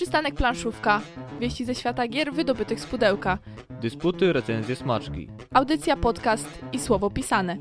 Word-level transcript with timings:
Przystanek 0.00 0.34
planszówka. 0.34 1.00
Wieści 1.40 1.64
ze 1.64 1.74
świata 1.74 2.08
gier 2.08 2.32
wydobytych 2.32 2.80
z 2.80 2.86
pudełka. 2.86 3.38
Dysputy, 3.70 4.32
recenzje, 4.32 4.76
smaczki. 4.76 5.28
Audycja, 5.54 5.96
podcast 5.96 6.46
i 6.72 6.78
słowo 6.78 7.10
pisane. 7.10 7.56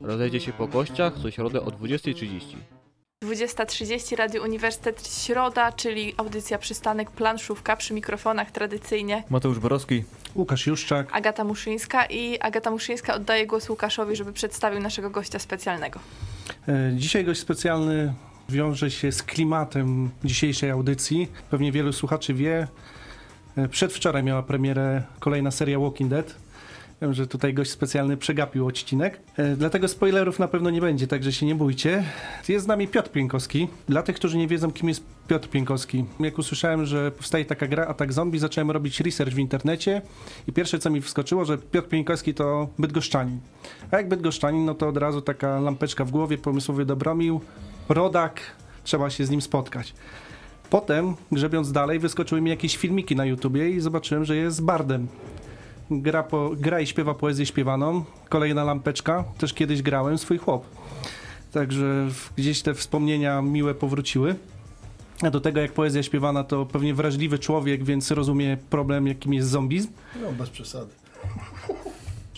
Rozejdzie 0.00 0.40
się 0.40 0.52
po 0.52 0.68
kościach 0.68 1.14
co 1.22 1.30
środę 1.30 1.60
o 1.62 1.66
20.30. 1.66 2.40
20.30 3.24 4.16
Radio 4.16 4.42
Uniwersytet 4.42 5.08
Środa, 5.08 5.72
czyli 5.72 6.14
audycja 6.16 6.58
Przystanek 6.58 7.10
Planszówka 7.10 7.76
przy 7.76 7.94
mikrofonach 7.94 8.50
tradycyjnie 8.50 9.24
Mateusz 9.30 9.58
Borowski. 9.58 10.04
Łukasz 10.34 10.66
Juszczak. 10.66 11.08
Agata 11.12 11.44
Muszyńska 11.44 12.06
i 12.06 12.38
Agata 12.40 12.70
Muszyńska 12.70 13.14
oddaje 13.14 13.46
głos 13.46 13.68
Łukaszowi, 13.68 14.16
żeby 14.16 14.32
przedstawił 14.32 14.80
naszego 14.80 15.10
gościa 15.10 15.38
specjalnego. 15.38 16.00
E, 16.68 16.92
Dzisiaj 16.96 17.24
gość 17.24 17.40
specjalny 17.40 18.14
wiąże 18.52 18.90
się 18.90 19.12
z 19.12 19.22
klimatem 19.22 20.10
dzisiejszej 20.24 20.70
audycji. 20.70 21.28
Pewnie 21.50 21.72
wielu 21.72 21.92
słuchaczy 21.92 22.34
wie. 22.34 22.66
e, 23.56 23.68
Przedwczoraj 23.68 24.22
miała 24.22 24.42
premierę 24.42 25.02
kolejna 25.20 25.50
seria 25.50 25.78
Walking 25.78 26.10
Dead. 26.10 26.34
Wiem, 27.02 27.14
że 27.14 27.26
tutaj 27.26 27.54
gość 27.54 27.70
specjalny 27.70 28.16
przegapił 28.16 28.66
odcinek. 28.66 29.20
E, 29.36 29.56
Dlatego 29.56 29.88
spoilerów 29.88 30.38
na 30.38 30.48
pewno 30.48 30.70
nie 30.70 30.80
będzie, 30.80 31.06
także 31.06 31.32
się 31.32 31.46
nie 31.46 31.54
bójcie. 31.54 32.04
Jest 32.48 32.64
z 32.64 32.68
nami 32.68 32.88
Piotr 32.88 33.10
Pienkowski. 33.10 33.68
Dla 33.88 34.02
tych, 34.02 34.16
którzy 34.16 34.36
nie 34.36 34.48
wiedzą, 34.48 34.72
kim 34.72 34.88
jest 34.88 35.04
Piotr 35.28 35.48
Pienkowski. 35.48 36.04
Jak 36.20 36.38
usłyszałem, 36.38 36.86
że 36.86 37.10
powstaje 37.10 37.44
taka 37.44 37.66
gra 37.66 37.86
Atak 37.86 38.12
Zombie, 38.12 38.38
zacząłem 38.38 38.70
robić 38.70 39.00
research 39.00 39.32
w 39.34 39.38
internecie 39.38 40.02
i 40.48 40.52
pierwsze, 40.52 40.78
co 40.78 40.90
mi 40.90 41.00
wskoczyło, 41.00 41.44
że 41.44 41.58
Piotr 41.58 41.88
Pienkowski 41.88 42.34
to 42.34 42.68
bydgoszczanin. 42.78 43.38
A 43.90 43.96
jak 43.96 44.08
bydgoszczanin, 44.08 44.64
no 44.64 44.74
to 44.74 44.88
od 44.88 44.96
razu 44.96 45.20
taka 45.20 45.60
lampeczka 45.60 46.04
w 46.04 46.10
głowie, 46.10 46.38
pomysłowy 46.38 46.84
Dobromił, 46.84 47.40
rodak, 47.88 48.40
trzeba 48.84 49.10
się 49.10 49.26
z 49.26 49.30
nim 49.30 49.42
spotkać. 49.42 49.94
Potem, 50.70 51.14
grzebiąc 51.32 51.72
dalej, 51.72 51.98
wyskoczyły 51.98 52.40
mi 52.40 52.50
jakieś 52.50 52.76
filmiki 52.76 53.16
na 53.16 53.24
YouTubie 53.24 53.70
i 53.70 53.80
zobaczyłem, 53.80 54.24
że 54.24 54.36
jest 54.36 54.64
bardem. 54.64 55.08
Gra, 55.90 56.22
po, 56.22 56.50
gra 56.56 56.80
i 56.80 56.86
śpiewa 56.86 57.14
poezję 57.14 57.46
śpiewaną. 57.46 58.04
Kolejna 58.28 58.64
lampeczka, 58.64 59.24
też 59.38 59.54
kiedyś 59.54 59.82
grałem, 59.82 60.18
swój 60.18 60.38
chłop. 60.38 60.64
Także 61.52 62.08
gdzieś 62.36 62.62
te 62.62 62.74
wspomnienia 62.74 63.42
miłe 63.42 63.74
powróciły. 63.74 64.34
A 65.22 65.30
do 65.30 65.40
tego, 65.40 65.60
jak 65.60 65.72
poezja 65.72 66.02
śpiewana, 66.02 66.44
to 66.44 66.66
pewnie 66.66 66.94
wrażliwy 66.94 67.38
człowiek, 67.38 67.84
więc 67.84 68.10
rozumie 68.10 68.56
problem, 68.70 69.06
jakim 69.06 69.34
jest 69.34 69.48
zombizm. 69.48 69.88
No, 70.22 70.32
bez 70.32 70.50
przesady. 70.50 70.92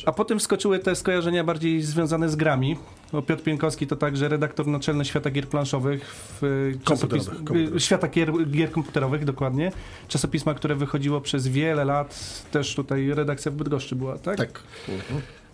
A 0.06 0.12
potem 0.12 0.38
wskoczyły 0.38 0.78
te 0.78 0.94
skojarzenia 0.94 1.44
bardziej 1.44 1.82
związane 1.82 2.28
z 2.28 2.36
grami. 2.36 2.76
Bo 3.14 3.22
Piotr 3.22 3.42
Pienkowski 3.42 3.86
to 3.86 3.96
także 3.96 4.28
redaktor 4.28 4.66
naczelny 4.66 5.04
Świata 5.04 5.30
Gier 5.30 5.48
Planszowych, 5.48 6.14
w 6.40 6.44
y, 6.44 6.78
Komputerowych, 6.84 7.28
czasopis- 7.28 7.36
komputerowych. 7.36 7.82
Świata 7.82 8.08
gier, 8.08 8.32
gier 8.50 8.70
Komputerowych, 8.70 9.24
dokładnie. 9.24 9.72
Czasopisma, 10.08 10.54
które 10.54 10.74
wychodziło 10.74 11.20
przez 11.20 11.48
wiele 11.48 11.84
lat. 11.84 12.42
Też 12.50 12.74
tutaj 12.74 13.08
redakcja 13.14 13.50
w 13.52 13.54
Bydgoszczy 13.54 13.96
była, 13.96 14.18
tak? 14.18 14.36
Tak. 14.36 14.62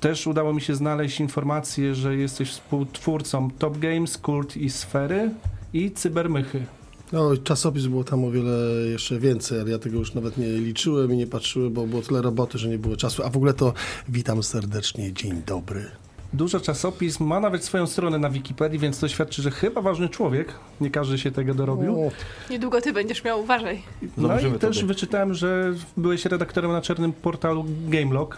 Też 0.00 0.26
udało 0.26 0.54
mi 0.54 0.60
się 0.60 0.74
znaleźć 0.74 1.20
informację, 1.20 1.94
że 1.94 2.16
jesteś 2.16 2.50
współtwórcą 2.50 3.50
Top 3.58 3.78
Games, 3.78 4.18
Kult 4.18 4.56
i 4.56 4.70
Sfery 4.70 5.30
i 5.72 5.90
Cybermychy. 5.90 6.64
No, 7.12 7.36
czasopis 7.44 7.86
było 7.86 8.04
tam 8.04 8.24
o 8.24 8.30
wiele 8.30 8.52
jeszcze 8.90 9.18
więcej, 9.18 9.60
ale 9.60 9.70
ja 9.70 9.78
tego 9.78 9.98
już 9.98 10.14
nawet 10.14 10.38
nie 10.38 10.48
liczyłem 10.48 11.12
i 11.12 11.16
nie 11.16 11.26
patrzyłem, 11.26 11.72
bo 11.72 11.86
było 11.86 12.02
tyle 12.02 12.22
roboty, 12.22 12.58
że 12.58 12.68
nie 12.68 12.78
było 12.78 12.96
czasu. 12.96 13.22
A 13.24 13.30
w 13.30 13.36
ogóle 13.36 13.54
to 13.54 13.72
witam 14.08 14.42
serdecznie, 14.42 15.12
dzień 15.12 15.42
dobry. 15.46 15.90
Dużo 16.32 16.60
czasopism, 16.60 17.24
ma 17.24 17.40
nawet 17.40 17.64
swoją 17.64 17.86
stronę 17.86 18.18
na 18.18 18.30
Wikipedii, 18.30 18.78
więc 18.78 18.98
to 19.00 19.08
świadczy, 19.08 19.42
że 19.42 19.50
chyba 19.50 19.80
ważny 19.80 20.08
człowiek. 20.08 20.54
Nie 20.80 20.90
każdy 20.90 21.18
się 21.18 21.30
tego 21.30 21.54
dorobił. 21.54 22.06
O, 22.06 22.10
Niedługo 22.50 22.80
ty 22.80 22.92
będziesz 22.92 23.24
miał, 23.24 23.40
uważaj. 23.40 23.82
No 24.16 24.40
i 24.40 24.52
też 24.58 24.76
tobie. 24.76 24.88
wyczytałem, 24.88 25.34
że 25.34 25.72
byłeś 25.96 26.24
redaktorem 26.24 26.72
na 26.72 26.82
czarnym 26.82 27.12
portalu 27.12 27.64
Gamelog, 27.88 28.36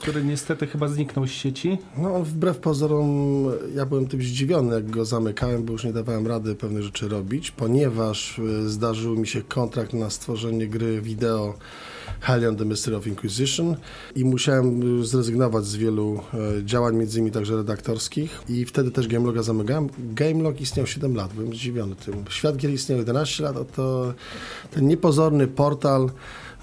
który 0.00 0.24
niestety 0.24 0.66
chyba 0.66 0.88
zniknął 0.88 1.26
z 1.26 1.30
sieci. 1.30 1.78
No, 1.98 2.24
wbrew 2.24 2.58
pozorom, 2.58 3.44
ja 3.74 3.86
byłem 3.86 4.06
tym 4.06 4.22
zdziwiony, 4.22 4.74
jak 4.74 4.90
go 4.90 5.04
zamykałem, 5.04 5.64
bo 5.64 5.72
już 5.72 5.84
nie 5.84 5.92
dawałem 5.92 6.26
rady 6.26 6.54
pewnych 6.54 6.82
rzeczy 6.82 7.08
robić, 7.08 7.50
ponieważ 7.50 8.38
y, 8.38 8.70
zdarzył 8.70 9.16
mi 9.16 9.26
się 9.26 9.42
kontrakt 9.42 9.92
na 9.92 10.10
stworzenie 10.10 10.66
gry 10.66 11.00
wideo 11.00 11.54
Hellion 12.20 12.56
The 12.56 12.64
Mystery 12.64 12.96
of 12.96 13.06
Inquisition 13.06 13.76
i 14.16 14.24
musiałem 14.24 15.00
y, 15.00 15.04
zrezygnować 15.04 15.64
z 15.64 15.76
wielu 15.76 16.20
y, 16.60 16.64
działań, 16.64 16.96
między 16.96 17.18
innymi 17.18 17.32
także 17.32 17.56
redaktorskich 17.56 18.42
i 18.48 18.64
wtedy 18.64 18.90
też 18.90 19.08
Gameloga 19.08 19.42
zamykałem. 19.42 19.88
Gamelog 19.98 20.60
istniał 20.60 20.86
7 20.86 21.14
lat, 21.14 21.32
byłem 21.32 21.54
zdziwiony 21.54 21.96
tym. 21.96 22.24
Świat 22.28 22.56
gier 22.56 22.70
istniał 22.70 22.98
11 22.98 23.42
lat, 23.44 23.56
a 23.56 23.64
to 23.64 24.14
ten 24.70 24.86
niepozorny 24.86 25.46
portal 25.46 26.10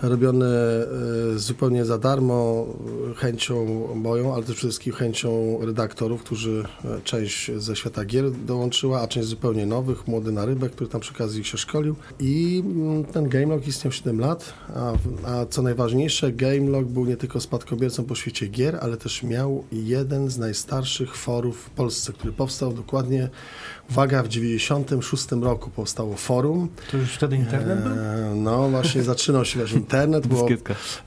robiony 0.02 0.46
e, 0.46 1.40
zupełnie 1.40 1.86
za 1.86 1.98
darmo, 1.98 2.66
e, 3.12 3.16
chęcią 3.16 3.88
moją, 3.96 4.34
ale 4.34 4.44
też 4.44 4.56
przede 4.56 4.70
wszystkim 4.70 4.94
chęcią 4.94 5.59
redaktorów, 5.62 6.24
którzy 6.24 6.64
e, 6.86 7.02
część 7.02 7.52
ze 7.58 7.76
świata 7.76 8.06
gier 8.06 8.32
dołączyła, 8.32 9.02
a 9.02 9.08
część 9.08 9.28
zupełnie 9.28 9.66
nowych, 9.66 10.08
młody 10.08 10.32
na 10.32 10.46
rybę, 10.46 10.70
który 10.70 10.90
tam 10.90 11.02
przy 11.02 11.14
okazji 11.14 11.44
się 11.44 11.58
szkolił. 11.58 11.96
I 12.20 12.64
mm, 12.66 13.06
ten 13.06 13.30
Gamelog 13.30 13.68
istniał 13.68 13.92
7 13.92 14.20
lat, 14.20 14.53
a, 14.76 14.94
a 15.26 15.46
co 15.46 15.62
najważniejsze, 15.62 16.32
Gamelog 16.32 16.86
był 16.86 17.06
nie 17.06 17.18
tylko 17.18 17.40
spadkobiercą 17.40 18.03
po 18.03 18.16
świecie 18.16 18.48
gier, 18.48 18.78
ale 18.82 18.98
też 18.98 19.24
miał 19.24 19.64
jeden 19.72 20.30
z 20.30 20.38
najstarszych 20.38 21.16
forów 21.16 21.58
w 21.58 21.70
Polsce, 21.70 22.14
który 22.14 22.34
powstał 22.34 22.74
dokładnie, 22.74 23.30
uwaga, 23.94 24.24
w 24.24 24.28
96 24.28 25.31
roku 25.31 25.70
powstało 25.70 26.16
forum. 26.16 26.70
To 26.92 26.98
już 26.98 27.14
wtedy 27.14 27.36
internet 27.36 27.84
był? 27.84 27.92
E, 27.92 28.36
No 28.36 28.70
właśnie 28.70 29.04
zaczynał 29.14 29.46
się 29.46 29.59
właśnie 29.59 29.78
internet, 29.78 30.28
bo 30.28 30.48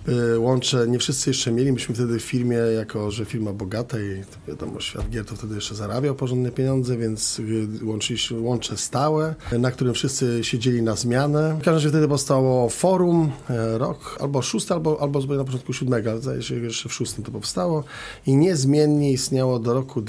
y, 0.09 0.39
łącze 0.39 0.89
nie 0.89 0.99
wszyscy 0.99 1.31
jeszcze 1.31 1.53
mieli. 1.53 1.73
Myśmy 1.73 1.95
wtedy 1.95 2.19
w 2.19 2.23
firmie, 2.23 2.57
jako 2.57 3.11
że 3.11 3.25
firma 3.25 3.53
bogata 3.53 3.99
i 3.99 4.25
to 4.25 4.51
wiadomo, 4.53 4.81
świat 4.81 5.11
gier 5.11 5.25
to 5.25 5.37
wtedy 5.37 5.55
jeszcze 5.55 5.75
zarabiał 5.75 6.15
porządne 6.15 6.51
pieniądze, 6.51 6.97
więc 6.97 7.39
y, 7.39 7.69
łączyliśmy 7.83 8.41
łącze 8.41 8.77
stałe, 8.77 9.35
na 9.59 9.71
którym 9.71 9.95
wszyscy 9.95 10.45
siedzieli 10.45 10.83
na 10.83 10.97
zmianę. 10.97 11.53
W 11.55 11.57
każdym 11.57 11.75
razie 11.75 11.89
wtedy 11.89 12.09
powstało 12.09 12.69
forum, 12.69 13.33
e, 13.51 13.79
rok 13.79 14.19
albo 14.21 14.43
szósty, 14.43 14.75
albo, 14.75 15.01
albo 15.01 15.21
na 15.21 15.45
początku 15.45 15.73
siódmego, 15.73 16.11
ale 16.11 16.21
zdaje 16.21 16.43
się, 16.43 16.59
że 16.59 16.65
jeszcze 16.65 16.89
w 16.89 16.93
szóstym 16.93 17.25
to 17.25 17.33
powstało 17.33 17.85
i 18.27 18.37
niezmiennie 18.37 19.13
istniało 19.13 19.59
do 19.59 19.75
roku 19.75 20.03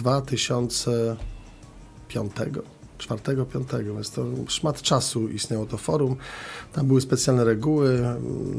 2005 2.09 2.76
czwartego, 2.97 3.45
piątego, 3.45 3.93
więc 3.93 4.11
to 4.11 4.25
szmat 4.47 4.81
czasu 4.81 5.29
istniało 5.29 5.65
to 5.65 5.77
forum. 5.77 6.15
Tam 6.73 6.87
były 6.87 7.01
specjalne 7.01 7.43
reguły. 7.43 7.99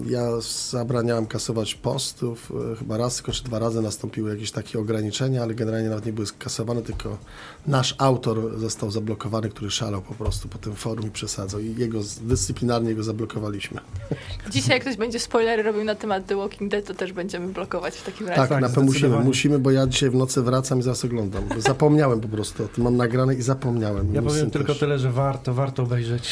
Ja 0.07 0.29
zabraniałem 0.71 1.27
kasować 1.27 1.75
postów. 1.75 2.53
Chyba 2.79 2.97
raz, 2.97 3.17
tylko 3.17 3.33
czy 3.33 3.45
dwa 3.45 3.59
razy 3.59 3.83
nastąpiły 3.83 4.31
jakieś 4.31 4.51
takie 4.51 4.79
ograniczenia, 4.79 5.43
ale 5.43 5.55
generalnie 5.55 5.89
nawet 5.89 6.07
nie 6.07 6.13
były 6.13 6.27
kasowane, 6.39 6.83
tylko 6.83 7.19
nasz 7.67 7.95
autor 7.99 8.59
został 8.59 8.91
zablokowany, 8.91 9.49
który 9.49 9.71
szalał 9.71 10.03
po 10.03 10.15
prostu 10.15 10.49
po 10.49 10.59
tym 10.59 10.75
forum 10.75 11.07
i 11.07 11.11
przesadzał. 11.11 11.61
I 11.61 11.75
jego 11.77 12.01
dyscyplinarnie 12.23 12.95
go 12.95 13.03
zablokowaliśmy. 13.03 13.81
Dzisiaj 14.51 14.77
jak 14.77 14.83
ktoś 14.83 14.97
będzie 14.97 15.19
spoilery 15.21 15.63
robił 15.63 15.85
na 15.85 15.95
temat 15.95 16.27
The 16.27 16.37
Walking 16.37 16.71
Dead, 16.71 16.85
to 16.85 16.95
też 16.95 17.13
będziemy 17.13 17.49
blokować 17.49 17.97
w 17.97 18.05
takim 18.05 18.27
razie. 18.29 18.41
Tak, 18.41 18.49
tak, 18.49 18.61
na 18.61 18.69
pewno 18.69 18.83
musimy, 18.83 19.19
musimy, 19.19 19.59
bo 19.59 19.71
ja 19.71 19.87
dzisiaj 19.87 20.11
w 20.11 20.15
nocy 20.15 20.43
wracam 20.43 20.79
i 20.79 20.83
zaraz 20.83 21.05
oglądam. 21.05 21.45
Zapomniałem 21.59 22.21
po 22.21 22.29
prostu 22.29 22.65
o 22.65 22.69
tym. 22.69 22.85
Mam 22.85 22.97
nagrane 22.97 23.35
i 23.35 23.43
zapomniałem. 23.43 24.15
Ja 24.15 24.23
powiem 24.33 24.51
tylko 24.51 24.73
też. 24.73 24.79
tyle, 24.81 24.99
że 24.99 25.13
warto, 25.13 25.55
warto 25.55 25.83
obejrzeć. 25.83 26.29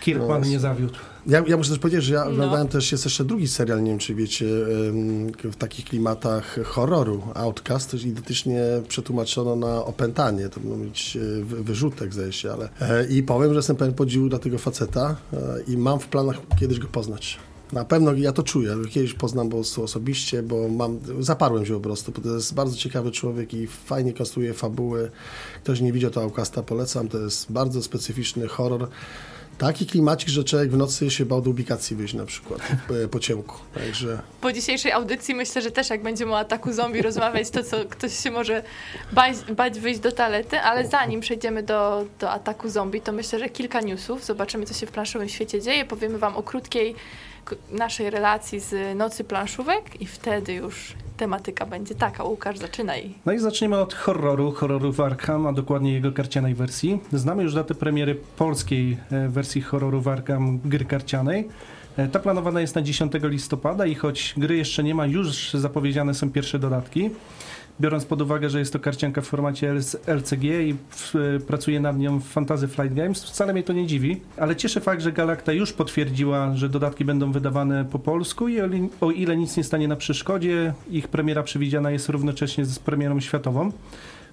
Kirkman 0.00 0.40
No 0.40 0.46
nie 0.48 0.60
zawiódł. 0.60 0.94
Ja, 1.26 1.42
ja 1.46 1.56
muszę 1.56 1.70
też 1.70 1.78
powiedzieć, 1.78 2.04
że 2.04 2.14
ja 2.14 2.24
No. 2.24 2.30
oglądałem 2.30 2.68
też, 2.68 2.92
jest 2.92 3.04
jeszcze 3.04 3.24
drugi 3.24 3.48
serial, 3.48 3.82
nie 3.82 3.90
wiem 3.90 3.98
czy 3.98 4.14
wiecie, 4.14 4.46
w 5.44 5.56
takich 5.58 5.84
klimatach 5.84 6.58
horroru, 6.64 7.22
Outcast, 7.34 7.90
też 7.90 8.04
identycznie 8.04 8.62
przetłumaczono 8.88 9.56
na 9.56 9.84
opętanie, 9.84 10.48
to 10.48 10.60
miał 10.60 10.76
być 10.76 11.16
e, 11.16 11.44
wy- 11.44 11.62
wyrzutek 11.64 12.12
zdaje 12.14 12.32
się, 12.32 12.52
ale 12.52 12.68
e, 12.80 13.06
i 13.06 13.22
powiem, 13.22 13.50
że 13.50 13.56
jestem 13.56 13.76
pełen 13.76 13.94
podziwu 13.94 14.28
dla 14.28 14.38
tego 14.38 14.58
faceta 14.58 15.16
e, 15.32 15.38
i 15.68 15.76
mam 15.76 16.00
w 16.00 16.08
planach 16.08 16.36
kiedyś 16.60 16.78
go 16.78 16.88
poznać. 16.88 17.38
Na 17.72 17.84
pewno 17.84 18.12
ja 18.12 18.32
to 18.32 18.42
czuję, 18.42 18.76
kiedyś 18.90 19.14
poznam 19.14 19.48
po 19.48 19.56
prostu 19.56 19.82
osobiście, 19.82 20.42
bo 20.42 20.68
mam, 20.68 20.98
zaparłem 21.20 21.66
się 21.66 21.74
po 21.74 21.80
prostu, 21.80 22.12
bo 22.12 22.20
to 22.20 22.34
jest 22.34 22.54
bardzo 22.54 22.76
ciekawy 22.76 23.10
człowiek 23.10 23.54
i 23.54 23.66
fajnie 23.66 24.12
konstruuje 24.12 24.54
fabuły. 24.54 25.10
Ktoś 25.62 25.80
nie 25.80 25.92
widział 25.92 26.10
to 26.10 26.22
Outcasta, 26.22 26.62
polecam, 26.62 27.08
to 27.08 27.18
jest 27.18 27.52
bardzo 27.52 27.82
specyficzny 27.82 28.48
horror. 28.48 28.88
Taki 29.58 29.86
klimacik, 29.86 30.28
że 30.28 30.44
człowiek 30.44 30.70
w 30.70 30.76
nocy 30.76 31.10
się 31.10 31.26
bał 31.26 31.42
do 31.42 31.50
ubikacji 31.50 31.96
wyjść 31.96 32.14
na 32.14 32.26
przykład 32.26 32.60
e, 33.04 33.08
po 33.08 33.20
ciemku. 33.20 33.56
Także 33.74 34.18
Po 34.40 34.52
dzisiejszej 34.52 34.92
audycji 34.92 35.34
myślę, 35.34 35.62
że 35.62 35.70
też 35.70 35.90
jak 35.90 36.02
będziemy 36.02 36.32
o 36.32 36.38
ataku 36.38 36.72
zombie 36.72 37.02
rozmawiać, 37.02 37.50
to 37.50 37.62
co 37.62 37.76
ktoś 37.90 38.18
się 38.18 38.30
może 38.30 38.62
bać, 39.12 39.36
bać 39.56 39.80
wyjść 39.80 40.00
do 40.00 40.12
toalety, 40.12 40.60
ale 40.60 40.88
zanim 40.88 41.20
przejdziemy 41.20 41.62
do, 41.62 42.04
do 42.20 42.30
ataku 42.30 42.68
zombie, 42.68 43.00
to 43.00 43.12
myślę, 43.12 43.38
że 43.38 43.48
kilka 43.48 43.80
newsów. 43.80 44.24
Zobaczymy, 44.24 44.66
co 44.66 44.74
się 44.74 44.86
w 44.86 44.90
planszowym 44.90 45.28
świecie 45.28 45.62
dzieje. 45.62 45.84
Powiemy 45.84 46.18
wam 46.18 46.36
o 46.36 46.42
krótkiej 46.42 46.94
naszej 47.70 48.10
relacji 48.10 48.60
z 48.60 48.96
nocy 48.98 49.24
planszówek 49.24 50.00
i 50.00 50.06
wtedy 50.06 50.52
już 50.54 50.92
tematyka 51.16 51.66
będzie 51.66 51.94
taka. 51.94 52.24
Łukasz, 52.24 52.58
zaczynaj. 52.58 53.14
No 53.26 53.32
i 53.32 53.38
zaczniemy 53.38 53.78
od 53.78 53.94
horroru, 53.94 54.52
horroru 54.52 54.92
w 54.92 55.00
Arkham, 55.00 55.46
a 55.46 55.52
dokładnie 55.52 55.92
jego 55.92 56.12
karcianej 56.12 56.54
wersji. 56.54 57.00
Znamy 57.12 57.42
już 57.42 57.54
datę 57.54 57.74
premiery 57.74 58.14
polskiej 58.36 58.96
e, 59.12 59.28
wersji 59.28 59.62
horroru 59.62 60.00
w 60.00 60.08
Arkham 60.08 60.58
gry 60.64 60.84
karcianej. 60.84 61.48
E, 61.96 62.08
Ta 62.08 62.18
planowana 62.18 62.60
jest 62.60 62.74
na 62.74 62.82
10 62.82 63.12
listopada 63.22 63.86
i 63.86 63.94
choć 63.94 64.34
gry 64.36 64.56
jeszcze 64.56 64.84
nie 64.84 64.94
ma, 64.94 65.06
już 65.06 65.54
zapowiedziane 65.54 66.14
są 66.14 66.30
pierwsze 66.30 66.58
dodatki. 66.58 67.10
Biorąc 67.80 68.04
pod 68.04 68.22
uwagę, 68.22 68.50
że 68.50 68.58
jest 68.58 68.72
to 68.72 68.78
karcianka 68.78 69.20
w 69.20 69.24
formacie 69.24 69.74
LCG 70.06 70.44
i 70.44 70.74
w, 70.90 71.16
e, 71.16 71.40
pracuje 71.40 71.80
nad 71.80 71.98
nią 71.98 72.20
Fantasy 72.20 72.68
Flight 72.68 72.94
Games, 72.94 73.24
wcale 73.24 73.52
mnie 73.52 73.62
to 73.62 73.72
nie 73.72 73.86
dziwi, 73.86 74.20
ale 74.36 74.56
cieszy 74.56 74.80
fakt, 74.80 75.02
że 75.02 75.12
Galacta 75.12 75.52
już 75.52 75.72
potwierdziła, 75.72 76.54
że 76.54 76.68
dodatki 76.68 77.04
będą 77.04 77.32
wydawane 77.32 77.84
po 77.84 77.98
polsku 77.98 78.48
i 78.48 78.60
o, 78.60 78.64
o 79.00 79.10
ile 79.10 79.36
nic 79.36 79.56
nie 79.56 79.64
stanie 79.64 79.88
na 79.88 79.96
przeszkodzie, 79.96 80.74
ich 80.90 81.08
premiera 81.08 81.42
przewidziana 81.42 81.90
jest 81.90 82.08
równocześnie 82.08 82.64
z 82.64 82.78
premierą 82.78 83.20
światową. 83.20 83.72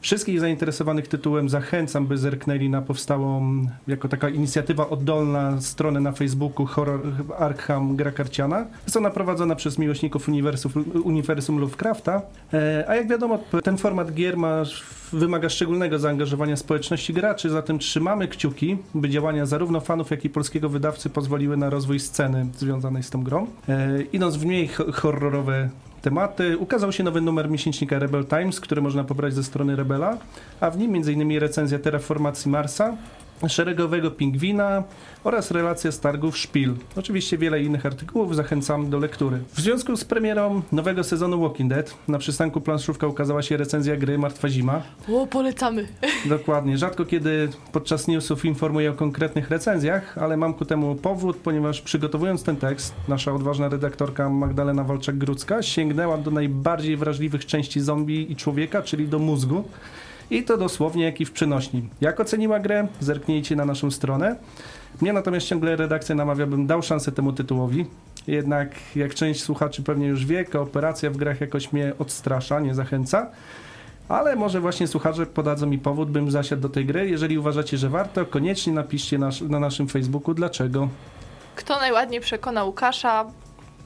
Wszystkich 0.03 0.39
zainteresowanych 0.39 1.07
tytułem 1.07 1.49
zachęcam, 1.49 2.07
by 2.07 2.17
zerknęli 2.17 2.69
na 2.69 2.81
powstałą 2.81 3.65
jako 3.87 4.07
taka 4.07 4.29
inicjatywa 4.29 4.89
oddolna 4.89 5.61
stronę 5.61 5.99
na 5.99 6.11
Facebooku 6.11 6.65
Horror 6.65 6.99
Arkham 7.39 7.95
Gra 7.95 8.11
Karciana. 8.11 8.65
Jest 8.85 8.97
ona 8.97 9.09
prowadzona 9.09 9.55
przez 9.55 9.77
miłośników 9.77 10.29
uniwersum, 11.03 11.59
Lovecrafta. 11.59 12.21
E, 12.53 12.85
a 12.87 12.95
jak 12.95 13.07
wiadomo, 13.07 13.39
ten 13.63 13.77
format 13.77 14.13
gier 14.13 14.37
ma, 14.37 14.63
wymaga 15.13 15.49
szczególnego 15.49 15.99
zaangażowania 15.99 16.55
społeczności 16.57 17.13
graczy, 17.13 17.49
zatem 17.49 17.79
trzymamy 17.79 18.27
kciuki, 18.27 18.77
by 18.95 19.09
działania 19.09 19.45
zarówno 19.45 19.79
fanów, 19.81 20.11
jak 20.11 20.25
i 20.25 20.29
polskiego 20.29 20.69
wydawcy 20.69 21.09
pozwoliły 21.09 21.57
na 21.57 21.69
rozwój 21.69 21.99
sceny 21.99 22.45
związanej 22.57 23.03
z 23.03 23.09
tą 23.09 23.23
grą. 23.23 23.47
E, 23.69 24.01
idąc 24.13 24.37
w 24.37 24.45
mniej 24.45 24.67
ho- 24.67 24.91
horrorowe 24.91 25.69
tematy. 26.03 26.57
Ukazał 26.57 26.91
się 26.91 27.03
nowy 27.03 27.21
numer 27.21 27.49
miesięcznika 27.49 27.99
Rebel 27.99 28.25
Times, 28.25 28.59
który 28.59 28.81
można 28.81 29.03
pobrać 29.03 29.33
ze 29.33 29.43
strony 29.43 29.75
Rebela, 29.75 30.17
a 30.59 30.71
w 30.71 30.77
nim 30.77 30.95
m.in. 30.95 31.39
recenzja 31.39 31.79
terraformacji 31.79 32.51
Marsa, 32.51 32.97
szeregowego 33.49 34.11
pingwina 34.11 34.83
oraz 35.23 35.51
relacja 35.51 35.91
z 35.91 35.99
targów 35.99 36.37
Szpil. 36.37 36.73
Oczywiście 36.95 37.37
wiele 37.37 37.63
innych 37.63 37.85
artykułów, 37.85 38.35
zachęcam 38.35 38.89
do 38.89 38.99
lektury. 38.99 39.39
W 39.53 39.59
związku 39.59 39.97
z 39.97 40.05
premierą 40.05 40.61
nowego 40.71 41.03
sezonu 41.03 41.41
Walking 41.41 41.69
Dead 41.69 41.95
na 42.07 42.17
przystanku 42.17 42.61
planszówka 42.61 43.07
ukazała 43.07 43.41
się 43.41 43.57
recenzja 43.57 43.95
gry 43.95 44.17
Martwa 44.17 44.49
Zima. 44.49 44.81
O, 45.09 45.27
polecamy. 45.27 45.87
Dokładnie. 46.25 46.77
Rzadko 46.77 47.05
kiedy 47.05 47.49
podczas 47.71 48.07
newsów 48.07 48.45
informuję 48.45 48.91
o 48.91 48.93
konkretnych 48.93 49.49
recenzjach, 49.49 50.17
ale 50.17 50.37
mam 50.37 50.53
ku 50.53 50.65
temu 50.65 50.95
powód, 50.95 51.37
ponieważ 51.37 51.81
przygotowując 51.81 52.43
ten 52.43 52.55
tekst, 52.55 52.93
nasza 53.07 53.33
odważna 53.33 53.69
redaktorka 53.69 54.29
Magdalena 54.29 54.83
Walczak-Grucka 54.83 55.61
sięgnęła 55.61 56.17
do 56.17 56.31
najbardziej 56.31 56.97
wrażliwych 56.97 57.45
części 57.45 57.81
zombie 57.81 58.31
i 58.31 58.35
człowieka, 58.35 58.81
czyli 58.81 59.07
do 59.07 59.19
mózgu. 59.19 59.63
I 60.31 60.43
to 60.43 60.57
dosłownie 60.57 61.03
jak 61.03 61.21
i 61.21 61.25
w. 61.25 61.33
Jak 62.01 62.19
oceniła 62.19 62.59
grę? 62.59 62.87
Zerknijcie 62.99 63.55
na 63.55 63.65
naszą 63.65 63.91
stronę. 63.91 64.35
Mnie 65.01 65.13
natomiast 65.13 65.47
ciągle 65.47 65.75
redakcja 65.75 66.15
namawia, 66.15 66.47
bym 66.47 66.67
dał 66.67 66.81
szansę 66.81 67.11
temu 67.11 67.33
tytułowi. 67.33 67.85
Jednak, 68.27 68.69
jak 68.95 69.13
część 69.13 69.43
słuchaczy 69.43 69.83
pewnie 69.83 70.07
już 70.07 70.25
wie, 70.25 70.45
kooperacja 70.45 71.09
w 71.09 71.17
grach 71.17 71.41
jakoś 71.41 71.73
mnie 71.73 71.93
odstrasza, 71.99 72.59
nie 72.59 72.75
zachęca. 72.75 73.31
Ale 74.09 74.35
może 74.35 74.61
właśnie 74.61 74.87
słuchacze 74.87 75.25
podadzą 75.25 75.67
mi 75.67 75.79
powód, 75.79 76.11
bym 76.11 76.31
zasiadł 76.31 76.61
do 76.61 76.69
tej 76.69 76.85
gry. 76.85 77.09
Jeżeli 77.09 77.37
uważacie, 77.37 77.77
że 77.77 77.89
warto, 77.89 78.25
koniecznie 78.25 78.73
napiszcie 78.73 79.17
nasz, 79.17 79.41
na 79.41 79.59
naszym 79.59 79.87
Facebooku 79.87 80.33
dlaczego. 80.33 80.89
Kto 81.55 81.79
najładniej 81.79 82.21
przekona 82.21 82.63
Łukasza, 82.63 83.25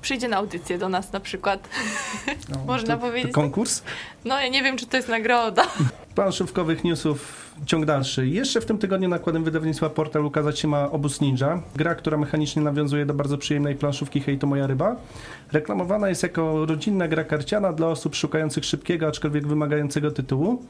przyjdzie 0.01 0.27
na 0.27 0.37
audycję 0.37 0.77
do 0.77 0.89
nas 0.89 1.11
na 1.11 1.19
przykład. 1.19 1.69
No, 2.49 2.57
Można 2.67 2.95
to, 2.95 3.01
powiedzieć 3.01 3.31
To 3.31 3.41
konkurs? 3.41 3.83
No, 4.25 4.41
ja 4.41 4.47
nie 4.47 4.63
wiem, 4.63 4.77
czy 4.77 4.85
to 4.85 4.97
jest 4.97 5.09
nagroda. 5.09 5.63
Planszówkowych 6.15 6.83
newsów 6.83 7.47
ciąg 7.65 7.85
dalszy. 7.85 8.27
Jeszcze 8.27 8.61
w 8.61 8.65
tym 8.65 8.77
tygodniu 8.77 9.09
nakładem 9.09 9.43
wydawnictwa 9.43 9.89
Portal 9.89 10.25
ukazać 10.25 10.59
się 10.59 10.67
ma 10.67 10.91
Obóz 10.91 11.21
Ninja. 11.21 11.61
Gra, 11.75 11.95
która 11.95 12.17
mechanicznie 12.17 12.61
nawiązuje 12.61 13.05
do 13.05 13.13
bardzo 13.13 13.37
przyjemnej 13.37 13.75
planszówki 13.75 14.19
Hej 14.19 14.39
to 14.39 14.47
moja 14.47 14.67
ryba. 14.67 14.95
Reklamowana 15.51 16.09
jest 16.09 16.23
jako 16.23 16.65
rodzinna 16.65 17.07
gra 17.07 17.23
karciana 17.23 17.73
dla 17.73 17.87
osób 17.87 18.15
szukających 18.15 18.65
szybkiego, 18.65 19.07
aczkolwiek 19.07 19.47
wymagającego 19.47 20.11
tytułu. 20.11 20.63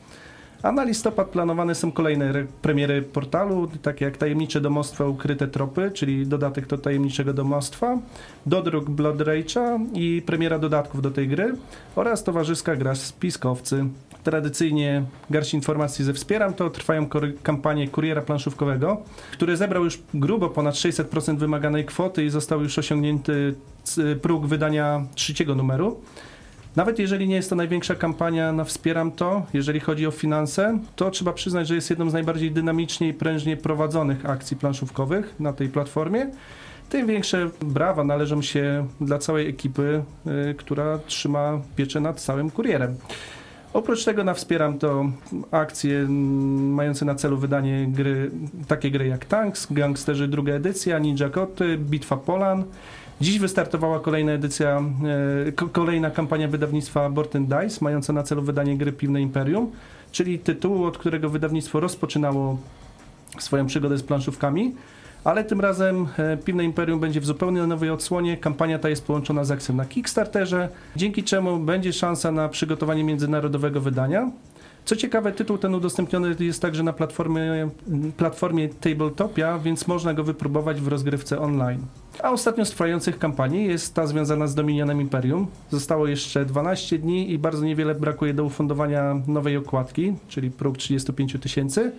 A 0.64 0.72
na 0.72 0.84
listopad 0.84 1.28
planowane 1.30 1.76
są 1.76 1.92
kolejne 1.92 2.30
re- 2.30 2.46
premiery 2.62 3.02
portalu, 3.02 3.68
takie 3.82 4.06
jak 4.06 4.18
Tajemnicze 4.18 4.62
Domostwa 4.62 5.06
Ukryte 5.06 5.48
Tropy, 5.48 5.92
czyli 5.94 6.28
dodatek 6.28 6.68
do 6.68 6.78
Tajemniczego 6.78 7.34
Domostwa, 7.34 7.98
dodruk 8.46 8.90
Blood 8.90 9.18
Rage'a 9.18 9.80
i 9.94 10.22
premiera 10.26 10.60
dodatków 10.60 11.02
do 11.02 11.12
tej 11.12 11.28
gry 11.28 11.56
oraz 11.96 12.24
towarzyska 12.24 12.76
gra 12.76 12.96
Spiskowcy. 12.96 13.86
Tradycyjnie 14.24 15.04
garść 15.30 15.54
informacji 15.54 16.06
ze 16.06 16.14
Wspieram 16.14 16.54
to 16.54 16.70
trwają 16.70 17.08
kampanie 17.44 17.88
kuriera 17.88 18.22
planszówkowego, 18.22 18.98
który 19.32 19.58
zebrał 19.58 19.84
już 19.84 20.00
grubo 20.14 20.50
ponad 20.50 20.76
600% 20.76 21.38
wymaganej 21.38 21.86
kwoty 21.86 22.26
i 22.26 22.30
został 22.30 22.62
już 22.62 22.80
osiągnięty 22.80 23.56
próg 24.22 24.46
wydania 24.46 25.06
trzeciego 25.16 25.56
numeru. 25.56 26.02
Nawet 26.78 27.00
jeżeli 27.00 27.28
nie 27.28 27.36
jest 27.36 27.50
to 27.50 27.56
największa 27.56 27.96
kampania 27.96 28.52
na 28.52 28.64
Wspieram 28.64 29.12
to, 29.12 29.46
jeżeli 29.54 29.80
chodzi 29.80 30.08
o 30.08 30.12
finanse, 30.12 30.80
to 30.96 31.12
trzeba 31.12 31.34
przyznać, 31.34 31.68
że 31.68 31.76
jest 31.76 31.90
jedną 31.90 32.10
z 32.10 32.14
najbardziej 32.14 32.52
dynamicznie 32.52 33.08
i 33.08 33.14
prężnie 33.14 33.58
prowadzonych 33.58 34.26
akcji 34.26 34.58
planszówkowych 34.58 35.36
na 35.40 35.54
tej 35.54 35.70
platformie. 35.70 36.32
Tym 36.90 37.08
większe 37.08 37.50
brawa 37.62 38.04
należą 38.04 38.42
się 38.42 38.88
dla 39.02 39.18
całej 39.18 39.50
ekipy, 39.50 40.04
y, 40.50 40.56
która 40.56 41.00
trzyma 41.08 41.60
pieczę 41.76 42.00
nad 42.00 42.22
całym 42.22 42.52
kurierem. 42.52 42.96
Oprócz 43.74 44.06
tego 44.06 44.24
na 44.24 44.34
Wspieram 44.34 44.80
to 44.80 45.06
akcje 45.52 46.00
mm, 46.00 46.74
mające 46.74 47.06
na 47.06 47.16
celu 47.16 47.38
wydanie 47.38 47.88
gry, 47.90 48.32
takie 48.68 48.92
gry 48.92 49.08
jak 49.08 49.26
Tanks, 49.26 49.68
Gangsterzy 49.72 50.28
druga 50.28 50.54
edycja, 50.54 51.00
Ninja 51.00 51.30
Koty, 51.30 51.78
Bitwa 51.78 52.18
Polan. 52.18 52.64
Dziś 53.22 53.40
wystartowała 53.40 54.00
kolejna 54.00 54.32
edycja, 54.32 54.82
e, 55.48 55.52
ko- 55.52 55.68
kolejna 55.70 56.12
kampania 56.12 56.48
wydawnictwa 56.48 57.10
Board 57.10 57.36
and 57.36 57.48
Dice, 57.50 57.78
mająca 57.82 58.14
na 58.14 58.24
celu 58.24 58.42
wydanie 58.42 58.78
gry 58.78 58.92
Piwne 58.92 59.22
Imperium, 59.22 59.72
czyli 60.12 60.40
tytułu, 60.40 60.84
od 60.86 60.98
którego 60.98 61.30
wydawnictwo 61.30 61.80
rozpoczynało 61.80 62.58
swoją 63.40 63.66
przygodę 63.66 63.98
z 63.98 64.04
planszówkami. 64.04 64.76
Ale 65.24 65.44
tym 65.44 65.62
razem 65.62 66.08
e, 66.18 66.38
Piwne 66.38 66.64
Imperium 66.64 67.00
będzie 67.00 67.22
w 67.22 67.26
zupełnie 67.26 67.68
nowej 67.68 67.90
odsłonie. 67.90 68.38
Kampania 68.38 68.80
ta 68.80 68.90
jest 68.90 69.06
połączona 69.06 69.44
z 69.44 69.52
akcją 69.52 69.76
na 69.76 69.86
Kickstarterze, 69.86 70.70
dzięki 70.96 71.24
czemu 71.24 71.60
będzie 71.60 71.94
szansa 71.94 72.32
na 72.32 72.50
przygotowanie 72.50 73.04
międzynarodowego 73.04 73.82
wydania. 73.82 74.32
Co 74.88 74.96
ciekawe, 74.96 75.32
tytuł 75.32 75.58
ten 75.58 75.76
udostępniony 75.76 76.36
jest 76.40 76.62
także 76.62 76.84
na 76.84 76.94
platformie, 76.94 77.70
platformie 78.18 78.70
Tabletopia, 78.70 79.60
więc 79.60 79.88
można 79.88 80.14
go 80.14 80.24
wypróbować 80.24 80.82
w 80.82 80.88
rozgrywce 80.88 81.40
online. 81.40 81.82
A 82.24 82.32
ostatnią 82.32 82.66
z 82.66 82.70
trwających 82.70 83.20
kampanii 83.20 83.68
jest 83.68 83.94
ta 83.94 84.08
związana 84.08 84.48
z 84.48 84.56
Dominionem 84.56 85.02
Imperium. 85.02 85.48
Zostało 85.72 86.08
jeszcze 86.08 86.46
12 86.46 87.00
dni 87.00 87.32
i 87.32 87.40
bardzo 87.40 87.66
niewiele 87.66 87.96
brakuje 87.96 88.34
do 88.34 88.44
ufundowania 88.44 89.16
nowej 89.28 89.58
okładki, 89.58 90.14
czyli 90.28 90.52
próg 90.52 90.78
35 90.78 91.32
000 91.32 91.44
tysięcy 91.44 91.92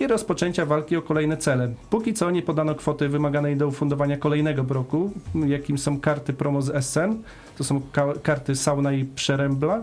i 0.00 0.06
rozpoczęcia 0.06 0.66
walki 0.66 0.96
o 0.96 1.02
kolejne 1.02 1.36
cele. 1.36 1.72
Póki 1.90 2.14
co 2.14 2.30
nie 2.30 2.42
podano 2.42 2.74
kwoty 2.74 3.08
wymaganej 3.08 3.56
do 3.56 3.68
ufundowania 3.68 4.16
kolejnego 4.16 4.64
broku, 4.64 5.10
jakim 5.46 5.78
są 5.78 6.00
karty 6.00 6.32
promo 6.32 6.62
z 6.62 6.70
Essen. 6.70 7.22
To 7.58 7.64
są 7.64 7.80
ka- 7.92 8.14
karty 8.22 8.56
Sauna 8.56 8.92
i 8.92 9.04
Przerębla. 9.04 9.82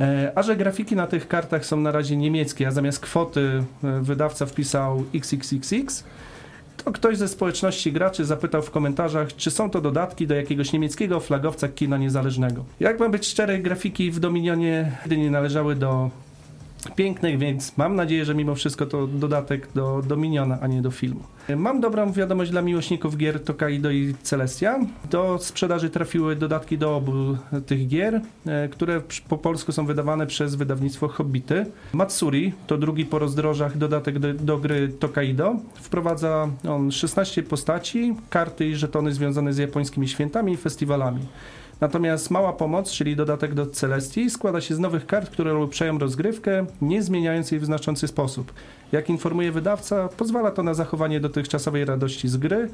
E, 0.00 0.32
A 0.34 0.42
że 0.42 0.56
grafiki 0.56 0.96
na 0.96 1.06
tych 1.06 1.28
kartach 1.28 1.66
są 1.66 1.80
na 1.80 1.92
razie 1.92 2.16
niemieckie, 2.16 2.68
a 2.68 2.70
zamiast 2.70 3.00
kwoty 3.00 3.64
e, 3.84 4.00
wydawca 4.00 4.46
wpisał 4.46 5.04
XXXX, 5.14 6.04
to 6.84 6.92
ktoś 6.92 7.16
ze 7.16 7.28
społeczności 7.28 7.92
graczy 7.92 8.24
zapytał 8.24 8.62
w 8.62 8.70
komentarzach, 8.70 9.36
czy 9.36 9.50
są 9.50 9.70
to 9.70 9.80
dodatki 9.80 10.26
do 10.26 10.34
jakiegoś 10.34 10.72
niemieckiego 10.72 11.20
flagowca 11.20 11.68
kina 11.68 11.98
niezależnego. 11.98 12.64
Jak 12.80 13.00
mam 13.00 13.10
być 13.10 13.26
szczery, 13.26 13.58
grafiki 13.58 14.10
w 14.10 14.20
Dominionie 14.20 14.92
nie 15.10 15.30
należały 15.30 15.74
do 15.74 16.10
pięknych, 16.90 17.38
więc 17.38 17.76
mam 17.76 17.96
nadzieję, 17.96 18.24
że 18.24 18.34
mimo 18.34 18.54
wszystko 18.54 18.86
to 18.86 19.06
dodatek 19.06 19.68
do 19.74 20.02
Dominiona, 20.06 20.58
a 20.60 20.66
nie 20.66 20.82
do 20.82 20.90
filmu. 20.90 21.20
Mam 21.56 21.80
dobrą 21.80 22.12
wiadomość 22.12 22.50
dla 22.50 22.62
miłośników 22.62 23.16
gier 23.16 23.44
Tokaido 23.44 23.90
i 23.90 24.14
Celestia. 24.22 24.78
Do 25.10 25.38
sprzedaży 25.38 25.90
trafiły 25.90 26.36
dodatki 26.36 26.78
do 26.78 26.96
obu 26.96 27.36
tych 27.66 27.88
gier, 27.88 28.20
e, 28.46 28.68
które 28.68 29.00
po 29.28 29.38
polsku 29.38 29.72
są 29.72 29.86
wydawane 29.86 30.26
przez 30.26 30.54
wydawnictwo 30.54 31.08
Hobbity. 31.08 31.66
Matsuri 31.92 32.52
to 32.66 32.78
drugi 32.78 33.04
po 33.04 33.18
rozdrożach 33.18 33.78
dodatek 33.78 34.18
do, 34.18 34.34
do 34.34 34.58
gry 34.58 34.88
Tokaido. 34.88 35.56
Wprowadza 35.74 36.48
on 36.68 36.92
16 36.92 37.42
postaci, 37.42 38.14
karty 38.30 38.66
i 38.66 38.74
żetony 38.74 39.12
związane 39.12 39.52
z 39.52 39.58
japońskimi 39.58 40.08
świętami 40.08 40.52
i 40.52 40.56
festiwalami. 40.56 41.20
Natomiast 41.80 42.30
mała 42.30 42.52
pomoc, 42.52 42.92
czyli 42.92 43.16
dodatek 43.16 43.54
do 43.54 43.66
Celestii, 43.66 44.30
składa 44.30 44.60
się 44.60 44.74
z 44.74 44.78
nowych 44.78 45.06
kart, 45.06 45.30
które 45.30 45.54
ulepszają 45.54 45.98
rozgrywkę, 45.98 46.66
nie 46.82 47.02
zmieniając 47.02 47.50
jej 47.50 47.60
w 47.60 47.64
znaczący 47.64 48.08
sposób. 48.08 48.52
Jak 48.92 49.08
informuje 49.08 49.52
wydawca, 49.52 50.08
pozwala 50.08 50.50
to 50.50 50.62
na 50.62 50.74
zachowanie 50.74 51.20
dotychczasowej 51.20 51.84
radości 51.84 52.28
z 52.28 52.36
gry 52.36 52.70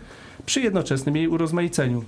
przy 0.47 0.61
jednoczesnym 0.61 1.17
jej 1.17 1.29
urozmaiceniu. 1.29 2.05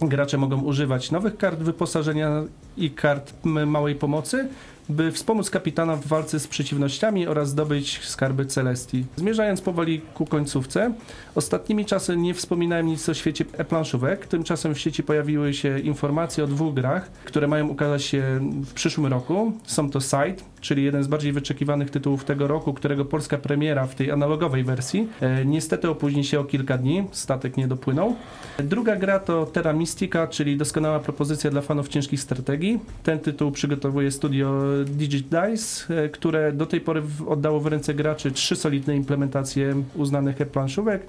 gracze 0.00 0.38
mogą 0.38 0.60
używać 0.60 1.10
nowych 1.10 1.36
kart 1.36 1.58
wyposażenia 1.58 2.42
i 2.76 2.90
kart 2.90 3.32
małej 3.44 3.94
pomocy, 3.94 4.48
by 4.92 5.12
wspomóc 5.12 5.50
kapitana 5.50 5.96
w 5.96 6.06
walce 6.06 6.40
z 6.40 6.48
przeciwnościami 6.48 7.26
oraz 7.26 7.48
zdobyć 7.48 8.00
skarby 8.04 8.46
Celestii. 8.46 9.04
Zmierzając 9.16 9.60
powoli 9.60 10.00
ku 10.14 10.26
końcówce, 10.26 10.94
ostatnimi 11.34 11.84
czasy 11.84 12.16
nie 12.16 12.34
wspominałem 12.34 12.86
nic 12.86 13.08
o 13.08 13.14
świecie 13.14 13.44
e-planszówek. 13.52 14.26
Tymczasem 14.26 14.74
w 14.74 14.78
sieci 14.78 15.02
pojawiły 15.02 15.54
się 15.54 15.78
informacje 15.78 16.44
o 16.44 16.46
dwóch 16.46 16.74
grach, 16.74 17.10
które 17.24 17.48
mają 17.48 17.68
ukazać 17.68 18.02
się 18.02 18.22
w 18.64 18.72
przyszłym 18.72 19.06
roku. 19.06 19.52
Są 19.64 19.90
to 19.90 20.00
Side, 20.00 20.36
czyli 20.60 20.84
jeden 20.84 21.02
z 21.02 21.06
bardziej 21.06 21.32
wyczekiwanych 21.32 21.90
tytułów 21.90 22.24
tego 22.24 22.46
roku, 22.46 22.74
którego 22.74 23.04
polska 23.04 23.38
premiera 23.38 23.86
w 23.86 23.94
tej 23.94 24.10
analogowej 24.10 24.64
wersji 24.64 25.08
e, 25.20 25.44
niestety 25.44 25.90
opóźni 25.90 26.24
się 26.24 26.40
o 26.40 26.44
kilka 26.44 26.78
dni, 26.78 27.04
statek 27.12 27.56
nie 27.56 27.68
dopłynął. 27.68 28.16
Druga 28.58 28.96
gra 28.96 29.18
to 29.18 29.46
Terra 29.46 29.72
Mystica, 29.72 30.26
czyli 30.26 30.56
doskonała 30.56 31.00
propozycja 31.00 31.50
dla 31.50 31.60
fanów 31.60 31.88
ciężkich 31.88 32.20
strategii. 32.20 32.80
Ten 33.02 33.18
tytuł 33.18 33.50
przygotowuje 33.50 34.10
studio 34.10 34.62
Digit 34.84 35.26
Dice, 35.28 35.94
e, 35.94 36.08
które 36.08 36.52
do 36.52 36.66
tej 36.66 36.80
pory 36.80 37.02
oddało 37.28 37.60
w 37.60 37.66
ręce 37.66 37.94
graczy 37.94 38.32
trzy 38.32 38.56
solidne 38.56 38.96
implementacje 38.96 39.82
uznanych 39.94 40.40
e-planszówek, 40.40 41.06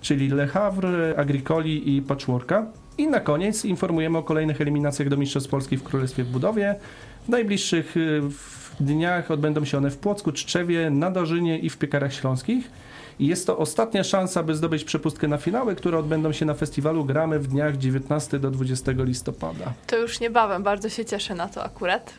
czyli 0.00 0.28
Le 0.28 0.46
Havre, 0.46 1.14
Agricoli 1.16 1.96
i 1.96 2.02
Patchworka. 2.02 2.66
I 2.98 3.06
na 3.06 3.20
koniec 3.20 3.64
informujemy 3.64 4.18
o 4.18 4.22
kolejnych 4.22 4.60
eliminacjach 4.60 5.08
do 5.08 5.16
Mistrzostw 5.16 5.50
Polski 5.50 5.76
w 5.76 5.82
Królestwie 5.82 6.24
w 6.24 6.28
Budowie. 6.28 6.74
W 7.26 7.28
najbliższych 7.28 7.94
w 8.20 8.64
dniach 8.80 9.30
odbędą 9.30 9.64
się 9.64 9.78
one 9.78 9.90
w 9.90 9.98
Płocku, 9.98 10.32
Czczewie, 10.32 10.90
Nadarzynie 10.90 11.58
i 11.58 11.70
w 11.70 11.78
Piekarach 11.78 12.14
Śląskich. 12.14 12.70
I 13.18 13.26
jest 13.26 13.46
to 13.46 13.58
ostatnia 13.58 14.04
szansa, 14.04 14.42
by 14.42 14.54
zdobyć 14.54 14.84
przepustkę 14.84 15.28
na 15.28 15.38
finały, 15.38 15.74
które 15.74 15.98
odbędą 15.98 16.32
się 16.32 16.46
na 16.46 16.54
festiwalu 16.54 17.04
Gramy 17.04 17.38
w 17.38 17.46
dniach 17.46 17.76
19 17.76 18.38
do 18.38 18.50
20 18.50 18.92
listopada. 18.96 19.72
To 19.86 19.98
już 19.98 20.20
niebawem, 20.20 20.62
bardzo 20.62 20.88
się 20.88 21.04
cieszę 21.04 21.34
na 21.34 21.48
to 21.48 21.64
akurat. 21.64 22.14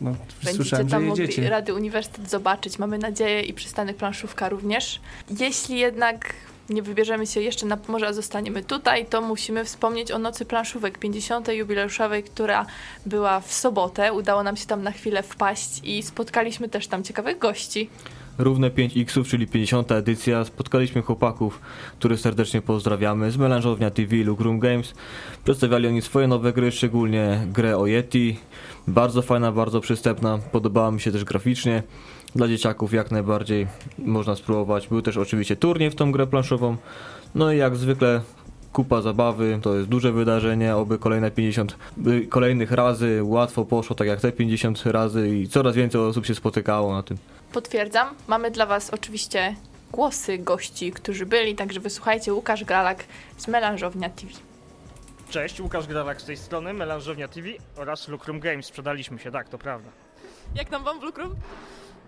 No, 0.00 0.14
Będziecie 0.44 0.84
tam 0.84 1.04
mogli. 1.04 1.48
Rady 1.48 1.74
Uniwersytet 1.74 2.30
zobaczyć, 2.30 2.78
mamy 2.78 2.98
nadzieję 2.98 3.42
i 3.42 3.54
przystanek 3.54 3.96
planszówka 3.96 4.48
również. 4.48 5.00
Jeśli 5.40 5.78
jednak 5.78 6.34
nie 6.70 6.82
wybierzemy 6.82 7.26
się 7.26 7.40
jeszcze 7.40 7.66
na 7.66 7.76
Pomorze, 7.76 8.08
a 8.08 8.12
zostaniemy 8.12 8.62
tutaj, 8.62 9.06
to 9.06 9.20
musimy 9.20 9.64
wspomnieć 9.64 10.12
o 10.12 10.18
Nocy 10.18 10.44
Planszówek 10.44 10.98
50. 10.98 11.48
jubileuszowej, 11.48 12.22
która 12.22 12.66
była 13.06 13.40
w 13.40 13.52
sobotę. 13.52 14.12
Udało 14.12 14.42
nam 14.42 14.56
się 14.56 14.66
tam 14.66 14.82
na 14.82 14.90
chwilę 14.92 15.22
wpaść 15.22 15.80
i 15.84 16.02
spotkaliśmy 16.02 16.68
też 16.68 16.86
tam 16.86 17.02
ciekawych 17.04 17.38
gości. 17.38 17.90
Równe 18.38 18.70
5 18.70 18.96
Xów, 18.96 19.28
czyli 19.28 19.46
50. 19.46 19.92
edycja. 19.92 20.44
Spotkaliśmy 20.44 21.02
chłopaków, 21.02 21.60
których 21.98 22.20
serdecznie 22.20 22.62
pozdrawiamy 22.62 23.30
z 23.30 23.36
melanżownia 23.36 23.90
TV 23.90 24.16
Room 24.38 24.58
Games. 24.58 24.94
Przedstawiali 25.44 25.88
oni 25.88 26.02
swoje 26.02 26.26
nowe 26.28 26.52
gry, 26.52 26.72
szczególnie 26.72 27.46
grę 27.52 27.78
o 27.78 27.86
Yeti. 27.86 28.36
Bardzo 28.88 29.22
fajna, 29.22 29.52
bardzo 29.52 29.80
przystępna. 29.80 30.38
Podobała 30.52 30.90
mi 30.90 31.00
się 31.00 31.12
też 31.12 31.24
graficznie. 31.24 31.82
Dla 32.34 32.48
dzieciaków 32.48 32.92
jak 32.92 33.10
najbardziej 33.10 33.66
można 33.98 34.36
spróbować. 34.36 34.88
Był 34.88 35.02
też 35.02 35.16
oczywiście 35.16 35.56
turniej 35.56 35.90
w 35.90 35.94
tą 35.94 36.12
grę 36.12 36.26
planszową. 36.26 36.76
No 37.34 37.52
i 37.52 37.58
jak 37.58 37.76
zwykle 37.76 38.20
kupa 38.72 39.02
zabawy, 39.02 39.58
to 39.62 39.76
jest 39.76 39.88
duże 39.88 40.12
wydarzenie, 40.12 40.76
oby 40.76 40.98
kolejne 40.98 41.30
50 41.30 41.76
by 41.96 42.26
kolejnych 42.26 42.72
razy 42.72 43.20
łatwo 43.22 43.64
poszło, 43.64 43.96
tak 43.96 44.08
jak 44.08 44.20
te 44.20 44.32
50 44.32 44.86
razy 44.86 45.28
i 45.38 45.48
coraz 45.48 45.74
więcej 45.74 46.00
osób 46.00 46.26
się 46.26 46.34
spotykało 46.34 46.94
na 46.94 47.02
tym. 47.02 47.16
Potwierdzam, 47.52 48.08
mamy 48.28 48.50
dla 48.50 48.66
Was 48.66 48.90
oczywiście 48.90 49.54
głosy 49.92 50.38
gości, 50.38 50.92
którzy 50.92 51.26
byli, 51.26 51.54
także 51.54 51.80
wysłuchajcie 51.80 52.34
Łukasz 52.34 52.64
Gralak 52.64 53.04
z 53.36 53.48
Melanżownia 53.48 54.10
TV. 54.10 54.49
Cześć, 55.30 55.60
Łukasz 55.60 55.86
Grawak 55.86 56.20
z 56.20 56.24
tej 56.24 56.36
strony, 56.36 56.72
Melanżownia 56.72 57.28
TV 57.28 57.48
oraz 57.76 58.08
Lucrum 58.08 58.40
Games. 58.40 58.66
Sprzedaliśmy 58.66 59.18
się, 59.18 59.30
tak, 59.30 59.48
to 59.48 59.58
prawda. 59.58 59.90
Jak 60.54 60.68
tam 60.68 60.84
Wam 60.84 61.00
w 61.00 61.02
Lukrum? 61.02 61.36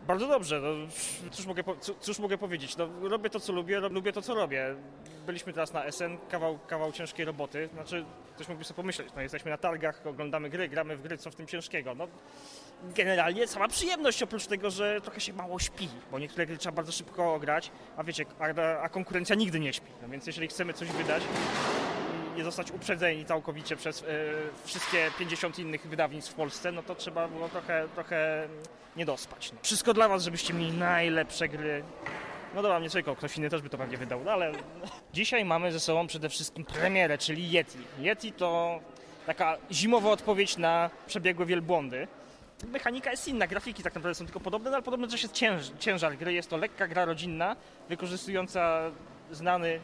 Bardzo 0.07 0.27
dobrze, 0.27 0.61
no, 0.61 0.69
cóż, 1.31 1.47
mogę 1.47 1.63
cóż, 2.01 2.19
mogę 2.19 2.39
powiedzieć, 2.39 2.77
no, 2.77 2.89
robię 3.03 3.31
to 3.31 3.41
co 3.41 3.53
lubię, 3.53 3.81
lubię 3.81 4.13
to 4.13 4.23
co 4.23 4.35
robię. 4.35 4.75
Byliśmy 5.27 5.53
teraz 5.53 5.73
na 5.73 5.93
SN, 5.93 6.19
kawał, 6.31 6.59
kawał 6.67 6.93
ciężkiej 6.93 7.25
roboty, 7.25 7.69
znaczy 7.73 8.05
ktoś 8.35 8.49
mógłby 8.49 8.65
sobie 8.65 8.77
pomyśleć, 8.77 9.09
no 9.17 9.23
jesteśmy 9.23 9.51
na 9.51 9.59
targach, 9.59 10.07
oglądamy 10.07 10.51
gry, 10.51 10.69
gramy 10.69 10.97
w 10.97 11.03
gry, 11.03 11.19
co 11.19 11.31
w 11.31 11.35
tym 11.35 11.47
ciężkiego, 11.47 11.95
no 11.95 12.09
generalnie 12.97 13.47
sama 13.47 13.69
przyjemność 13.69 14.23
oprócz 14.23 14.47
tego, 14.47 14.71
że 14.71 15.01
trochę 15.01 15.21
się 15.21 15.33
mało 15.33 15.59
śpi, 15.59 15.89
bo 16.11 16.19
niektóre 16.19 16.47
gry 16.47 16.59
trzeba 16.59 16.77
bardzo 16.77 16.93
szybko 16.93 17.39
grać, 17.39 17.71
a 17.97 18.05
wiecie, 18.05 18.25
a, 18.39 18.45
a 18.81 18.89
konkurencja 18.89 19.37
nigdy 19.37 19.61
nie 19.61 19.73
śpi, 19.73 19.93
no 20.03 20.09
więc 20.09 20.27
jeżeli 20.27 20.49
chcemy 20.49 20.75
coś 20.75 20.89
wydać, 20.89 21.23
nie 22.37 22.45
zostać 22.45 22.71
uprzedzeni 22.71 23.25
całkowicie 23.25 23.77
przez 23.77 24.03
e, 24.03 24.07
wszystkie 24.65 25.11
50 25.19 25.59
innych 25.59 25.87
wydawnictw 25.87 26.33
w 26.33 26.35
Polsce, 26.35 26.73
no 26.73 26.83
to 26.83 26.95
trzeba 26.95 27.29
było 27.29 27.49
trochę, 27.49 27.89
trochę 27.95 28.49
nie 28.97 29.07
dospać. 29.07 29.53
No. 29.53 29.59
Wszystko 29.63 29.95
dla 29.95 30.09
was, 30.09 30.25
żebyście 30.25 30.55
mieli 30.55 30.73
najlepsze 30.73 31.49
gry. 31.49 31.83
No 32.55 32.63
dobra, 32.63 32.79
nie 32.79 32.91
czekał, 32.91 33.17
ktoś 33.17 33.37
inny 33.37 33.51
też 33.51 33.63
by 33.63 33.69
to 33.69 33.79
pewnie 33.79 33.97
wydał, 33.97 34.21
no 34.25 34.31
ale 34.33 34.53
dzisiaj 35.13 35.45
mamy 35.45 35.73
ze 35.73 35.81
sobą 35.81 36.07
przede 36.07 36.29
wszystkim 36.29 36.65
premierę, 36.65 37.19
czyli 37.19 37.51
Yeti. 37.51 37.79
Yeti 37.99 38.33
to 38.33 38.81
taka 39.27 39.57
zimowa 39.71 40.11
odpowiedź 40.11 40.57
na 40.57 40.91
przebiegłe 41.07 41.47
wielbłądy. 41.47 42.09
Mechanika 42.69 43.11
jest 43.11 43.29
inna, 43.29 43.47
grafiki 43.47 43.83
tak 43.83 43.95
naprawdę 43.95 44.15
są 44.15 44.25
tylko 44.25 44.41
podobne, 44.41 44.71
no 44.71 44.77
ale 44.77 44.83
podobno 44.83 45.07
też 45.07 45.23
jest 45.23 45.35
cięż, 45.35 45.73
ciężar 45.79 46.17
gry. 46.17 46.33
Jest 46.33 46.51
to 46.51 46.57
lekka 46.57 46.89
gra 46.89 47.05
rodzinna, 47.05 47.57
wykorzystująca 47.89 48.91
znany 49.31 49.81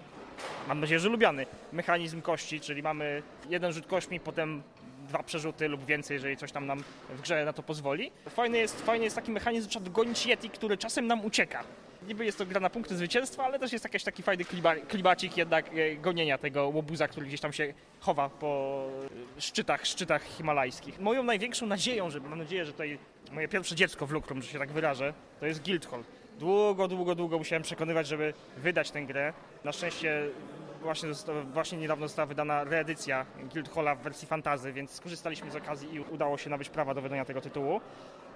mam 0.69 0.81
nadzieję, 0.81 1.01
że 1.01 1.09
lubiany 1.09 1.47
mechanizm 1.73 2.23
kości, 2.23 2.61
czyli 2.61 2.83
mamy 2.83 3.23
jeden 3.49 3.73
rzut 3.73 3.87
kośćmi, 3.87 4.21
potem 4.21 4.63
dwa 5.09 5.23
przerzuty 5.23 5.69
lub 5.69 5.85
więcej, 5.85 6.15
jeżeli 6.15 6.37
coś 6.37 6.53
tam 6.53 6.67
nam 6.67 6.83
w 7.11 7.21
grze 7.21 7.45
na 7.45 7.53
to 7.53 7.63
pozwoli. 7.63 8.11
Fajny 8.29 8.59
jest, 8.59 8.81
fajny 8.81 9.05
jest 9.05 9.17
taki 9.17 9.31
mechanizm, 9.31 9.65
że 9.65 9.71
trzeba 9.71 9.85
dogonić 9.85 10.27
Yeti, 10.27 10.51
który 10.51 10.77
czasem 10.77 11.07
nam 11.07 11.25
ucieka. 11.25 11.65
Niby 12.09 12.25
jest 12.25 12.39
to 12.39 12.47
gra 12.47 12.61
na 12.61 12.71
punkty 12.71 12.97
zwycięstwa, 12.97 13.45
ale 13.45 13.59
też 13.59 13.73
jest 13.73 13.85
jakiś 13.85 14.05
taki 14.05 14.23
fajny 14.23 14.45
kliba, 14.45 14.75
klibacik 14.77 15.37
jednak 15.37 15.71
e, 15.75 15.97
gonienia 15.97 16.39
tego 16.39 16.69
łobuza, 16.69 17.09
który 17.09 17.27
gdzieś 17.27 17.41
tam 17.41 17.53
się 17.53 17.75
chowa 18.01 18.29
po 18.29 18.85
e, 19.37 19.41
szczytach, 19.41 19.87
szczytach 19.87 20.23
himalajskich. 20.25 21.01
Moją 21.01 21.23
największą 21.23 21.67
nadzieją, 21.67 22.11
że 22.11 22.21
mam 22.21 22.39
nadzieję, 22.39 22.65
że 22.65 22.73
tutaj 22.73 22.99
moje 23.33 23.49
pierwsze 23.49 23.75
dziecko 23.75 24.07
w 24.07 24.11
Lukrum, 24.11 24.43
że 24.43 24.49
się 24.49 24.59
tak 24.59 24.73
wyrażę, 24.73 25.15
to 25.41 25.47
jest 25.47 25.65
Guildhall. 25.65 26.03
Długo, 26.39 26.89
długo, 26.89 27.15
długo 27.15 27.39
musiałem 27.39 27.63
przekonywać, 27.63 28.07
żeby 28.07 28.35
wydać 28.57 28.91
tę 28.91 29.03
grę. 29.03 29.33
Na 29.65 29.73
szczęście 29.73 30.23
właśnie, 30.83 31.09
właśnie 31.53 31.79
niedawno 31.79 32.09
została 32.09 32.27
wydana 32.27 32.65
reedycja 32.65 33.27
Guildhalla 33.53 33.95
w 33.95 34.03
wersji 34.03 34.29
fantazy, 34.29 34.73
więc 34.73 34.91
skorzystaliśmy 34.91 35.51
z 35.51 35.57
okazji 35.57 35.95
i 35.95 36.01
udało 36.01 36.39
się 36.39 36.51
nabyć 36.51 36.69
prawa 36.69 36.95
do 36.95 37.03
wydania 37.03 37.25
tego 37.25 37.41
tytułu. 37.41 37.81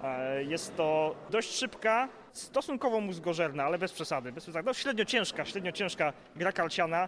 E, 0.03 0.43
Jest 0.43 0.75
to 0.77 1.15
dość 1.29 1.55
szybka, 1.55 2.09
stosunkowo 2.31 2.99
mózgożerna, 3.01 3.63
ale 3.63 3.77
bez 3.77 3.93
przesady. 3.93 4.31
Bez 4.31 4.43
przesady. 4.43 4.65
No, 4.65 4.73
średnio 4.73 5.05
ciężka, 5.05 5.45
średnio 5.45 5.71
ciężka 5.71 6.13
gra 6.35 6.51
karciana 6.51 7.07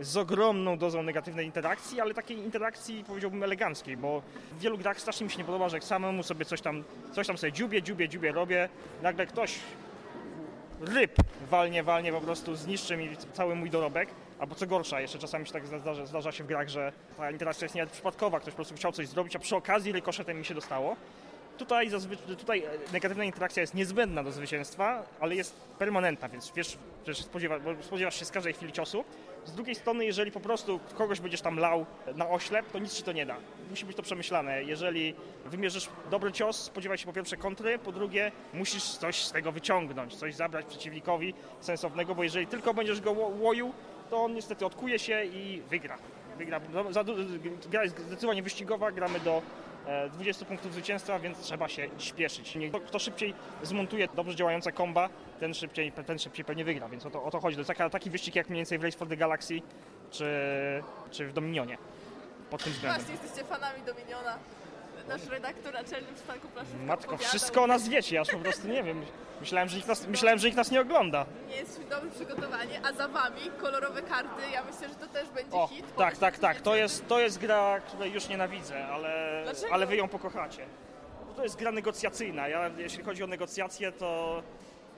z 0.00 0.16
ogromną 0.16 0.78
dozą 0.78 1.02
negatywnej 1.02 1.46
interakcji, 1.46 2.00
ale 2.00 2.14
takiej 2.14 2.38
interakcji 2.38 3.04
powiedziałbym 3.06 3.42
eleganckiej, 3.42 3.96
bo 3.96 4.22
w 4.52 4.60
wielu 4.60 4.78
grach 4.78 5.00
strasznie 5.00 5.24
mi 5.24 5.30
się 5.32 5.38
nie 5.38 5.44
podoba, 5.44 5.68
że 5.68 5.80
samemu 5.80 6.22
sobie 6.22 6.44
coś 6.44 6.60
tam, 6.60 6.84
coś 7.12 7.26
tam 7.26 7.38
sobie 7.38 7.52
dziubię, 7.52 7.82
dziubię, 7.82 8.08
dziubię 8.08 8.32
robię, 8.32 8.68
nagle 9.02 9.26
ktoś 9.26 9.58
ryb 10.88 11.16
walnie, 11.50 11.82
walnie 11.82 12.12
po 12.12 12.20
prostu 12.20 12.56
zniszczy 12.56 12.96
mi 12.96 13.16
cały 13.32 13.54
mój 13.54 13.70
dorobek. 13.70 14.08
Albo 14.38 14.54
co 14.54 14.66
gorsza, 14.66 15.00
jeszcze 15.00 15.18
czasami 15.18 15.46
się 15.46 15.52
tak 15.52 15.66
zdarza, 15.66 16.06
zdarza 16.06 16.32
się 16.32 16.44
w 16.44 16.46
grach, 16.46 16.68
że 16.68 16.92
ta 17.16 17.30
interakcja 17.30 17.64
jest 17.64 17.74
nawet 17.74 17.90
przypadkowa, 17.90 18.40
ktoś 18.40 18.52
po 18.52 18.56
prostu 18.56 18.74
chciał 18.74 18.92
coś 18.92 19.08
zrobić, 19.08 19.36
a 19.36 19.38
przy 19.38 19.56
okazji 19.56 19.92
rykoszetem 19.92 20.38
mi 20.38 20.44
się 20.44 20.54
dostało. 20.54 20.96
Tutaj, 21.58 21.90
tutaj 22.38 22.62
e, 22.62 22.92
negatywna 22.92 23.24
interakcja 23.24 23.60
jest 23.60 23.74
niezbędna 23.74 24.22
do 24.22 24.32
zwycięstwa, 24.32 25.02
ale 25.20 25.34
jest 25.34 25.60
permanentna, 25.78 26.28
więc 26.28 26.52
wiesz, 26.56 26.78
spodziewa, 27.12 27.58
spodziewasz 27.80 28.18
się 28.18 28.24
z 28.24 28.30
każdej 28.30 28.52
chwili 28.52 28.72
ciosu. 28.72 29.04
Z 29.44 29.52
drugiej 29.52 29.74
strony, 29.74 30.04
jeżeli 30.04 30.30
po 30.30 30.40
prostu 30.40 30.80
kogoś 30.98 31.20
będziesz 31.20 31.40
tam 31.40 31.58
lał 31.58 31.86
na 32.14 32.28
oślep, 32.28 32.70
to 32.72 32.78
nic 32.78 32.94
ci 32.94 33.02
to 33.02 33.12
nie 33.12 33.26
da. 33.26 33.36
Musi 33.70 33.84
być 33.86 33.96
to 33.96 34.02
przemyślane. 34.02 34.62
Jeżeli 34.62 35.14
wymierzysz 35.44 35.88
dobry 36.10 36.32
cios, 36.32 36.56
spodziewaj 36.62 36.98
się 36.98 37.06
po 37.06 37.12
pierwsze 37.12 37.36
kontry, 37.36 37.78
po 37.78 37.92
drugie 37.92 38.32
musisz 38.54 38.84
coś 38.84 39.24
z 39.24 39.32
tego 39.32 39.52
wyciągnąć, 39.52 40.14
coś 40.16 40.34
zabrać 40.34 40.66
przeciwnikowi 40.66 41.34
sensownego, 41.60 42.14
bo 42.14 42.24
jeżeli 42.24 42.46
tylko 42.46 42.74
będziesz 42.74 43.00
go 43.00 43.12
ło- 43.12 43.32
łoił, 43.40 43.72
to 44.10 44.24
on 44.24 44.34
niestety 44.34 44.66
odkuje 44.66 44.98
się 44.98 45.24
i 45.24 45.62
wygra. 45.70 45.98
Wygra. 46.38 46.60
No, 46.72 46.84
gra 47.70 47.82
jest 47.84 47.98
zdecydowanie 47.98 48.42
wyścigowa, 48.42 48.92
gramy 48.92 49.20
do 49.20 49.42
20 50.12 50.44
punktów 50.44 50.72
zwycięstwa, 50.72 51.18
więc 51.18 51.40
trzeba 51.40 51.68
się 51.68 51.88
śpieszyć. 51.98 52.58
Kto, 52.86 52.98
szybciej 52.98 53.34
zmontuje 53.62 54.08
dobrze 54.14 54.36
działające 54.36 54.72
komba, 54.72 55.08
ten 55.40 55.54
szybciej, 55.54 55.92
ten 55.92 56.18
szybciej 56.18 56.44
pewnie 56.44 56.64
wygra, 56.64 56.88
więc 56.88 57.06
o 57.06 57.10
to, 57.10 57.24
o 57.24 57.30
to 57.30 57.40
chodzi. 57.40 57.56
To 57.56 57.64
taka, 57.64 57.90
taki 57.90 58.10
wyścig 58.10 58.34
jak 58.36 58.48
mniej 58.48 58.58
więcej 58.58 58.78
w 58.78 58.84
Race 58.84 58.98
for 58.98 59.08
the 59.08 59.16
Galaxy 59.16 59.60
czy, 60.10 60.26
czy 61.10 61.26
w 61.26 61.32
Dominionie 61.32 61.78
pod 62.50 62.64
tym 62.64 62.72
względem. 62.72 63.04
jesteście 63.10 63.44
fanami 63.44 63.82
Dominiona. 63.82 64.38
Nasz 65.08 65.26
redaktor 65.26 65.74
naczelny 65.74 66.12
przystanku 66.14 66.48
Plaszówka 66.48 66.84
Matko, 66.86 67.06
opowiadał, 67.06 67.28
wszystko 67.28 67.62
o 67.62 67.66
nas 67.66 67.88
wiecie, 67.88 68.20
aż 68.20 68.28
po 68.28 68.38
prostu 68.38 68.68
nie 68.68 68.82
wiem. 68.82 69.02
Myślałem, 69.40 69.68
że 69.68 69.76
nikt 69.76 69.88
nas, 69.88 70.06
myślałem, 70.06 70.38
że 70.38 70.46
nikt 70.46 70.56
nas 70.56 70.70
nie 70.70 70.80
ogląda. 70.80 71.26
Nie 71.48 71.56
jest 71.56 71.80
dobre 71.88 72.10
przygotowanie, 72.10 72.80
a 72.86 72.92
za 72.92 73.08
wami 73.08 73.40
kolorowe 73.60 74.02
karty, 74.02 74.42
ja 74.52 74.62
myślę, 74.62 74.88
że 74.88 74.94
to 74.94 75.06
też 75.06 75.28
będzie 75.28 75.52
O, 75.56 75.66
hit. 75.68 75.96
tak, 75.96 76.16
tak, 76.16 76.38
tak. 76.38 76.60
To 76.60 76.76
jest, 76.76 77.08
to 77.08 77.20
jest 77.20 77.38
gra, 77.38 77.80
której 77.80 78.12
już 78.12 78.28
nienawidzę, 78.28 78.86
ale, 78.86 79.40
Dlaczego? 79.44 79.74
ale 79.74 79.86
wy 79.86 79.96
ją 79.96 80.08
pokochacie. 80.08 80.66
Bo 81.28 81.32
to 81.34 81.42
jest 81.42 81.56
gra 81.56 81.72
negocjacyjna. 81.72 82.48
Ja, 82.48 82.70
jeśli 82.76 83.04
chodzi 83.04 83.24
o 83.24 83.26
negocjacje, 83.26 83.92
to 83.92 84.42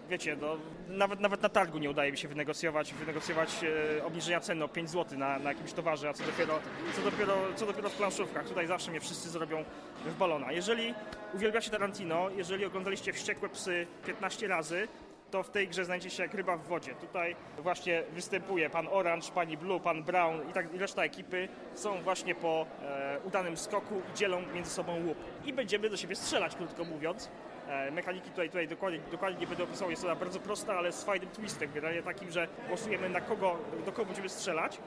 wiecie, 0.08 0.36
no, 0.40 0.56
nawet, 0.88 1.20
nawet 1.20 1.42
na 1.42 1.48
targu 1.48 1.78
nie 1.78 1.90
udaje 1.90 2.12
mi 2.12 2.18
się 2.18 2.28
wynegocjować, 2.28 2.94
wynegocjować 2.94 3.64
e, 3.98 4.04
obniżenia 4.04 4.40
ceny 4.40 4.64
o 4.64 4.68
5 4.68 4.90
zł 4.90 5.18
na, 5.18 5.38
na 5.38 5.48
jakimś 5.50 5.72
towarze, 5.72 6.08
a 6.08 6.12
co 6.12 6.24
dopiero, 6.24 6.58
co, 6.96 7.02
dopiero, 7.02 7.34
co 7.56 7.66
dopiero 7.66 7.88
w 7.88 7.96
planszówkach. 7.96 8.48
Tutaj 8.48 8.66
zawsze 8.66 8.90
mnie 8.90 9.00
wszyscy 9.00 9.30
zrobią 9.30 9.64
w 10.04 10.18
balona. 10.18 10.52
Jeżeli 10.52 10.94
uwielbiacie 11.34 11.70
Tarantino, 11.70 12.30
jeżeli 12.30 12.64
oglądaliście 12.64 13.12
Wściekłe 13.12 13.48
Psy 13.48 13.86
15 14.06 14.48
razy, 14.48 14.88
to 15.30 15.42
w 15.42 15.50
tej 15.50 15.68
grze 15.68 15.84
znajdziecie 15.84 16.16
się 16.16 16.22
jak 16.22 16.34
ryba 16.34 16.56
w 16.56 16.66
wodzie. 16.66 16.94
Tutaj 16.94 17.36
właśnie 17.58 18.02
występuje 18.12 18.70
pan 18.70 18.88
Orange, 18.90 19.26
pani 19.34 19.56
Blue, 19.56 19.80
pan 19.80 20.02
Brown 20.02 20.50
i, 20.50 20.52
tak, 20.52 20.74
i 20.74 20.78
reszta 20.78 21.04
ekipy 21.04 21.48
są 21.74 22.02
właśnie 22.02 22.34
po 22.34 22.66
e, 22.82 23.18
udanym 23.24 23.56
skoku 23.56 24.02
i 24.12 24.16
dzielą 24.16 24.42
między 24.54 24.70
sobą 24.70 25.06
łup. 25.06 25.18
I 25.44 25.52
będziemy 25.52 25.90
do 25.90 25.96
siebie 25.96 26.16
strzelać, 26.16 26.56
krótko 26.56 26.84
mówiąc. 26.84 27.30
E, 27.68 27.90
mechaniki 27.90 28.30
tutaj, 28.30 28.48
tutaj 28.48 28.68
dokładnie, 28.68 29.00
dokładnie 29.10 29.40
nie 29.40 29.46
będę 29.46 29.64
opisywał, 29.64 29.90
jest 29.90 30.04
ona 30.04 30.14
bardzo 30.16 30.40
prosta, 30.40 30.78
ale 30.78 30.92
z 30.92 31.04
fajnym 31.04 31.30
twistem, 31.30 31.70
generalnie 31.74 32.02
takim, 32.02 32.30
że 32.30 32.48
głosujemy 32.68 33.08
na 33.08 33.20
kogo, 33.20 33.58
do 33.86 33.92
kogo 33.92 34.04
będziemy 34.04 34.28
strzelać. 34.28 34.78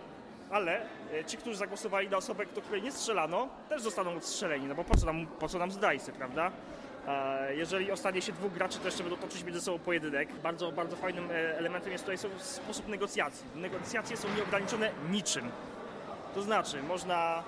Ale 0.52 0.82
e, 1.14 1.26
ci, 1.26 1.38
którzy 1.38 1.58
zagłosowali 1.58 2.10
na 2.10 2.18
osobę, 2.18 2.46
do 2.56 2.62
której 2.62 2.82
nie 2.82 2.92
strzelano, 2.92 3.48
też 3.70 3.82
zostaną 3.82 4.16
odstrzeleni, 4.16 4.66
no 4.68 4.76
bo 4.76 4.84
po 4.84 4.98
co 4.98 5.06
nam, 5.06 5.28
po 5.28 5.48
co 5.48 5.60
nam 5.60 5.72
zdrajcy, 5.72 6.12
prawda? 6.12 6.52
E, 7.08 7.56
Jeżeli 7.56 7.92
ostanie 7.92 8.22
się 8.22 8.32
dwóch 8.32 8.54
graczy, 8.54 8.80
to 8.80 8.86
jeszcze 8.86 9.04
będą 9.04 9.18
toczyć 9.18 9.44
między 9.44 9.62
sobą 9.62 9.80
pojedynek. 9.80 10.34
Bardzo, 10.34 10.72
bardzo 10.72 10.96
fajnym 10.96 11.30
elementem 11.32 11.92
jest 11.92 12.04
tutaj 12.04 12.18
sposób 12.40 12.88
negocjacji. 12.88 13.46
Negocjacje 13.56 14.18
są 14.18 14.28
nieograniczone 14.38 14.92
niczym. 15.10 15.52
To 16.36 16.42
znaczy, 16.42 16.84
można 16.84 17.44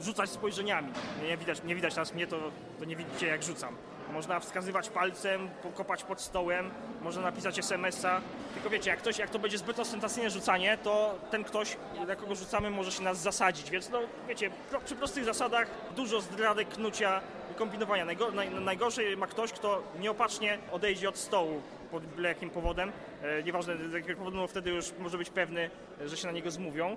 rzucać 0.00 0.30
spojrzeniami. 0.30 0.92
Nie 1.22 1.36
widać, 1.36 1.62
nie 1.62 1.74
widać 1.74 1.94
teraz 1.94 2.14
mnie, 2.14 2.26
to, 2.26 2.36
to 2.78 2.84
nie 2.84 2.96
widzicie 2.96 3.26
jak 3.26 3.42
rzucam. 3.42 3.76
Można 4.12 4.40
wskazywać 4.40 4.88
palcem, 4.88 5.48
pokopać 5.62 6.02
pod 6.02 6.20
stołem, 6.20 6.70
można 7.02 7.22
napisać 7.22 7.58
SMS-a. 7.58 8.20
Tylko 8.54 8.70
wiecie, 8.70 8.90
jak, 8.90 8.98
ktoś, 8.98 9.18
jak 9.18 9.30
to 9.30 9.38
będzie 9.38 9.58
zbyt 9.58 9.78
ostentacyjne 9.78 10.30
rzucanie, 10.30 10.78
to 10.82 11.18
ten 11.30 11.44
ktoś, 11.44 11.76
na 12.06 12.16
kogo 12.16 12.34
rzucamy, 12.34 12.70
może 12.70 12.92
się 12.92 13.02
nas 13.02 13.18
zasadzić. 13.18 13.70
Więc 13.70 13.90
no, 13.90 13.98
wiecie, 14.28 14.50
przy 14.84 14.96
prostych 14.96 15.24
zasadach 15.24 15.68
dużo 15.96 16.20
zdradek, 16.20 16.68
knucia 16.68 17.20
kombinowania. 17.56 18.04
Najgo, 18.04 18.30
naj, 18.30 18.76
ma 19.16 19.26
ktoś, 19.26 19.52
kto 19.52 19.82
nieopatrznie 20.00 20.58
odejdzie 20.72 21.08
od 21.08 21.16
stołu 21.18 21.62
pod 21.90 22.18
jakim 22.18 22.50
powodem. 22.50 22.92
E, 23.22 23.42
nieważne 23.42 23.76
z 23.90 23.92
jakiego 23.92 24.18
powodu, 24.18 24.36
no 24.36 24.46
wtedy 24.46 24.70
już 24.70 24.92
może 24.98 25.18
być 25.18 25.30
pewny, 25.30 25.70
że 26.06 26.16
się 26.16 26.26
na 26.26 26.32
niego 26.32 26.50
zmówią. 26.50 26.96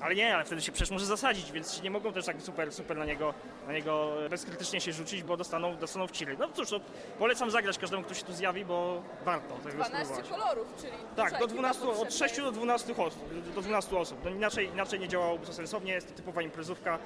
Ale 0.00 0.14
nie, 0.14 0.34
ale 0.34 0.44
wtedy 0.44 0.62
się 0.62 0.72
przecież 0.72 0.90
może 0.90 1.06
zasadzić, 1.06 1.52
więc 1.52 1.82
nie 1.82 1.90
mogą 1.90 2.12
też 2.12 2.26
tak 2.26 2.42
super, 2.42 2.72
super 2.72 2.96
na 2.96 3.04
niego, 3.04 3.34
na 3.66 3.72
niego 3.72 4.12
bezkrytycznie 4.30 4.80
się 4.80 4.92
rzucić, 4.92 5.22
bo 5.22 5.36
dostaną, 5.36 5.76
dostaną 5.76 6.06
w 6.06 6.10
ciry. 6.10 6.36
No 6.38 6.48
cóż, 6.48 6.70
no, 6.70 6.80
polecam 7.18 7.50
zagrać 7.50 7.78
każdemu, 7.78 8.02
kto 8.02 8.14
się 8.14 8.24
tu 8.24 8.32
zjawi, 8.32 8.64
bo 8.64 9.02
warto 9.24 9.54
tego 9.54 9.74
12 9.84 10.06
spróbować. 10.06 10.28
kolorów, 10.30 10.66
czyli 10.80 10.92
Tak, 11.16 11.30
do 11.30 11.36
ekipa 11.36 11.46
12, 11.52 11.82
od 11.88 11.96
potrzebna. 11.96 12.28
6 12.28 12.36
do 12.40 12.52
12 12.52 12.96
osób. 12.96 13.54
Do 13.54 13.62
12 13.62 13.98
osób. 13.98 14.18
No 14.24 14.30
inaczej, 14.30 14.68
inaczej 14.68 15.00
nie 15.00 15.08
działałoby 15.08 15.46
to 15.46 15.52
sensownie, 15.52 15.92
jest 15.92 16.08
to 16.08 16.14
typowa 16.14 16.42
imprezówka. 16.42 16.98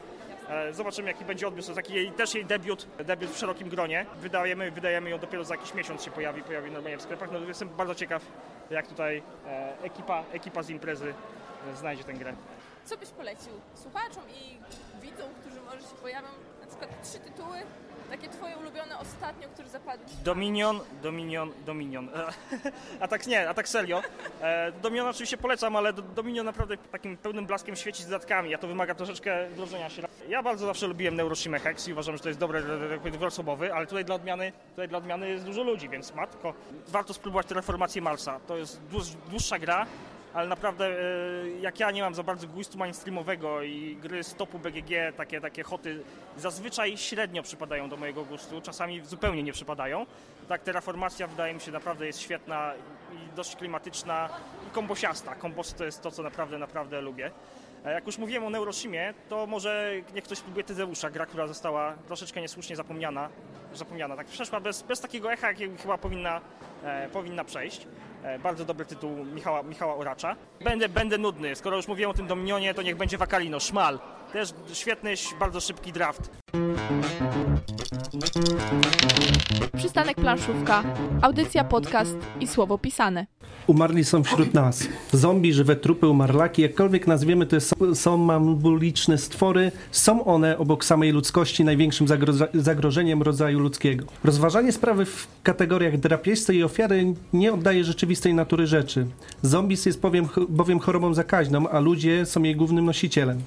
E, 0.48 0.72
Zobaczymy 0.72 1.08
jaki 1.08 1.24
będzie 1.24 1.48
odbiór. 1.48 1.64
To 1.66 1.74
taki 1.74 1.94
jej, 1.94 2.12
też 2.12 2.34
jej 2.34 2.44
debiut, 2.44 2.86
debiut 3.04 3.30
w 3.30 3.38
szerokim 3.38 3.68
gronie. 3.68 4.06
Wydajemy, 4.20 4.70
wydajemy 4.70 5.10
ją 5.10 5.18
dopiero 5.18 5.44
za 5.44 5.54
jakiś 5.54 5.74
miesiąc 5.74 6.02
się 6.02 6.10
pojawi, 6.10 6.42
pojawi 6.42 6.70
normalnie 6.70 6.98
w 6.98 7.02
sklepach. 7.02 7.30
No 7.32 7.38
jestem 7.38 7.68
bardzo 7.68 7.94
ciekaw 7.94 8.22
jak 8.70 8.86
tutaj 8.86 9.22
e, 9.46 9.72
ekipa, 9.82 10.24
ekipa 10.32 10.62
z 10.62 10.70
imprezy 10.70 11.14
e, 11.72 11.76
znajdzie 11.76 12.04
tę 12.04 12.12
grę. 12.12 12.34
Co 12.84 12.96
byś 12.96 13.08
polecił 13.08 13.52
słuchaczom 13.74 14.22
i 14.30 14.58
widzom, 15.02 15.28
którzy 15.40 15.60
może 15.60 15.80
się 15.80 15.94
pojawią? 16.02 16.28
Na 16.60 16.66
przykład 16.66 17.02
trzy 17.02 17.18
tytuły, 17.18 17.58
takie 18.10 18.28
twoje 18.28 18.56
ulubione 18.56 18.98
ostatnio, 18.98 19.48
które 19.48 19.68
zapadły. 19.68 20.06
Dominion, 20.24 20.80
Dominion, 21.02 21.52
Dominion. 21.66 22.08
A 23.00 23.08
tak 23.08 23.26
nie, 23.26 23.48
a 23.48 23.54
tak 23.54 23.68
serio. 23.68 24.02
E, 24.40 24.72
Dominion 24.72 25.08
oczywiście 25.08 25.36
polecam, 25.36 25.76
ale 25.76 25.92
Do- 25.92 26.02
Dominion 26.02 26.46
naprawdę 26.46 26.76
takim 26.76 27.16
pełnym 27.16 27.46
blaskiem 27.46 27.76
świeci 27.76 28.02
z 28.02 28.06
dodatkami, 28.06 28.54
a 28.54 28.58
to 28.58 28.66
wymaga 28.68 28.94
troszeczkę 28.94 29.48
wdrożenia 29.48 29.90
się. 29.90 30.02
Ja 30.28 30.42
bardzo 30.42 30.66
zawsze 30.66 30.86
lubiłem 30.86 31.14
Neuroshima 31.16 31.58
Hex 31.58 31.88
i 31.88 31.92
uważam, 31.92 32.16
że 32.16 32.22
to 32.22 32.28
jest 32.28 32.40
dobre 32.40 32.62
dwuosobowy, 33.12 33.74
ale 33.74 33.86
tutaj 33.86 34.04
dla 34.04 34.14
odmiany, 34.14 34.52
tutaj 34.70 34.88
dla 34.88 34.98
odmiany 34.98 35.28
jest 35.28 35.44
dużo 35.44 35.62
ludzi, 35.62 35.88
więc 35.88 36.14
matko, 36.14 36.54
warto 36.88 37.14
spróbować 37.14 37.50
reformację 37.50 38.02
Marsa. 38.02 38.40
To 38.46 38.56
jest 38.56 38.80
dłuż, 38.82 39.04
dłuższa 39.30 39.58
gra, 39.58 39.86
ale 40.34 40.48
naprawdę 40.48 40.86
e, 40.86 40.94
jak 41.60 41.80
ja 41.80 41.90
nie 41.90 42.02
mam 42.02 42.14
za 42.14 42.22
bardzo 42.22 42.46
gustu 42.46 42.78
mainstreamowego 42.78 43.62
i 43.62 43.96
gry 43.96 44.24
z 44.24 44.34
topu 44.34 44.58
BGG, 44.58 45.16
takie, 45.16 45.40
takie 45.40 45.62
hoty 45.62 46.02
zazwyczaj 46.36 46.98
średnio 46.98 47.42
przypadają 47.42 47.88
do 47.88 47.96
mojego 47.96 48.24
gustu, 48.24 48.60
czasami 48.60 49.00
zupełnie 49.04 49.42
nie 49.42 49.52
przypadają. 49.52 50.06
Tak, 50.48 50.62
Terraformacja 50.62 51.26
wydaje 51.26 51.54
mi 51.54 51.60
się 51.60 51.72
naprawdę 51.72 52.06
jest 52.06 52.20
świetna 52.20 52.72
i 53.12 53.36
dość 53.36 53.56
klimatyczna 53.56 54.28
i 54.68 54.70
kombosiasta. 54.70 55.34
Kombosy 55.34 55.74
to 55.74 55.84
jest 55.84 56.02
to, 56.02 56.10
co 56.10 56.22
naprawdę, 56.22 56.58
naprawdę 56.58 57.00
lubię. 57.00 57.30
Jak 57.84 58.06
już 58.06 58.18
mówiłem 58.18 58.44
o 58.44 58.50
Neuroshimie, 58.50 59.14
to 59.28 59.46
może 59.46 59.92
niech 60.14 60.24
ktoś 60.24 60.38
spróbuje 60.38 60.64
Tyzeusza, 60.64 61.10
gra, 61.10 61.26
która 61.26 61.46
została 61.46 61.94
troszeczkę 62.06 62.40
niesłusznie 62.40 62.76
zapomniana. 62.76 63.28
Zapomniana, 63.74 64.16
tak 64.16 64.26
przeszła 64.26 64.60
bez, 64.60 64.82
bez 64.82 65.00
takiego 65.00 65.32
echa, 65.32 65.48
jakiego 65.48 65.76
chyba 65.82 65.98
powinna, 65.98 66.40
e, 66.84 67.08
powinna 67.08 67.44
przejść. 67.44 67.86
E, 68.22 68.38
bardzo 68.38 68.64
dobry 68.64 68.86
tytuł 68.86 69.24
Michała, 69.24 69.62
Michała 69.62 69.96
Oracza. 69.96 70.36
Będę, 70.64 70.88
będę 70.88 71.18
nudny, 71.18 71.56
skoro 71.56 71.76
już 71.76 71.88
mówiłem 71.88 72.10
o 72.10 72.14
tym 72.14 72.26
Dominionie, 72.26 72.74
to 72.74 72.82
niech 72.82 72.96
będzie 72.96 73.18
Wakalino, 73.18 73.60
Szmal. 73.60 73.98
Też 74.32 74.54
świetny, 74.72 75.14
bardzo 75.38 75.60
szybki 75.60 75.92
draft. 75.92 76.30
Przystanek 79.76 80.16
Planszówka, 80.16 80.82
audycja, 81.22 81.64
podcast 81.64 82.16
i 82.40 82.46
słowo 82.46 82.78
pisane. 82.78 83.26
Umarli 83.66 84.04
są 84.04 84.24
wśród 84.24 84.54
nas. 84.54 84.88
Zombie, 85.12 85.52
żywe 85.52 85.76
trupy, 85.76 86.08
umarlaki, 86.08 86.62
jakkolwiek 86.62 87.06
nazwiemy, 87.06 87.46
to 87.46 87.60
są, 87.60 87.94
są 87.94 88.16
mambuliczne 88.16 89.18
stwory. 89.18 89.72
Są 89.90 90.24
one 90.24 90.58
obok 90.58 90.84
samej 90.84 91.12
ludzkości 91.12 91.64
największym 91.64 92.06
zagroza- 92.06 92.48
zagrożeniem 92.54 93.22
rodzaju 93.22 93.58
ludzkiego. 93.58 94.06
Rozważanie 94.24 94.72
sprawy 94.72 95.04
w 95.04 95.26
kategoriach 95.42 95.98
drapieżcy 95.98 96.54
i 96.54 96.62
ofiary 96.62 97.14
nie 97.32 97.52
oddaje 97.52 97.84
rzeczywistej 97.84 98.34
natury 98.34 98.66
rzeczy. 98.66 99.06
Zombies 99.42 99.86
jest 99.86 100.00
bowiem, 100.00 100.28
bowiem 100.48 100.78
chorobą 100.80 101.14
zakaźną, 101.14 101.68
a 101.68 101.80
ludzie 101.80 102.26
są 102.26 102.42
jej 102.42 102.56
głównym 102.56 102.84
nosicielem. 102.84 103.40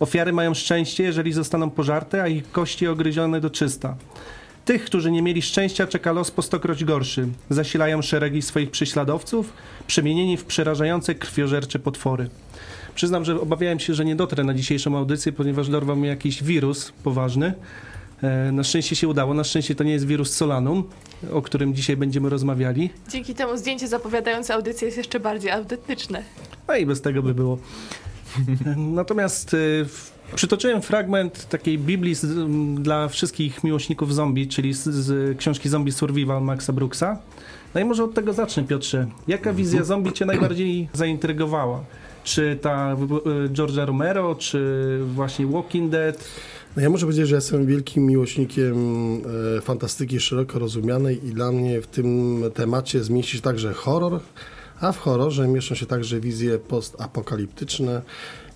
Ofiary 0.00 0.32
mają 0.32 0.54
szczęście, 0.54 1.04
jeżeli 1.04 1.32
zostaną 1.32 1.70
pożarte, 1.70 2.22
a 2.22 2.28
ich 2.28 2.50
kości 2.52 2.86
ogryzione 2.88 3.40
do 3.40 3.50
czysta. 3.50 3.96
Tych, 4.68 4.84
którzy 4.84 5.10
nie 5.10 5.22
mieli 5.22 5.42
szczęścia, 5.42 5.86
czeka 5.86 6.12
los 6.12 6.30
po 6.30 6.42
stokroć 6.42 6.84
gorszy. 6.84 7.28
Zasilają 7.50 8.02
szeregi 8.02 8.42
swoich 8.42 8.70
prześladowców, 8.70 9.52
przemienieni 9.86 10.36
w 10.36 10.44
przerażające 10.44 11.14
krwiożercze 11.14 11.78
potwory. 11.78 12.28
Przyznam, 12.94 13.24
że 13.24 13.40
obawiałem 13.40 13.80
się, 13.80 13.94
że 13.94 14.04
nie 14.04 14.16
dotrę 14.16 14.44
na 14.44 14.54
dzisiejszą 14.54 14.96
audycję, 14.98 15.32
ponieważ 15.32 15.68
dorwał 15.68 15.96
mnie 15.96 16.08
jakiś 16.08 16.42
wirus 16.42 16.92
poważny. 17.04 17.52
E, 18.22 18.52
Na 18.52 18.64
szczęście 18.64 18.96
się 18.96 19.08
udało. 19.08 19.34
Na 19.34 19.44
szczęście 19.44 19.74
to 19.74 19.84
nie 19.84 19.92
jest 19.92 20.06
wirus 20.06 20.32
Solanum, 20.34 20.84
o 21.32 21.42
którym 21.42 21.74
dzisiaj 21.74 21.96
będziemy 21.96 22.28
rozmawiali. 22.28 22.90
Dzięki 23.10 23.34
temu 23.34 23.56
zdjęcie 23.56 23.88
zapowiadające 23.88 24.54
audycję 24.54 24.86
jest 24.86 24.98
jeszcze 24.98 25.20
bardziej 25.20 25.50
autentyczne. 25.50 26.22
No 26.68 26.76
i 26.76 26.86
bez 26.86 27.00
tego 27.00 27.22
by 27.22 27.34
było. 27.34 27.58
Natomiast 28.76 29.56
w- 29.84 30.17
przytoczyłem 30.34 30.82
fragment 30.82 31.48
takiej 31.48 31.78
Biblii 31.78 32.14
z, 32.14 32.24
m, 32.24 32.82
dla 32.82 33.08
wszystkich 33.08 33.64
miłośników 33.64 34.14
zombie, 34.14 34.48
czyli 34.48 34.74
z, 34.74 34.84
z 34.84 35.38
książki 35.38 35.68
Zombie 35.68 35.92
Survival 35.92 36.42
Maxa 36.42 36.72
Brooksa. 36.72 37.18
No 37.74 37.80
i 37.80 37.84
może 37.84 38.04
od 38.04 38.14
tego 38.14 38.32
zacznę, 38.32 38.64
Piotrze. 38.64 39.06
Jaka 39.28 39.52
wizja 39.52 39.84
zombie 39.84 40.12
cię 40.12 40.26
najbardziej 40.26 40.88
zaintrygowała? 40.92 41.84
Czy 42.24 42.58
ta 42.62 42.92
y, 42.92 43.48
George'a 43.48 43.86
Romero, 43.86 44.34
czy 44.34 45.00
właśnie 45.14 45.46
Walking 45.46 45.90
Dead? 45.90 46.24
No 46.76 46.82
ja 46.82 46.90
muszę 46.90 47.06
powiedzieć, 47.06 47.28
że 47.28 47.34
jestem 47.34 47.66
wielkim 47.66 48.06
miłośnikiem 48.06 48.76
e, 49.56 49.60
fantastyki 49.60 50.20
szeroko 50.20 50.58
rozumianej 50.58 51.26
i 51.26 51.30
dla 51.30 51.52
mnie 51.52 51.80
w 51.80 51.86
tym 51.86 52.42
temacie 52.54 53.04
zmieści 53.04 53.36
się 53.36 53.42
także 53.42 53.72
horror, 53.72 54.20
a 54.80 54.92
w 54.92 54.98
horrorze 54.98 55.48
mieszczą 55.48 55.74
się 55.74 55.86
także 55.86 56.20
wizje 56.20 56.58
postapokaliptyczne 56.58 58.02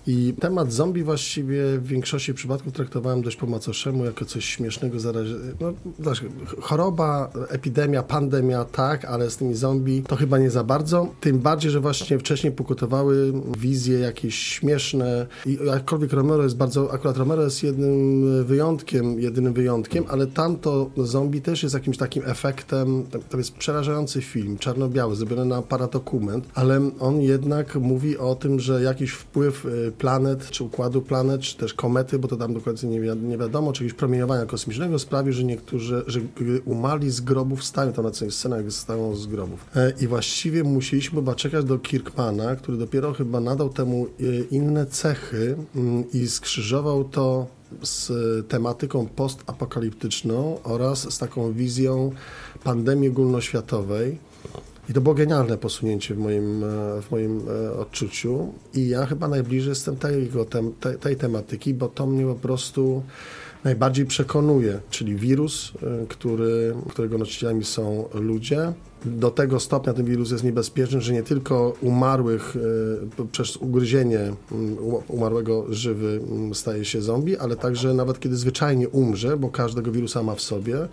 I 0.07 0.33
temat 0.39 0.73
zombie 0.73 1.03
właściwie 1.03 1.79
w 1.79 1.87
większości 1.87 2.33
przypadków 2.33 2.73
traktowałem 2.73 3.21
dość 3.21 3.37
po 3.37 3.47
macoszemu, 3.47 4.05
jako 4.05 4.25
coś 4.25 4.45
śmiesznego, 4.45 4.99
zaraż... 4.99 5.27
no, 5.59 5.73
znaczy, 5.99 6.29
choroba, 6.61 7.31
epidemia, 7.49 8.03
pandemia, 8.03 8.65
tak, 8.65 9.05
ale 9.05 9.29
z 9.29 9.37
tymi 9.37 9.55
zombie 9.55 10.03
to 10.07 10.15
chyba 10.15 10.37
nie 10.37 10.49
za 10.49 10.63
bardzo. 10.63 11.07
Tym 11.21 11.39
bardziej, 11.39 11.71
że 11.71 11.79
właśnie 11.79 12.19
wcześniej 12.19 12.53
pokutowały 12.53 13.33
wizje 13.57 13.99
jakieś 13.99 14.35
śmieszne 14.35 15.27
i 15.45 15.57
jakkolwiek 15.65 16.13
Romero 16.13 16.43
jest 16.43 16.57
bardzo, 16.57 16.93
akurat 16.93 17.17
Romero 17.17 17.43
jest 17.43 17.63
jednym 17.63 18.43
wyjątkiem, 18.43 19.19
jedynym 19.19 19.53
wyjątkiem, 19.53 20.03
ale 20.07 20.27
tamto 20.27 20.89
zombie 20.97 21.41
też 21.41 21.63
jest 21.63 21.75
jakimś 21.75 21.97
takim 21.97 22.23
efektem, 22.25 23.03
to 23.29 23.37
jest 23.37 23.51
przerażający 23.51 24.21
film, 24.21 24.57
czarno-biały, 24.57 25.15
zrobiony 25.15 25.45
na 25.45 25.61
paradokument, 25.61 26.45
ale 26.53 26.89
on 26.99 27.21
jednak 27.21 27.75
mówi 27.75 28.17
o 28.17 28.35
tym, 28.35 28.59
że 28.59 28.81
jakiś 28.81 29.11
wpływ 29.11 29.65
y, 29.65 29.92
planet, 29.97 30.49
czy 30.49 30.63
układu 30.63 31.01
planet, 31.01 31.41
czy 31.41 31.57
też 31.57 31.73
komety, 31.73 32.19
bo 32.19 32.27
to 32.27 32.37
tam 32.37 32.53
dokładnie 32.53 32.89
nie, 32.89 33.01
wi 33.01 33.07
nie 33.21 33.37
wiadomo, 33.37 33.73
czy 33.73 33.83
jakieś 33.83 33.97
promieniowania 33.97 34.45
kosmicznego 34.45 34.99
sprawi, 34.99 35.33
że 35.33 35.43
niektórzy, 35.43 36.03
że 36.07 36.19
umarli 36.65 37.11
z 37.11 37.21
grobów 37.21 37.59
wstają, 37.59 37.93
tam 37.93 38.05
na 38.05 38.11
tej 38.11 38.31
scenach 38.31 38.71
stają 38.71 39.15
z 39.15 39.27
grobów. 39.27 39.65
E, 39.75 39.93
I 40.01 40.07
właściwie 40.07 40.63
musieliśmy 40.63 41.19
chyba 41.19 41.35
czekać 41.35 41.65
do 41.65 41.79
Kirkmana, 41.79 42.55
który 42.55 42.77
dopiero 42.77 43.13
chyba 43.13 43.39
nadał 43.39 43.69
temu 43.69 44.07
y, 44.19 44.47
inne 44.51 44.85
cechy 44.85 45.55
mm, 45.75 46.11
i 46.11 46.27
skrzyżował 46.27 47.03
to 47.03 47.47
z 47.81 48.11
tematyką 48.47 49.07
postapokaliptyczną 49.07 50.59
oraz 50.63 51.13
z 51.13 51.17
taką 51.17 51.53
wizją 51.53 52.11
pandemii 52.63 53.09
ogólnoświatowej. 53.09 54.17
I 54.89 54.93
to 54.93 55.01
było 55.01 55.15
genialne 55.15 55.57
posunięcie 55.57 56.15
w 56.15 56.17
moim, 56.17 56.63
e, 56.63 56.67
w 57.01 57.11
moim 57.11 57.41
e, 57.49 57.73
odczuciu. 57.73 58.53
I 58.73 58.87
ja 58.87 59.05
chyba 59.05 59.27
najbliżej 59.27 59.69
jestem 59.69 59.95
tego, 59.95 60.45
tej, 60.45 60.97
tej 60.97 61.15
tematyki, 61.15 61.73
bo 61.73 61.87
to 61.87 62.05
mnie 62.05 62.25
po 62.25 62.35
prostu 62.35 63.03
najbardziej 63.63 64.05
przekonuje, 64.05 64.79
czyli 64.89 65.15
wirus, 65.15 65.73
e, 65.83 66.05
który, 66.07 66.75
którego 66.89 67.17
nosicielami 67.17 67.63
są 67.63 68.05
ludzie. 68.13 68.73
Do 69.05 69.31
tego 69.31 69.59
stopnia 69.59 69.93
ten 69.93 70.05
wirus 70.05 70.31
jest 70.31 70.43
niebezpieczny, 70.43 71.01
że 71.01 71.13
nie 71.13 71.23
tylko 71.23 71.73
umarłych 71.81 72.55
przez 73.31 73.57
ugryzienie 73.57 74.33
umarłego 75.07 75.65
żywy 75.69 76.21
staje 76.53 76.85
się 76.85 77.01
zombie, 77.01 77.37
ale 77.37 77.55
także 77.55 77.93
nawet 77.93 78.19
kiedy 78.19 78.35
zwyczajnie 78.35 78.89
umrze, 78.89 79.37
bo 79.37 79.49
każdego 79.49 79.91
wirusa 79.91 80.23
ma 80.23 80.35
w 80.35 80.41
sobie, 80.41 80.87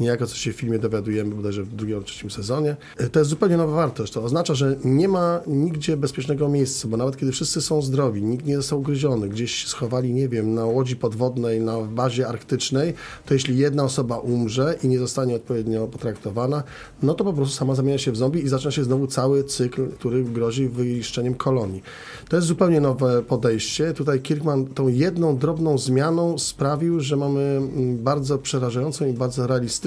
niejako 0.00 0.26
co 0.26 0.36
się 0.36 0.52
w 0.52 0.56
filmie 0.56 0.78
dowiadujemy 0.78 1.34
bodajże 1.34 1.62
w 1.62 1.74
drugim 1.74 1.96
lub 1.96 2.04
trzecim 2.04 2.30
sezonie. 2.30 2.76
E, 2.96 3.08
to 3.08 3.18
jest 3.18 3.30
zupełnie 3.30 3.56
nowa 3.56 3.76
wartość. 3.76 4.12
To 4.12 4.22
oznacza, 4.22 4.54
że 4.54 4.76
nie 4.84 5.08
ma 5.08 5.40
nigdzie 5.46 5.96
bezpiecznego 5.96 6.48
miejsca, 6.48 6.88
bo 6.88 6.96
nawet 6.96 7.16
kiedy 7.16 7.32
wszyscy 7.32 7.62
są 7.62 7.82
zdrowi, 7.82 8.22
nikt 8.22 8.46
nie 8.46 8.56
został 8.56 8.78
ugryziony, 8.78 9.28
gdzieś 9.28 9.54
się 9.54 9.68
schowali, 9.68 10.14
nie 10.14 10.28
wiem, 10.28 10.54
na 10.54 10.64
łodzi 10.64 10.96
podwodnej, 10.96 11.60
na 11.60 11.80
bazie 11.80 12.28
arktycznej, 12.28 12.94
to 13.26 13.34
jeśli 13.34 13.58
jedna 13.58 13.84
osoba 13.84 14.18
umrze 14.18 14.74
i 14.82 14.88
nie 14.88 14.98
zostanie 14.98 15.36
odpowiednio 15.36 15.86
potraktowana, 15.86 16.62
no 17.02 17.14
to 17.14 17.24
po 17.24 17.32
prostu 17.32 17.56
sama 17.56 17.74
zamienia 17.74 17.98
się 17.98 18.12
w 18.12 18.16
zombie 18.16 18.44
i 18.44 18.48
zaczyna 18.48 18.70
się 18.70 18.84
znowu 18.84 19.06
cały 19.06 19.44
cykl, 19.44 19.88
który 19.88 20.24
grozi 20.24 20.68
wyniszczeniem 20.68 21.34
kolonii. 21.34 21.82
To 22.28 22.36
jest 22.36 22.48
zupełnie 22.48 22.80
nowe 22.80 23.22
podejście. 23.22 23.92
Tutaj 23.92 24.20
Kirkman 24.20 24.66
tą 24.66 24.88
jedną 24.88 25.36
drobną 25.36 25.78
zmianą 25.78 26.38
sprawił, 26.38 27.00
że 27.00 27.16
mamy 27.16 27.40
mm, 27.40 27.98
bardzo 27.98 28.38
przerażającą 28.38 29.06
i 29.06 29.12
bardzo 29.12 29.46
realistyczną 29.46 29.85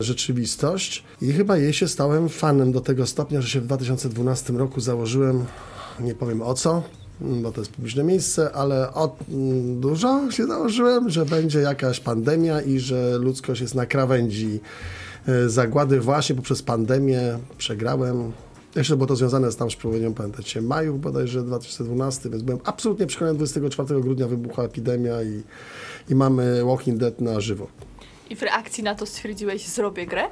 rzeczywistość 0.00 1.04
i 1.22 1.32
chyba 1.32 1.56
jej 1.56 1.72
się 1.72 1.88
stałem 1.88 2.28
fanem 2.28 2.72
do 2.72 2.80
tego 2.80 3.06
stopnia, 3.06 3.42
że 3.42 3.48
się 3.48 3.60
w 3.60 3.64
2012 3.64 4.52
roku 4.52 4.80
założyłem, 4.80 5.44
nie 6.00 6.14
powiem 6.14 6.42
o 6.42 6.54
co, 6.54 6.82
bo 7.20 7.52
to 7.52 7.60
jest 7.60 7.72
publiczne 7.72 8.04
miejsce, 8.04 8.52
ale 8.52 8.94
od 8.94 9.16
mm, 9.28 9.80
dużo 9.80 10.30
się 10.30 10.46
założyłem, 10.46 11.10
że 11.10 11.26
będzie 11.26 11.60
jakaś 11.60 12.00
pandemia 12.00 12.60
i 12.60 12.78
że 12.78 13.18
ludzkość 13.18 13.60
jest 13.60 13.74
na 13.74 13.86
krawędzi 13.86 14.60
e, 15.28 15.48
zagłady 15.48 16.00
właśnie 16.00 16.36
poprzez 16.36 16.62
pandemię. 16.62 17.38
Przegrałem, 17.58 18.32
jeszcze 18.76 18.96
było 18.96 19.06
to 19.06 19.16
związane 19.16 19.52
z 19.52 19.56
tam 19.56 19.70
z 19.70 19.76
przepowiednią, 19.76 20.14
pamiętacie, 20.14 20.62
maju 20.62 20.98
bodajże 20.98 21.42
2012, 21.42 22.30
więc 22.30 22.42
byłem 22.42 22.60
absolutnie 22.64 23.06
przekonany, 23.06 23.36
24 23.36 24.00
grudnia 24.00 24.28
wybuchła 24.28 24.64
epidemia 24.64 25.22
i, 25.22 25.42
i 26.08 26.14
mamy 26.14 26.64
Walking 26.64 26.98
Dead 26.98 27.20
na 27.20 27.40
żywo. 27.40 27.66
I 28.30 28.36
w 28.36 28.42
reakcji 28.42 28.84
na 28.84 28.94
to 28.94 29.06
stwierdziłeś, 29.06 29.68
zrobię 29.68 30.06
grę? 30.06 30.22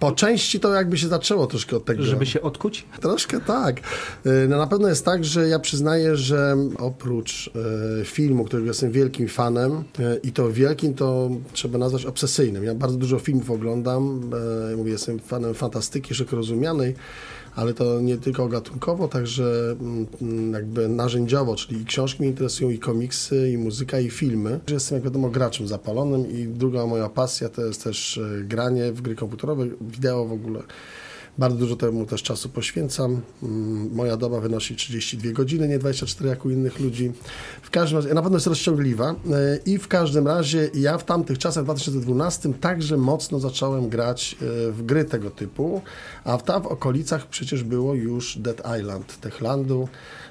Po 0.00 0.12
części 0.12 0.60
to 0.60 0.74
jakby 0.74 0.98
się 0.98 1.08
zaczęło 1.08 1.46
troszkę 1.46 1.76
od 1.76 1.84
tego. 1.84 2.02
Żeby 2.02 2.26
się 2.26 2.42
odkuć? 2.42 2.84
Troszkę 3.00 3.40
tak. 3.40 3.80
No 4.48 4.56
na 4.58 4.66
pewno 4.66 4.88
jest 4.88 5.04
tak, 5.04 5.24
że 5.24 5.48
ja 5.48 5.58
przyznaję, 5.58 6.16
że 6.16 6.56
oprócz 6.78 7.50
e, 8.00 8.04
filmu, 8.04 8.44
którego 8.44 8.68
jestem 8.68 8.92
wielkim 8.92 9.28
fanem 9.28 9.72
e, 9.72 10.16
i 10.22 10.32
to 10.32 10.52
wielkim, 10.52 10.94
to 10.94 11.30
trzeba 11.52 11.78
nazwać 11.78 12.06
obsesyjnym. 12.06 12.64
Ja 12.64 12.74
bardzo 12.74 12.96
dużo 12.96 13.18
filmów 13.18 13.50
oglądam. 13.50 14.30
Mówię, 14.76 14.92
jestem 14.92 15.18
fanem 15.18 15.54
fantastyki 15.54 16.14
szeroko 16.14 16.36
rozumianej 16.36 16.94
ale 17.54 17.74
to 17.74 18.00
nie 18.00 18.16
tylko 18.16 18.48
gatunkowo, 18.48 19.08
także 19.08 19.76
mm, 19.80 20.52
jakby 20.52 20.88
narzędziowo, 20.88 21.56
czyli 21.56 21.80
i 21.80 21.84
książki 21.84 22.22
mnie 22.22 22.30
interesują, 22.30 22.70
i 22.70 22.78
komiksy, 22.78 23.50
i 23.50 23.58
muzyka, 23.58 24.00
i 24.00 24.10
filmy. 24.10 24.60
Jestem, 24.68 24.96
jak 24.96 25.04
wiadomo, 25.04 25.30
graczem 25.30 25.68
zapalonym 25.68 26.30
i 26.30 26.46
druga 26.46 26.86
moja 26.86 27.08
pasja 27.08 27.48
to 27.48 27.66
jest 27.66 27.84
też 27.84 28.18
e, 28.18 28.44
granie 28.44 28.92
w 28.92 29.02
gry 29.02 29.14
komputerowe, 29.14 29.66
wideo 29.80 30.24
w 30.24 30.32
ogóle. 30.32 30.62
Bardzo 31.38 31.56
dużo 31.56 31.76
temu 31.76 32.06
też 32.06 32.22
czasu 32.22 32.48
poświęcam. 32.48 33.20
Mm, 33.42 33.94
moja 33.94 34.16
doba 34.16 34.40
wynosi 34.40 34.76
32 34.76 35.32
godziny, 35.32 35.68
nie 35.68 35.78
24 35.78 36.30
jak 36.30 36.44
u 36.44 36.50
innych 36.50 36.80
ludzi. 36.80 37.12
W 37.62 37.70
każdym 37.70 37.98
razie, 37.98 38.14
na 38.14 38.22
pewno 38.22 38.36
jest 38.36 38.46
rozciągliwa 38.46 39.10
e, 39.10 39.14
i 39.66 39.78
w 39.78 39.88
każdym 39.88 40.26
razie 40.26 40.70
ja 40.74 40.98
w 40.98 41.04
tamtych 41.04 41.38
czasach, 41.38 41.62
w 41.62 41.66
2012 41.66 42.54
także 42.60 42.96
mocno 42.96 43.40
zacząłem 43.40 43.88
grać 43.88 44.36
e, 44.40 44.72
w 44.72 44.82
gry 44.82 45.04
tego 45.04 45.30
typu, 45.30 45.82
a 46.24 46.38
tam 46.38 46.62
w 46.62 46.66
okolicach 46.66 47.26
przecież 47.26 47.64
było 47.64 47.94
już 47.94 48.38
Dead 48.38 48.62
Island 48.80 49.20
Techlandu. 49.20 49.88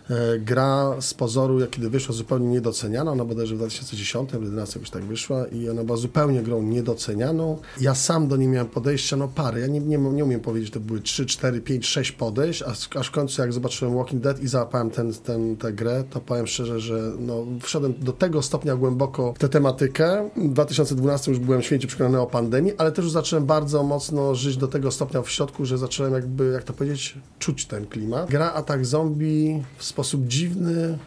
E, 0.10 0.40
gra 0.40 0.96
z 1.00 1.14
pozoru, 1.14 1.60
jak 1.60 1.70
kiedy 1.70 1.90
wyszła, 1.90 2.16
zupełnie 2.16 2.48
niedoceniana. 2.48 3.12
Ona 3.12 3.26
bodajże 3.26 3.56
w 3.56 3.58
2010, 3.58 4.30
2011 4.30 4.80
jakoś 4.80 4.90
tak 4.90 5.04
wyszła 5.04 5.48
i 5.48 5.70
ona 5.70 5.84
była 5.84 5.98
zupełnie 5.98 6.44
grą 6.44 6.64
niedocenianą. 6.64 7.58
Ja 7.82 7.96
sam 7.96 8.28
do 8.28 8.38
niej 8.38 8.48
miałem 8.48 8.68
podejścia, 8.68 9.18
no 9.18 9.28
parę. 9.28 9.60
Ja 9.60 9.68
nie, 9.68 9.80
nie, 9.80 9.98
nie 9.98 10.24
umiem 10.24 10.40
powiedzieć, 10.40 10.72
to 10.72 10.80
były 10.80 11.02
3, 11.02 11.26
4, 11.26 11.62
5, 11.62 11.88
6 11.88 12.12
podejść, 12.12 12.62
a 12.62 13.00
aż 13.00 13.08
w 13.08 13.12
końcu 13.12 13.42
jak 13.42 13.54
zobaczyłem 13.54 13.96
Walking 13.96 14.24
Dead 14.24 14.44
i 14.44 14.48
załapałem 14.48 14.90
ten, 14.90 15.14
ten, 15.14 15.58
tę 15.58 15.74
grę, 15.74 16.04
to 16.10 16.20
powiem 16.20 16.48
szczerze, 16.48 16.80
że 16.80 17.12
no, 17.20 17.46
wszedłem 17.62 17.94
do 18.00 18.14
tego 18.14 18.42
stopnia 18.42 18.76
głęboko 18.76 19.34
w 19.34 19.40
tę 19.40 19.50
tematykę. 19.50 20.30
W 20.36 20.54
2012 20.54 21.32
już 21.32 21.40
byłem 21.40 21.62
święcie 21.62 21.88
przekonany 21.88 22.20
o 22.20 22.28
pandemii, 22.28 22.74
ale 22.78 22.92
też 22.92 23.06
już 23.06 23.12
zacząłem 23.12 23.46
bardzo 23.46 23.84
mocno 23.84 24.36
żyć 24.36 24.58
do 24.58 24.68
tego 24.68 24.92
stopnia 24.92 25.22
w 25.22 25.30
środku, 25.30 25.66
że 25.66 25.78
zacząłem 25.78 26.14
jakby, 26.14 26.52
jak 26.54 26.64
to 26.64 26.74
powiedzieć, 26.74 27.18
czuć 27.40 27.66
ten 27.66 27.86
klimat. 27.86 28.30
Gra 28.30 28.54
Atak 28.54 28.86
Zombie 28.86 29.64
w 29.78 29.93
sposób 29.94 30.28
dziwny 30.28 30.98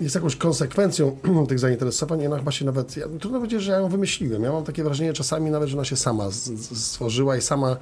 jest 0.00 0.14
jakąś 0.14 0.36
konsekwencją 0.36 1.16
tych 1.48 1.58
zainteresowań 1.58 2.22
i 2.22 2.26
ona 2.26 2.38
chyba 2.38 2.52
się 2.52 2.64
nawet, 2.64 2.96
ja, 2.96 3.06
trudno 3.20 3.38
powiedzieć, 3.38 3.62
że 3.62 3.72
ja 3.72 3.78
ją 3.78 3.88
wymyśliłem. 3.88 4.42
Ja 4.42 4.52
mam 4.52 4.64
takie 4.64 4.84
wrażenie 4.84 5.12
czasami 5.12 5.50
nawet, 5.50 5.68
że 5.68 5.76
ona 5.76 5.84
się 5.84 5.96
sama 5.96 6.30
z, 6.30 6.44
z, 6.44 6.84
stworzyła 6.84 7.36
i 7.36 7.42
sama 7.42 7.76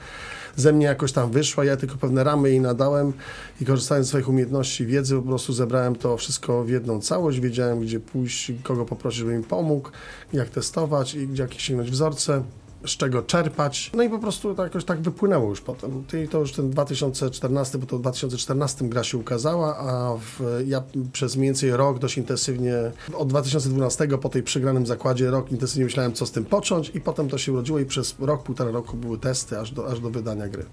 ze 0.57 0.73
mnie 0.73 0.87
jakoś 0.87 1.12
tam 1.12 1.31
wyszła. 1.31 1.64
Ja 1.64 1.77
tylko 1.77 1.97
pewne 1.97 2.25
ramy 2.25 2.51
jej 2.51 2.61
nadałem 2.61 3.12
i 3.61 3.64
korzystając 3.64 4.07
z 4.07 4.09
swoich 4.09 4.29
umiejętności, 4.29 4.87
wiedzy, 4.87 5.16
po 5.16 5.23
prostu 5.23 5.53
zebrałem 5.53 5.97
to 5.97 6.16
wszystko 6.16 6.64
w 6.64 6.68
jedną 6.68 7.01
całość. 7.01 7.40
Wiedziałem, 7.40 7.81
gdzie 7.81 8.01
pójść, 8.01 8.53
kogo 8.62 8.85
poprosić, 8.85 9.18
żeby 9.18 9.38
mi 9.38 9.44
pomógł, 9.44 9.90
jak 10.33 10.49
testować 10.49 11.14
i 11.14 11.29
gdzie 11.29 11.42
jakieś 11.42 11.62
sięgnąć 11.62 11.90
wzorce 11.90 12.42
z 12.87 12.91
czego 12.91 13.23
czerpać. 13.23 13.91
No 13.95 14.03
i 14.03 14.09
po 14.09 14.19
prostu 14.19 14.55
to 14.55 14.64
jakoś 14.64 14.85
tak 14.85 15.01
wypłynęło 15.01 15.51
już 15.51 15.61
potem. 15.61 16.05
I 16.25 16.29
to 16.29 16.41
już 16.41 16.53
ten 16.53 16.71
2014, 16.71 17.79
bo 17.79 17.87
to 17.87 17.99
w 17.99 18.01
2014 18.01 18.88
gra 18.88 19.05
się 19.05 19.19
ukazała, 19.19 19.77
a 19.77 20.17
w, 20.17 20.41
ja 20.67 20.83
przez 21.12 21.37
mniej 21.37 21.49
więcej 21.49 21.71
rok 21.71 21.99
dość 21.99 22.19
intensywnie, 22.19 22.75
od 23.14 23.29
2012 23.29 24.09
po 24.09 24.29
tej 24.29 24.43
przegranym 24.43 24.87
zakładzie 24.87 25.31
rok 25.31 25.53
intensywnie 25.53 25.85
myślałem, 25.85 26.12
co 26.12 26.27
z 26.27 26.31
tym 26.31 26.45
począć 26.45 26.91
i 26.95 27.01
potem 27.01 27.29
to 27.29 27.38
się 27.38 27.53
urodziło 27.53 27.79
i 27.79 27.87
przez 27.87 28.14
rok, 28.19 28.43
półtora 28.43 28.71
roku 28.71 28.97
były 28.97 29.19
testy 29.19 29.59
aż 29.59 29.71
do, 29.71 29.91
aż 29.91 30.01
do 30.01 30.11
wydania 30.11 30.49
gry. 30.49 30.64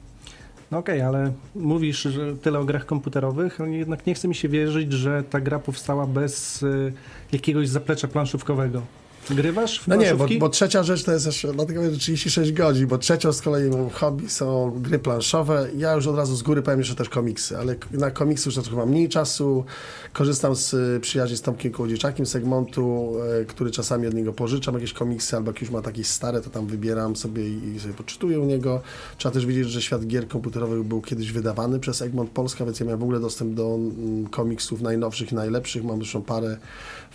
No 0.72 0.78
okej, 0.78 1.02
okay, 1.02 1.08
ale 1.08 1.34
mówisz 1.56 2.02
że 2.02 2.38
tyle 2.38 2.60
o 2.60 2.66
grach 2.66 2.86
komputerowych, 2.86 3.62
ale 3.62 3.70
jednak 3.70 4.08
nie 4.08 4.14
chce 4.14 4.28
mi 4.28 4.36
się 4.36 4.50
wierzyć, 4.50 4.94
że 4.94 5.24
ta 5.24 5.40
gra 5.40 5.60
powstała 5.60 6.08
bez 6.08 6.64
y, 6.64 6.94
jakiegoś 7.32 7.70
zaplecza 7.70 8.08
planszówkowego. 8.08 8.82
Grywasz 9.30 9.80
w 9.80 9.88
No 9.88 9.96
nie, 9.96 10.16
bo, 10.16 10.28
bo 10.40 10.50
trzecia 10.50 10.84
rzecz 10.84 11.04
to 11.04 11.12
jest 11.12 11.26
jeszcze, 11.26 11.54
dlatego 11.54 11.82
mówię, 11.82 11.94
że 11.94 12.00
36 12.00 12.52
godzin, 12.52 12.88
bo 12.88 12.98
trzecią 12.98 13.34
z 13.34 13.42
kolei 13.42 13.70
moim 13.70 13.90
hobby 13.90 14.30
są 14.30 14.72
gry 14.82 15.00
planszowe. 15.00 15.68
Ja 15.78 15.94
już 15.94 16.08
od 16.08 16.16
razu 16.16 16.36
z 16.36 16.44
góry 16.44 16.62
powiem 16.62 16.80
jeszcze 16.80 16.96
też 16.96 17.10
komiksy, 17.10 17.58
ale 17.58 17.76
na 17.92 18.12
komiksy 18.12 18.50
już 18.50 18.56
trochę 18.56 18.78
mam 18.78 18.90
mniej 18.90 19.10
czasu. 19.10 19.66
Korzystam 20.14 20.56
z 20.56 20.74
y, 20.74 21.00
przyjaźni 21.00 21.38
z 21.38 21.42
Tomkiem 21.42 21.72
Kołodziejczakiem 21.72 22.26
z 22.26 22.36
Egmontu, 22.36 23.14
y, 23.42 23.46
który 23.46 23.72
czasami 23.72 24.08
od 24.08 24.14
niego 24.14 24.34
pożyczam 24.34 24.74
jakieś 24.76 24.94
komiksy, 24.94 25.36
albo 25.36 25.52
jak 25.52 25.62
już 25.62 25.70
ma 25.70 25.82
takie 25.82 26.04
stare, 26.04 26.42
to 26.42 26.50
tam 26.50 26.68
wybieram 26.68 27.16
sobie 27.16 27.50
i, 27.50 27.76
i 27.76 27.80
sobie 27.80 27.94
poczytuję 27.94 28.40
u 28.40 28.46
niego. 28.46 28.82
Trzeba 29.18 29.34
też 29.34 29.46
wiedzieć, 29.46 29.70
że 29.70 29.82
świat 29.82 30.08
gier 30.08 30.28
komputerowych 30.28 30.84
był 30.84 31.02
kiedyś 31.02 31.32
wydawany 31.32 31.80
przez 31.80 32.02
Egmont 32.02 32.30
Polska, 32.30 32.66
więc 32.66 32.80
ja 32.80 32.86
miałem 32.86 33.00
w 33.00 33.04
ogóle 33.04 33.20
dostęp 33.20 33.54
do 33.54 33.76
mm, 33.76 34.28
komiksów 34.28 34.82
najnowszych 34.82 35.32
i 35.32 35.36
najlepszych. 35.36 35.84
Mam 35.84 35.98
zresztą 35.98 36.22
parę 36.22 36.58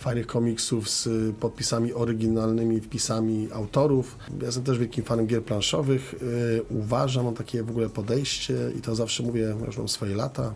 fajnych 0.01 0.27
komiksów 0.27 0.89
z 0.89 1.09
podpisami 1.35 1.93
oryginalnymi, 1.93 2.81
wpisami 2.81 3.47
autorów. 3.53 4.17
Ja 4.39 4.45
jestem 4.45 4.63
też 4.63 4.77
wielkim 4.77 5.03
fanem 5.03 5.27
gier 5.27 5.43
planszowych. 5.43 6.13
Y, 6.13 6.61
Uważam, 6.69 7.25
mam 7.25 7.33
takie 7.33 7.63
w 7.63 7.69
ogóle 7.69 7.89
podejście 7.89 8.53
i 8.77 8.81
to 8.81 8.95
zawsze 8.95 9.23
mówię, 9.23 9.55
już 9.65 9.77
mam 9.77 9.89
swoje 9.89 10.15
lata. 10.15 10.53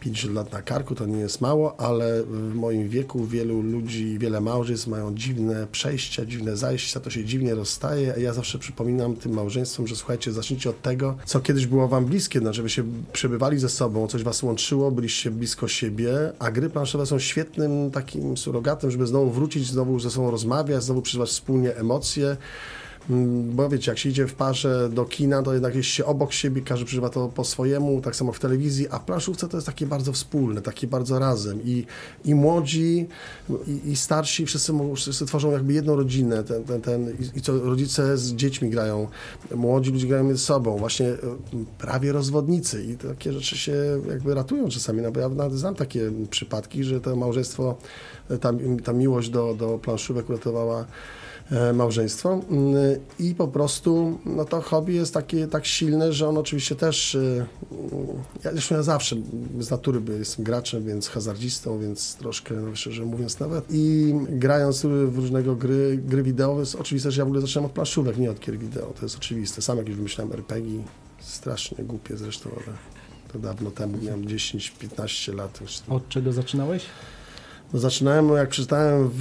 50 0.00 0.34
lat 0.34 0.52
na 0.52 0.62
karku 0.62 0.94
to 0.94 1.06
nie 1.06 1.18
jest 1.18 1.40
mało, 1.40 1.80
ale 1.80 2.22
w 2.22 2.54
moim 2.54 2.88
wieku 2.88 3.24
wielu 3.24 3.62
ludzi, 3.62 4.18
wiele 4.18 4.40
małżeństw 4.40 4.86
mają 4.86 5.14
dziwne 5.14 5.66
przejścia, 5.72 6.24
dziwne 6.24 6.56
zajścia, 6.56 7.00
to 7.00 7.10
się 7.10 7.24
dziwnie 7.24 7.54
rozstaje. 7.54 8.14
Ja 8.18 8.32
zawsze 8.32 8.58
przypominam 8.58 9.16
tym 9.16 9.32
małżeństwom, 9.32 9.86
że 9.86 9.96
słuchajcie, 9.96 10.32
zacznijcie 10.32 10.70
od 10.70 10.82
tego, 10.82 11.16
co 11.26 11.40
kiedyś 11.40 11.66
było 11.66 11.88
wam 11.88 12.04
bliskie, 12.04 12.40
no, 12.40 12.52
żeby 12.52 12.70
się 12.70 12.84
przebywali 13.12 13.58
ze 13.58 13.68
sobą, 13.68 14.06
coś 14.06 14.22
was 14.22 14.42
łączyło, 14.42 14.90
byliście 14.90 15.30
blisko 15.30 15.68
siebie, 15.68 16.32
a 16.38 16.50
gry 16.50 16.70
planszowe 16.70 17.06
są 17.06 17.18
świetnym 17.18 17.90
takim 17.90 18.36
surogatem, 18.36 18.90
żeby 18.90 19.06
znowu 19.06 19.30
wrócić, 19.30 19.66
znowu 19.66 20.00
ze 20.00 20.10
sobą 20.10 20.30
rozmawiać, 20.30 20.84
znowu 20.84 21.02
przeżywać 21.02 21.28
wspólnie 21.28 21.76
emocje. 21.76 22.36
Mm, 23.10 23.50
Bo 23.56 23.68
wiecie, 23.68 23.90
jak 23.90 23.98
się 23.98 24.08
idzie 24.08 24.26
w 24.26 24.34
parze 24.34 24.88
do 24.92 25.04
kina, 25.04 25.42
to 25.42 25.52
jednak 25.52 25.74
jest 25.74 25.88
się 25.88 26.04
obok 26.04 26.32
siebie, 26.32 26.62
każdy 26.62 26.84
przeżywa 26.84 27.08
to 27.08 27.28
po 27.28 27.44
swojemu, 27.44 28.00
tak 28.00 28.16
samo 28.16 28.32
w 28.32 28.38
telewizji, 28.38 28.88
a 28.90 28.98
w 28.98 29.04
planszówce 29.04 29.48
to 29.48 29.56
jest 29.56 29.66
takie 29.66 29.86
bardzo 29.86 30.12
wspólne, 30.12 30.62
takie 30.62 30.86
bardzo 30.86 31.18
razem. 31.18 31.60
I, 31.64 31.86
i 32.24 32.34
młodzi, 32.34 33.08
i, 33.66 33.90
i 33.90 33.96
starsi, 33.96 34.46
wszyscy, 34.46 34.72
wszyscy 34.96 35.26
tworzą 35.26 35.50
jakby 35.50 35.72
jedną 35.72 35.96
rodzinę. 35.96 36.44
Ten, 36.44 36.64
ten, 36.64 36.80
ten, 36.80 37.10
i, 37.10 37.38
I 37.38 37.40
co 37.40 37.60
rodzice 37.60 38.18
z 38.18 38.34
dziećmi 38.34 38.70
grają, 38.70 39.08
młodzi 39.54 39.90
ludzie 39.90 40.06
grają 40.06 40.24
między 40.24 40.44
sobą, 40.44 40.76
właśnie 40.76 41.06
e, 41.08 41.16
prawie 41.78 42.12
rozwodnicy. 42.12 42.84
I 42.84 42.96
takie 42.96 43.32
rzeczy 43.32 43.58
się 43.58 44.00
jakby 44.08 44.34
ratują 44.34 44.68
czasami. 44.68 45.02
No, 45.02 45.12
bo 45.12 45.20
ja 45.20 45.28
nawet 45.28 45.54
znam 45.54 45.74
takie 45.74 46.10
przypadki, 46.30 46.84
że 46.84 47.00
to 47.00 47.16
małżeństwo, 47.16 47.76
e, 48.30 48.38
ta, 48.38 48.52
ta 48.84 48.92
miłość 48.92 49.30
do, 49.30 49.54
do 49.54 49.78
planszówek 49.78 50.30
uratowała 50.30 50.86
małżeństwo 51.74 52.40
Mm, 52.50 52.74
i 53.18 53.34
po 53.34 53.48
prostu 53.48 54.18
no 54.24 54.44
to 54.44 54.60
hobby 54.60 54.94
jest 54.94 55.14
takie 55.14 55.46
tak 55.46 55.66
silne, 55.66 56.12
że 56.12 56.28
on 56.28 56.38
oczywiście 56.38 56.76
też 56.76 57.14
e, 57.14 57.18
mm, 57.18 57.46
ja 58.44 58.52
zresztą 58.52 58.74
ja 58.74 58.82
zawsze 58.82 59.16
z 59.60 59.70
natury 59.70 60.00
jestem 60.18 60.44
graczem, 60.44 60.84
więc 60.84 61.08
hazardzistą, 61.08 61.78
więc 61.78 62.14
troszkę 62.14 62.54
no, 62.54 62.76
szczerze 62.76 63.04
mówiąc 63.04 63.40
nawet 63.40 63.64
i 63.70 64.14
grając 64.28 64.82
w 64.82 65.16
różnego 65.16 65.56
gry, 65.56 65.98
gry 66.04 66.22
wideo 66.22 66.60
jest 66.60 66.74
oczywiste, 66.74 67.10
że 67.10 67.20
ja 67.20 67.24
w 67.24 67.28
ogóle 67.28 67.40
zacząłem 67.40 67.66
od 67.66 67.72
planszówek, 67.72 68.18
nie 68.18 68.30
od 68.30 68.40
gier 68.40 68.58
wideo, 68.58 68.86
to 68.86 69.02
jest 69.02 69.16
oczywiste. 69.16 69.62
Sam 69.62 69.78
jakieś 69.78 69.94
wymyślałem 69.94 70.32
RPG, 70.32 70.82
strasznie 71.20 71.84
głupie 71.84 72.16
zresztą, 72.16 72.50
ale 72.56 72.76
to 73.32 73.38
dawno 73.38 73.70
temu, 73.70 73.98
miałem 74.02 74.24
10-15 74.24 75.34
lat. 75.34 75.60
Już. 75.60 75.82
Od 75.88 76.08
czego 76.08 76.32
zaczynałeś? 76.32 76.82
No, 77.72 77.78
Zaczynałem, 77.78 78.28
jak 78.28 78.48
przeczytałem 78.48 79.10
w, 79.12 79.18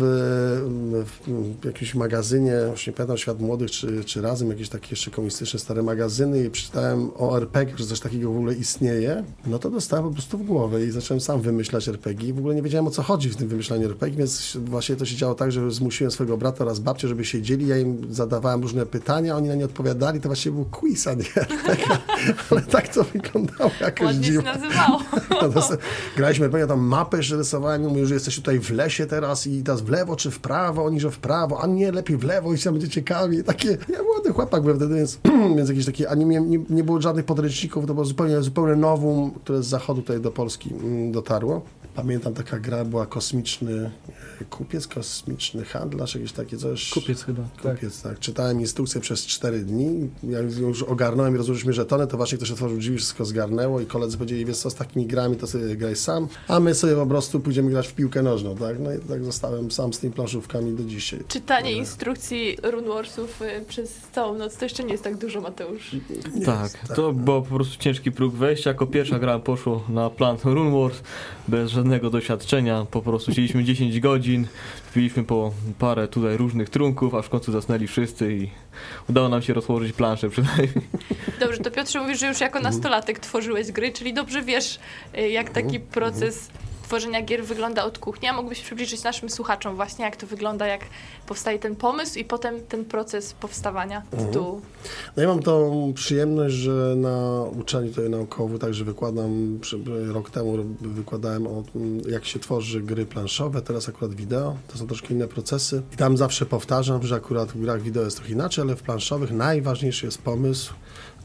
w, 1.06 1.66
jakimś 1.66 1.96
magazynie, 1.96 2.54
już 2.72 2.88
nie 2.88 2.94
pamiętam, 2.94 3.18
Świat 3.18 3.40
Młodych, 3.40 3.72
czy, 3.72 4.04
czy 4.04 4.22
Razem, 4.22 4.50
jakieś 4.50 4.70
takie 4.70 4.88
jeszcze 4.90 5.12
komunistyczne 5.12 5.60
stare 5.60 5.84
magazyny 5.84 6.44
i 6.44 6.50
przeczytałem 6.50 7.12
o 7.18 7.38
RPG, 7.38 7.78
że 7.78 7.86
coś 7.86 8.00
takiego 8.00 8.32
w 8.32 8.38
ogóle 8.38 8.54
istnieje, 8.54 9.24
no 9.46 9.60
to 9.60 9.70
dostałem 9.70 10.06
po 10.06 10.12
prostu 10.12 10.38
w 10.38 10.44
głowę 10.44 10.86
i 10.86 10.92
zacząłem 10.92 11.22
sam 11.22 11.42
wymyślać 11.42 11.88
RPG. 11.88 12.34
W 12.34 12.38
ogóle 12.38 12.56
nie 12.56 12.62
wiedziałem, 12.62 12.88
o 12.88 12.92
co 12.92 13.04
chodzi 13.04 13.30
w 13.30 13.36
tym 13.36 13.48
wymyślaniu 13.48 13.86
RPG, 13.86 14.18
więc 14.18 14.58
właśnie 14.66 14.96
to 14.96 15.06
się 15.06 15.16
działo 15.16 15.36
tak, 15.36 15.52
że 15.52 15.72
zmusiłem 15.72 16.12
swojego 16.12 16.38
brata 16.38 16.64
oraz 16.64 16.80
babcię, 16.80 17.08
żeby 17.08 17.26
siedzieli, 17.26 17.68
ja 17.68 17.78
im 17.78 18.14
zadawałem 18.14 18.62
różne 18.62 18.86
pytania, 18.86 19.36
oni 19.36 19.48
na 19.48 19.56
nie 19.56 19.66
odpowiadali, 19.66 20.22
to 20.22 20.30
właściwie 20.30 20.56
był 20.56 20.66
quiz, 20.66 21.08
a 21.08 21.14
nie 21.14 21.26
RPG, 21.36 21.86
ale 22.52 22.62
tak 22.62 22.88
to 22.88 23.04
wyglądało 23.04 23.72
jakoś 23.82 24.06
Ładnie 24.06 24.24
się 24.24 24.32
dziwnie. 24.32 24.54
nazywało. 24.54 25.00
No 25.56 25.78
graliśmy 26.18 26.46
RPG, 26.46 26.68
tam 26.68 26.80
mapę 26.80 27.18
jeszcze 27.18 27.36
rysowałem, 27.36 27.88
mówię, 27.88 28.06
że 28.06 28.14
jesteś 28.14 28.37
tutaj 28.42 28.60
w 28.60 28.72
lesie 28.72 29.06
teraz 29.06 29.48
i 29.48 29.64
teraz 29.64 29.82
w 29.82 29.90
lewo 29.90 30.16
czy 30.16 30.32
w 30.32 30.40
prawo, 30.40 30.86
oni 30.86 31.00
że 31.00 31.12
w 31.12 31.20
prawo, 31.20 31.62
a 31.62 31.68
nie, 31.68 31.92
lepiej 31.92 32.18
w 32.18 32.24
lewo 32.24 32.54
i 32.54 32.58
tam 32.58 32.74
będzie 32.74 32.90
ciekawie. 32.90 33.44
Takie, 33.44 33.78
ja 33.90 34.04
młody 34.04 34.34
chłopak 34.34 34.62
byłem 34.62 34.78
wtedy, 34.78 34.96
więc, 34.96 35.20
więc 35.58 35.70
jakieś 35.70 35.86
takie, 35.86 36.10
a 36.10 36.16
nie, 36.16 36.26
nie, 36.26 36.60
nie 36.70 36.84
było 36.84 37.02
żadnych 37.02 37.26
podręczników, 37.26 37.86
to 37.86 37.94
było 37.94 38.06
zupełnie, 38.06 38.42
zupełnie 38.42 38.76
nowum, 38.76 39.32
które 39.32 39.64
z 39.64 39.68
zachodu 39.68 40.02
tutaj 40.02 40.22
do 40.22 40.32
Polski 40.32 40.74
mm, 40.74 41.12
dotarło. 41.12 41.62
Pamiętam, 41.98 42.34
taka 42.34 42.60
gra 42.60 42.86
była 42.86 43.06
kosmiczny 43.06 43.92
e, 44.42 44.46
kupiec, 44.46 44.88
kosmiczny 44.88 45.66
handlarz, 45.66 46.16
jakieś 46.16 46.32
takie 46.32 46.58
coś. 46.58 46.90
Kupiec 46.90 47.24
chyba. 47.24 47.44
Tak. 47.64 47.76
Kupiec, 47.76 48.02
tak. 48.02 48.20
Czytałem 48.20 48.60
instrukcję 48.60 49.02
przez 49.02 49.26
4 49.26 49.60
dni. 49.60 50.10
Jak 50.24 50.58
już 50.58 50.84
ogarnąłem 50.84 51.36
i 51.36 51.38
rozłożyliśmy 51.38 51.74
żetony, 51.74 52.08
to 52.08 52.18
właśnie 52.18 52.38
ktoś 52.38 52.52
otworzył 52.52 52.78
drzwi, 52.78 52.98
wszystko 52.98 53.26
zgarnęło 53.26 53.82
i 53.82 53.86
koledzy 53.86 54.18
powiedzieli, 54.18 54.46
wiesz 54.46 54.58
co, 54.58 54.70
z 54.70 54.76
takimi 54.76 55.08
grami 55.08 55.36
to 55.36 55.48
sobie 55.48 55.76
graj 55.76 55.96
sam, 55.96 56.28
a 56.48 56.60
my 56.60 56.76
sobie 56.76 56.96
po 56.96 57.06
prostu 57.06 57.40
pójdziemy 57.40 57.70
grać 57.70 57.88
w 57.88 57.94
piłkę 57.94 58.24
nożną, 58.28 58.56
tak? 58.56 58.80
No 58.80 58.94
i 58.94 59.00
tak 59.00 59.24
zostałem 59.24 59.72
sam 59.72 59.94
z 59.94 60.00
tymi 60.00 60.14
planszówkami 60.14 60.74
do 60.74 60.84
dzisiaj. 60.84 61.20
Czytanie 61.28 61.72
instrukcji 61.72 62.58
Runewarsów 62.64 63.42
y, 63.42 63.66
przez 63.68 64.00
całą 64.12 64.38
noc 64.38 64.58
to 64.58 64.66
jeszcze 64.66 64.84
nie 64.84 64.92
jest 64.92 65.04
tak 65.04 65.18
dużo, 65.18 65.42
Mateusz. 65.42 65.94
Nie 66.36 66.46
tak, 66.46 66.64
jest, 66.64 66.96
to 66.96 67.14
było 67.14 67.42
po 67.42 67.56
prostu 67.56 67.78
ciężki 67.78 68.12
próg 68.12 68.34
wejścia. 68.34 68.70
Jako 68.70 68.88
pierwsza 68.88 69.20
gra 69.20 69.40
poszło 69.40 69.84
na 69.90 70.10
plan 70.10 70.38
Rune 70.44 70.82
Wars 70.82 71.02
bez 71.48 71.72
żadnego 71.72 72.10
doświadczenia. 72.10 72.86
Po 72.92 73.02
prostu 73.02 73.32
siedzieliśmy 73.32 73.64
10 73.74 74.00
godzin, 74.00 74.48
piliśmy 74.94 75.24
po 75.24 75.52
parę 75.80 76.08
tutaj 76.08 76.38
różnych 76.38 76.70
trunków, 76.70 77.16
aż 77.16 77.26
w 77.26 77.30
końcu 77.30 77.52
zasnęli 77.52 77.88
wszyscy 77.88 78.34
i 78.34 78.50
udało 79.10 79.30
nam 79.30 79.42
się 79.42 79.54
rozłożyć 79.54 79.94
planszę 79.94 80.30
przynajmniej. 80.30 80.88
Dobrze, 81.40 81.60
to 81.60 81.72
Piotrze 81.72 82.02
mówisz, 82.02 82.20
że 82.20 82.28
już 82.28 82.42
jako 82.42 82.60
nastolatek 82.60 83.20
tworzyłeś 83.20 83.72
gry, 83.72 83.92
czyli 83.92 84.14
dobrze 84.14 84.42
wiesz, 84.42 84.80
y, 85.18 85.30
jak 85.30 85.50
taki 85.50 85.80
proces 85.80 86.50
tworzenia 86.88 87.22
gier 87.22 87.46
wygląda 87.46 87.84
od 87.84 88.00
kuchni. 88.00 88.28
A 88.28 88.34
mógłbyś 88.34 88.62
przybliżyć 88.62 89.04
naszym 89.04 89.30
słuchaczom 89.30 89.76
właśnie, 89.76 90.06
jak 90.06 90.16
to 90.16 90.28
wygląda, 90.28 90.68
jak 90.68 90.82
powstaje 91.28 91.60
ten 91.60 91.76
pomysł 91.76 92.20
i 92.20 92.26
potem 92.26 92.56
ten 92.70 92.86
proces 92.86 93.34
powstawania 93.34 94.02
tytułu. 94.18 94.62
No 95.18 95.24
ja 95.24 95.30
mam 95.30 95.40
tą 95.40 95.94
przyjemność, 95.94 96.56
że 96.56 96.94
na 96.98 97.44
uczelni 97.60 97.90
tutaj 97.90 98.10
na 98.10 98.18
Okowu 98.18 98.60
także 98.60 98.84
wykładam, 98.84 99.60
rok 100.14 100.30
temu 100.30 100.58
wykładałem 100.82 101.48
o 101.48 101.64
tym, 101.74 102.02
jak 102.10 102.26
się 102.26 102.40
tworzy 102.40 102.82
gry 102.82 103.06
planszowe, 103.06 103.62
teraz 103.62 103.90
akurat 103.90 104.14
wideo, 104.14 104.56
to 104.68 104.78
są 104.78 104.88
troszkę 104.88 105.14
inne 105.14 105.28
procesy. 105.28 105.82
I 105.94 105.98
tam 105.98 106.18
zawsze 106.18 106.46
powtarzam, 106.46 107.04
że 107.04 107.16
akurat 107.16 107.52
w 107.52 107.62
grach 107.62 107.82
wideo 107.82 108.04
jest 108.04 108.18
trochę 108.18 108.34
inaczej, 108.34 108.62
ale 108.62 108.76
w 108.76 108.84
planszowych 108.84 109.32
najważniejszy 109.32 110.06
jest 110.06 110.22
pomysł, 110.22 110.74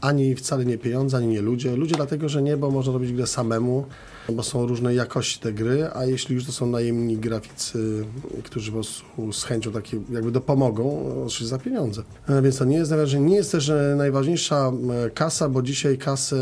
ani 0.01 0.35
wcale 0.35 0.65
nie 0.65 0.77
pieniądze, 0.77 1.17
ani 1.17 1.27
nie 1.27 1.41
ludzie. 1.41 1.75
Ludzie 1.75 1.95
dlatego, 1.95 2.29
że 2.29 2.41
nie, 2.41 2.57
bo 2.57 2.71
można 2.71 2.93
robić 2.93 3.13
grę 3.13 3.27
samemu, 3.27 3.85
bo 4.31 4.43
są 4.43 4.65
różnej 4.65 4.97
jakości 4.97 5.39
te 5.39 5.53
gry, 5.53 5.89
a 5.93 6.05
jeśli 6.05 6.35
już 6.35 6.45
to 6.45 6.51
są 6.51 6.67
najemni 6.67 7.17
graficy, 7.17 8.05
którzy 8.43 8.71
po 8.71 8.77
prostu 8.77 9.33
z 9.33 9.43
chęcią 9.43 9.71
takie 9.71 9.99
jakby 10.09 10.31
dopomogą, 10.31 11.13
oczywiście 11.25 11.45
za 11.45 11.59
pieniądze. 11.59 12.03
E, 12.29 12.41
Więc 12.41 12.57
to 12.57 12.65
nie 12.65 12.77
jest 12.77 12.91
najważniejsze. 12.91 13.29
Nie 13.29 13.35
jest 13.35 13.51
też 13.51 13.71
najważniejsza 13.97 14.71
e, 15.05 15.09
kasa, 15.09 15.49
bo 15.49 15.61
dzisiaj 15.61 15.97
kasę, 15.97 16.35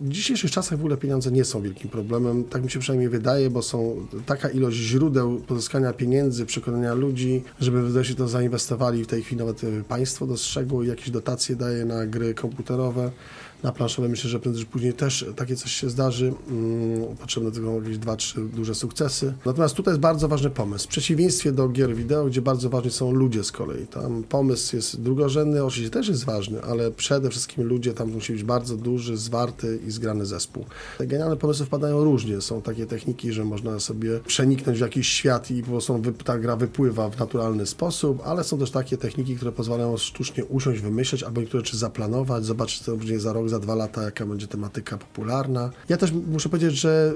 w 0.00 0.08
dzisiejszych 0.08 0.50
czasach 0.50 0.78
w 0.78 0.80
ogóle 0.80 0.96
pieniądze 0.96 1.30
nie 1.30 1.44
są 1.44 1.62
wielkim 1.62 1.90
problemem. 1.90 2.44
Tak 2.44 2.64
mi 2.64 2.70
się 2.70 2.78
przynajmniej 2.80 3.08
wydaje, 3.08 3.50
bo 3.50 3.62
są 3.62 4.06
taka 4.26 4.48
ilość 4.48 4.76
źródeł 4.76 5.40
pozyskania 5.40 5.92
pieniędzy, 5.92 6.46
przekonania 6.46 6.94
ludzi, 6.94 7.42
żeby 7.60 7.88
wreszcie 7.88 8.14
to 8.14 8.28
zainwestowali 8.28 9.04
w 9.04 9.06
tej 9.06 9.22
chwili 9.22 9.38
nawet 9.38 9.64
e, 9.64 9.84
państwo 9.88 10.26
dostrzegło 10.26 10.82
jakieś 10.82 11.10
dotacje 11.10 11.56
daje 11.56 11.84
na 11.84 12.06
gry 12.06 12.34
komputerowe. 12.34 13.10
Na 13.64 13.72
planszowe 13.72 14.08
myślę, 14.08 14.30
że 14.30 14.40
prędzej 14.40 14.64
czy 14.64 14.70
później 14.70 14.92
też 14.92 15.26
takie 15.36 15.56
coś 15.56 15.72
się 15.72 15.90
zdarzy. 15.90 16.32
Mm, 16.50 17.16
Potrzebne 17.16 17.50
tylko 17.50 17.74
jakieś 17.74 17.98
dwa, 17.98 18.16
trzy 18.16 18.40
duże 18.40 18.74
sukcesy. 18.74 19.34
Natomiast 19.46 19.74
tutaj 19.74 19.92
jest 19.92 20.00
bardzo 20.00 20.28
ważny 20.28 20.50
pomysł. 20.50 20.84
W 20.84 20.88
przeciwieństwie 20.88 21.52
do 21.52 21.68
gier 21.68 21.94
wideo, 21.94 22.24
gdzie 22.24 22.42
bardzo 22.42 22.70
ważni 22.70 22.90
są 22.90 23.12
ludzie 23.12 23.44
z 23.44 23.52
kolei. 23.52 23.86
Tam 23.86 24.22
pomysł 24.22 24.76
jest 24.76 25.00
drugorzędny, 25.00 25.64
oczywiście 25.64 25.90
też 25.90 26.08
jest 26.08 26.24
ważny, 26.24 26.62
ale 26.62 26.90
przede 26.90 27.30
wszystkim 27.30 27.64
ludzie, 27.64 27.92
tam 27.92 28.10
musi 28.10 28.32
być 28.32 28.44
bardzo 28.44 28.76
duży, 28.76 29.16
zwarty 29.16 29.78
i 29.86 29.90
zgrany 29.90 30.26
zespół. 30.26 30.64
Te 30.98 31.06
genialne 31.06 31.36
pomysły 31.36 31.66
wpadają 31.66 32.04
różnie. 32.04 32.40
Są 32.40 32.62
takie 32.62 32.86
techniki, 32.86 33.32
że 33.32 33.44
można 33.44 33.80
sobie 33.80 34.20
przeniknąć 34.26 34.78
w 34.78 34.80
jakiś 34.80 35.08
świat 35.08 35.50
i 35.50 35.62
po 35.62 35.70
prostu 35.70 36.02
ta 36.24 36.38
gra 36.38 36.56
wypływa 36.56 37.10
w 37.10 37.18
naturalny 37.18 37.66
sposób, 37.66 38.22
ale 38.24 38.44
są 38.44 38.58
też 38.58 38.70
takie 38.70 38.96
techniki, 38.96 39.36
które 39.36 39.52
pozwalają 39.52 39.96
sztucznie 39.96 40.44
usiąść, 40.44 40.80
wymyśleć 40.80 41.22
albo 41.22 41.40
niektóre 41.40 41.64
rzeczy 41.64 41.76
zaplanować, 41.76 42.44
zobaczyć, 42.44 42.80
co 42.80 42.96
będzie 42.96 43.20
za 43.20 43.32
rok, 43.32 43.48
za 43.54 43.60
dwa 43.60 43.74
lata, 43.74 44.02
jaka 44.02 44.26
będzie 44.26 44.46
tematyka 44.46 44.98
popularna. 44.98 45.70
Ja 45.88 45.96
też 45.96 46.12
muszę 46.12 46.48
powiedzieć, 46.48 46.74
że 46.74 47.12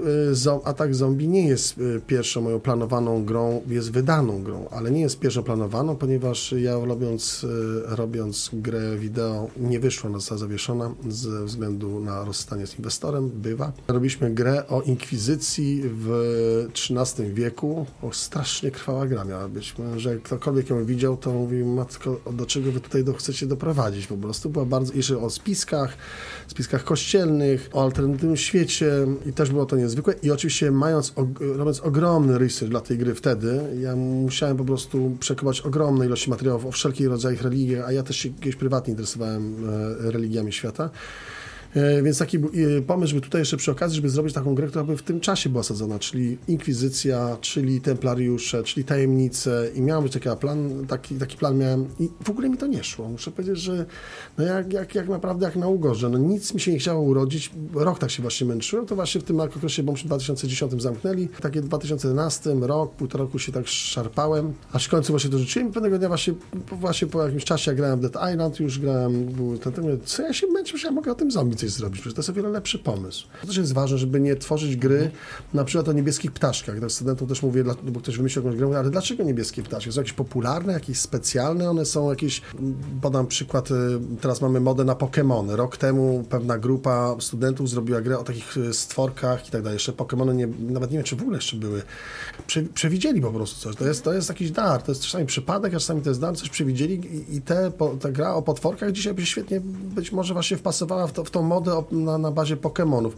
y, 0.46 0.64
Atak 0.64 0.94
Zombie 0.94 1.29
nie 1.29 1.48
jest 1.48 1.79
y, 1.79 2.01
pierwszą 2.07 2.40
moją 2.40 2.61
planowaną 2.61 3.24
grą, 3.24 3.62
jest 3.68 3.90
wydaną 3.92 4.42
grą, 4.42 4.68
ale 4.70 4.90
nie 4.90 5.01
jest 5.01 5.18
pierwszą 5.18 5.42
planowaną, 5.42 5.96
ponieważ 5.96 6.53
ja 6.53 6.72
robiąc, 6.85 7.44
y, 7.44 7.96
robiąc 7.96 8.51
grę 8.53 8.96
wideo 8.96 9.48
nie 9.57 9.81
wyszła, 9.81 10.11
ona 10.11 10.18
została 10.18 10.38
zawieszona 10.38 10.94
ze 11.09 11.44
względu 11.44 12.01
na 12.01 12.24
rozstanie 12.24 12.66
z 12.66 12.79
inwestorem, 12.79 13.31
bywa. 13.31 13.72
Robiliśmy 13.88 14.31
grę 14.31 14.68
o 14.68 14.83
inkwizycji 14.83 15.83
w 15.85 16.09
XIII 16.90 17.35
wieku, 17.35 17.87
o 18.03 18.12
strasznie 18.12 18.70
krwawa 18.70 19.07
gra 19.07 19.24
miała 19.24 19.48
być, 19.48 19.74
że 19.96 20.16
ktokolwiek 20.16 20.70
ją 20.70 20.85
widział, 20.85 21.16
to 21.16 21.33
mówi, 21.33 21.64
matko, 21.64 22.20
do 22.33 22.46
czego 22.46 22.72
wy 22.72 22.81
tutaj 22.81 23.05
chcecie 23.18 23.46
doprowadzić 23.46 24.07
po 24.07 24.16
prostu. 24.16 24.51
Była 24.51 24.64
bardzo, 24.64 24.92
jeszcze 24.94 25.18
o 25.18 25.31
spiskach, 25.31 25.96
spiskach 26.47 26.85
kościelnych, 26.85 27.71
o 27.73 27.83
alternatywnym 27.83 28.37
świecie 28.37 28.93
i 29.27 29.33
też 29.33 29.51
było 29.51 29.67
to 29.67 29.77
niezwykłe. 29.77 30.14
I 30.23 30.31
oczywiście 30.31 30.71
mając, 30.71 31.12
robiąc 31.41 31.81
ogromny 31.81 32.38
research 32.38 32.71
dla 32.71 32.81
tej 32.81 32.99
gry 32.99 33.14
wtedy, 33.14 33.61
ja 33.81 33.97
musiałem 33.97 34.57
po 34.57 34.64
prostu 34.64 35.17
przekopać 35.21 35.61
ogromne 35.61 36.07
ilości 36.07 36.31
materiałów 36.31 36.67
o 36.67 36.71
wszelkich 36.71 37.07
rodzajach 37.07 37.43
religii, 37.43 37.77
a 37.77 37.93
ja 37.93 38.03
też 38.03 38.17
się 38.17 38.31
kiedyś 38.31 38.57
prywatnie 38.57 38.91
interesowałem 38.91 39.57
e, 39.69 40.11
religiami 40.11 40.53
świata. 40.53 40.91
E, 41.75 42.03
Więc 42.03 42.19
taki 42.19 42.39
był 42.39 42.51
e, 42.79 42.83
pomysł, 42.83 43.11
żeby 43.11 43.21
tutaj 43.21 43.41
jeszcze 43.41 43.57
przy 43.57 43.71
okazji, 43.71 43.97
żeby 43.97 44.09
zrobić 44.09 44.35
taką 44.35 44.55
grę, 44.55 44.67
która 44.67 44.85
by 44.85 44.97
w 44.97 45.03
tym 45.03 45.21
czasie 45.21 45.51
była 45.51 45.63
sadzona, 45.63 45.99
czyli 45.99 46.39
Inkwizycja, 46.49 47.37
czyli 47.41 47.81
Templariusze, 47.81 48.63
czyli 48.63 48.85
Tajemnice 48.85 49.71
i 49.75 49.83
miał 49.83 50.03
być 50.03 50.13
taki 50.13 50.29
plan, 50.41 50.87
taki, 50.87 51.15
taki 51.15 51.37
plan 51.37 51.59
miałem 51.59 51.87
i 52.01 52.09
w 52.25 52.31
ogóle 52.31 52.49
mi 52.49 52.57
to 52.57 52.67
nie 52.67 52.85
szło. 52.85 53.09
Muszę 53.09 53.31
powiedzieć, 53.31 53.59
że 53.59 53.87
no 54.39 54.45
jak, 54.45 54.73
jak, 54.73 54.95
jak 54.95 55.09
naprawdę 55.09 55.47
jak 55.47 55.57
na 55.57 55.69
ugorze, 55.69 56.09
no 56.11 56.19
nic 56.19 56.55
mi 56.55 56.61
się 56.61 56.73
nie 56.73 56.79
chciało 56.79 57.03
urodzić, 57.03 57.51
rok 57.75 57.99
tak 57.99 58.11
się 58.11 58.23
właśnie 58.23 58.47
męczyłem, 58.47 58.87
to 58.87 58.95
właśnie 58.95 59.21
w 59.21 59.25
tym 59.25 59.41
okresie, 59.41 59.83
bo 59.83 59.93
w 59.93 60.03
2010 60.03 60.83
zamknęli, 60.83 61.29
takie 61.29 61.61
w 61.61 61.65
2011 61.65 62.55
rok, 62.61 62.95
półtora 62.95 63.25
roku 63.25 63.39
się 63.39 63.53
tak 63.53 63.67
szarpałem, 63.67 64.53
aż 64.73 64.87
w 64.87 64.91
końcu 64.91 65.13
właśnie 65.13 65.31
to 65.31 65.39
rzuciłem 65.39 65.69
i 65.69 65.73
pewnego 65.73 65.99
dnia 65.99 66.09
właśnie, 66.09 66.35
właśnie 66.73 67.09
po 67.09 67.23
jakimś 67.23 67.45
czasie, 67.45 67.71
jak 67.71 67.77
grałem 67.77 67.99
w 67.99 68.03
Dead 68.03 68.33
Island, 68.33 68.61
już 68.61 68.79
grałem, 68.79 69.25
był 69.25 69.59
ten, 69.59 69.73
ten, 69.73 69.99
co 70.05 70.23
ja 70.23 70.33
się 70.33 70.47
męczę, 70.47 70.79
że 70.79 70.89
ja 70.89 70.93
mogę 70.93 71.13
o 71.13 71.15
tym 71.15 71.31
zombie 71.31 71.57
coś 71.59 71.71
zrobić, 71.71 72.01
przecież 72.01 72.14
to 72.14 72.21
jest 72.21 72.31
o 72.31 72.33
wiele 72.33 72.49
lepszy 72.49 72.79
pomysł. 72.79 73.27
To 73.40 73.47
też 73.47 73.57
jest 73.57 73.73
ważne, 73.73 73.99
żeby 73.99 74.21
nie 74.21 74.37
tworzyć 74.37 74.77
gry 74.77 75.11
na 75.55 75.64
przykład 75.64 75.88
o 75.88 75.92
niebieskich 75.92 76.33
ptaszkach. 76.33 76.81
Tak 76.81 76.92
studentom 76.92 77.29
też 77.29 77.42
mówię, 77.42 77.64
dla- 77.64 77.75
bo 77.83 78.01
ktoś 78.01 78.16
wymyślił 78.16 78.44
jakąś 78.44 78.59
grę, 78.59 78.79
ale 78.79 78.90
dlaczego 78.90 79.23
niebieskie 79.23 79.62
ptaszki? 79.62 79.92
Są 79.92 80.01
jakieś 80.01 80.12
popularne, 80.12 80.73
jakieś 80.73 80.99
specjalne, 80.99 81.71
one 81.71 81.85
są 81.85 82.11
jakieś, 82.11 82.42
podam 83.03 83.27
przykład, 83.27 83.71
y, 83.71 83.75
teraz 84.21 84.40
mamy 84.40 84.61
modę 84.61 84.85
na 84.85 84.94
Pokémony. 84.94 85.55
Rok 85.57 85.77
temu 85.77 86.25
pewna 86.31 86.59
grupa 86.59 87.16
studentów 87.21 87.68
zrobiła 87.71 88.01
grę 88.01 88.18
o 88.18 88.25
takich 88.25 88.57
y, 88.57 88.75
stworkach 88.75 89.49
i 89.49 89.51
tak 89.51 89.62
dalej. 89.62 89.77
Jeszcze 89.77 89.92
Pokémony 89.92 90.35
nie, 90.35 90.47
nawet 90.47 90.90
nie 90.90 90.97
wiem, 90.99 91.05
czy 91.05 91.16
w 91.16 91.23
ogóle 91.23 91.37
jeszcze 91.37 91.57
były. 91.57 91.83
Prze, 92.47 92.62
przewidzieli 92.62 93.21
po 93.21 93.33
prostu 93.33 93.61
coś. 93.61 93.77
To 93.77 93.87
jest, 93.87 94.05
to 94.05 94.12
jest 94.12 94.29
jakiś 94.29 94.51
dar, 94.51 94.83
to 94.83 94.92
jest 94.92 95.03
czasami 95.03 95.27
przypadek, 95.27 95.75
a 95.75 95.79
czasami 95.79 96.03
to 96.03 96.09
jest 96.11 96.21
dar, 96.21 96.37
coś 96.37 96.49
przewidzieli 96.49 96.94
i, 96.94 97.37
i 97.37 97.42
te, 97.42 97.71
po, 97.71 97.88
ta 97.88 98.12
gra 98.12 98.35
o 98.35 98.42
potworkach 98.42 98.92
dzisiaj 98.92 99.14
by 99.14 99.27
świetnie 99.27 99.61
być 99.94 100.12
może 100.12 100.35
właśnie 100.35 100.57
wpasowała 100.57 101.07
w, 101.07 101.12
to, 101.12 101.25
w 101.25 101.31
tą 101.31 101.42
modę 101.49 101.83
na, 101.91 102.19
na 102.19 102.31
bazie 102.31 102.57
Pokémonów. 102.57 103.13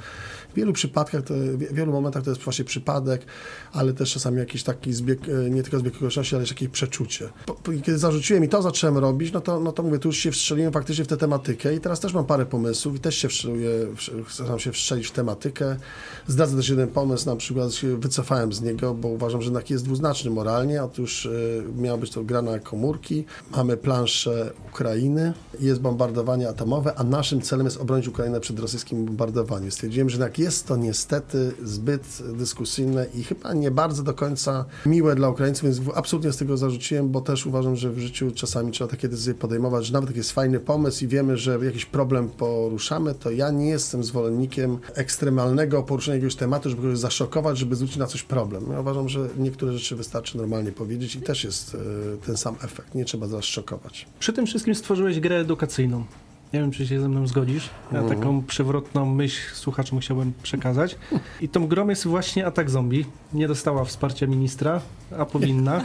W 0.53 0.55
wielu 0.55 0.73
przypadkach, 0.73 1.23
to, 1.23 1.35
w 1.35 1.75
wielu 1.75 1.93
momentach 1.93 2.23
to 2.23 2.31
jest 2.31 2.43
właśnie 2.43 2.65
przypadek, 2.65 3.27
ale 3.73 3.93
też 3.93 4.13
czasami 4.13 4.39
jakiś 4.39 4.63
taki 4.63 4.93
zbieg, 4.93 5.21
e, 5.29 5.51
nie 5.51 5.63
tylko 5.63 5.79
zbieg 5.79 5.97
okoliczności, 5.97 6.35
ale 6.35 6.45
też 6.45 6.51
jakieś 6.51 6.69
przeczucie. 6.69 7.29
Po, 7.47 7.55
po, 7.55 7.73
kiedy 7.73 7.99
zarzuciłem 7.99 8.45
i 8.45 8.49
to 8.49 8.63
zacząłem 8.63 8.99
robić, 8.99 9.33
no 9.33 9.41
to, 9.41 9.61
no 9.61 9.73
to 9.73 9.83
mówię, 9.83 9.99
tu 9.99 10.09
już 10.09 10.17
się 10.17 10.31
wstrzeliłem 10.33 10.73
faktycznie 10.73 11.05
w 11.05 11.09
tę 11.09 11.17
tematykę 11.17 11.75
i 11.75 11.81
teraz 11.81 12.01
też 12.01 12.15
mam 12.15 12.27
parę 12.27 12.47
pomysłów 12.47 12.97
i 12.97 13.01
też 13.01 13.17
się 13.17 13.29
wstrzeluję, 13.29 13.71
staram 14.29 14.59
się 14.59 14.73
wstrzelić 14.73 15.07
w 15.07 15.13
tematykę. 15.13 15.77
Zdradzę 16.27 16.57
też 16.57 16.69
jeden 16.69 16.89
pomysł, 16.89 17.27
na 17.27 17.37
przykład 17.37 17.71
wycofałem 17.99 18.53
z 18.53 18.61
niego, 18.63 18.95
bo 18.95 19.09
uważam, 19.09 19.43
że 19.43 19.47
jednak 19.47 19.71
jest 19.71 19.85
dwuznaczny 19.85 20.31
moralnie. 20.31 20.85
Otóż 20.85 21.27
e, 21.27 21.31
miała 21.77 21.99
być 21.99 22.11
to 22.11 22.25
gra 22.25 22.43
na 22.43 22.59
komórki, 22.59 23.25
mamy 23.51 23.77
planszę 23.77 24.53
Ukrainy, 24.73 25.33
jest 25.61 25.81
bombardowanie 25.81 26.49
atomowe, 26.49 26.95
a 26.97 27.05
naszym 27.05 27.41
celem 27.41 27.67
jest 27.67 27.77
obronić 27.77 28.09
Ukrainę 28.09 28.41
przed 28.41 28.59
rosyjskim 28.59 29.05
bombardowaniem. 29.05 29.71
Stwierdziłem, 29.71 30.11
że 30.11 30.15
jednak 30.15 30.39
jest 30.41 30.67
to 30.67 30.77
niestety 30.77 31.53
zbyt 31.63 32.23
dyskusyjne 32.35 33.07
i 33.15 33.25
chyba 33.25 33.55
nie 33.55 33.71
bardzo 33.71 34.03
do 34.03 34.15
końca 34.15 34.65
miłe 34.87 35.15
dla 35.15 35.29
Ukraińców, 35.29 35.65
więc 35.65 35.81
absolutnie 35.95 36.33
z 36.33 36.37
tego 36.37 36.57
zarzuciłem, 36.57 37.11
bo 37.11 37.21
też 37.21 37.47
uważam, 37.47 37.77
że 37.77 37.91
w 37.91 37.99
życiu 37.99 38.31
czasami 38.35 38.73
trzeba 38.73 38.91
takie 38.91 39.09
decyzje 39.09 39.35
podejmować, 39.35 39.87
że 39.87 39.93
nawet 39.93 40.11
jak 40.11 40.17
jest 40.17 40.33
fajny 40.33 40.61
pomysł 40.61 41.05
i 41.05 41.09
wiemy, 41.09 41.37
że 41.37 41.59
jakiś 41.63 41.87
problem 41.87 42.29
poruszamy, 42.29 43.15
to 43.15 43.31
ja 43.31 43.51
nie 43.51 43.69
jestem 43.69 44.05
zwolennikiem 44.05 44.79
ekstremalnego 44.95 45.83
poruszenia 45.83 46.15
jakiegoś 46.15 46.35
tematu, 46.35 46.71
żeby 46.71 46.83
kogoś 46.83 46.99
zaszokować, 46.99 47.59
żeby 47.59 47.77
zwrócić 47.77 47.97
na 47.97 48.07
coś 48.07 48.23
problem. 48.23 48.65
Ja 48.73 48.81
uważam, 48.81 49.09
że 49.09 49.29
niektóre 49.39 49.73
rzeczy 49.73 49.97
wystarczy 49.97 50.37
normalnie 50.37 50.73
powiedzieć 50.73 51.15
i 51.15 51.21
też 51.21 51.45
jest 51.45 51.75
e, 51.75 52.27
ten 52.27 52.37
sam 52.37 52.55
efekt. 52.63 52.95
Nie 52.95 53.05
trzeba 53.05 53.27
zaszokować. 53.27 54.07
Przy 54.19 54.33
tym 54.33 54.47
wszystkim 54.47 54.75
stworzyłeś 54.75 55.21
grę 55.21 55.37
edukacyjną. 55.37 56.05
Nie 56.53 56.61
wiem, 56.61 56.71
czy 56.71 56.87
się 56.87 57.01
ze 57.01 57.09
mną 57.09 57.27
zgodzisz. 57.27 57.71
Ja 57.93 57.99
Mhm. 57.99 58.19
taką 58.19 58.43
przewrotną 58.43 59.07
myśl 59.07 59.55
słuchaczom 59.55 59.99
chciałbym 60.01 60.33
przekazać. 60.43 60.97
I 61.41 61.49
tą 61.49 61.67
grą 61.67 61.89
jest 61.89 62.07
właśnie 62.07 62.47
Atak 62.47 62.71
Zombie. 62.71 63.07
Nie 63.35 63.49
dostała 63.49 63.85
wsparcia 63.85 64.27
ministra, 64.27 64.81
a 65.19 65.25
powinna. 65.27 65.85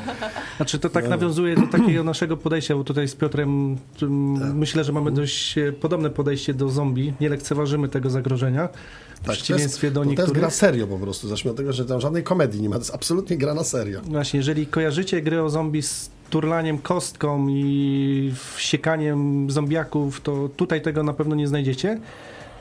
Znaczy 0.58 0.80
to 0.80 0.90
tak 0.90 1.04
No. 1.04 1.10
nawiązuje 1.10 1.56
do 1.56 1.68
takiego 1.68 2.04
naszego 2.04 2.38
podejścia, 2.38 2.76
bo 2.76 2.84
tutaj 2.84 3.08
z 3.08 3.16
Piotrem 3.16 3.78
Tak. 4.00 4.10
myślę, 4.54 4.84
że 4.84 4.92
mamy 4.94 5.12
dość 5.12 5.58
e, 5.58 5.72
podobne 5.74 6.10
podejście 6.10 6.54
do 6.54 6.70
zombie. 6.70 7.14
Nie 7.20 7.30
lekceważymy 7.30 7.90
tego 7.90 8.10
zagrożenia. 8.10 8.70
W 9.16 9.28
przeciwieństwie 9.30 9.92
do 9.92 10.00
to 10.00 10.04
jest 10.04 10.10
niektórych. 10.10 10.34
gra 10.42 10.50
serio 10.50 10.88
po 10.88 10.98
prostu. 10.98 11.28
Zacznijmy 11.28 11.52
od 11.52 11.58
tego, 11.58 11.74
że 11.74 11.86
tam 11.86 12.02
żadnej 12.02 12.24
komedii 12.24 12.62
nie 12.62 12.70
ma. 12.70 12.76
To 12.76 12.82
jest 12.82 12.96
absolutnie 12.96 13.38
gra 13.38 13.54
na 13.54 13.64
serio. 13.64 14.02
Właśnie, 14.04 14.38
jeżeli 14.38 14.68
kojarzycie 14.68 15.22
gry 15.22 15.42
o 15.42 15.50
zombie 15.50 15.82
z 15.82 16.10
turlaniem 16.30 16.78
kostką 16.78 17.48
i 17.50 18.34
wsiekaniem 18.56 19.52
zombiaków, 19.52 20.22
to 20.22 20.50
tutaj 20.50 20.82
tego 20.82 21.04
na 21.04 21.14
pewno 21.14 21.36
nie 21.36 21.48
znajdziecie. 21.48 22.00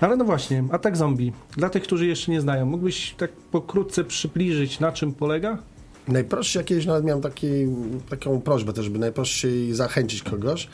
Ale 0.00 0.16
no 0.16 0.24
właśnie, 0.24 0.64
atak 0.70 0.96
zombie. 0.96 1.32
Dla 1.56 1.70
tych, 1.70 1.82
którzy 1.82 2.06
jeszcze 2.06 2.32
nie 2.32 2.40
znają, 2.40 2.66
mógłbyś 2.66 3.14
tak 3.18 3.32
pokrótce 3.32 4.04
przybliżyć, 4.04 4.80
na 4.80 4.92
czym 4.92 5.12
polega? 5.12 5.58
Najprościej 6.08 6.60
jakieś, 6.60 6.86
nawet 6.86 7.04
miałem 7.04 7.22
taki, 7.22 7.46
taką 8.10 8.40
prośbę 8.40 8.72
też, 8.72 8.88
by 8.88 8.98
najprościej 8.98 9.74
zachęcić 9.74 10.22
kogoś. 10.22 10.68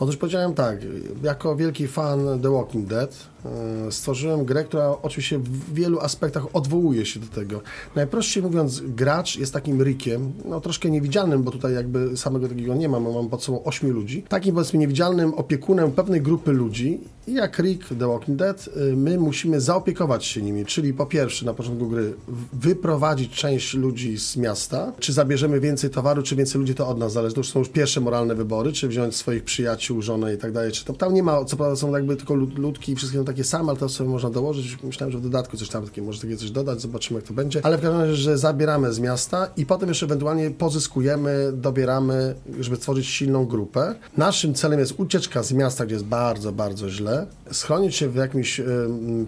Otóż 0.00 0.16
powiedziałem 0.16 0.54
tak, 0.54 0.78
jako 1.22 1.56
wielki 1.56 1.88
fan 1.88 2.40
The 2.42 2.50
Walking 2.50 2.86
Dead 2.88 3.26
e, 3.44 3.92
stworzyłem 3.92 4.44
grę, 4.44 4.64
która 4.64 4.96
oczywiście 5.02 5.38
w 5.38 5.74
wielu 5.74 6.00
aspektach 6.00 6.56
odwołuje 6.56 7.06
się 7.06 7.20
do 7.20 7.26
tego. 7.26 7.60
Najprościej 7.94 8.42
mówiąc, 8.42 8.80
gracz 8.80 9.36
jest 9.36 9.52
takim 9.52 9.82
Rickiem, 9.82 10.32
no 10.44 10.60
troszkę 10.60 10.90
niewidzialnym, 10.90 11.42
bo 11.42 11.50
tutaj 11.50 11.74
jakby 11.74 12.16
samego 12.16 12.48
takiego 12.48 12.74
nie 12.74 12.88
mam, 12.88 13.12
mam 13.14 13.28
pod 13.28 13.42
sobą 13.42 13.64
ośmiu 13.64 13.92
ludzi. 13.92 14.24
Takim 14.28 14.54
powiedzmy 14.54 14.78
niewidzialnym 14.78 15.34
opiekunem 15.34 15.92
pewnej 15.92 16.22
grupy 16.22 16.52
ludzi 16.52 17.00
i 17.26 17.32
jak 17.34 17.58
Rick 17.58 17.88
The 17.88 18.08
Walking 18.08 18.38
Dead, 18.38 18.68
y, 18.92 18.96
my 18.96 19.18
musimy 19.18 19.60
zaopiekować 19.60 20.24
się 20.24 20.42
nimi, 20.42 20.64
czyli 20.66 20.94
po 20.94 21.06
pierwsze 21.06 21.46
na 21.46 21.54
początku 21.54 21.88
gry 21.88 22.14
wyprowadzić 22.52 23.32
część 23.32 23.74
ludzi 23.74 24.18
z 24.18 24.36
miasta, 24.36 24.92
czy 24.98 25.12
zabierzemy 25.12 25.60
więcej 25.60 25.90
towaru, 25.90 26.22
czy 26.22 26.36
więcej 26.36 26.60
ludzi 26.60 26.74
to 26.74 26.88
od 26.88 26.98
nas 26.98 27.12
zależy. 27.12 27.34
To 27.34 27.40
już 27.40 27.48
są 27.50 27.58
już 27.58 27.68
pierwsze 27.68 28.00
moralne 28.00 28.34
wybory, 28.34 28.72
czy 28.72 28.88
wziąć 28.88 29.16
swoich 29.16 29.44
przyjaciół, 29.44 30.02
żonę 30.02 30.34
i 30.34 30.38
tak 30.38 30.52
dalej, 30.52 30.72
czy 30.72 30.84
to 30.84 30.92
tam 30.92 31.14
nie 31.14 31.22
ma, 31.22 31.44
co 31.44 31.56
prawda 31.56 31.76
są 31.76 31.92
jakby 31.92 32.16
tylko 32.16 32.34
lud- 32.34 32.58
ludki 32.58 32.92
i 32.92 32.96
wszystkie 32.96 33.18
są 33.18 33.24
takie 33.24 33.44
same, 33.44 33.68
ale 33.70 33.78
to 33.78 33.88
sobie 33.88 34.10
można 34.10 34.30
dołożyć. 34.30 34.78
Myślałem, 34.82 35.12
że 35.12 35.18
w 35.18 35.22
dodatku 35.22 35.56
coś 35.56 35.68
tam 35.68 35.84
takie, 35.84 36.02
może 36.02 36.20
takie 36.20 36.36
coś 36.36 36.50
dodać, 36.50 36.80
zobaczymy 36.80 37.20
jak 37.20 37.28
to 37.28 37.34
będzie. 37.34 37.60
Ale 37.64 37.78
w 37.78 37.80
każdym 37.80 38.00
razie, 38.00 38.16
że 38.16 38.38
zabieramy 38.38 38.92
z 38.92 38.98
miasta 38.98 39.48
i 39.56 39.66
potem 39.66 39.88
jeszcze 39.88 40.06
ewentualnie 40.06 40.50
pozyskujemy, 40.50 41.52
dobieramy, 41.52 42.34
żeby 42.60 42.76
stworzyć 42.76 43.06
silną 43.06 43.46
grupę. 43.46 43.94
Naszym 44.16 44.54
celem 44.54 44.80
jest 44.80 44.94
ucieczka 44.96 45.42
z 45.42 45.52
miasta, 45.52 45.86
gdzie 45.86 45.94
jest 45.94 46.04
bardzo, 46.06 46.52
bardzo 46.52 46.90
źle, 46.90 47.15
schronić 47.52 47.96
się 47.96 48.08
w 48.08 48.14
jakimś 48.16 48.60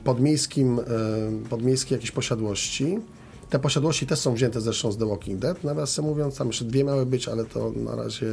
podmiejskim, 0.04 0.80
podmiejskiej 1.50 1.96
jakiejś 1.96 2.10
posiadłości. 2.10 2.98
Te 3.50 3.58
posiadłości 3.58 4.06
też 4.06 4.18
są 4.18 4.34
wzięte 4.34 4.60
zresztą 4.60 4.92
z 4.92 4.98
The 4.98 5.06
Walking 5.06 5.38
Dead, 5.38 5.64
nawiasem 5.64 6.04
mówiąc, 6.04 6.36
tam 6.36 6.46
jeszcze 6.46 6.64
dwie 6.64 6.84
miały 6.84 7.06
być, 7.06 7.28
ale 7.28 7.44
to 7.44 7.72
na 7.76 7.96
razie 7.96 8.26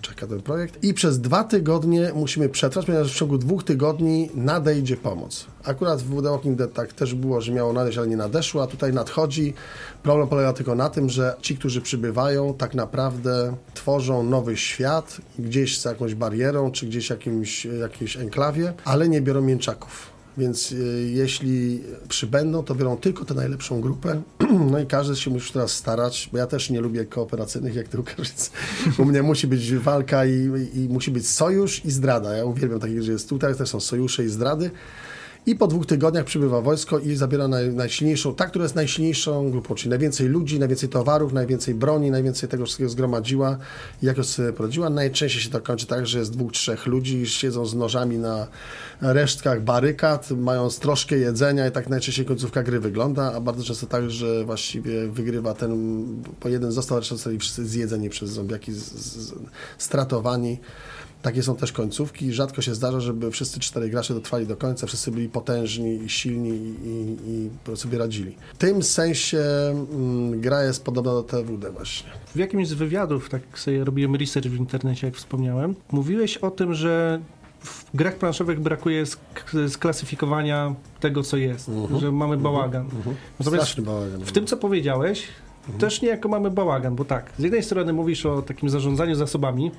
czeka 0.00 0.26
ten 0.26 0.42
projekt. 0.42 0.84
I 0.84 0.94
przez 0.94 1.20
dwa 1.20 1.44
tygodnie 1.44 2.12
musimy 2.14 2.48
przetrwać, 2.48 2.86
ponieważ 2.86 3.12
w 3.12 3.16
ciągu 3.16 3.38
dwóch 3.38 3.64
tygodni 3.64 4.30
nadejdzie 4.34 4.96
pomoc. 4.96 5.46
Akurat 5.64 6.02
w 6.02 6.22
The 6.22 6.30
Walking 6.30 6.58
Dead 6.58 6.72
tak 6.72 6.92
też 6.92 7.14
było, 7.14 7.40
że 7.40 7.52
miało 7.52 7.72
nadejść, 7.72 7.98
ale 7.98 8.06
nie 8.06 8.16
nadeszło, 8.16 8.62
a 8.62 8.66
tutaj 8.66 8.92
nadchodzi. 8.92 9.54
Problem 10.02 10.28
polega 10.28 10.52
tylko 10.52 10.74
na 10.74 10.90
tym, 10.90 11.10
że 11.10 11.36
ci, 11.40 11.56
którzy 11.56 11.80
przybywają, 11.80 12.54
tak 12.54 12.74
naprawdę 12.74 13.56
tworzą 13.74 14.22
nowy 14.22 14.56
świat, 14.56 15.18
gdzieś 15.38 15.80
za 15.80 15.90
jakąś 15.90 16.14
barierą, 16.14 16.70
czy 16.70 16.86
gdzieś 16.86 17.10
jakimś, 17.10 17.64
jakiejś 17.64 18.16
enklawie, 18.16 18.72
ale 18.84 19.08
nie 19.08 19.20
biorą 19.20 19.40
mięczaków. 19.40 20.17
Więc 20.38 20.72
y, 20.72 21.10
jeśli 21.14 21.82
przybędą, 22.08 22.62
to 22.62 22.74
biorą 22.74 22.96
tylko 22.96 23.24
tę 23.24 23.34
najlepszą 23.34 23.80
grupę. 23.80 24.22
No 24.70 24.78
i 24.78 24.86
każdy 24.86 25.16
się 25.16 25.30
musi 25.30 25.52
teraz 25.52 25.70
starać, 25.72 26.28
bo 26.32 26.38
ja 26.38 26.46
też 26.46 26.70
nie 26.70 26.80
lubię 26.80 27.04
kooperacyjnych 27.04 27.74
jak 27.74 27.88
tylko, 27.88 28.10
więc 28.18 28.50
u 28.98 29.04
mnie 29.04 29.22
musi 29.22 29.46
być 29.46 29.74
walka 29.74 30.26
i, 30.26 30.50
i 30.74 30.88
musi 30.88 31.10
być 31.10 31.28
sojusz 31.28 31.84
i 31.84 31.90
zdrada. 31.90 32.36
Ja 32.36 32.44
uwielbiam 32.44 32.80
takich, 32.80 33.02
że 33.02 33.12
jest 33.12 33.28
tutaj, 33.28 33.54
też 33.54 33.68
są 33.68 33.80
sojusze 33.80 34.24
i 34.24 34.28
zdrady. 34.28 34.70
I 35.48 35.56
po 35.56 35.66
dwóch 35.66 35.86
tygodniach 35.86 36.24
przybywa 36.24 36.60
wojsko 36.60 36.98
i 36.98 37.14
zabiera 37.14 37.48
naj, 37.48 37.72
najsilniejszą, 37.72 38.34
ta, 38.34 38.46
która 38.46 38.62
jest 38.62 38.74
najsilniejszą 38.74 39.50
grupą, 39.50 39.74
czyli 39.74 39.90
najwięcej 39.90 40.28
ludzi, 40.28 40.58
najwięcej 40.58 40.88
towarów, 40.88 41.32
najwięcej 41.32 41.74
broni, 41.74 42.10
najwięcej 42.10 42.48
tego 42.48 42.64
wszystkiego 42.64 42.90
zgromadziła 42.90 43.58
i 44.02 44.06
jakoś 44.06 44.26
sobie 44.26 44.52
poradziła. 44.52 44.90
Najczęściej 44.90 45.42
się 45.42 45.50
to 45.50 45.60
kończy 45.60 45.86
tak, 45.86 46.06
że 46.06 46.18
jest 46.18 46.32
dwóch, 46.32 46.52
trzech 46.52 46.86
ludzi, 46.86 47.26
siedzą 47.26 47.66
z 47.66 47.74
nożami 47.74 48.18
na 48.18 48.46
resztkach 49.00 49.62
barykad, 49.62 50.30
mają 50.30 50.68
troszkę 50.68 51.16
jedzenia 51.16 51.68
i 51.68 51.70
tak 51.72 51.88
najczęściej 51.88 52.26
końcówka 52.26 52.62
gry 52.62 52.80
wygląda, 52.80 53.32
a 53.32 53.40
bardzo 53.40 53.64
często 53.64 53.86
tak, 53.86 54.10
że 54.10 54.44
właściwie 54.44 55.08
wygrywa 55.08 55.54
ten, 55.54 56.04
bo 56.42 56.48
jeden 56.48 56.72
został, 56.72 56.98
reszta 56.98 57.14
zostali 57.14 57.38
wszyscy 57.38 57.66
zjedzeni 57.66 58.10
przez 58.10 58.30
zombiaki, 58.30 58.72
z, 58.72 58.92
z, 58.92 59.34
stratowani. 59.78 60.58
Takie 61.22 61.42
są 61.42 61.56
też 61.56 61.72
końcówki. 61.72 62.32
Rzadko 62.32 62.62
się 62.62 62.74
zdarza, 62.74 63.00
żeby 63.00 63.30
wszyscy 63.30 63.60
cztery 63.60 63.88
gracze 63.88 64.14
dotrwali 64.14 64.46
do 64.46 64.56
końca, 64.56 64.86
wszyscy 64.86 65.10
byli 65.10 65.28
potężni 65.28 66.02
i 66.04 66.08
silni 66.08 66.48
i, 66.50 66.74
i, 66.88 67.50
i 67.72 67.76
sobie 67.76 67.98
radzili. 67.98 68.36
W 68.54 68.58
tym 68.58 68.82
sensie 68.82 69.38
mm, 69.92 70.40
gra 70.40 70.64
jest 70.64 70.84
podobna 70.84 71.12
do 71.12 71.22
TWD 71.22 71.70
właśnie. 71.72 72.10
W 72.34 72.38
jakimś 72.38 72.68
z 72.68 72.72
wywiadów, 72.72 73.28
tak 73.28 73.58
sobie 73.58 73.84
robiłem 73.84 74.14
research 74.16 74.48
w 74.48 74.56
internecie, 74.56 75.06
jak 75.06 75.16
wspomniałem, 75.16 75.74
mówiłeś 75.92 76.36
o 76.36 76.50
tym, 76.50 76.74
że 76.74 77.20
w 77.60 77.84
grach 77.96 78.16
planszowych 78.16 78.60
brakuje 78.60 79.04
sk- 79.04 79.68
sklasyfikowania 79.68 80.74
tego, 81.00 81.22
co 81.22 81.36
jest, 81.36 81.68
Mhm. 81.68 82.00
że 82.00 82.12
mamy 82.12 82.36
bałagan. 82.36 82.82
Mhm. 82.84 83.16
Natomiast 83.38 83.62
Straszny 83.64 83.82
bałagan. 83.84 84.20
w 84.24 84.32
tym, 84.32 84.46
co 84.46 84.56
powiedziałeś, 84.56 85.22
też 85.78 86.02
niejako 86.02 86.28
mamy 86.28 86.50
bałagan, 86.50 86.96
bo 86.96 87.04
tak, 87.04 87.32
z 87.38 87.42
jednej 87.42 87.62
strony 87.62 87.92
mówisz 87.92 88.26
o 88.26 88.42
takim 88.42 88.68
zarządzaniu 88.68 89.14
zasobami, 89.14 89.70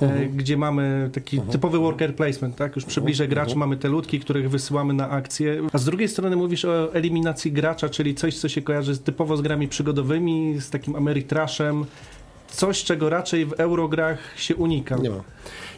Mhm. 0.00 0.36
gdzie 0.36 0.56
mamy 0.56 1.10
taki 1.12 1.40
typowy 1.40 1.78
worker 1.78 2.14
placement, 2.16 2.56
tak? 2.56 2.76
Już 2.76 2.84
przybliżę 2.84 3.28
graczy, 3.28 3.50
Mhm. 3.50 3.58
mamy 3.58 3.76
te 3.76 3.88
ludki, 3.88 4.20
których 4.20 4.50
wysyłamy 4.50 4.94
na 4.94 5.10
akcje, 5.10 5.62
a 5.72 5.78
z 5.78 5.84
drugiej 5.84 6.08
strony 6.08 6.36
mówisz 6.36 6.64
o 6.64 6.94
eliminacji 6.94 7.52
gracza, 7.52 7.88
czyli 7.88 8.14
coś, 8.14 8.38
co 8.38 8.48
się 8.48 8.62
kojarzy 8.62 8.94
z, 8.94 9.00
typowo 9.02 9.36
z 9.36 9.42
grami 9.42 9.68
przygodowymi, 9.68 10.60
z 10.60 10.70
takim 10.70 10.96
Ameritraszem, 10.96 11.84
coś, 12.48 12.84
czego 12.84 13.10
raczej 13.10 13.46
w 13.46 13.52
eurograch 13.52 14.18
się 14.36 14.56
unika. 14.56 14.96
Nie 14.96 15.10
ma. 15.10 15.20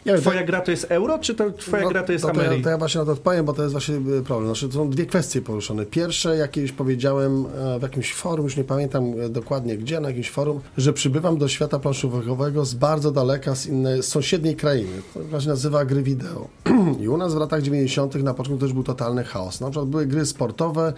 Wiem, 0.07 0.21
Twoja 0.21 0.43
gra 0.43 0.61
to 0.61 0.71
jest 0.71 0.85
euro, 0.89 1.19
czy 1.19 1.35
to 1.35 1.51
twoja 1.51 1.83
No, 1.83 1.89
gra 1.89 2.03
to 2.03 2.11
jest 2.11 2.25
to, 2.25 2.31
to, 2.31 2.41
ja, 2.41 2.63
to 2.63 2.69
ja 2.69 2.77
właśnie 2.77 2.99
na 2.99 3.05
to 3.05 3.11
odpowiem, 3.11 3.45
bo 3.45 3.53
to 3.53 3.61
jest 3.61 3.71
właśnie 3.71 3.95
y, 3.95 4.23
problem. 4.23 4.45
Znaczy, 4.45 4.67
to 4.67 4.73
są 4.73 4.89
dwie 4.89 5.05
kwestie 5.05 5.41
poruszone. 5.41 5.85
Pierwsze, 5.85 6.37
jak 6.37 6.51
kiedyś 6.51 6.71
powiedziałem 6.71 7.45
e, 7.45 7.79
w 7.79 7.81
jakimś 7.81 8.13
forum, 8.13 8.45
już 8.45 8.57
nie 8.57 8.63
pamiętam 8.63 9.13
e, 9.25 9.29
dokładnie 9.29 9.77
gdzie, 9.77 9.99
na 9.99 10.07
jakimś 10.09 10.29
forum, 10.29 10.59
że 10.77 10.93
przybywam 10.93 11.37
do 11.37 11.47
świata 11.47 11.79
planszówkowego 11.79 12.65
z 12.65 12.73
bardzo 12.73 13.11
daleka, 13.11 13.55
z 13.55 13.65
innej, 13.65 14.03
z 14.03 14.05
sąsiedniej 14.05 14.55
krainy. 14.55 15.01
To 15.13 15.19
właśnie 15.19 15.49
nazywa 15.49 15.85
gry 15.85 16.03
wideo. 16.03 16.47
I 17.01 17.07
u 17.07 17.17
nas 17.17 17.33
w 17.33 17.37
latach 17.37 17.61
90. 17.61 18.15
na 18.15 18.33
początku 18.33 18.65
też 18.65 18.73
był 18.73 18.83
totalny 18.83 19.23
chaos. 19.23 19.61
Na 19.61 19.69
przykład 19.69 19.89
były 19.89 20.05
gry 20.05 20.25
sportowe, 20.25 20.93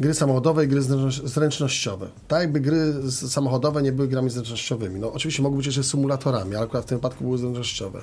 gry 0.00 0.14
samochodowe 0.14 0.64
i 0.64 0.68
gry 0.68 0.80
zręczno- 0.80 1.26
zręcznościowe. 1.28 2.08
Tak 2.28 2.40
jakby 2.40 2.60
gry 2.60 2.94
samochodowe 3.10 3.82
nie 3.82 3.92
były 3.92 4.08
grami 4.08 4.30
zręcznościowymi. 4.30 5.00
No 5.00 5.12
oczywiście 5.12 5.42
mogły 5.42 5.56
być 5.56 5.66
jeszcze 5.66 5.82
symulatorami, 5.84 6.56
ale 6.56 6.64
akurat 6.64 6.84
w 6.84 6.88
tym 6.88 6.98
wypadku 6.98 7.24
były 7.24 7.38
zręcznościowe. 7.38 8.02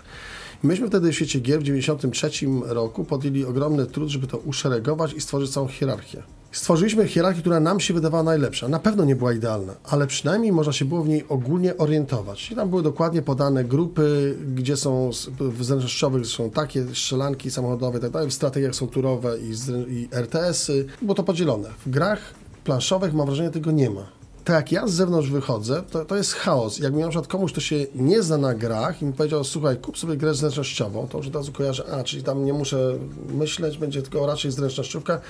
Myśmy 0.64 0.88
wtedy 0.88 1.12
w 1.12 1.16
świecie 1.16 1.40
gier 1.40 1.60
w 1.60 1.64
1993 1.64 2.74
roku 2.76 3.04
podjęli 3.04 3.46
ogromny 3.46 3.86
trud, 3.86 4.10
żeby 4.10 4.28
to 4.28 4.38
uszeregować 4.38 5.14
i 5.14 5.22
stworzyć 5.22 5.52
całą 5.52 5.68
hierarchię. 5.68 6.24
Stworzyliśmy 6.52 7.08
hierarchię, 7.08 7.42
która 7.42 7.60
nam 7.60 7.80
się 7.80 7.94
wydawała 7.94 8.24
najlepsza. 8.24 8.68
Na 8.68 8.80
pewno 8.80 9.06
nie 9.06 9.16
była 9.16 9.34
idealna, 9.34 9.74
ale 9.84 10.08
przynajmniej 10.08 10.52
można 10.52 10.74
się 10.74 10.86
było 10.86 11.04
w 11.04 11.08
niej 11.08 11.26
ogólnie 11.30 11.78
orientować. 11.78 12.52
I 12.52 12.56
tam 12.56 12.70
były 12.70 12.84
dokładnie 12.84 13.22
podane 13.22 13.64
grupy, 13.64 14.36
gdzie 14.56 14.78
są 14.78 15.12
w 15.40 15.64
zręcznościowych 15.64 16.26
są 16.26 16.50
takie 16.50 16.84
strzelanki 16.84 17.52
samochodowe 17.52 18.00
tak 18.00 18.12
dalej, 18.12 18.30
w 18.30 18.34
strategiach 18.34 18.76
są 18.76 18.88
turowe 18.88 19.38
i, 19.40 19.52
i 19.94 20.08
RTS-y. 20.12 20.86
Było 21.02 21.14
to 21.14 21.24
podzielone. 21.24 21.70
W 21.86 21.90
grach 21.90 22.20
planszowych 22.64 23.14
mam 23.14 23.26
wrażenie 23.26 23.50
tego 23.50 23.72
nie 23.72 23.90
ma 23.90 24.21
tak 24.44 24.56
jak 24.56 24.72
ja 24.72 24.88
z 24.88 24.92
zewnątrz 24.92 25.30
wychodzę, 25.30 25.84
to, 25.92 26.06
to 26.06 26.16
jest 26.16 26.34
chaos. 26.34 26.80
Jak 26.80 26.94
mi 26.94 27.02
na 27.02 27.08
przykład 27.08 27.28
komuś, 27.28 27.52
kto 27.52 27.62
się 27.62 27.76
nie 27.96 28.24
zna 28.24 28.38
na 28.38 28.54
grach 28.54 29.02
i 29.02 29.06
mi 29.06 29.14
powiedział, 29.14 29.44
słuchaj, 29.44 29.78
kup 29.78 29.98
sobie 29.98 30.18
grę 30.18 30.34
zręcznościową, 30.34 31.08
to 31.08 31.18
już 31.18 31.28
od 31.28 31.36
razu 31.36 31.52
kojarzę, 31.52 31.84
a, 31.92 32.04
czyli 32.04 32.24
tam 32.24 32.46
nie 32.46 32.54
muszę 32.54 32.98
myśleć, 33.34 33.78
będzie 33.78 34.02
tylko 34.02 34.26
raczej 34.26 34.52
zręcznościówka. 34.52 35.22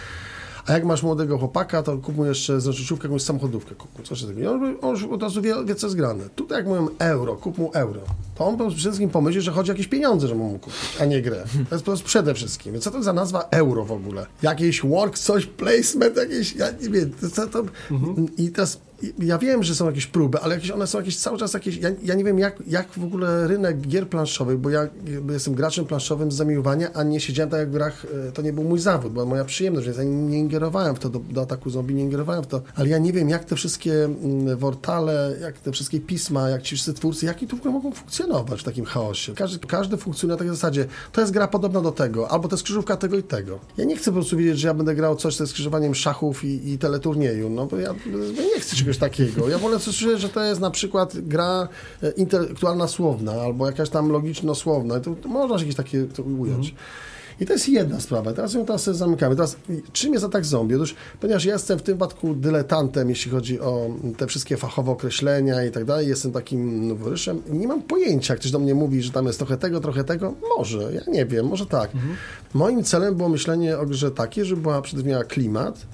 A 0.65 0.73
jak 0.73 0.85
masz 0.85 1.03
młodego 1.03 1.37
chłopaka, 1.37 1.83
to 1.83 1.97
kup 1.97 2.15
mu 2.15 2.25
jeszcze 2.25 2.61
zręcznościówkę, 2.61 3.07
jakąś 3.07 3.21
samochodówkę, 3.21 3.75
kup 3.75 3.99
mu 3.99 4.05
coś 4.05 4.23
takiego. 4.23 4.51
On, 4.51 4.77
on 4.81 4.89
już 4.91 5.03
od 5.03 5.23
razu 5.23 5.41
wie, 5.41 5.55
wie, 5.65 5.75
co 5.75 5.87
jest 5.87 5.97
grane. 5.97 6.29
Tutaj 6.35 6.57
jak 6.57 6.67
mówią 6.67 6.87
euro, 6.99 7.35
kup 7.35 7.57
mu 7.57 7.71
euro, 7.73 8.01
to 8.35 8.45
on 8.45 8.57
przede 8.57 8.75
wszystkim 8.75 9.09
pomyśli, 9.09 9.41
że 9.41 9.51
chodzi 9.51 9.71
o 9.71 9.73
jakieś 9.73 9.87
pieniądze, 9.87 10.27
że 10.27 10.35
mu 10.35 10.59
kupić, 10.59 10.97
a 10.99 11.05
nie 11.05 11.21
grę. 11.21 11.43
To 11.69 11.75
jest 11.75 11.85
po 11.85 11.91
prostu 11.91 12.05
przede 12.05 12.33
wszystkim. 12.33 12.79
Co 12.79 12.91
to 12.91 13.03
za 13.03 13.13
nazwa 13.13 13.47
euro 13.51 13.85
w 13.85 13.91
ogóle? 13.91 14.25
Jakieś 14.41 14.81
work, 14.81 15.17
coś, 15.19 15.45
placement, 15.45 16.17
jakieś, 16.17 16.55
ja 16.55 16.71
nie 16.71 16.89
wiem, 16.89 17.11
to, 17.35 17.47
to, 17.47 17.63
i 18.37 18.49
teraz 18.49 18.79
ja 19.19 19.37
wiem, 19.37 19.63
że 19.63 19.75
są 19.75 19.85
jakieś 19.85 20.05
próby, 20.05 20.39
ale 20.39 20.55
jakieś 20.55 20.71
one 20.71 20.87
są 20.87 20.97
jakieś 20.97 21.17
cały 21.17 21.37
czas 21.37 21.53
jakieś. 21.53 21.77
Ja, 21.77 21.89
ja 22.03 22.15
nie 22.15 22.23
wiem, 22.23 22.39
jak, 22.39 22.63
jak 22.67 22.91
w 22.91 23.03
ogóle 23.03 23.47
rynek 23.47 23.81
gier 23.81 24.07
planszowych, 24.07 24.57
bo 24.57 24.69
ja 24.69 24.87
jestem 25.29 25.53
graczem 25.53 25.85
planszowym 25.85 26.31
z 26.31 26.35
zamiłowania, 26.35 26.93
a 26.93 27.03
nie 27.03 27.19
siedziałem 27.19 27.49
tak 27.49 27.59
jak 27.59 27.69
w 27.69 27.71
grach, 27.71 28.05
e, 28.27 28.31
to 28.31 28.41
nie 28.41 28.53
był 28.53 28.63
mój 28.63 28.79
zawód, 28.79 29.13
była 29.13 29.25
moja 29.25 29.45
przyjemność, 29.45 29.85
więc 29.85 29.97
ja 29.97 30.03
nie 30.03 30.39
ingerowałem 30.39 30.95
w 30.95 30.99
to, 30.99 31.09
do, 31.09 31.19
do 31.19 31.41
ataku 31.41 31.69
zombie 31.69 31.95
nie 31.95 32.03
ingerowałem 32.03 32.43
w 32.43 32.47
to, 32.47 32.61
ale 32.75 32.89
ja 32.89 32.97
nie 32.97 33.13
wiem, 33.13 33.29
jak 33.29 33.45
te 33.45 33.55
wszystkie 33.55 34.03
mm, 34.03 34.57
wortale, 34.57 35.35
jak 35.41 35.59
te 35.59 35.71
wszystkie 35.71 35.99
pisma, 35.99 36.49
jak 36.49 36.61
ci 36.61 36.75
wszyscy 36.75 36.93
twórcy, 36.93 37.25
jak 37.25 37.39
tu 37.39 37.47
w 37.47 37.59
ogóle 37.59 37.73
mogą 37.73 37.91
funkcjonować 37.91 38.61
w 38.61 38.63
takim 38.63 38.85
chaosie. 38.85 39.33
Każdy, 39.35 39.67
każdy 39.67 39.97
funkcjonuje 39.97 40.35
na 40.35 40.37
takiej 40.37 40.55
zasadzie, 40.55 40.85
to 41.11 41.21
jest 41.21 41.33
gra 41.33 41.47
podobna 41.47 41.81
do 41.81 41.91
tego, 41.91 42.31
albo 42.31 42.47
to 42.47 42.55
jest 42.55 42.63
krzyżówka 42.63 42.97
tego 42.97 43.17
i 43.17 43.23
tego. 43.23 43.59
Ja 43.77 43.85
nie 43.85 43.97
chcę 43.97 44.05
po 44.05 44.15
prostu 44.15 44.37
wiedzieć, 44.37 44.59
że 44.59 44.67
ja 44.67 44.73
będę 44.73 44.95
grał 44.95 45.15
coś, 45.15 45.35
co 45.35 45.43
jest 45.43 45.51
skrzyżowaniem 45.51 45.95
szachów 45.95 46.43
i, 46.43 46.71
i 46.71 46.77
teleturnieju, 46.77 47.49
no 47.49 47.65
bo 47.65 47.77
ja, 47.77 47.95
ja 48.35 48.43
nie 48.43 48.59
chcę 48.59 48.75
czegoś 48.75 48.90
takiego. 48.97 49.49
Ja 49.49 49.57
wolę 49.57 49.79
słyszeć, 49.79 50.19
że 50.19 50.29
to 50.29 50.43
jest 50.43 50.61
na 50.61 50.71
przykład 50.71 51.19
gra 51.19 51.67
e, 52.03 52.11
intelektualna 52.11 52.87
słowna, 52.87 53.31
albo 53.31 53.65
jakaś 53.65 53.89
tam 53.89 54.11
logiczno-słowna. 54.11 54.99
To, 54.99 55.15
to 55.15 55.29
można 55.29 55.57
jakieś 55.57 55.75
takie 55.75 56.03
to 56.03 56.23
ująć. 56.23 56.75
I 57.41 57.45
to 57.45 57.53
jest 57.53 57.69
jedna 57.69 57.99
sprawa. 57.99 58.33
Teraz 58.33 58.53
ją 58.53 58.65
teraz 58.65 58.83
zamykamy. 58.83 59.35
Teraz, 59.35 59.55
czym 59.93 60.13
jest 60.13 60.25
atak 60.25 60.45
zombie? 60.45 60.75
Otóż, 60.75 60.95
ponieważ 61.19 61.45
ja 61.45 61.53
jestem 61.53 61.79
w 61.79 61.81
tym 61.81 61.95
wypadku 61.95 62.35
dyletantem, 62.35 63.09
jeśli 63.09 63.31
chodzi 63.31 63.59
o 63.59 63.89
te 64.17 64.27
wszystkie 64.27 64.57
fachowe 64.57 64.91
określenia 64.91 65.65
i 65.65 65.71
tak 65.71 65.85
dalej, 65.85 66.07
jestem 66.07 66.31
takim 66.31 66.87
noworyszem, 66.87 67.41
nie 67.49 67.67
mam 67.67 67.81
pojęcia, 67.81 68.35
ktoś 68.35 68.51
do 68.51 68.59
mnie 68.59 68.75
mówi, 68.75 69.01
że 69.01 69.11
tam 69.11 69.25
jest 69.25 69.39
trochę 69.39 69.57
tego, 69.57 69.79
trochę 69.79 70.03
tego. 70.03 70.33
Może, 70.57 70.93
ja 70.93 71.01
nie 71.07 71.25
wiem, 71.25 71.47
może 71.47 71.65
tak. 71.65 71.91
Moim 72.53 72.83
celem 72.83 73.15
było 73.15 73.29
myślenie 73.29 73.77
o 73.77 73.85
grze 73.85 74.11
takie, 74.11 74.45
żeby 74.45 74.61
była 74.61 74.81
przede 74.81 75.03
wszystkim 75.03 75.27
klimat, 75.27 75.85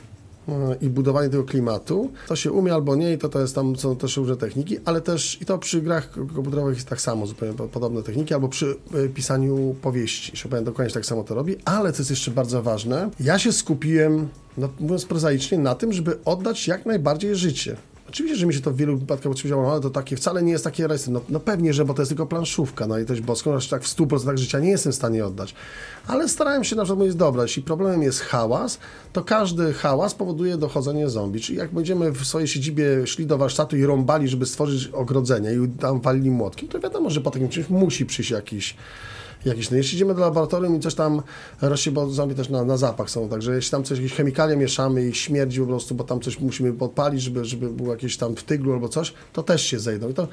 i 0.81 0.89
budowanie 0.89 1.29
tego 1.29 1.43
klimatu. 1.43 2.11
To 2.27 2.35
się 2.35 2.51
umie 2.51 2.73
albo 2.73 2.95
nie 2.95 3.13
i 3.13 3.17
to, 3.17 3.29
to 3.29 3.39
jest 3.41 3.55
tam, 3.55 3.75
są 3.75 3.95
też 3.95 4.17
różne 4.17 4.35
techniki, 4.37 4.77
ale 4.85 5.01
też 5.01 5.41
i 5.41 5.45
to 5.45 5.57
przy 5.57 5.81
grach 5.81 6.11
komputerowych 6.11 6.75
jest 6.75 6.87
tak 6.89 7.01
samo, 7.01 7.27
zupełnie 7.27 7.53
po- 7.55 7.67
podobne 7.67 8.03
techniki, 8.03 8.33
albo 8.33 8.49
przy 8.49 8.75
e, 9.05 9.09
pisaniu 9.09 9.75
powieści. 9.81 10.31
Chopin 10.43 10.63
dokładnie 10.63 10.93
tak 10.93 11.05
samo 11.05 11.23
to 11.23 11.35
robi, 11.35 11.55
ale 11.65 11.93
co 11.93 12.01
jest 12.01 12.09
jeszcze 12.09 12.31
bardzo 12.31 12.63
ważne, 12.63 13.09
ja 13.19 13.39
się 13.39 13.51
skupiłem, 13.51 14.27
no, 14.57 14.69
mówiąc 14.79 15.05
prozaicznie, 15.05 15.57
na 15.57 15.75
tym, 15.75 15.93
żeby 15.93 16.17
oddać 16.25 16.67
jak 16.67 16.85
najbardziej 16.85 17.35
życie. 17.35 17.77
Oczywiście, 18.09 18.39
że 18.39 18.45
mi 18.45 18.53
się 18.53 18.61
to 18.61 18.71
w 18.71 18.75
wielu 18.75 18.97
wypadkach 18.97 19.31
oczywiście 19.31 19.71
ale 19.71 19.81
to 19.81 19.89
takie 19.89 20.15
wcale 20.17 20.43
nie 20.43 20.51
jest 20.51 20.63
takie 20.63 20.83
realisty. 20.83 21.11
No, 21.11 21.21
no 21.29 21.39
pewnie, 21.39 21.73
że 21.73 21.85
bo 21.85 21.93
to 21.93 22.01
jest 22.01 22.09
tylko 22.09 22.25
planszówka, 22.25 22.87
no 22.87 22.99
i 22.99 23.05
też 23.05 23.21
boską, 23.21 23.55
aż 23.55 23.67
tak 23.67 23.83
w 23.83 23.95
100% 23.95 24.37
życia 24.37 24.59
nie 24.59 24.69
jestem 24.69 24.91
w 24.91 24.95
stanie 24.95 25.25
oddać. 25.25 25.53
Ale 26.07 26.29
starałem 26.29 26.63
się 26.63 26.75
na 26.75 26.83
przykład 26.83 26.99
mówić, 26.99 27.15
dobra, 27.15 27.43
jeśli 27.43 27.63
problemem 27.63 28.03
jest 28.03 28.21
hałas, 28.21 28.79
to 29.13 29.23
każdy 29.23 29.73
hałas 29.73 30.15
powoduje 30.15 30.57
dochodzenie 30.57 31.09
zombie. 31.09 31.39
Czyli 31.39 31.57
jak 31.57 31.71
będziemy 31.71 32.11
w 32.11 32.25
swojej 32.25 32.47
siedzibie 32.47 33.07
szli 33.07 33.25
do 33.25 33.37
warsztatu 33.37 33.77
i 33.77 33.85
rąbali, 33.85 34.27
żeby 34.27 34.45
stworzyć 34.45 34.87
ogrodzenie 34.87 35.53
i 35.53 35.67
tam 35.79 36.01
walili 36.01 36.31
młotkiem, 36.31 36.69
to 36.69 36.79
wiadomo, 36.79 37.09
że 37.09 37.21
po 37.21 37.31
takim 37.31 37.49
czymś 37.49 37.69
musi 37.69 38.05
przyjść 38.05 38.31
jakiś 38.31 38.75
jakiś. 39.45 39.71
No 39.71 39.77
jeśli 39.77 39.95
idziemy 39.95 40.15
do 40.15 40.21
laboratorium 40.21 40.75
i 40.75 40.79
coś 40.79 40.95
tam 40.95 41.21
rośnie, 41.61 41.91
bo 41.91 42.09
zombie 42.09 42.35
też 42.35 42.49
na, 42.49 42.63
na 42.63 42.77
zapach 42.77 43.09
są, 43.09 43.29
także 43.29 43.55
jeśli 43.55 43.71
tam 43.71 43.83
coś, 43.83 43.97
jakieś 43.97 44.13
chemikalia 44.13 44.55
mieszamy 44.55 45.07
i 45.07 45.13
śmierdzi 45.13 45.59
po 45.59 45.65
prostu, 45.65 45.95
bo 45.95 46.03
tam 46.03 46.19
coś 46.19 46.39
musimy 46.39 46.73
podpalić, 46.73 47.21
żeby, 47.21 47.45
żeby 47.45 47.69
było 47.69 47.91
jakieś 47.91 48.17
tam 48.17 48.35
w 48.35 48.43
tyglu 48.43 48.73
albo 48.73 48.89
coś, 48.89 49.13
to 49.33 49.43
też 49.43 49.61
się 49.61 49.79
zejdą. 49.79 50.09
I 50.09 50.13
to 50.13 50.27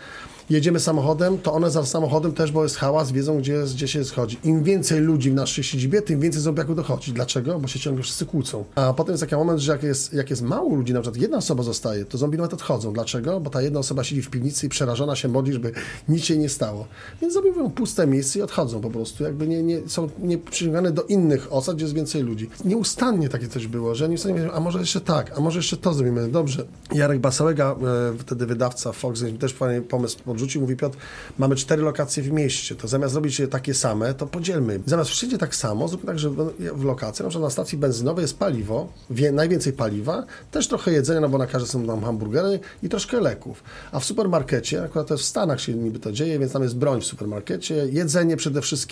jedziemy 0.50 0.80
samochodem, 0.80 1.38
to 1.38 1.52
one 1.52 1.70
za 1.70 1.86
samochodem 1.86 2.32
też, 2.32 2.52
bo 2.52 2.62
jest 2.62 2.76
hałas, 2.76 3.12
wiedzą, 3.12 3.38
gdzie, 3.38 3.62
gdzie 3.74 3.88
się 3.88 4.05
schodzi. 4.05 4.38
Im 4.44 4.62
więcej 4.62 5.00
ludzi 5.00 5.30
w 5.30 5.34
naszej 5.34 5.64
siedzibie, 5.64 6.02
tym 6.02 6.20
więcej 6.20 6.42
zombiaków 6.42 6.76
dochodzi. 6.76 7.12
Dlaczego? 7.12 7.59
Bo 7.59 7.68
się 7.68 7.78
ciągle 7.78 8.02
wszyscy 8.02 8.26
kłócą. 8.26 8.64
A 8.74 8.92
potem 8.92 9.12
jest 9.12 9.22
taki 9.22 9.34
moment, 9.34 9.61
że 9.61 9.72
jak 9.72 9.82
jest, 9.82 10.12
jak 10.12 10.30
jest 10.30 10.42
mało 10.42 10.74
ludzi, 10.74 10.92
na 10.92 11.00
przykład 11.00 11.22
jedna 11.22 11.36
osoba 11.36 11.62
zostaje, 11.62 12.05
to 12.05 12.18
zombie 12.18 12.36
nawet 12.36 12.55
odchodzą. 12.55 12.92
Dlaczego? 12.92 13.40
Bo 13.40 13.50
ta 13.50 13.62
jedna 13.62 13.80
osoba 13.80 14.05
siedzi 14.05 14.22
w 14.22 14.30
piwnicy 14.30 14.66
i 14.66 14.68
przerażona 14.68 15.16
się 15.16 15.28
modli, 15.28 15.52
żeby 15.52 15.72
nic 16.09 16.24
się 16.24 16.36
nie 16.36 16.48
stało. 16.48 16.86
Więc 17.22 17.34
zombie 17.34 17.50
puste 17.74 18.07
miejsce 18.07 18.38
i 18.38 18.42
odchodzą 18.42 18.80
po 18.80 18.90
prostu. 18.99 19.24
jakby 19.24 19.49
nie, 19.49 19.62
nie, 19.62 19.88
są 19.88 20.09
nie 20.18 20.38
przyciągane 20.38 20.92
do 20.92 21.03
innych 21.03 21.53
osad, 21.53 21.76
gdzie 21.76 21.84
jest 21.84 21.95
więcej 21.95 22.22
ludzi. 22.22 22.51
Nieustannie 22.64 23.28
takie 23.28 23.49
coś 23.49 23.66
było, 23.66 23.95
że 23.95 24.09
nieustannie 24.09 24.40
mówią, 24.40 24.53
a 24.53 24.61
może 24.61 24.78
jeszcze 24.78 25.01
tak, 25.01 25.38
a 25.38 25.40
może 25.40 25.59
jeszcze 25.59 25.76
to 25.76 25.95
zrobimy. 25.95 26.28
Dobrze. 26.28 26.64
Jarek 26.92 27.18
Basałega, 27.18 27.72
e, 27.72 27.76
wtedy 28.18 28.47
wydawca 28.47 28.92
Fox, 28.92 29.24
też 29.40 29.53
fajny 29.53 29.82
pomysł 29.82 30.18
podrzucił, 30.24 30.61
mówi 30.61 30.76
Piotr, 30.76 30.99
mamy 31.38 31.57
cztery 31.57 31.82
lokacje 31.82 32.22
w 32.22 32.32
mieście, 32.32 32.74
to 32.74 32.88
zamiast 32.88 33.12
zrobić 33.12 33.38
je 33.38 33.49
takie 33.49 33.74
same, 33.74 34.14
to 34.14 34.26
podzielmy. 34.26 34.80
Zamiast 34.86 35.11
wszędzie 35.11 35.38
tak 35.38 35.55
samo, 35.55 35.88
zróbmy 35.88 36.07
tak, 36.07 36.18
że 36.18 36.30
w 36.74 36.84
lokacji, 36.84 37.22
na 37.22 37.28
przykład 37.28 37.47
na 37.47 37.51
stacji 37.51 37.78
benzynowej 37.78 38.22
jest 38.22 38.38
paliwo, 38.38 38.88
wie, 39.11 39.32
najwięcej 39.32 39.72
paliwa, 39.72 40.24
też 40.51 40.68
trochę 40.68 40.92
jedzenia, 40.92 41.20
no 41.20 41.28
bo 41.28 41.38
na 41.38 41.47
każdej 41.47 41.70
są 41.70 41.86
tam 41.86 42.05
hamburgery 42.05 42.61
i 42.82 42.88
troszkę 42.88 43.20
leków. 43.20 43.62
A 43.92 44.01
w 44.01 44.05
supermarkecie, 44.05 44.82
akurat 44.82 45.07
to 45.07 45.14
jest 45.14 45.24
w 45.24 45.26
Stanach 45.26 45.61
się 45.61 45.74
niby 45.74 45.99
to 45.99 46.12
dzieje, 46.12 46.38
więc 46.38 46.53
tam 46.53 46.62
jest 46.62 46.76
broń 46.76 47.01
w 47.01 47.05
supermarkecie, 47.05 47.74
jedzenie 47.92 48.36
przede 48.36 48.61
wszystkim 48.61 48.84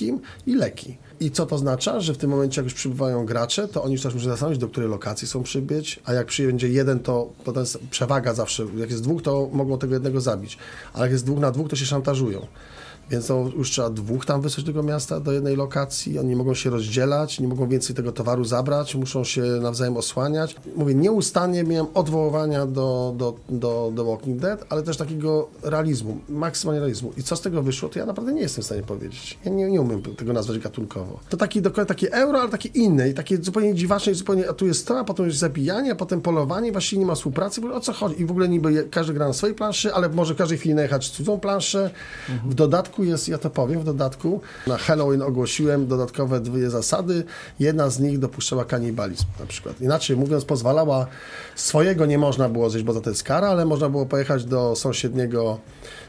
i 0.47 0.55
leki. 0.55 0.99
I 1.21 1.31
co 1.31 1.47
to 1.47 1.55
oznacza? 1.55 2.01
Że 2.01 2.15
w 2.15 2.19
tym 2.19 2.31
momencie, 2.31 2.61
jak 2.61 2.67
już 2.67 2.75
przybywają 2.75 3.27
gracze, 3.27 3.69
to 3.69 3.83
oni 3.83 3.93
już 3.93 4.03
też 4.03 4.15
muszą 4.15 4.29
zastanowić, 4.29 4.59
do 4.59 4.69
której 4.69 4.91
lokacji 4.91 5.29
są 5.29 5.43
przybyć, 5.43 6.01
a 6.05 6.13
jak 6.13 6.27
przyjdzie 6.27 6.69
jeden, 6.69 7.01
to 7.01 7.29
potem 7.45 7.61
jest 7.61 7.79
przewaga 7.91 8.35
zawsze. 8.35 8.67
Jak 8.77 8.91
jest 8.91 9.03
dwóch, 9.03 9.23
to 9.23 9.49
mogą 9.53 9.79
tego 9.79 9.95
jednego 9.95 10.21
zabić, 10.21 10.59
ale 10.93 11.05
jak 11.05 11.13
jest 11.13 11.25
dwóch 11.25 11.39
na 11.39 11.51
dwóch, 11.51 11.69
to 11.69 11.77
się 11.77 11.87
szantażują. 11.87 12.47
Więc 13.13 13.27
to 13.27 13.51
już 13.57 13.71
trzeba 13.71 13.91
dwóch 13.91 14.27
tam 14.27 14.41
wysłać 14.41 14.65
do 14.67 14.73
tego 14.73 14.83
miasta, 14.83 15.21
do 15.21 15.33
jednej 15.33 15.57
lokacji. 15.57 16.19
Oni 16.19 16.37
mogą 16.37 16.55
się 16.55 16.71
rozdzielać, 16.71 17.41
nie 17.41 17.49
mogą 17.49 17.69
więcej 17.69 17.97
tego 17.97 18.13
towaru 18.13 18.45
zabrać, 18.45 18.95
muszą 18.95 19.25
się 19.25 19.43
nawzajem 19.43 19.97
osłaniać. 19.97 20.57
Mówię, 20.77 20.95
nieustannie 20.95 21.65
miałem 21.65 21.87
odwoływania 21.95 22.67
do, 22.67 23.15
do, 23.17 23.35
do, 23.49 23.93
do 23.95 24.05
Walking 24.05 24.41
Dead, 24.41 24.65
ale 24.69 24.83
też 24.83 24.97
takiego 24.97 25.49
realizmu, 25.63 26.19
maksymalnie 26.29 26.81
realizmu. 26.81 27.13
I 27.17 27.23
co 27.23 27.37
z 27.37 27.41
tego 27.41 27.63
wyszło, 27.63 27.89
to 27.89 27.99
ja 27.99 28.07
naprawdę 28.07 28.33
nie 28.33 28.41
jestem 28.41 28.63
w 28.63 28.67
stanie 28.67 28.83
powiedzieć. 28.83 29.39
Ja 29.45 29.51
nie, 29.51 29.71
nie 29.71 29.81
umiem 29.81 30.03
tego 30.03 30.33
nazwać 30.33 30.59
gatunkowo. 30.59 31.21
To 31.29 31.37
taki 31.37 31.63
dokładnie 31.63 31.89
takie 31.89 32.13
euro, 32.13 32.41
ale 32.41 32.51
takie 32.51 32.69
inne 32.69 33.09
i 33.09 33.15
takie 33.15 33.37
zupełnie 33.37 33.75
dziwaczne, 33.75 34.15
zupełnie, 34.15 34.49
a 34.51 34.53
tu 34.53 34.67
jest 34.67 34.87
to, 34.87 34.99
a 34.99 35.05
potem 35.05 35.27
jest 35.27 35.39
zabijanie, 35.39 35.93
a 35.93 35.95
potem 35.95 36.21
polowanie, 36.21 36.73
właściwie 36.73 37.01
nie 37.01 37.07
ma 37.07 37.15
współpracy. 37.15 37.73
O 37.75 37.81
co 37.81 37.93
chodzi? 37.93 38.23
I 38.23 38.27
w 38.27 38.31
ogóle 38.31 38.49
niby 38.49 38.89
każdy 38.91 39.15
gra 39.15 39.29
na 39.29 39.33
swojej 39.33 39.57
planszy, 39.57 39.95
ale 39.95 40.09
może 40.09 40.35
w 40.35 40.37
każdej 40.37 40.59
chwili 40.59 40.75
najechać 40.75 41.11
cudzą 41.11 41.41
planszę. 41.41 41.91
W 42.45 42.55
dodatku 42.55 43.02
jest, 43.05 43.29
ja 43.29 43.39
to 43.39 43.51
powiem, 43.51 43.81
w 43.81 43.85
dodatku 43.85 44.41
na 44.67 44.77
Halloween 44.77 45.23
ogłosiłem 45.23 45.87
dodatkowe 45.87 46.41
dwie 46.41 46.71
zasady. 46.71 47.25
Jedna 47.61 47.91
z 47.91 48.01
nich 48.01 48.19
dopuszczała 48.19 48.65
kanibalizm 48.65 49.25
na 49.41 49.47
przykład. 49.47 49.81
Inaczej 49.81 50.17
mówiąc, 50.17 50.45
pozwalała, 50.45 51.07
swojego 51.55 52.07
nie 52.07 52.19
można 52.19 52.49
było 52.49 52.71
zjeść, 52.71 52.85
bo 52.85 53.01
to 53.01 53.11
jest 53.11 53.23
kara, 53.23 53.49
ale 53.49 53.65
można 53.65 53.89
było 53.89 54.07
pojechać 54.07 54.45
do 54.45 54.77
sąsiedniego 54.77 55.59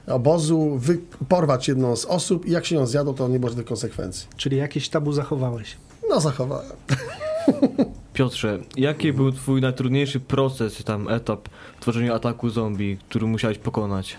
obozu, 0.08 0.78
wy, 0.78 1.00
porwać 1.30 1.68
jedną 1.68 1.96
z 1.96 2.06
osób 2.06 2.46
i 2.46 2.52
jak 2.52 2.66
się 2.66 2.76
ją 2.76 2.86
zjadło, 2.86 3.14
to 3.14 3.28
nie 3.28 3.40
było 3.40 3.50
żadnych 3.50 3.68
konsekwencji. 3.68 4.28
Czyli 4.38 4.58
jakieś 4.58 4.90
tabu 4.90 5.12
zachowałeś? 5.12 5.78
No, 6.10 6.20
zachowałem. 6.20 6.72
Piotrze, 8.14 8.60
jaki 8.78 9.14
był 9.14 9.32
twój 9.32 9.62
najtrudniejszy 9.62 10.20
proces, 10.20 10.84
tam 10.84 11.08
etap 11.08 11.50
w 11.78 11.82
tworzeniu 11.82 12.14
ataku 12.14 12.50
zombie, 12.50 12.98
który 13.10 13.28
musiałeś 13.28 13.58
pokonać? 13.58 14.18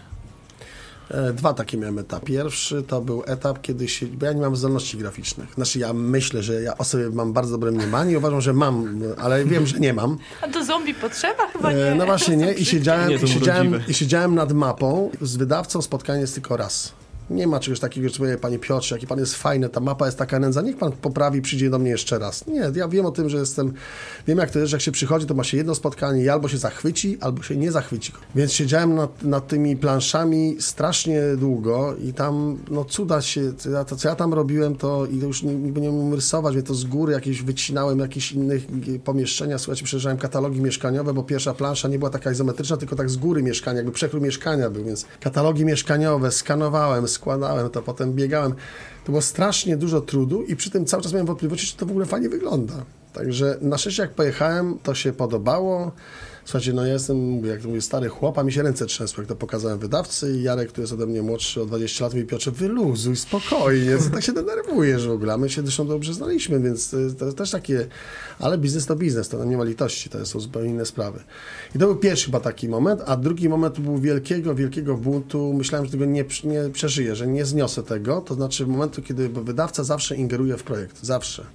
E, 1.11 1.32
Dwa 1.32 1.55
takie 1.55 1.78
miałem 1.78 1.98
etapy. 1.98 2.26
Pierwszy 2.26 2.82
to 2.82 3.00
był 3.00 3.22
etap, 3.26 3.61
kiedy 3.62 3.88
się, 3.88 4.07
bo 4.07 4.26
ja 4.26 4.32
nie 4.32 4.40
mam 4.40 4.57
zdolności 4.57 4.96
graficznych. 4.98 5.55
Znaczy 5.55 5.78
ja 5.78 5.92
myślę, 5.92 6.42
że 6.42 6.62
ja 6.62 6.78
o 6.78 6.84
sobie 6.84 7.11
mam 7.11 7.32
bardzo 7.32 7.50
dobre 7.52 7.70
mniemanie 7.72 8.12
i 8.12 8.16
uważam, 8.16 8.40
że 8.40 8.52
mam, 8.52 9.00
ale 9.18 9.44
wiem, 9.44 9.66
że 9.66 9.78
nie 9.78 9.92
mam. 9.92 10.18
A 10.42 10.48
do 10.48 10.64
zombie 10.64 10.94
potrzeba? 10.94 11.46
Chyba 11.52 11.72
nie. 11.72 11.84
E, 11.86 11.94
No 11.94 12.07
właśnie 12.07 12.36
nie. 12.36 12.52
I 12.52 12.64
siedziałem, 12.64 13.09
Nie, 13.09 13.14
i 13.16 13.28
siedziałem, 13.28 13.80
i 13.88 13.94
siedziałem 13.94 14.34
nad 14.34 14.52
mapą. 14.52 15.11
Z 15.20 15.36
wydawcą 15.36 15.82
spotkanie 15.82 16.20
jest 16.20 16.34
tylko 16.34 16.57
raz. 16.57 16.92
Nie 17.31 17.47
ma 17.47 17.61
czegoś 17.61 17.81
takiego, 17.81 18.09
że 18.09 18.18
powie, 18.18 18.39
panie 18.39 18.59
Piotrze, 18.59 18.95
jaki 18.95 19.07
pan 19.07 19.18
jest 19.18 19.35
fajny, 19.35 19.68
ta 19.68 19.81
mapa 19.81 20.07
jest 20.07 20.18
taka 20.18 20.39
nędza, 20.39 20.62
niech 20.62 20.77
pan 20.77 20.93
poprawi, 20.93 21.43
przyjdzie 21.43 21.70
do 21.70 21.79
mnie 21.79 21.91
jeszcze 21.91 22.18
raz. 22.18 22.47
Nie, 22.47 22.70
ja 22.75 22.89
wiem 22.89 23.07
o 23.07 23.11
tym, 23.11 23.29
że 23.29 23.37
jestem, 23.37 23.72
wiem 24.27 24.39
jak 24.39 24.51
to 24.51 24.59
jest, 24.59 24.70
że 24.70 24.77
jak 24.77 24.83
się 24.83 24.93
przychodzi, 24.93 25.27
to 25.27 25.35
ma 25.35 25.45
się 25.45 25.57
jedno 25.57 25.75
spotkanie 25.75 26.22
i 26.22 26.29
albo 26.29 26.49
się 26.49 26.59
zachwyci, 26.59 27.18
albo 27.20 27.43
się 27.43 27.57
nie 27.57 27.72
zachwyci. 27.72 28.12
Więc 28.35 28.53
siedziałem 28.53 28.95
nad, 28.95 29.22
nad 29.22 29.49
tymi 29.49 29.77
planszami 29.77 30.57
strasznie 30.61 31.22
długo 31.37 31.97
i 31.97 32.12
tam, 32.12 32.59
no 32.70 32.85
cuda 32.85 33.22
się, 33.22 33.53
to, 33.53 33.85
to 33.85 33.97
co 33.97 34.09
ja 34.09 34.16
tam 34.16 34.35
robiłem, 34.35 34.77
to 34.77 35.07
i 35.07 35.18
to 35.18 35.27
już 35.27 35.43
nie, 35.43 35.55
nie 35.55 35.91
umiem 35.91 36.14
rysować, 36.14 36.55
więc 36.55 36.68
to 36.68 36.75
z 36.75 36.85
góry 36.85 37.12
jakieś 37.12 37.43
wycinałem 37.43 37.99
jakieś 37.99 38.33
innych 38.33 38.66
pomieszczenia, 39.05 39.59
słuchajcie, 39.59 39.85
przejeżdżałem 39.85 40.18
katalogi 40.18 40.61
mieszkaniowe, 40.61 41.14
bo 41.14 41.22
pierwsza 41.22 41.55
plansza 41.55 41.89
nie 41.89 41.99
była 41.99 42.11
taka 42.11 42.33
izometryczna, 42.33 42.77
tylko 42.77 42.97
tak 42.97 43.11
z 43.11 43.16
góry 43.16 43.43
mieszkania, 43.43 43.77
jakby 43.77 43.93
przekrój 43.93 44.22
mieszkania 44.22 44.70
był, 44.70 44.85
więc 44.85 45.07
katalogi 45.20 45.64
mieszkaniowe 45.64 46.31
skanowałem, 46.31 47.09
składałem 47.15 47.71
to, 47.71 47.83
potem 47.83 48.12
biegałem. 48.12 48.55
To 49.05 49.12
było 49.12 49.23
strasznie 49.23 49.77
dużo 49.77 50.01
trudu 50.01 50.43
i 50.43 50.57
przy 50.57 50.71
tym 50.71 50.87
cały 50.87 51.03
czas 51.03 51.12
miałem 51.12 51.27
wątpliwości, 51.27 51.67
czy 51.67 51.77
to 51.77 51.87
w 51.87 51.91
ogóle 51.91 52.07
fajnie 52.07 52.29
wygląda. 52.29 52.75
Także 53.12 53.59
na 53.61 53.79
szczęście 53.79 54.03
jak 54.03 54.11
pojechałem, 54.11 54.79
to 54.83 54.95
się 54.95 55.12
podobało. 55.12 55.93
Słuchajcie, 56.45 56.72
no 56.72 56.86
ja 56.86 56.92
jestem, 56.92 57.47
jak 57.47 57.62
to 57.62 57.68
mówię, 57.68 57.80
stary 57.80 58.09
chłop, 58.09 58.38
a 58.38 58.42
mi 58.42 58.53
się 58.53 58.62
ręce 58.62 58.86
trzęsły, 58.86 59.22
jak 59.22 59.28
to 59.28 59.36
pokazałem 59.36 59.78
wydawcy 59.78 60.36
i 60.38 60.42
Jarek, 60.42 60.68
który 60.68 60.82
jest 60.82 60.92
ode 60.92 61.07
mnie 61.07 61.22
młodszy 61.22 61.62
o 61.62 61.66
20 61.66 62.05
lat, 62.05 62.14
mówi 62.14 62.26
Piotrze, 62.26 62.51
wyluzuj, 62.51 63.16
spokojnie, 63.16 63.99
co 63.99 64.11
tak 64.11 64.22
się 64.22 64.32
denerwujesz 64.32 65.07
w 65.07 65.11
ogóle, 65.11 65.32
a 65.32 65.36
my 65.36 65.51
się 65.51 65.62
zresztą 65.62 65.86
dobrze 65.86 66.14
znaliśmy, 66.14 66.61
więc 66.61 66.92
jest, 66.92 67.18
to 67.18 67.32
też 67.32 67.51
takie, 67.51 67.86
ale 68.38 68.59
biznes 68.59 68.86
to 68.86 68.97
biznes, 68.97 69.28
to 69.28 69.45
nie 69.45 69.57
ma 69.57 69.64
litości, 69.64 70.11
to 70.11 70.26
są 70.26 70.40
zupełnie 70.40 70.70
inne 70.70 70.86
sprawy. 70.86 71.20
I 71.74 71.78
to 71.78 71.86
był 71.86 71.97
pierwszy 71.97 72.26
chyba 72.26 72.40
taki 72.40 72.68
moment, 72.68 73.03
a 73.07 73.16
drugi 73.16 73.49
moment 73.49 73.80
był 73.80 73.99
wielkiego, 73.99 74.55
wielkiego 74.55 74.97
buntu, 74.97 75.53
myślałem, 75.53 75.86
że 75.86 75.92
tego 75.92 76.05
nie, 76.05 76.24
nie 76.45 76.70
przeżyję, 76.72 77.16
że 77.16 77.26
nie 77.26 77.45
zniosę 77.45 77.82
tego, 77.82 78.20
to 78.20 78.34
znaczy 78.34 78.66
momentu, 78.66 79.03
kiedy 79.03 79.28
wydawca 79.28 79.84
zawsze 79.84 80.16
ingeruje 80.16 80.57
w 80.57 80.62
projekt, 80.62 81.05
zawsze. 81.05 81.47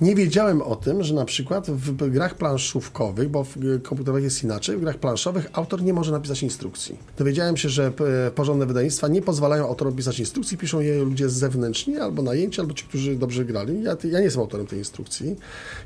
Nie 0.00 0.14
wiedziałem 0.14 0.62
o 0.62 0.76
tym, 0.76 1.02
że 1.02 1.14
na 1.14 1.24
przykład 1.24 1.70
w 1.70 2.10
grach 2.10 2.34
planszówkowych, 2.34 3.28
bo 3.28 3.44
w 3.44 3.56
komputerowych 3.82 4.24
jest 4.24 4.44
inaczej, 4.44 4.76
w 4.76 4.80
grach 4.80 4.98
planszowych 4.98 5.46
autor 5.52 5.82
nie 5.82 5.92
może 5.92 6.12
napisać 6.12 6.42
instrukcji. 6.42 6.98
Dowiedziałem 7.18 7.56
się, 7.56 7.68
że 7.68 7.92
e, 8.26 8.30
porządne 8.30 8.66
wydawnictwa 8.66 9.08
nie 9.08 9.22
pozwalają 9.22 9.68
autorom 9.68 9.96
pisać 9.96 10.20
instrukcji, 10.20 10.58
piszą 10.58 10.80
je 10.80 11.02
ludzie 11.02 11.28
zewnętrzni, 11.28 11.96
albo 11.96 12.22
najęci, 12.22 12.60
albo 12.60 12.74
ci, 12.74 12.84
którzy 12.84 13.16
dobrze 13.16 13.44
grali. 13.44 13.82
Ja, 13.82 13.96
ja 14.04 14.18
nie 14.18 14.24
jestem 14.24 14.42
autorem 14.42 14.66
tej 14.66 14.78
instrukcji. 14.78 15.36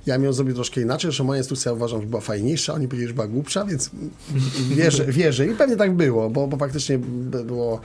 Ja 0.06 0.16
ją 0.16 0.32
zrobił 0.32 0.54
troszkę 0.54 0.80
inaczej, 0.80 1.12
że 1.12 1.24
moja 1.24 1.38
instrukcja 1.38 1.72
uważam, 1.72 2.00
że 2.00 2.06
była 2.06 2.20
fajniejsza, 2.20 2.74
oni 2.74 2.88
powiedzieli, 2.88 3.08
że 3.08 3.14
była 3.14 3.26
głupsza, 3.26 3.64
więc 3.64 3.90
wierzę, 4.76 5.04
wierzę 5.04 5.46
i 5.46 5.50
pewnie 5.50 5.76
tak 5.76 5.94
było, 5.94 6.30
bo, 6.30 6.46
bo 6.46 6.56
faktycznie 6.56 6.98
było 7.44 7.80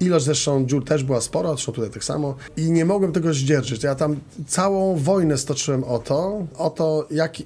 ilość 0.00 0.24
zresztą 0.24 0.66
dziur 0.66 0.84
też 0.84 1.04
była 1.04 1.20
spora, 1.20 1.48
zresztą 1.48 1.72
tutaj 1.72 1.90
tak 1.90 2.04
samo 2.04 2.34
i 2.56 2.70
nie 2.70 2.84
mogłem 2.84 3.12
tego 3.12 3.34
zdzierżyć. 3.34 3.82
Ja 3.82 3.94
tam 3.94 4.16
całą 4.46 4.96
wojnę 4.96 5.38
stoczyłem 5.38 5.67
o 5.74 5.98
to, 5.98 6.46
o 6.56 6.70
to 6.70 7.06
jak, 7.10 7.36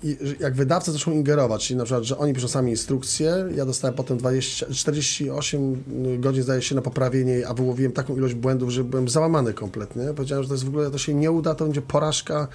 jak 0.40 0.54
wydawcy 0.54 0.92
zaczną 0.92 1.12
ingerować, 1.12 1.66
czyli 1.66 1.78
na 1.78 1.84
przykład, 1.84 2.04
że 2.04 2.18
oni 2.18 2.32
piszą 2.34 2.48
sami 2.48 2.70
instrukcje, 2.70 3.34
ja 3.56 3.66
dostałem 3.66 3.96
potem 3.96 4.18
20, 4.18 4.66
48 4.70 5.84
godzin 6.18 6.42
zdaje 6.42 6.62
się 6.62 6.74
na 6.74 6.82
poprawienie, 6.82 7.48
a 7.48 7.54
wyłowiłem 7.54 7.92
taką 7.92 8.16
ilość 8.16 8.34
błędów, 8.34 8.70
że 8.70 8.84
byłem 8.84 9.08
załamany 9.08 9.54
kompletnie. 9.54 10.02
Powiedziałem, 10.16 10.44
że 10.44 10.48
to 10.48 10.54
jest 10.54 10.64
w 10.64 10.68
ogóle, 10.68 10.90
to 10.90 10.98
się 10.98 11.14
nie 11.14 11.30
uda, 11.30 11.54
to 11.54 11.64
będzie 11.64 11.82
porażka. 11.82 12.48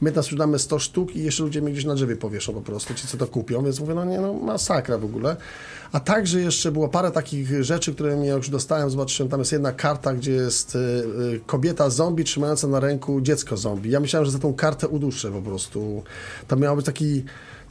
My 0.00 0.12
tam 0.12 0.22
sprzedamy 0.22 0.58
100 0.58 0.78
sztuk 0.78 1.16
i 1.16 1.22
jeszcze 1.22 1.42
ludzie 1.42 1.62
mnie 1.62 1.72
gdzieś 1.72 1.84
na 1.84 1.94
drzewie 1.94 2.16
powieszą 2.16 2.52
po 2.52 2.60
prostu, 2.60 2.94
ci 2.94 3.06
co 3.06 3.16
to 3.16 3.26
kupią, 3.26 3.64
więc 3.64 3.80
mówię, 3.80 3.94
no 3.94 4.04
nie, 4.04 4.20
no 4.20 4.32
masakra 4.32 4.98
w 4.98 5.04
ogóle. 5.04 5.36
A 5.94 6.00
także 6.00 6.40
jeszcze 6.40 6.72
było 6.72 6.88
parę 6.88 7.10
takich 7.10 7.64
rzeczy, 7.64 7.94
które 7.94 8.26
ja 8.26 8.34
już 8.34 8.50
dostałem, 8.50 8.90
zobaczyłem, 8.90 9.30
tam 9.30 9.40
jest 9.40 9.52
jedna 9.52 9.72
karta, 9.72 10.14
gdzie 10.14 10.32
jest 10.32 10.74
y, 10.74 10.78
y, 10.78 11.40
kobieta 11.46 11.90
zombie 11.90 12.24
trzymająca 12.24 12.66
na 12.68 12.80
ręku 12.80 13.20
dziecko 13.20 13.56
zombie. 13.56 13.90
Ja 13.90 14.00
myślałem, 14.00 14.26
że 14.26 14.32
za 14.32 14.38
tą 14.38 14.54
kartę 14.54 14.88
uduszę 14.88 15.30
po 15.30 15.42
prostu. 15.42 16.02
To 16.48 16.56
miało 16.56 16.76
być 16.76 16.86
taki 16.86 17.24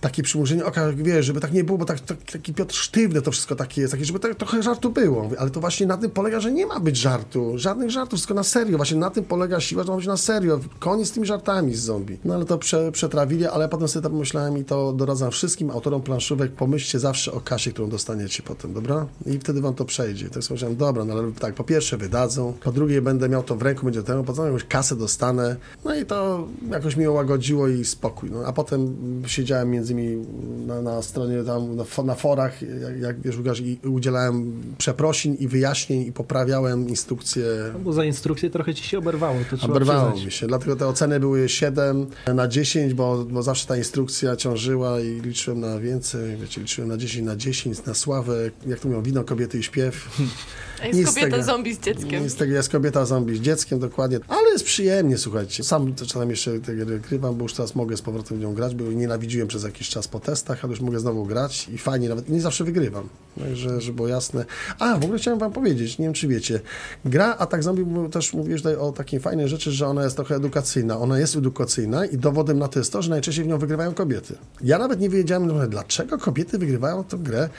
takie 0.04 0.24
przymurzenie 0.24 0.66
oka, 0.66 0.91
wiesz, 0.95 1.26
żeby 1.26 1.39
tak 1.39 1.54
nie 1.54 1.64
było, 1.64 1.78
bo 1.78 1.86
tak, 1.86 1.99
tak, 1.99 2.18
taki 2.32 2.54
Piotr 2.54 2.76
sztywny 2.76 3.22
to 3.22 3.32
wszystko 3.32 3.56
takie 3.56 3.82
jest, 3.82 3.93
takie, 3.93 4.06
żeby 4.06 4.20
tak, 4.20 4.36
trochę 4.36 4.64
żartu 4.64 4.89
było. 4.89 5.30
Ale 5.38 5.49
to 5.49 5.60
właśnie 5.60 5.88
na 5.88 5.97
tym 5.97 6.12
polega, 6.12 6.39
że 6.39 6.51
nie 6.51 6.66
ma 6.66 6.80
być 6.80 6.97
żartu, 6.97 7.54
żadnych 7.56 7.91
żartów, 7.91 8.14
wszystko 8.18 8.34
na 8.34 8.43
serio. 8.43 8.78
Właśnie 8.78 8.97
na 8.97 9.10
tym 9.10 9.24
polega 9.24 9.60
siła, 9.60 9.84
że 9.84 9.91
ma 9.91 9.97
być 9.97 10.08
na 10.08 10.18
serio. 10.18 10.60
Koniec 10.80 11.08
z 11.08 11.12
tymi 11.12 11.26
żartami 11.26 11.76
z 11.76 11.80
zombie. 11.80 12.18
No 12.26 12.34
ale 12.34 12.45
to 12.45 12.58
prze, 12.58 12.91
przetrawili, 12.91 13.45
ale 13.45 13.70
potem 13.70 13.88
sobie 13.88 14.04
tak 14.04 14.12
pomyślałem 14.12 14.58
i 14.58 14.64
to 14.64 14.93
doradzam 14.93 15.32
wszystkim 15.32 15.72
autorom 15.72 16.01
planszówek, 16.01 16.51
pomyślcie 16.51 16.99
zawsze 16.99 17.32
o 17.32 17.41
kasie, 17.41 17.72
którą 17.72 17.89
dostaniecie 17.89 18.43
potem, 18.43 18.74
dobra? 18.74 19.08
I 19.26 19.39
wtedy 19.39 19.62
wam 19.62 19.74
to 19.74 19.86
przejdzie. 19.86 20.26
Tak 20.26 20.43
sobie 20.43 20.47
pomyślałem, 20.47 20.78
dobra, 20.78 21.06
no 21.06 21.14
ale 21.14 21.32
tak, 21.32 21.56
po 21.56 21.64
pierwsze 21.64 21.97
wydadzą, 21.97 22.54
po 22.64 22.72
drugie 22.72 23.01
będę 23.01 23.30
miał 23.30 23.43
to 23.43 23.56
w 23.56 23.62
ręku, 23.62 23.86
będzie 23.86 24.04
temu, 24.04 24.24
po 24.24 24.34
co 24.34 24.45
jakąś 24.45 24.64
kasę 24.64 24.95
dostanę, 24.95 25.56
no 25.86 25.95
i 25.95 26.06
to 26.06 26.47
jakoś 26.72 26.95
mi 26.95 27.08
łagodziło 27.08 27.68
i 27.68 27.86
spokój. 27.86 28.32
No 28.32 28.45
a 28.45 28.54
potem 28.54 28.95
siedziałem 29.28 29.70
między 29.70 29.93
nimi 29.96 30.26
na, 30.68 30.82
na 30.82 31.02
stronie 31.02 31.44
tam, 31.44 31.76
na, 31.76 31.84
na 32.04 32.16
forach, 32.16 32.62
jak, 32.62 33.00
jak 33.00 33.22
wiesz, 33.22 33.38
Łukasz, 33.38 33.60
i 33.60 33.80
udzielałem 33.88 34.62
przeprosin 34.78 35.36
i 35.36 35.48
wyjaśnień 35.48 36.02
i 36.02 36.12
poprawiałem 36.12 36.89
instrukcje. 36.89 37.44
No 37.74 37.80
bo 37.80 37.94
za 37.94 38.06
instrukcję 38.06 38.50
trochę 38.50 38.74
ci 38.74 38.84
się 38.84 38.98
oberwało, 38.98 39.36
to 39.50 39.58
trzeba 39.58 39.74
Oberwało 39.74 40.08
przyznać. 40.12 40.26
mi 40.26 40.32
się, 40.32 40.48
dlatego 40.48 40.76
te 40.76 40.88
oceny 40.88 41.20
były 41.20 41.50
7 41.50 42.08
na 42.36 42.48
10, 42.48 42.94
bo, 42.94 43.26
bo 43.26 43.44
zawsze 43.44 43.68
ta 43.68 43.78
instrukcja 43.78 44.36
ciążyła 44.36 45.00
i 45.02 45.22
liczyłem 45.22 45.60
na 45.60 45.80
więcej, 45.80 46.38
wiecie, 46.38 46.62
liczyłem 46.62 46.89
na 46.89 46.98
10 46.98 47.26
na 47.26 47.36
10, 47.36 47.86
na 47.86 47.94
sławę, 47.94 48.52
jak 48.68 48.80
to 48.80 48.88
mówią, 48.88 49.02
wino, 49.04 49.24
kobiety 49.24 49.60
i 49.60 49.64
śpiew. 49.64 50.10
A 50.82 50.88
jest 50.88 51.00
Nic 51.00 51.10
kobieta 51.10 51.30
tego. 51.32 51.44
zombie 51.44 51.74
z 51.74 51.80
dzieckiem. 51.80 52.30
Z 52.30 52.36
tego 52.36 52.54
jest 52.54 52.70
kobieta 52.70 53.06
zombie 53.06 53.36
z 53.38 53.41
dzieckiem, 53.41 53.80
dokładnie. 53.80 54.20
Ale 54.28 54.50
jest 54.52 54.66
przyjemnie, 54.66 55.18
słuchajcie. 55.18 55.64
Sam 55.64 55.94
to 55.94 56.06
czasami 56.06 56.30
jeszcze 56.30 56.60
tę 56.60 56.76
grę 56.76 57.00
grywam, 57.00 57.36
bo 57.36 57.44
już 57.44 57.54
teraz 57.54 57.76
mogę 57.76 57.98
z 57.98 58.02
powrotem 58.02 58.38
w 58.38 58.41
nią 58.41 58.54
grać, 58.54 58.76
bo 58.76 58.84
nienawidziłem 58.84 59.48
przez 59.48 59.64
jakiś 59.64 59.82
czas 59.89 60.07
po 60.07 60.19
testach, 60.19 60.63
ale 60.63 60.71
już 60.71 60.81
mogę 60.81 60.99
znowu 60.99 61.25
grać 61.25 61.69
i 61.69 61.77
fajnie 61.77 62.09
nawet. 62.09 62.29
Nie 62.29 62.41
zawsze 62.41 62.63
wygrywam. 62.63 63.09
Także, 63.39 63.81
żeby 63.81 63.95
było 63.95 64.07
jasne. 64.07 64.45
A, 64.79 64.97
w 64.97 65.03
ogóle 65.03 65.19
chciałem 65.19 65.39
wam 65.39 65.51
powiedzieć, 65.51 65.97
nie 65.97 66.05
wiem 66.05 66.13
czy 66.13 66.27
wiecie, 66.27 66.59
gra 67.05 67.36
Atak 67.38 67.63
Zombie, 67.63 67.86
też 68.11 68.34
mówisz 68.34 68.61
tutaj 68.61 68.75
o 68.75 68.91
takiej 68.91 69.19
fajnej 69.19 69.47
rzeczy, 69.47 69.71
że 69.71 69.88
ona 69.88 70.03
jest 70.03 70.15
trochę 70.15 70.36
edukacyjna. 70.36 70.99
Ona 70.99 71.19
jest 71.19 71.36
edukacyjna 71.36 72.05
i 72.05 72.17
dowodem 72.17 72.59
na 72.59 72.67
to 72.67 72.79
jest 72.79 72.93
to, 72.93 73.01
że 73.01 73.09
najczęściej 73.09 73.45
w 73.45 73.47
nią 73.47 73.57
wygrywają 73.57 73.93
kobiety. 73.93 74.36
Ja 74.61 74.77
nawet 74.77 74.99
nie 74.99 75.09
wiedziałem, 75.09 75.69
dlaczego 75.69 76.17
kobiety 76.17 76.57
wygrywają 76.57 77.03
tę 77.03 77.17
grę 77.17 77.49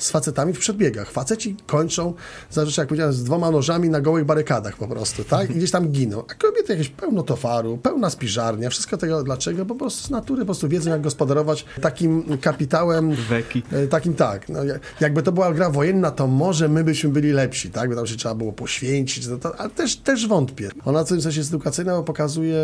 z 0.00 0.10
facetami 0.10 0.52
w 0.52 0.58
przedbiegach. 0.58 1.10
Faceci 1.10 1.56
kończą, 1.66 2.14
za 2.50 2.66
rzeczy, 2.66 2.80
jak 2.80 2.88
powiedziałem, 2.88 3.12
z 3.12 3.24
dwoma 3.24 3.50
nożami 3.50 3.88
na 3.90 4.00
gołych 4.00 4.24
barykadach 4.24 4.76
po 4.76 4.88
prostu, 4.88 5.24
tak? 5.24 5.50
I 5.50 5.54
gdzieś 5.54 5.70
tam 5.70 5.88
giną. 5.88 6.24
A 6.30 6.34
kobiety 6.34 6.72
jakieś 6.72 6.88
pełno 6.88 7.22
towaru, 7.22 7.78
pełna 7.78 8.10
spiżarnia, 8.10 8.70
wszystko 8.70 8.96
tego 8.96 9.22
dlaczego? 9.22 9.66
Po 9.66 9.74
prostu 9.74 10.06
z 10.06 10.10
natury 10.10 10.40
po 10.42 10.46
prostu 10.46 10.68
wiedzą, 10.68 10.90
jak 10.90 11.00
gospodarować 11.00 11.64
takim 11.80 12.38
kapitałem 12.38 13.14
Weki. 13.14 13.62
E, 13.72 13.86
Takim 13.86 14.14
tak. 14.14 14.48
No, 14.48 14.64
jak- 14.64 14.80
jakby 15.00 15.22
to 15.22 15.32
była 15.32 15.52
gra 15.52 15.70
wojenna, 15.70 16.10
to 16.10 16.26
może 16.26 16.68
my 16.68 16.84
byśmy 16.84 17.10
byli 17.10 17.32
lepsi, 17.32 17.70
tak? 17.70 17.88
By 17.90 17.96
tam 17.96 18.06
się 18.06 18.16
trzeba 18.16 18.34
było 18.34 18.52
poświęcić, 18.52 19.26
no 19.26 19.36
to, 19.36 19.60
ale 19.60 19.70
też, 19.70 19.96
też 19.96 20.26
wątpię. 20.28 20.68
Ona 20.84 21.04
coś 21.04 21.22
coś 21.22 21.36
jest 21.36 21.50
edukacyjna, 21.50 21.92
bo 21.96 22.02
pokazuje 22.02 22.56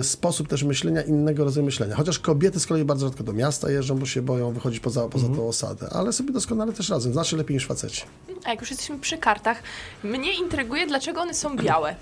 e, 0.00 0.04
sposób 0.04 0.48
też 0.48 0.62
myślenia, 0.62 1.02
innego 1.02 1.44
rodzaju 1.44 1.66
myślenia. 1.66 1.96
Chociaż 1.96 2.18
kobiety 2.18 2.60
z 2.60 2.66
kolei 2.66 2.84
bardzo 2.84 3.06
rzadko 3.06 3.24
do 3.24 3.32
miasta 3.32 3.70
jeżdżą, 3.70 3.98
bo 3.98 4.06
się 4.06 4.22
boją 4.22 4.52
wychodzić 4.52 4.80
poza, 4.80 5.08
poza 5.08 5.28
tą 5.28 5.48
osadę, 5.48 5.88
ale 5.92 6.12
sobie 6.12 6.32
doskonale 6.32 6.53
też 6.72 6.88
razem, 6.88 7.12
znacznie 7.12 7.38
lepiej 7.38 7.54
niż 7.54 7.66
faceci. 7.66 8.02
A 8.44 8.50
jak 8.50 8.60
już 8.60 8.70
jesteśmy 8.70 8.98
przy 8.98 9.18
kartach, 9.18 9.62
mnie 10.02 10.34
intryguje, 10.34 10.86
dlaczego 10.86 11.20
one 11.20 11.34
są 11.34 11.56
białe. 11.56 11.96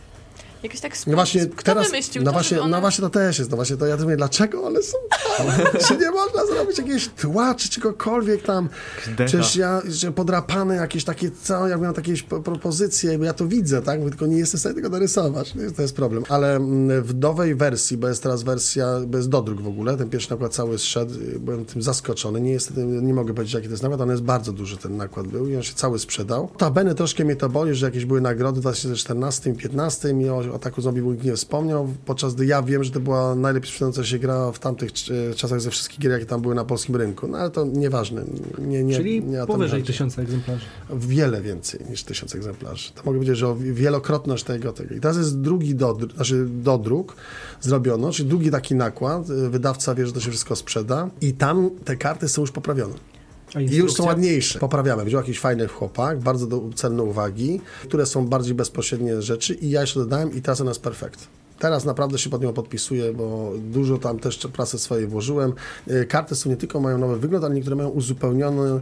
Jakoś 0.63 0.81
tak 0.81 0.93
sp- 1.01 1.11
No 1.11 1.17
właśnie 1.17 1.47
kto 1.47 1.63
teraz, 1.63 1.87
wymyślił 1.87 2.25
no 2.25 2.31
to, 2.31 2.33
właśnie, 2.33 2.49
żeby 2.49 2.63
one... 2.63 2.71
no 2.77 2.81
właśnie 2.81 3.03
to 3.03 3.11
też 3.11 3.39
jest, 3.39 3.51
no 3.51 3.57
właśnie 3.57 3.77
to 3.77 3.87
ja 3.87 3.97
to 3.97 4.03
mówię, 4.03 4.17
dlaczego 4.17 4.63
one 4.63 4.83
są? 4.83 4.97
Czy 5.89 5.97
nie 5.97 6.11
można 6.11 6.47
zrobić 6.47 6.79
jakiegoś 6.79 7.09
tła, 7.09 7.55
czy 7.55 7.69
czegokolwiek 7.69 8.43
tam? 8.43 8.69
Decha. 9.07 9.25
Przecież 9.25 9.57
ja, 9.57 9.83
że 9.89 10.13
podrapane 10.13 10.75
jakieś 10.75 11.05
takie, 11.05 11.31
co, 11.43 11.69
ja 11.69 11.77
miałem 11.77 11.95
takie 11.95 12.15
po- 12.29 12.41
propozycje, 12.41 13.19
bo 13.19 13.25
ja 13.25 13.33
to 13.33 13.47
widzę, 13.47 13.83
tak? 13.83 13.99
Mówię, 13.99 14.11
Tylko 14.11 14.27
nie 14.27 14.37
jestem 14.39 14.59
w 14.59 14.61
stanie 14.61 14.75
tego 14.75 14.89
narysować, 14.89 15.55
nie? 15.55 15.71
to 15.71 15.83
jest 15.83 15.97
problem. 15.97 16.25
Ale 16.29 16.57
mm, 16.57 17.03
w 17.03 17.15
nowej 17.15 17.55
wersji, 17.55 17.97
bo 17.97 18.09
jest 18.09 18.23
teraz 18.23 18.43
wersja, 18.43 19.01
bo 19.07 19.19
jest 19.19 19.29
dodruk 19.29 19.61
w 19.61 19.69
ogóle, 19.69 19.97
ten 19.97 20.11
pierwszy 20.11 20.31
nakład 20.31 20.55
cały 20.55 20.79
zszedł, 20.79 21.15
y, 21.15 21.39
byłem 21.41 21.65
tym 21.65 21.83
zaskoczony, 21.83 22.41
nie, 22.41 22.53
jest, 22.53 22.73
nie 22.77 23.15
mogę 23.15 23.35
powiedzieć 23.35 23.55
jaki 23.55 23.67
to 23.67 23.73
jest 23.73 23.83
nakład, 23.83 24.01
on 24.01 24.11
jest 24.11 24.23
bardzo 24.23 24.53
duży 24.53 24.77
ten 24.77 24.97
nakład 24.97 25.27
był 25.27 25.49
i 25.49 25.57
on 25.57 25.63
się 25.63 25.75
cały 25.75 25.99
sprzedał. 25.99 26.49
Tabeny 26.59 26.95
troszkę 26.95 27.25
mnie 27.25 27.37
to 27.37 27.49
boli, 27.49 27.75
że 27.75 27.87
jakieś 27.87 28.05
były 28.05 28.21
nagrody 28.21 28.61
w 28.61 28.63
2014 28.63 29.51
i 29.51 29.53
2015 29.53 30.11
i 30.11 30.29
o 30.52 30.52
ataku 30.55 30.81
zombie 30.81 31.03
nikt 31.03 31.25
nie 31.25 31.37
wspomniał, 31.37 31.89
podczas 32.07 32.35
gdy 32.35 32.47
ja 32.47 32.63
wiem, 32.63 32.85
że 32.85 32.91
to 32.91 33.01
była 33.01 33.35
najlepiej 33.35 33.69
sprzedająca 33.69 34.05
się 34.05 34.19
gra 34.19 34.53
w 34.53 34.59
tamtych 34.59 34.91
e, 35.31 35.35
czasach 35.35 35.61
ze 35.61 35.71
wszystkich 35.71 35.99
gier, 36.01 36.13
jakie 36.13 36.27
tam 36.27 36.43
były 36.43 36.55
na 36.55 36.65
polskim 36.65 36.97
rynku. 36.97 37.29
No 37.29 37.39
ale 37.39 37.51
to 37.51 37.65
nieważne. 37.65 38.25
Nie, 38.59 38.85
nie, 38.85 38.97
Czyli 38.97 39.25
nie 39.25 39.47
powyżej 39.47 39.83
tysiąca 39.83 40.23
egzemplarzy. 40.23 40.65
Wiele 40.91 41.43
więcej 41.43 41.81
niż 41.91 42.05
tysiąc 42.05 42.35
egzemplarzy. 42.35 42.93
To 42.95 43.03
mogę 43.05 43.19
powiedzieć, 43.19 43.39
że 43.39 43.55
wielokrotność 43.59 44.45
tego, 44.45 44.73
tego. 44.73 44.95
I 44.95 45.01
teraz 45.01 45.17
jest 45.17 45.41
drugi 45.41 45.75
dodruk, 45.75 46.13
znaczy 46.13 46.47
dodruk 46.49 47.17
zrobiono, 47.61 48.13
czyli 48.13 48.29
drugi 48.29 48.51
taki 48.51 48.75
nakład. 48.75 49.31
Y, 49.31 49.51
Wydawca 49.51 49.95
wie, 49.95 50.07
że 50.07 50.13
to 50.13 50.21
się 50.21 50.31
wszystko 50.31 50.57
sprzeda 50.57 51.11
i 51.21 51.33
tam 51.33 51.71
te 51.85 51.97
karty 51.97 52.29
są 52.29 52.41
już 52.41 52.51
poprawione. 52.53 52.95
I 53.61 53.77
już 53.77 53.93
są 53.93 54.05
ładniejsze. 54.05 54.59
Poprawiamy. 54.59 55.05
Wziął 55.05 55.21
jakiś 55.21 55.41
fajny 55.41 55.69
chłopak, 55.69 56.21
bardzo 56.21 56.47
do, 56.47 56.63
celne 56.75 57.03
uwagi, 57.03 57.61
które 57.83 58.07
są 58.07 58.27
bardziej 58.27 58.55
bezpośrednie 58.55 59.23
rzeczy 59.23 59.55
i 59.55 59.71
ja 59.71 59.81
jeszcze 59.81 60.01
dodałem 60.01 60.35
i 60.35 60.43
teraz 60.43 60.61
ona 60.61 60.71
jest 60.71 60.83
perfekt. 60.83 61.29
Teraz 61.63 61.85
naprawdę 61.85 62.19
się 62.19 62.31
pod 62.31 62.43
nią 62.43 62.53
podpisuję, 62.53 63.13
bo 63.13 63.53
dużo 63.59 63.99
tam 63.99 64.19
też 64.19 64.39
pracy 64.39 64.79
swojej 64.79 65.07
włożyłem. 65.07 65.53
Y, 65.91 66.07
Karty 66.07 66.37
są 66.37 66.51
nie 66.51 66.57
tylko 66.57 66.81
mają 66.81 66.99
nowy 66.99 67.19
wygląd, 67.19 67.45
ale 67.45 67.55
niektóre 67.55 67.77
mają 67.77 67.89
uzupełniony 67.89 68.81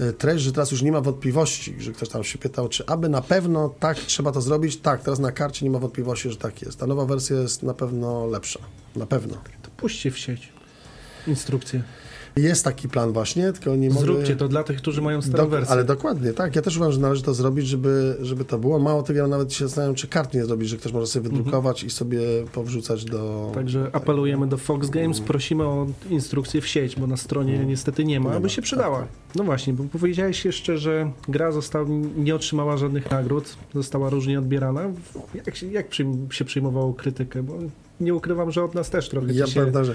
y, 0.00 0.12
treść, 0.12 0.44
że 0.44 0.52
teraz 0.52 0.70
już 0.70 0.82
nie 0.82 0.92
ma 0.92 1.00
wątpliwości, 1.00 1.74
że 1.78 1.92
ktoś 1.92 2.08
tam 2.08 2.24
się 2.24 2.38
pytał, 2.38 2.68
czy 2.68 2.86
aby 2.86 3.08
na 3.08 3.22
pewno 3.22 3.74
tak 3.80 3.98
trzeba 3.98 4.32
to 4.32 4.40
zrobić. 4.40 4.76
Tak, 4.76 5.02
teraz 5.02 5.18
na 5.18 5.32
karcie 5.32 5.66
nie 5.66 5.70
ma 5.70 5.78
wątpliwości, 5.78 6.30
że 6.30 6.36
tak 6.36 6.62
jest. 6.62 6.78
Ta 6.78 6.86
nowa 6.86 7.06
wersja 7.06 7.36
jest 7.40 7.62
na 7.62 7.74
pewno 7.74 8.26
lepsza. 8.26 8.60
Na 8.96 9.06
pewno. 9.06 9.34
To 9.62 9.70
puśćcie 9.76 10.10
w 10.10 10.18
sieć 10.18 10.52
instrukcję. 11.26 11.82
Jest 12.36 12.64
taki 12.64 12.88
plan 12.88 13.12
właśnie, 13.12 13.52
tylko 13.52 13.76
nie 13.76 13.88
mogę... 13.90 14.00
Zróbcie 14.06 14.36
to 14.36 14.48
dla 14.48 14.64
tych, 14.64 14.76
którzy 14.76 15.02
mają 15.02 15.22
starą 15.22 15.48
wersję. 15.48 15.72
ale 15.72 15.84
dokładnie, 15.84 16.32
tak. 16.32 16.56
Ja 16.56 16.62
też 16.62 16.76
uważam, 16.76 16.92
że 16.92 17.00
należy 17.00 17.22
to 17.22 17.34
zrobić, 17.34 17.66
żeby, 17.66 18.16
żeby 18.20 18.44
to 18.44 18.58
było. 18.58 18.78
Mało 18.78 19.02
tego, 19.02 19.18
ja 19.20 19.26
nawet 19.26 19.52
się 19.52 19.64
zastanawiam, 19.66 19.94
czy 19.94 20.08
kart 20.08 20.34
nie 20.34 20.44
zrobić, 20.44 20.68
że 20.68 20.76
ktoś 20.76 20.92
może 20.92 21.06
sobie 21.06 21.28
wydrukować 21.28 21.84
i 21.84 21.90
sobie 21.90 22.20
powrzucać 22.52 23.04
do... 23.04 23.34
Mhm. 23.34 23.54
Także 23.54 23.90
apelujemy 23.92 24.46
do 24.46 24.58
Fox 24.58 24.90
Games, 24.90 25.20
prosimy 25.20 25.64
o 25.64 25.86
instrukcję 26.10 26.60
w 26.60 26.66
sieć, 26.66 26.96
bo 26.96 27.06
na 27.06 27.16
stronie 27.16 27.58
niestety 27.58 28.04
nie 28.04 28.20
ma, 28.20 28.30
Nie 28.30 28.36
aby 28.36 28.50
się 28.50 28.56
tak, 28.56 28.64
przydała. 28.64 28.98
tak. 29.00 29.08
No 29.34 29.44
właśnie, 29.44 29.72
bo 29.72 29.84
powiedziałeś 29.84 30.44
jeszcze, 30.44 30.78
że 30.78 31.10
gra 31.28 31.52
została, 31.52 31.86
nie 32.16 32.34
otrzymała 32.34 32.76
żadnych 32.76 33.10
nagród, 33.10 33.56
została 33.74 34.10
różnie 34.10 34.38
odbierana. 34.38 34.82
Jak, 35.46 35.56
się- 35.56 35.66
jak 35.72 35.94
się 36.30 36.44
przyjmowało 36.44 36.94
krytykę? 36.94 37.42
Bo 37.42 37.54
nie 38.00 38.14
ukrywam, 38.14 38.50
że 38.50 38.64
od 38.64 38.74
nas 38.74 38.90
też 38.90 39.08
trochę 39.08 39.32
Ja 39.32 39.46
się... 39.46 39.72
tak, 39.72 39.84
że 39.84 39.94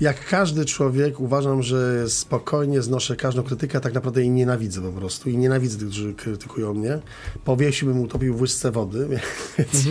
jak 0.00 0.26
każdy 0.28 0.64
człowiek 0.64 1.20
uważam, 1.20 1.62
że 1.62 2.08
spokojnie 2.08 2.82
znoszę 2.82 3.16
każdą 3.16 3.42
krytykę, 3.42 3.78
a 3.78 3.80
tak 3.80 3.94
naprawdę 3.94 4.20
jej 4.20 4.30
nienawidzę 4.30 4.80
po 4.80 4.92
prostu. 4.92 5.30
I 5.30 5.36
nienawidzę 5.36 5.78
tych, 5.78 5.88
którzy 5.88 6.14
krytykują 6.14 6.74
mnie. 6.74 6.98
Powiesiłbym, 7.44 8.00
utopił 8.00 8.34
w 8.34 8.40
łyżce 8.40 8.70
wody, 8.70 9.08
więc, 9.58 9.88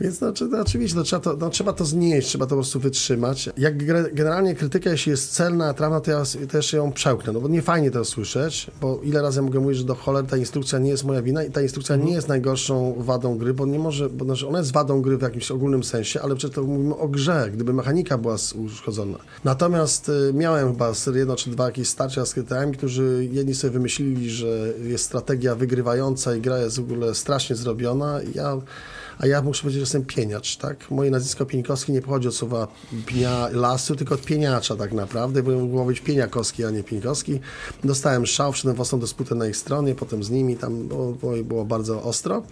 więc 0.00 0.20
no, 0.20 0.32
no, 0.50 0.60
oczywiście 0.60 0.98
no, 0.98 1.04
trzeba, 1.04 1.20
to, 1.20 1.36
no, 1.36 1.50
trzeba 1.50 1.72
to 1.72 1.84
znieść, 1.84 2.28
trzeba 2.28 2.46
to 2.46 2.50
po 2.50 2.54
prostu 2.54 2.80
wytrzymać. 2.80 3.50
Jak 3.56 3.84
generalnie 4.14 4.54
krytyka, 4.54 4.90
jeśli 4.90 5.10
jest 5.10 5.32
celna, 5.32 5.74
trafna, 5.74 6.00
to 6.00 6.10
ja 6.10 6.22
też 6.50 6.72
ją 6.72 6.92
przełknę, 6.92 7.32
no 7.32 7.40
bo 7.40 7.48
nie 7.48 7.62
fajnie 7.62 7.90
to 7.90 8.04
słyszeć, 8.04 8.70
bo 8.80 9.00
ile 9.02 9.22
razy 9.22 9.38
ja 9.38 9.42
mogę 9.42 9.60
mówić, 9.60 9.78
że 9.78 9.84
do 9.84 9.94
cholery 9.94 10.26
ta 10.26 10.36
instrukcja 10.36 10.78
nie 10.78 10.90
jest 10.90 11.04
moja 11.04 11.22
wina 11.22 11.44
i 11.44 11.50
ta 11.50 11.62
instrukcja 11.62 11.96
nie 11.96 12.12
jest 12.12 12.28
najgorszą 12.28 12.94
wadą 12.98 13.38
gry, 13.38 13.54
bo 13.54 13.66
nie 13.66 13.78
może, 13.78 14.10
bo 14.10 14.24
znaczy 14.24 14.48
ona 14.48 14.58
jest 14.58 14.72
wadą 14.72 15.02
gry 15.02 15.18
w 15.18 15.22
jakimś 15.22 15.50
ogólnym 15.50 15.84
sensie, 15.84 16.22
ale 16.22 16.36
przecież 16.36 16.54
to 16.54 16.62
mówimy 16.62 16.96
o 16.96 17.08
grze, 17.08 17.50
gdyby 17.52 17.72
mechanika 17.72 18.18
była 18.18 18.38
Natomiast 19.44 20.08
y, 20.08 20.32
miałem 20.34 20.72
chyba 20.72 20.92
jedno 21.14 21.36
czy 21.36 21.50
dwa 21.50 21.66
jakieś 21.66 21.88
starcia 21.88 22.26
z 22.26 22.34
krytykami, 22.34 22.76
którzy 22.76 23.28
jedni 23.32 23.54
sobie 23.54 23.70
wymyślili, 23.70 24.30
że 24.30 24.72
jest 24.82 25.04
strategia 25.04 25.54
wygrywająca 25.54 26.34
i 26.34 26.40
gra 26.40 26.58
jest 26.58 26.76
w 26.76 26.82
ogóle 26.82 27.14
strasznie 27.14 27.56
zrobiona. 27.56 28.20
Ja 28.34 28.58
a 29.18 29.26
ja 29.26 29.42
muszę 29.42 29.62
powiedzieć, 29.62 29.78
że 29.78 29.82
jestem 29.82 30.04
pieniacz, 30.04 30.56
tak? 30.56 30.90
Moje 30.90 31.10
nazwisko 31.10 31.46
Pieńkowski 31.46 31.92
nie 31.92 32.02
pochodzi 32.02 32.28
od 32.28 32.34
słowa 32.34 32.68
pnia 33.06 33.48
lasu, 33.52 33.96
tylko 33.96 34.14
od 34.14 34.22
pieniacza 34.22 34.76
tak 34.76 34.92
naprawdę, 34.92 35.42
bo 35.42 35.50
mogło 35.50 35.84
być 35.84 36.00
Pieniakowski, 36.00 36.64
a 36.64 36.70
nie 36.70 36.84
Pieńkowski. 36.84 37.40
Dostałem 37.84 38.26
szał, 38.26 38.52
wszedłem 38.52 38.76
w 38.76 38.80
ostrą 38.80 39.00
dysputę 39.00 39.34
na 39.34 39.46
ich 39.46 39.56
stronie, 39.56 39.94
potem 39.94 40.24
z 40.24 40.30
nimi, 40.30 40.56
tam 40.56 40.88
było, 40.88 41.12
było 41.44 41.64
bardzo 41.64 42.02
ostro. 42.02 42.42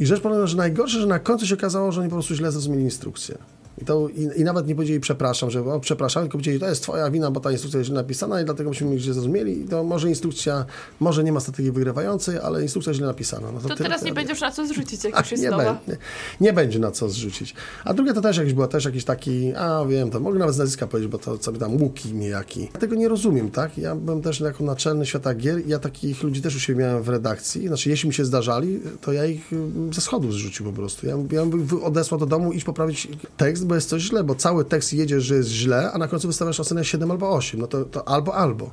I 0.00 0.06
rzecz 0.06 0.20
polega, 0.20 0.46
że 0.46 0.56
najgorsze, 0.56 1.00
że 1.00 1.06
na 1.06 1.18
końcu 1.18 1.46
się 1.46 1.54
okazało, 1.54 1.92
że 1.92 2.00
oni 2.00 2.10
po 2.10 2.16
prostu 2.16 2.34
źle 2.34 2.52
zrozumieli 2.52 2.82
instrukcję. 2.82 3.38
I, 3.78 3.84
to, 3.84 4.08
i, 4.08 4.40
I 4.40 4.44
nawet 4.44 4.66
nie 4.66 4.74
powiedzieli 4.74 5.00
przepraszam, 5.00 5.50
że 5.50 5.60
o, 5.64 5.80
przepraszam, 5.80 6.22
tylko 6.22 6.32
powiedzieli, 6.32 6.60
to 6.60 6.68
jest 6.68 6.82
twoja 6.82 7.10
wina, 7.10 7.30
bo 7.30 7.40
ta 7.40 7.52
instrukcja 7.52 7.78
jest 7.78 7.86
źle 7.88 7.96
napisana 7.96 8.40
i 8.40 8.44
dlatego 8.44 8.70
myśmy 8.70 8.98
źle 8.98 9.14
zrozumieli. 9.14 9.60
I 9.60 9.64
to 9.64 9.84
może 9.84 10.08
instrukcja, 10.08 10.64
może 11.00 11.24
nie 11.24 11.32
ma 11.32 11.40
strategii 11.40 11.72
wygrywającej, 11.72 12.38
ale 12.38 12.62
instrukcja 12.62 12.94
źle 12.94 13.06
napisana. 13.06 13.52
No 13.52 13.60
To 13.60 13.68
tyle, 13.68 13.76
teraz 13.76 14.00
nie 14.00 14.04
tyle. 14.04 14.14
będzie 14.14 14.32
już 14.32 14.40
na 14.40 14.50
co 14.50 14.66
zrzucić, 14.66 15.04
jak 15.04 15.14
Ach, 15.14 15.20
już 15.20 15.30
jest 15.30 15.42
nie, 15.42 15.50
nowa. 15.50 15.64
będzie, 15.86 16.00
nie 16.40 16.52
będzie 16.52 16.78
na 16.78 16.90
co 16.90 17.08
zrzucić. 17.08 17.54
A 17.84 17.94
druga 17.94 18.12
to 18.14 18.20
też 18.20 18.36
jakiś 18.36 18.54
była 18.54 18.68
też 18.68 18.84
jakiś 18.84 19.04
taki, 19.04 19.54
a 19.54 19.84
wiem, 19.84 20.10
to 20.10 20.20
mogę 20.20 20.38
nawet 20.38 20.54
z 20.54 20.58
nazwiska 20.58 20.86
powiedzieć, 20.86 21.12
bo 21.12 21.18
to 21.18 21.38
sobie 21.42 21.58
tam 21.58 21.82
łuki 21.82 22.14
niejaki. 22.14 22.68
Ja 22.74 22.80
tego 22.80 22.94
nie 22.94 23.08
rozumiem, 23.08 23.50
tak? 23.50 23.78
Ja 23.78 23.94
byłem 23.96 24.22
też 24.22 24.40
jako 24.40 24.64
naczelny 24.64 25.06
świata 25.06 25.34
gier 25.34 25.66
ja 25.66 25.78
takich 25.78 26.22
ludzi 26.22 26.42
też 26.42 26.56
u 26.56 26.60
siebie 26.60 26.80
miałem 26.80 27.02
w 27.02 27.08
redakcji. 27.08 27.68
Znaczy, 27.68 27.90
jeśli 27.90 28.08
mi 28.08 28.14
się 28.14 28.24
zdarzali, 28.24 28.80
to 29.00 29.12
ja 29.12 29.26
ich 29.26 29.52
y, 29.52 29.56
ze 29.92 30.00
schodów 30.00 30.32
zrzucił 30.32 30.66
po 30.66 30.72
prostu. 30.72 31.06
Ja, 31.06 31.16
ja 31.32 31.46
bym 31.46 31.68
odesłał 31.82 32.20
do 32.20 32.26
domu 32.26 32.52
iść 32.52 32.64
poprawić 32.64 33.08
tekst, 33.36 33.61
bo 33.64 33.74
jest 33.74 33.88
coś 33.88 34.02
źle, 34.02 34.24
bo 34.24 34.34
cały 34.34 34.64
tekst 34.64 34.92
jedzie, 34.92 35.20
że 35.20 35.34
jest 35.34 35.48
źle, 35.48 35.92
a 35.92 35.98
na 35.98 36.08
końcu 36.08 36.26
wystawiasz 36.26 36.60
ocenę 36.60 36.84
7 36.84 37.10
albo 37.10 37.30
8. 37.30 37.60
No 37.60 37.66
to, 37.66 37.84
to 37.84 38.08
albo, 38.08 38.34
albo. 38.34 38.70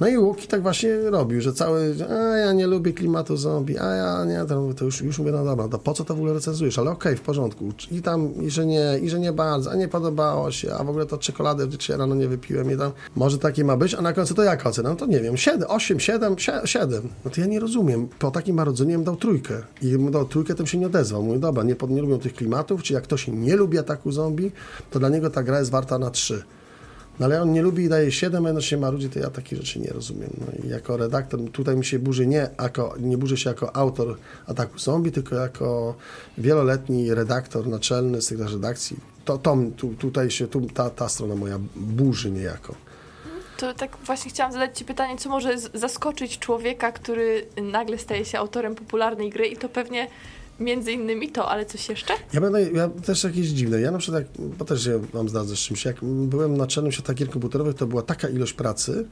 No 0.00 0.08
i 0.08 0.18
Łuki 0.18 0.46
tak 0.46 0.62
właśnie 0.62 0.96
robił, 1.10 1.40
że 1.40 1.52
cały, 1.52 1.94
a 2.10 2.36
ja 2.36 2.52
nie 2.52 2.66
lubię 2.66 2.92
klimatu 2.92 3.36
zombie, 3.36 3.78
a 3.78 3.94
ja 3.94 4.24
nie, 4.24 4.44
to, 4.48 4.74
to 4.76 4.84
już, 4.84 5.00
już 5.00 5.18
mówię, 5.18 5.32
no 5.32 5.44
dobra, 5.44 5.68
to 5.68 5.78
po 5.78 5.94
co 5.94 6.04
to 6.04 6.14
w 6.14 6.18
ogóle 6.18 6.34
recenzujesz? 6.34 6.78
Ale 6.78 6.90
okej, 6.90 7.16
w 7.16 7.20
porządku. 7.20 7.72
I 7.90 8.02
tam, 8.02 8.34
i 8.42 8.50
że 8.50 8.66
nie, 8.66 8.98
i 9.02 9.10
że 9.10 9.20
nie 9.20 9.32
bardzo, 9.32 9.70
a 9.70 9.74
nie 9.74 9.88
podobało 9.88 10.50
się, 10.50 10.74
a 10.74 10.84
w 10.84 10.88
ogóle 10.88 11.06
to 11.06 11.18
czekoladę 11.18 11.68
dzisiaj 11.68 11.98
rano 11.98 12.14
nie 12.14 12.28
wypiłem, 12.28 12.72
i 12.72 12.76
tam, 12.76 12.92
może 13.16 13.38
takie 13.38 13.64
ma 13.64 13.76
być, 13.76 13.94
a 13.94 14.02
na 14.02 14.12
końcu 14.12 14.34
to 14.34 14.42
jaka 14.42 14.68
ocena? 14.68 14.90
No 14.90 14.96
to 14.96 15.06
nie 15.06 15.20
wiem, 15.20 15.36
7, 15.36 15.68
8, 15.68 16.00
7, 16.00 16.36
7. 16.64 17.08
No 17.24 17.30
to 17.30 17.40
ja 17.40 17.46
nie 17.46 17.60
rozumiem. 17.60 18.08
Po 18.18 18.30
takim 18.30 18.56
marodzeniu 18.56 19.02
dał 19.02 19.16
trójkę. 19.16 19.62
I 19.82 19.98
mu 19.98 20.10
dał 20.10 20.24
trójkę, 20.24 20.54
tym 20.54 20.66
się 20.66 20.78
nie 20.78 20.86
odezwał. 20.86 21.22
Mówię, 21.22 21.38
dobra, 21.38 21.62
nie, 21.62 21.76
nie 21.88 22.02
lubią 22.02 22.18
tych 22.18 22.34
klimatów, 22.34 22.82
czy 22.82 22.94
jak 22.94 23.04
ktoś 23.04 23.28
nie 23.28 23.56
lubi 23.56 23.78
ataku 23.78 24.12
zombie, 24.12 24.52
to 24.90 24.98
dla 24.98 25.08
niego 25.08 25.30
ta 25.30 25.42
gra 25.42 25.58
jest 25.58 25.70
warta 25.70 25.98
na 25.98 26.10
3. 26.10 26.42
No 27.20 27.26
ale 27.26 27.42
on 27.42 27.52
nie 27.52 27.62
lubi 27.62 27.84
i 27.84 27.88
daje 27.88 28.12
7, 28.12 28.46
a 28.46 28.60
się 28.60 28.76
marudzi, 28.76 29.10
to 29.10 29.18
ja 29.18 29.30
takich 29.30 29.58
rzeczy 29.58 29.80
nie 29.80 29.90
rozumiem. 29.90 30.30
No 30.40 30.46
i 30.64 30.68
jako 30.68 30.96
redaktor, 30.96 31.40
tutaj 31.52 31.76
mi 31.76 31.84
się 31.84 31.98
burzy 31.98 32.26
nie, 32.26 32.48
jako, 32.62 32.94
nie 33.00 33.18
burzy 33.18 33.36
się 33.36 33.50
jako 33.50 33.76
autor 33.76 34.16
Ataku 34.46 34.78
Zombie, 34.78 35.12
tylko 35.12 35.34
jako 35.34 35.94
wieloletni 36.38 37.14
redaktor 37.14 37.68
naczelny 37.68 38.22
z 38.22 38.26
tych 38.26 38.52
redakcji. 38.52 38.96
To, 39.24 39.38
to 39.38 39.56
tu, 39.76 39.94
tutaj 39.94 40.30
się, 40.30 40.48
tu, 40.48 40.60
ta, 40.60 40.90
ta 40.90 41.08
strona 41.08 41.34
moja 41.34 41.58
burzy 41.76 42.30
niejako. 42.30 42.74
To 43.56 43.74
tak 43.74 43.96
właśnie 44.04 44.30
chciałam 44.30 44.52
zadać 44.52 44.78
Ci 44.78 44.84
pytanie, 44.84 45.18
co 45.18 45.30
może 45.30 45.58
zaskoczyć 45.74 46.38
człowieka, 46.38 46.92
który 46.92 47.46
nagle 47.62 47.98
staje 47.98 48.24
się 48.24 48.38
autorem 48.38 48.74
popularnej 48.74 49.30
gry 49.30 49.46
i 49.46 49.56
to 49.56 49.68
pewnie 49.68 50.08
między 50.60 50.92
innymi 50.92 51.28
to, 51.28 51.48
ale 51.48 51.66
coś 51.66 51.88
jeszcze? 51.88 52.14
Ja 52.32 52.40
będę, 52.40 52.70
ja 52.70 52.88
też 52.88 53.24
jakieś 53.24 53.46
dziwne. 53.46 53.80
Ja 53.80 53.90
na 53.90 53.98
przykład, 53.98 54.22
jak, 54.22 54.48
bo 54.58 54.64
też 54.64 54.84
się 54.84 54.98
wam 54.98 55.28
zdradzę 55.28 55.56
z 55.56 55.58
czymś, 55.58 55.84
jak 55.84 56.04
byłem 56.04 56.56
naczelnym 56.56 56.92
świata 56.92 57.14
gier 57.14 57.30
komputerowych, 57.30 57.74
to 57.74 57.86
była 57.86 58.02
taka 58.02 58.28
ilość 58.28 58.52
pracy, 58.52 59.06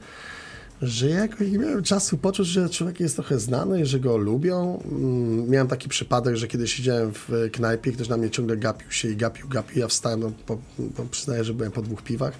że 0.81 1.09
ja 1.09 1.19
jakoś 1.19 1.51
nie 1.51 1.57
miałem 1.57 1.83
czasu 1.83 2.17
poczuć, 2.17 2.47
że 2.47 2.69
człowiek 2.69 2.99
jest 2.99 3.15
trochę 3.15 3.39
znany 3.39 3.85
że 3.85 3.99
go 3.99 4.17
lubią. 4.17 4.81
Mm, 4.91 5.49
Miałem 5.49 5.67
taki 5.67 5.89
przypadek, 5.89 6.35
że 6.35 6.47
kiedy 6.47 6.67
siedziałem 6.67 7.11
w 7.13 7.29
knajpie, 7.51 7.91
ktoś 7.91 8.09
na 8.09 8.17
mnie 8.17 8.29
ciągle 8.29 8.57
gapił 8.57 8.91
się 8.91 9.09
i 9.09 9.15
gapił, 9.15 9.47
gapił. 9.47 9.79
Ja 9.79 9.87
wstałem, 9.87 10.19
no, 10.19 10.31
po, 10.45 10.57
po, 10.95 11.03
przyznaję, 11.03 11.43
że 11.43 11.53
byłem 11.53 11.71
po 11.71 11.81
dwóch 11.81 12.01
piwach. 12.01 12.33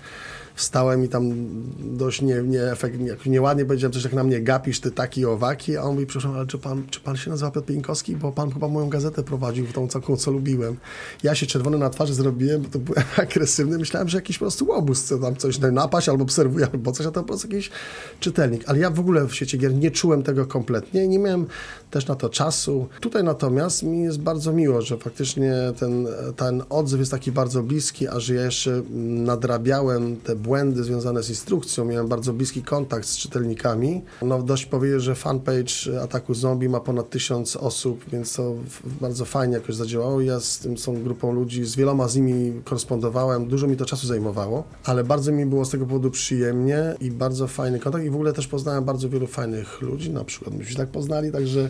Wstałem 0.55 1.03
i 1.03 1.07
tam 1.07 1.31
dość 1.79 2.21
nie, 2.21 2.43
nie, 2.43 2.71
efekt, 2.71 2.99
nie, 2.99 3.15
nieładnie 3.25 3.65
powiedziałem 3.65 3.93
coś, 3.93 4.03
jak 4.03 4.13
na 4.13 4.23
mnie 4.23 4.41
gapisz, 4.41 4.79
ty 4.79 4.91
taki 4.91 5.25
owaki, 5.25 5.77
a 5.77 5.81
on 5.81 5.93
mówi, 5.93 6.05
przepraszam, 6.05 6.37
ale 6.37 6.47
czy 6.47 6.57
pan, 6.57 6.83
czy 6.89 6.99
pan 6.99 7.17
się 7.17 7.29
nazywa 7.29 7.51
Piotr 7.51 7.67
Pieńkowski? 7.67 8.15
Bo 8.15 8.31
pan 8.31 8.51
chyba 8.51 8.67
moją 8.67 8.89
gazetę 8.89 9.23
prowadził 9.23 9.67
tą 9.67 9.87
całą, 9.87 10.17
co 10.17 10.31
lubiłem. 10.31 10.77
Ja 11.23 11.35
się 11.35 11.45
czerwony 11.45 11.77
na 11.77 11.89
twarzy 11.89 12.13
zrobiłem, 12.13 12.61
bo 12.61 12.69
to 12.69 12.79
byłem 12.79 13.03
agresywny. 13.17 13.77
Myślałem, 13.77 14.09
że 14.09 14.17
jakiś 14.17 14.37
po 14.37 14.45
prostu 14.45 14.65
łobuz 14.65 15.01
chce 15.01 15.19
tam 15.19 15.35
coś 15.35 15.59
napaść 15.59 16.09
albo 16.09 16.23
obserwuje, 16.23 16.67
albo 16.73 16.91
coś, 16.91 17.05
a 17.05 17.11
to 17.11 17.21
po 17.21 17.27
prostu 17.27 17.47
jakiś 17.47 17.71
czytelnik. 18.19 18.63
Ale 18.67 18.79
ja 18.79 18.89
w 18.89 18.99
ogóle 18.99 19.25
w 19.27 19.35
świecie 19.35 19.57
gier 19.57 19.73
nie 19.73 19.91
czułem 19.91 20.23
tego 20.23 20.45
kompletnie 20.45 21.05
i 21.05 21.09
nie 21.09 21.19
miałem 21.19 21.45
też 21.91 22.07
na 22.07 22.15
to 22.15 22.29
czasu. 22.29 22.87
Tutaj 22.99 23.23
natomiast 23.23 23.83
mi 23.83 24.03
jest 24.03 24.19
bardzo 24.19 24.53
miło, 24.53 24.81
że 24.81 24.97
faktycznie 24.97 25.53
ten, 25.79 26.07
ten 26.35 26.63
odzew 26.69 26.99
jest 26.99 27.11
taki 27.11 27.31
bardzo 27.31 27.63
bliski, 27.63 28.07
a 28.07 28.19
że 28.19 28.33
ja 28.33 28.45
jeszcze 28.45 28.81
nadrabiałem 29.25 30.15
te 30.15 30.35
błędy 30.45 30.83
związane 30.83 31.23
z 31.23 31.29
instrukcją, 31.29 31.85
miałem 31.85 32.07
bardzo 32.07 32.33
bliski 32.33 32.63
kontakt 32.63 33.07
z 33.07 33.17
czytelnikami. 33.17 34.01
No 34.21 34.43
dość 34.43 34.65
powiedzieć, 34.65 35.01
że 35.01 35.15
fanpage 35.15 36.01
Ataku 36.03 36.33
Zombie 36.33 36.69
ma 36.69 36.79
ponad 36.79 37.09
tysiąc 37.09 37.55
osób, 37.55 38.05
więc 38.11 38.33
to 38.33 38.53
bardzo 39.01 39.25
fajnie 39.25 39.53
jakoś 39.53 39.75
zadziałało. 39.75 40.21
Ja 40.21 40.39
z 40.39 40.59
tym, 40.59 40.75
tą 40.75 41.03
grupą 41.03 41.33
ludzi, 41.33 41.65
z 41.65 41.75
wieloma 41.75 42.07
z 42.07 42.15
nimi 42.15 42.61
korespondowałem, 42.63 43.47
dużo 43.47 43.67
mi 43.67 43.77
to 43.77 43.85
czasu 43.85 44.07
zajmowało, 44.07 44.63
ale 44.83 45.03
bardzo 45.03 45.31
mi 45.31 45.45
było 45.45 45.65
z 45.65 45.69
tego 45.69 45.85
powodu 45.85 46.11
przyjemnie 46.11 46.95
i 47.01 47.11
bardzo 47.11 47.47
fajny 47.47 47.79
kontakt 47.79 48.05
i 48.05 48.09
w 48.09 48.15
ogóle 48.15 48.33
też 48.33 48.47
poznałem 48.47 48.83
bardzo 48.83 49.09
wielu 49.09 49.27
fajnych 49.27 49.81
ludzi, 49.81 50.09
na 50.09 50.23
przykład 50.23 50.55
myśmy 50.55 50.75
tak 50.75 50.89
poznali, 50.89 51.31
także 51.31 51.69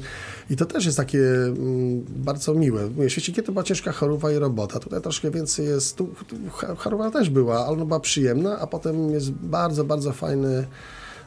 i 0.49 0.55
to 0.55 0.65
też 0.65 0.85
jest 0.85 0.97
takie 0.97 1.19
mm, 1.19 2.05
bardzo 2.15 2.53
miłe. 2.53 2.89
Mówię, 2.89 3.07
gier 3.07 3.45
to 3.45 3.51
była 3.51 3.63
ciężka 3.63 3.91
choroba 3.91 4.31
i 4.31 4.35
robota, 4.35 4.79
tutaj 4.79 5.01
troszkę 5.01 5.31
więcej 5.31 5.65
jest, 5.65 5.95
tu, 5.95 6.07
tu 6.27 6.35
choroba 6.77 7.11
też 7.11 7.29
była, 7.29 7.65
ale 7.65 7.67
ona 7.67 7.85
była 7.85 7.99
przyjemna, 7.99 8.59
a 8.65 8.67
potem 8.67 9.11
jest 9.11 9.31
bardzo, 9.31 9.83
bardzo 9.83 10.11
fajny 10.11 10.67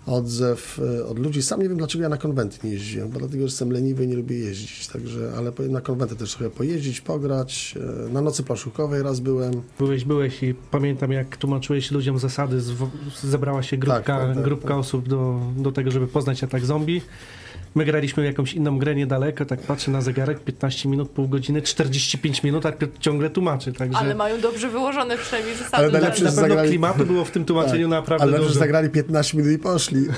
odzew 0.07 0.81
e, 1.01 1.07
od 1.07 1.19
ludzi. 1.19 1.43
Sam 1.43 1.63
nie 1.63 1.69
wiem, 1.69 1.79
dlaczego 1.79 2.03
ja 2.03 2.09
na 2.09 2.17
konwenty 2.17 2.59
nie 2.65 2.71
jeździłem, 2.73 3.09
bo 3.09 3.19
dlatego, 3.19 3.39
że 3.39 3.45
jestem 3.45 3.71
leniwy 3.73 4.05
i 4.05 4.09
nie 4.09 4.17
lubię 4.17 4.39
jeździć, 4.39 4.89
także, 4.89 5.33
ale 5.37 5.53
na 5.69 5.81
konwenty 5.81 6.17
też 6.17 6.35
trochę 6.35 6.51
pojeździć, 6.51 7.01
pograć. 7.01 7.75
E, 8.09 8.13
Na 8.13 8.21
nocy 8.21 8.43
planszówkowej 8.43 9.03
raz 9.03 9.21
byłem. 9.21 9.53
Byłeś, 9.79 10.05
byłeś 10.05 10.43
i 10.43 10.55
pamiętam 10.71 11.13
jak 11.13 11.37
tłumaczyłeś 11.37 11.91
ludziom 11.91 12.19
zasady, 12.19 12.61
zebrała 13.25 13.63
się 13.63 13.77
grupka, 13.77 14.03
Tak, 14.03 14.07
tak, 14.27 14.35
tak, 14.35 14.45
grupka 14.45 14.69
tak. 14.69 14.77
osób 14.79 15.09
do, 15.09 15.41
do 15.57 15.73
tego, 15.73 15.91
żeby 15.91 16.07
poznać 16.07 16.45
atak 16.45 16.65
zombie. 16.65 17.01
My 17.75 17.85
graliśmy 17.85 18.23
w 18.23 18.27
jakąś 18.27 18.53
inną 18.55 18.79
grę 18.79 18.95
niedaleko, 18.95 19.45
tak 19.45 19.61
patrzę 19.61 19.91
na 19.91 20.01
zegarek, 20.01 20.41
15 20.41 20.89
minut, 20.89 21.11
pół 21.11 21.29
godziny, 21.29 21.63
45 21.63 22.43
minut, 22.43 22.67
a 22.67 22.73
Piotr 22.73 22.99
ciągle 23.01 23.31
tłumaczy, 23.31 23.73
także 23.73 23.99
Ale 23.99 24.15
mają 24.15 24.41
dobrze 24.41 24.69
wyłożone 24.69 25.19
przynajmniej 25.19 25.55
zasady. 25.57 25.77
Ale 25.77 25.91
tak? 25.91 26.01
najlepsze 26.01 26.25
na 26.25 26.31
pewno 26.31 26.55
zagrali- 26.55 26.69
klimatu 26.69 27.07
było 27.07 27.25
w 27.25 27.31
tym 27.31 27.45
tłumaczeniu 27.45 27.89
naprawdę 27.89 28.23
Ale 28.23 28.33
dobrze, 28.33 28.49
że 28.53 28.59
zagrali 28.59 28.89
15 28.91 29.39
minut 29.39 29.53
i 29.53 29.59
poszli. 29.59 30.01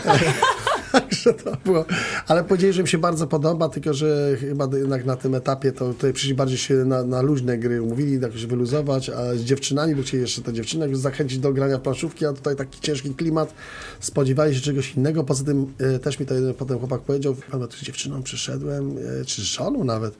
Także 0.92 1.34
to 1.34 1.56
było. 1.64 1.84
Ale 2.26 2.44
powiedzieli, 2.44 2.72
że 2.72 2.80
im 2.80 2.86
się 2.86 2.98
bardzo 2.98 3.26
podoba, 3.26 3.68
tylko 3.68 3.94
że 3.94 4.36
chyba 4.40 4.68
jednak 4.76 5.04
na 5.04 5.16
tym 5.16 5.34
etapie 5.34 5.72
to 5.72 5.92
tutaj 5.92 6.12
przyszli 6.12 6.34
bardziej 6.34 6.58
się 6.58 6.74
na, 6.74 7.04
na 7.04 7.22
luźne 7.22 7.58
gry 7.58 7.82
umówili, 7.82 8.20
jakoś 8.20 8.46
wyluzować, 8.46 9.10
a 9.10 9.34
z 9.34 9.40
dziewczynami, 9.40 9.94
bo 9.94 10.02
chcieli 10.02 10.22
jeszcze 10.22 10.42
te 10.42 10.52
dziewczyny 10.52 10.84
jakoś 10.84 10.98
zachęcić 10.98 11.38
do 11.38 11.52
grania 11.52 11.78
w 11.78 11.80
planszówki, 11.80 12.26
a 12.26 12.32
tutaj 12.32 12.56
taki 12.56 12.80
ciężki 12.80 13.14
klimat, 13.14 13.54
spodziewali 14.00 14.54
się 14.54 14.60
czegoś 14.60 14.94
innego. 14.94 15.24
Poza 15.24 15.44
tym 15.44 15.66
e, 15.78 15.98
też 15.98 16.20
mi 16.20 16.26
to 16.26 16.34
jeden 16.34 16.54
potem 16.54 16.78
chłopak 16.78 17.00
powiedział, 17.00 17.36
pan, 17.50 17.68
tu 17.68 17.76
z 17.76 17.82
dziewczyną 17.82 18.22
przyszedłem, 18.22 18.96
e, 19.20 19.24
czy 19.24 19.42
z 19.42 19.44
żoną 19.44 19.84
nawet, 19.84 20.16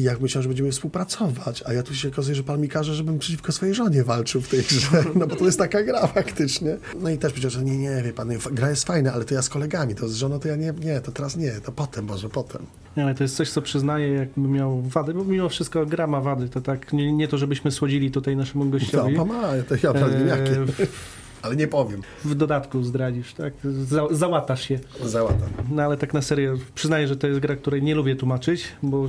i 0.00 0.02
jak 0.02 0.20
myślałem, 0.20 0.42
że 0.42 0.48
będziemy 0.48 0.70
współpracować, 0.72 1.62
a 1.66 1.72
ja 1.72 1.82
tu 1.82 1.94
się 1.94 2.08
okazuje, 2.08 2.34
że 2.34 2.42
pan 2.42 2.60
mi 2.60 2.68
każe, 2.68 2.94
żebym 2.94 3.18
przeciwko 3.18 3.52
swojej 3.52 3.74
żonie 3.74 4.04
walczył 4.04 4.40
w 4.40 4.48
tej 4.48 4.62
grze, 4.62 5.04
no 5.14 5.26
bo 5.26 5.36
to 5.36 5.44
jest 5.44 5.58
taka 5.58 5.82
gra 5.82 6.06
faktycznie. 6.06 6.76
No 7.00 7.10
i 7.10 7.18
też 7.18 7.32
powiedział, 7.32 7.50
że 7.50 7.64
nie, 7.64 7.78
nie, 7.78 8.02
wie 8.02 8.12
pan, 8.12 8.28
gra 8.52 8.70
jest 8.70 8.84
fajna, 8.86 9.12
ale 9.12 9.24
to 9.24 9.34
ja 9.34 9.42
z 9.42 9.48
kolegami, 9.48 9.94
to 9.94 10.08
z 10.08 10.14
żoną 10.16 10.38
to 10.38 10.48
ja 10.48 10.56
nie, 10.56 10.72
nie, 10.84 11.00
to 11.00 11.12
teraz 11.12 11.36
nie, 11.36 11.52
to 11.52 11.72
potem, 11.72 12.04
może 12.04 12.28
potem. 12.28 12.66
Nie, 12.96 13.04
ale 13.04 13.14
to 13.14 13.24
jest 13.24 13.36
coś, 13.36 13.50
co 13.50 13.62
przyznaję, 13.62 14.08
jakbym 14.08 14.50
miał 14.52 14.82
wady, 14.82 15.14
bo 15.14 15.24
mimo 15.24 15.48
wszystko 15.48 15.86
gra 15.86 16.06
ma 16.06 16.20
wady, 16.20 16.48
to 16.48 16.60
tak, 16.60 16.92
nie, 16.92 17.12
nie 17.12 17.28
to, 17.28 17.38
żebyśmy 17.38 17.70
słodzili 17.70 18.10
tutaj 18.10 18.36
naszemu 18.36 18.64
No, 18.64 18.70
gościowi. 18.70 19.16
to 19.16 19.24
ma, 19.24 19.42
to 19.68 19.74
ja 19.82 19.92
pewnie 19.92 20.18
wiem 20.18 20.28
jakie, 20.28 20.52
Eee, 20.52 20.66
ale 21.42 21.56
nie 21.56 21.66
powiem. 21.68 22.02
w 22.24 22.34
dodatku 22.34 22.82
zdradzisz, 22.82 23.34
tak? 23.34 23.52
Za, 23.64 24.02
załatasz 24.10 24.62
się. 24.68 24.78
Załatam. 25.04 25.48
No 25.70 25.82
ale 25.82 25.96
tak 25.96 26.14
na 26.14 26.22
serio, 26.22 26.54
przyznaję, 26.74 27.08
że 27.08 27.16
to 27.16 27.26
jest 27.26 27.40
gra, 27.40 27.56
której 27.56 27.82
nie 27.82 27.94
lubię 27.94 28.16
tłumaczyć, 28.16 28.68
bo 28.82 29.08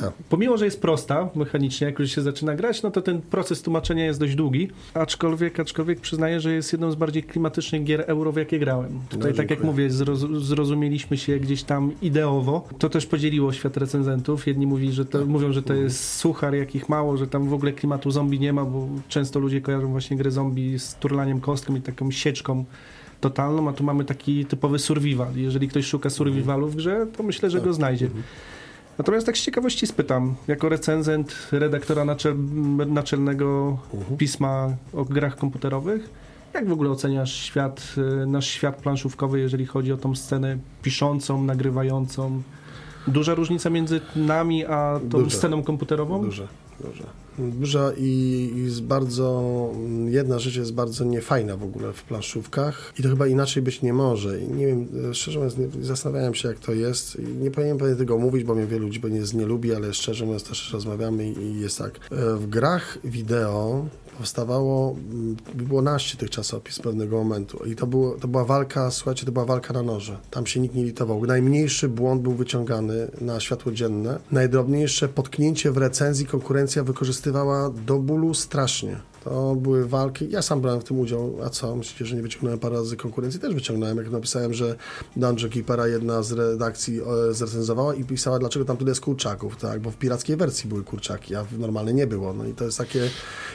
Tak. 0.00 0.12
pomimo, 0.28 0.56
że 0.56 0.64
jest 0.64 0.80
prosta 0.80 1.28
mechanicznie, 1.34 1.86
jak 1.86 1.98
już 1.98 2.10
się 2.10 2.22
zaczyna 2.22 2.54
grać, 2.54 2.82
no 2.82 2.90
to 2.90 3.02
ten 3.02 3.22
proces 3.22 3.62
tłumaczenia 3.62 4.04
jest 4.04 4.20
dość 4.20 4.34
długi, 4.34 4.68
aczkolwiek, 4.94 5.60
aczkolwiek 5.60 6.00
przyznaję, 6.00 6.40
że 6.40 6.52
jest 6.52 6.72
jedną 6.72 6.90
z 6.90 6.94
bardziej 6.94 7.22
klimatycznych 7.22 7.84
gier 7.84 8.04
euro, 8.06 8.32
w 8.32 8.36
jakie 8.36 8.58
grałem. 8.58 9.00
Tutaj, 9.08 9.34
tak 9.34 9.50
jak 9.50 9.64
mówię, 9.64 9.90
zroz, 9.90 10.18
zrozumieliśmy 10.20 11.16
się 11.16 11.38
gdzieś 11.38 11.62
tam 11.62 11.92
ideowo. 12.02 12.68
To 12.78 12.88
też 12.88 13.06
podzieliło 13.06 13.52
świat 13.52 13.76
recenzentów. 13.76 14.46
Jedni 14.46 14.66
mówi, 14.66 14.92
że 14.92 15.04
to, 15.04 15.26
mówią, 15.26 15.52
że 15.52 15.62
to 15.62 15.74
jest 15.74 16.14
suchar, 16.14 16.54
jakich 16.54 16.88
mało, 16.88 17.16
że 17.16 17.26
tam 17.26 17.48
w 17.48 17.54
ogóle 17.54 17.72
klimatu 17.72 18.10
zombie 18.10 18.40
nie 18.40 18.52
ma, 18.52 18.64
bo 18.64 18.88
często 19.08 19.38
ludzie 19.40 19.60
kojarzą 19.60 19.88
właśnie 19.90 20.16
grę 20.16 20.30
zombie 20.30 20.78
z 20.78 20.94
turlaniem 20.94 21.40
kostką 21.66 21.76
i 21.76 21.80
taką 21.80 22.10
sieczką 22.10 22.64
totalną, 23.20 23.68
a 23.68 23.72
tu 23.72 23.84
mamy 23.84 24.04
taki 24.04 24.46
typowy 24.46 24.78
survival. 24.78 25.28
Jeżeli 25.36 25.68
ktoś 25.68 25.86
szuka 25.86 26.10
survivalu 26.10 26.68
w 26.68 26.76
grze, 26.76 27.06
to 27.16 27.22
myślę, 27.22 27.50
że 27.50 27.60
go 27.60 27.72
znajdzie. 27.72 28.08
Natomiast 28.98 29.26
tak 29.26 29.38
z 29.38 29.42
ciekawości 29.42 29.86
spytam, 29.86 30.34
jako 30.48 30.68
recenzent 30.68 31.48
redaktora 31.52 32.04
naczel, 32.04 32.36
naczelnego 32.86 33.78
pisma 34.18 34.76
o 34.92 35.04
grach 35.04 35.36
komputerowych, 35.36 36.10
jak 36.54 36.68
w 36.68 36.72
ogóle 36.72 36.90
oceniasz 36.90 37.34
świat, 37.34 37.94
y, 38.22 38.26
nasz 38.26 38.46
świat 38.46 38.76
planszówkowy, 38.76 39.40
jeżeli 39.40 39.66
chodzi 39.66 39.92
o 39.92 39.96
tą 39.96 40.14
scenę 40.14 40.58
piszącą, 40.82 41.42
nagrywającą? 41.42 42.42
Duża 43.06 43.34
różnica 43.34 43.70
między 43.70 44.00
nami 44.16 44.64
a 44.64 45.00
tą 45.10 45.18
Duża. 45.18 45.36
sceną 45.36 45.62
komputerową? 45.62 46.22
Duża, 46.22 46.48
duża. 46.80 47.04
Duża 47.38 47.92
i 47.96 48.50
jest 48.56 48.82
bardzo, 48.82 49.70
jedna 50.08 50.38
rzecz 50.38 50.56
jest 50.56 50.72
bardzo 50.72 51.04
niefajna 51.04 51.56
w 51.56 51.62
ogóle 51.62 51.92
w 51.92 52.02
planszówkach 52.02 52.92
i 52.98 53.02
to 53.02 53.08
chyba 53.08 53.26
inaczej 53.26 53.62
być 53.62 53.82
nie 53.82 53.92
może. 53.92 54.40
I 54.40 54.48
nie 54.48 54.66
wiem, 54.66 54.88
szczerze 55.12 55.38
mówiąc, 55.38 55.58
nie, 55.58 55.84
zastanawiałem 55.84 56.34
się 56.34 56.48
jak 56.48 56.58
to 56.58 56.72
jest. 56.72 57.18
I 57.20 57.22
nie 57.22 57.50
powinienem 57.50 57.96
tego 57.96 58.18
mówić, 58.18 58.44
bo 58.44 58.54
mnie 58.54 58.66
wielu 58.66 58.86
ludzi 58.86 59.00
pewnie 59.00 59.20
nie 59.34 59.46
lubi, 59.46 59.74
ale 59.74 59.94
szczerze 59.94 60.24
mówiąc 60.24 60.44
też 60.44 60.72
rozmawiamy 60.72 61.30
i, 61.30 61.38
i 61.38 61.60
jest 61.60 61.78
tak. 61.78 62.00
E, 62.10 62.36
W 62.36 62.46
grach 62.46 62.98
wideo 63.04 63.86
powstawało, 64.18 64.96
mm, 65.10 65.36
było 65.54 65.82
naście 65.82 66.18
tych 66.18 66.30
czasopism 66.30 66.82
pewnego 66.82 67.16
momentu 67.16 67.64
i 67.64 67.76
to, 67.76 67.86
było, 67.86 68.14
to 68.14 68.28
była 68.28 68.44
walka, 68.44 68.90
słuchajcie, 68.90 69.26
to 69.26 69.32
była 69.32 69.44
walka 69.44 69.72
na 69.74 69.82
noże. 69.82 70.18
Tam 70.30 70.46
się 70.46 70.60
nikt 70.60 70.74
nie 70.74 70.84
litował. 70.84 71.26
Najmniejszy 71.26 71.88
błąd 71.88 72.22
był 72.22 72.32
wyciągany 72.32 73.10
na 73.20 73.40
światło 73.40 73.72
dzienne. 73.72 74.18
Najdrobniejsze 74.32 75.08
potknięcie 75.08 75.72
w 75.72 75.76
recenzji 75.76 76.26
konkurencja 76.26 76.84
wykorzystywała 76.84 77.70
do 77.70 77.98
bólu 77.98 78.34
strasznie. 78.34 78.96
To 79.28 79.54
były 79.54 79.86
walki, 79.86 80.30
ja 80.30 80.42
sam 80.42 80.60
brałem 80.60 80.80
w 80.80 80.84
tym 80.84 81.00
udział, 81.00 81.36
a 81.44 81.50
co, 81.50 81.76
myślicie, 81.76 82.06
że 82.06 82.16
nie 82.16 82.22
wyciągnąłem 82.22 82.58
parę 82.58 82.76
razy 82.76 82.96
konkurencji? 82.96 83.40
Też 83.40 83.54
wyciągnąłem, 83.54 83.96
jak 83.96 84.10
napisałem, 84.10 84.54
że 84.54 84.76
Dungeon 85.16 85.50
Keepera 85.50 85.88
jedna 85.88 86.22
z 86.22 86.32
redakcji 86.32 87.00
e, 87.00 87.34
zrecenzowała 87.34 87.94
i 87.94 88.04
pisała, 88.04 88.38
dlaczego 88.38 88.64
tam 88.64 88.76
tyle 88.76 88.90
jest 88.90 89.00
kurczaków, 89.00 89.56
tak, 89.56 89.80
bo 89.80 89.90
w 89.90 89.96
pirackiej 89.96 90.36
wersji 90.36 90.68
były 90.68 90.84
kurczaki, 90.84 91.34
a 91.34 91.44
w 91.44 91.58
normalnej 91.58 91.94
nie 91.94 92.06
było, 92.06 92.32
no 92.32 92.46
i 92.46 92.52
to 92.52 92.64
jest 92.64 92.78
takie 92.78 93.10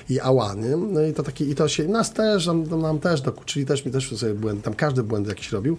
i 0.09 0.19
ała, 0.19 0.53
nie? 0.53 0.77
No 0.77 1.01
i 1.01 1.13
to 1.13 1.23
takie, 1.23 1.45
i 1.45 1.55
to 1.55 1.67
się, 1.67 1.87
nas 1.87 2.13
też, 2.13 2.47
nam, 2.47 2.81
nam 2.81 2.99
też 2.99 3.21
dokuczyli, 3.21 3.65
też 3.65 3.85
mi 3.85 3.91
też 3.91 4.17
sobie 4.17 4.33
błędy, 4.33 4.63
tam 4.63 4.73
każdy 4.73 5.03
błęd 5.03 5.27
jakiś 5.27 5.51
robił, 5.51 5.77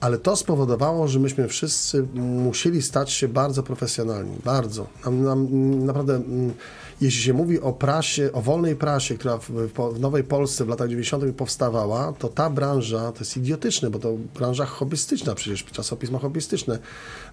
ale 0.00 0.18
to 0.18 0.36
spowodowało, 0.36 1.08
że 1.08 1.18
myśmy 1.18 1.48
wszyscy 1.48 2.06
musieli 2.14 2.82
stać 2.82 3.10
się 3.10 3.28
bardzo 3.28 3.62
profesjonalni. 3.62 4.36
Bardzo. 4.44 4.86
Nam, 5.04 5.22
nam, 5.22 5.48
naprawdę, 5.86 6.14
mm, 6.14 6.52
jeśli 7.00 7.22
się 7.22 7.32
mówi 7.32 7.60
o 7.60 7.72
prasie, 7.72 8.30
o 8.32 8.42
wolnej 8.42 8.76
prasie, 8.76 9.14
która 9.14 9.38
w, 9.38 9.50
w 9.94 10.00
Nowej 10.00 10.24
Polsce 10.24 10.64
w 10.64 10.68
latach 10.68 10.88
90. 10.88 11.24
powstawała, 11.36 12.12
to 12.18 12.28
ta 12.28 12.50
branża, 12.50 13.12
to 13.12 13.18
jest 13.18 13.36
idiotyczne, 13.36 13.90
bo 13.90 13.98
to 13.98 14.12
branża 14.34 14.66
hobbystyczna 14.66 15.34
przecież, 15.34 15.64
czasopisma 15.64 16.18
hobbystyczne, 16.18 16.78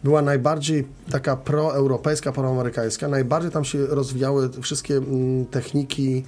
była 0.03 0.22
najbardziej 0.22 0.88
taka 1.11 1.38
proeuropejska, 1.38 2.32
proamerykańska. 2.32 3.07
Najbardziej 3.07 3.51
tam 3.51 3.66
się 3.66 3.86
rozwijały 3.86 4.49
wszystkie 4.61 4.97
mm, 4.97 5.45
techniki, 5.45 6.24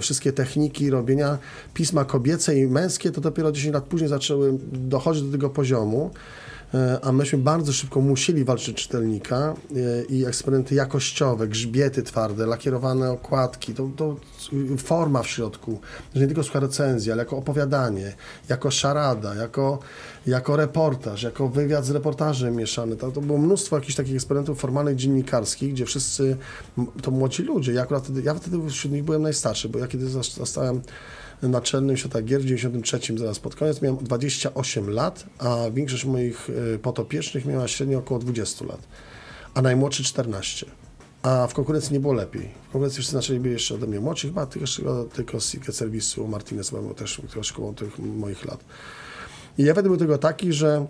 wszystkie 0.00 0.32
techniki 0.32 0.90
robienia 0.90 1.38
pisma 1.74 2.04
kobiece 2.04 2.58
i 2.58 2.66
męskie, 2.66 3.10
to 3.10 3.20
dopiero 3.20 3.52
10 3.52 3.74
lat 3.74 3.84
później 3.84 4.08
zaczęły 4.08 4.58
dochodzić 4.72 5.22
do 5.22 5.32
tego 5.32 5.50
poziomu, 5.50 6.10
e, 6.14 6.47
a 7.02 7.12
myśmy 7.12 7.38
bardzo 7.38 7.72
szybko 7.72 8.00
musieli 8.00 8.44
walczyć 8.44 8.76
czytelnika 8.76 9.54
e, 9.76 10.04
i 10.04 10.26
eksperymenty 10.26 10.74
jakościowe, 10.74 11.48
grzbiety 11.48 12.02
twarde, 12.02 12.46
lakierowane 12.46 13.10
okładki, 13.10 13.74
to, 13.74 13.90
to 13.96 14.16
forma 14.78 15.22
w 15.22 15.26
środku, 15.28 15.80
że 16.14 16.20
nie 16.20 16.26
tylko 16.26 16.42
słucha 16.42 16.60
recenzji, 16.60 17.12
ale 17.12 17.22
jako 17.22 17.36
opowiadanie, 17.36 18.14
jako 18.48 18.70
szarada, 18.70 19.34
jako, 19.34 19.78
jako 20.26 20.56
reportaż, 20.56 21.22
jako 21.22 21.48
wywiad 21.48 21.84
z 21.84 21.90
reportażem 21.90 22.56
mieszany. 22.56 22.96
To, 22.96 23.10
to 23.10 23.20
było 23.20 23.38
mnóstwo 23.38 23.76
jakichś 23.76 23.94
takich 23.94 24.14
eksperymentów 24.14 24.60
formalnych 24.60 24.96
dziennikarskich, 24.96 25.72
gdzie 25.72 25.86
wszyscy, 25.86 26.36
to 27.02 27.10
młodzi 27.10 27.42
ludzie, 27.42 27.72
ja 27.72 27.82
akurat 27.82 28.04
wtedy, 28.04 28.22
ja 28.22 28.34
wtedy 28.34 28.70
wśród 28.70 28.92
nich 28.92 29.04
byłem 29.04 29.22
najstarszy, 29.22 29.68
bo 29.68 29.78
ja 29.78 29.86
kiedy 29.86 30.08
zostałem 30.08 30.80
naczelnym 31.42 31.96
świata 31.96 32.22
gier 32.22 32.40
w 32.40 32.44
93 32.44 33.18
zaraz 33.18 33.38
pod 33.38 33.54
koniec 33.54 33.82
miałem 33.82 34.04
28 34.04 34.90
lat, 34.90 35.26
a 35.38 35.56
większość 35.74 36.04
moich 36.04 36.50
y, 36.50 36.78
potopiecznych 36.78 37.44
miała 37.44 37.68
średnio 37.68 37.98
około 37.98 38.20
20 38.20 38.64
lat, 38.64 38.80
a 39.54 39.62
najmłodszy 39.62 40.04
14 40.04 40.66
a 41.22 41.46
w 41.46 41.54
konkurencji 41.54 41.92
nie 41.92 42.00
było 42.00 42.12
lepiej. 42.12 42.48
W 42.68 42.72
konkurencji 42.72 42.98
wszyscy 42.98 43.12
zaczęli 43.12 43.40
być 43.40 43.52
jeszcze 43.52 43.74
ode 43.74 43.86
mnie 43.86 44.00
młodsi, 44.00 44.26
chyba 44.26 44.46
tylko, 44.46 45.04
tylko 45.04 45.40
Secret 45.40 45.76
Service'u 45.76 46.28
Martinez 46.28 46.70
był 46.70 46.94
też 46.94 47.20
szkołą 47.42 47.74
tych 47.74 47.98
moich 47.98 48.44
lat. 48.44 48.64
I 49.58 49.68
efekt 49.68 49.88
był 49.88 49.96
tego 49.96 50.18
taki, 50.18 50.52
że 50.52 50.86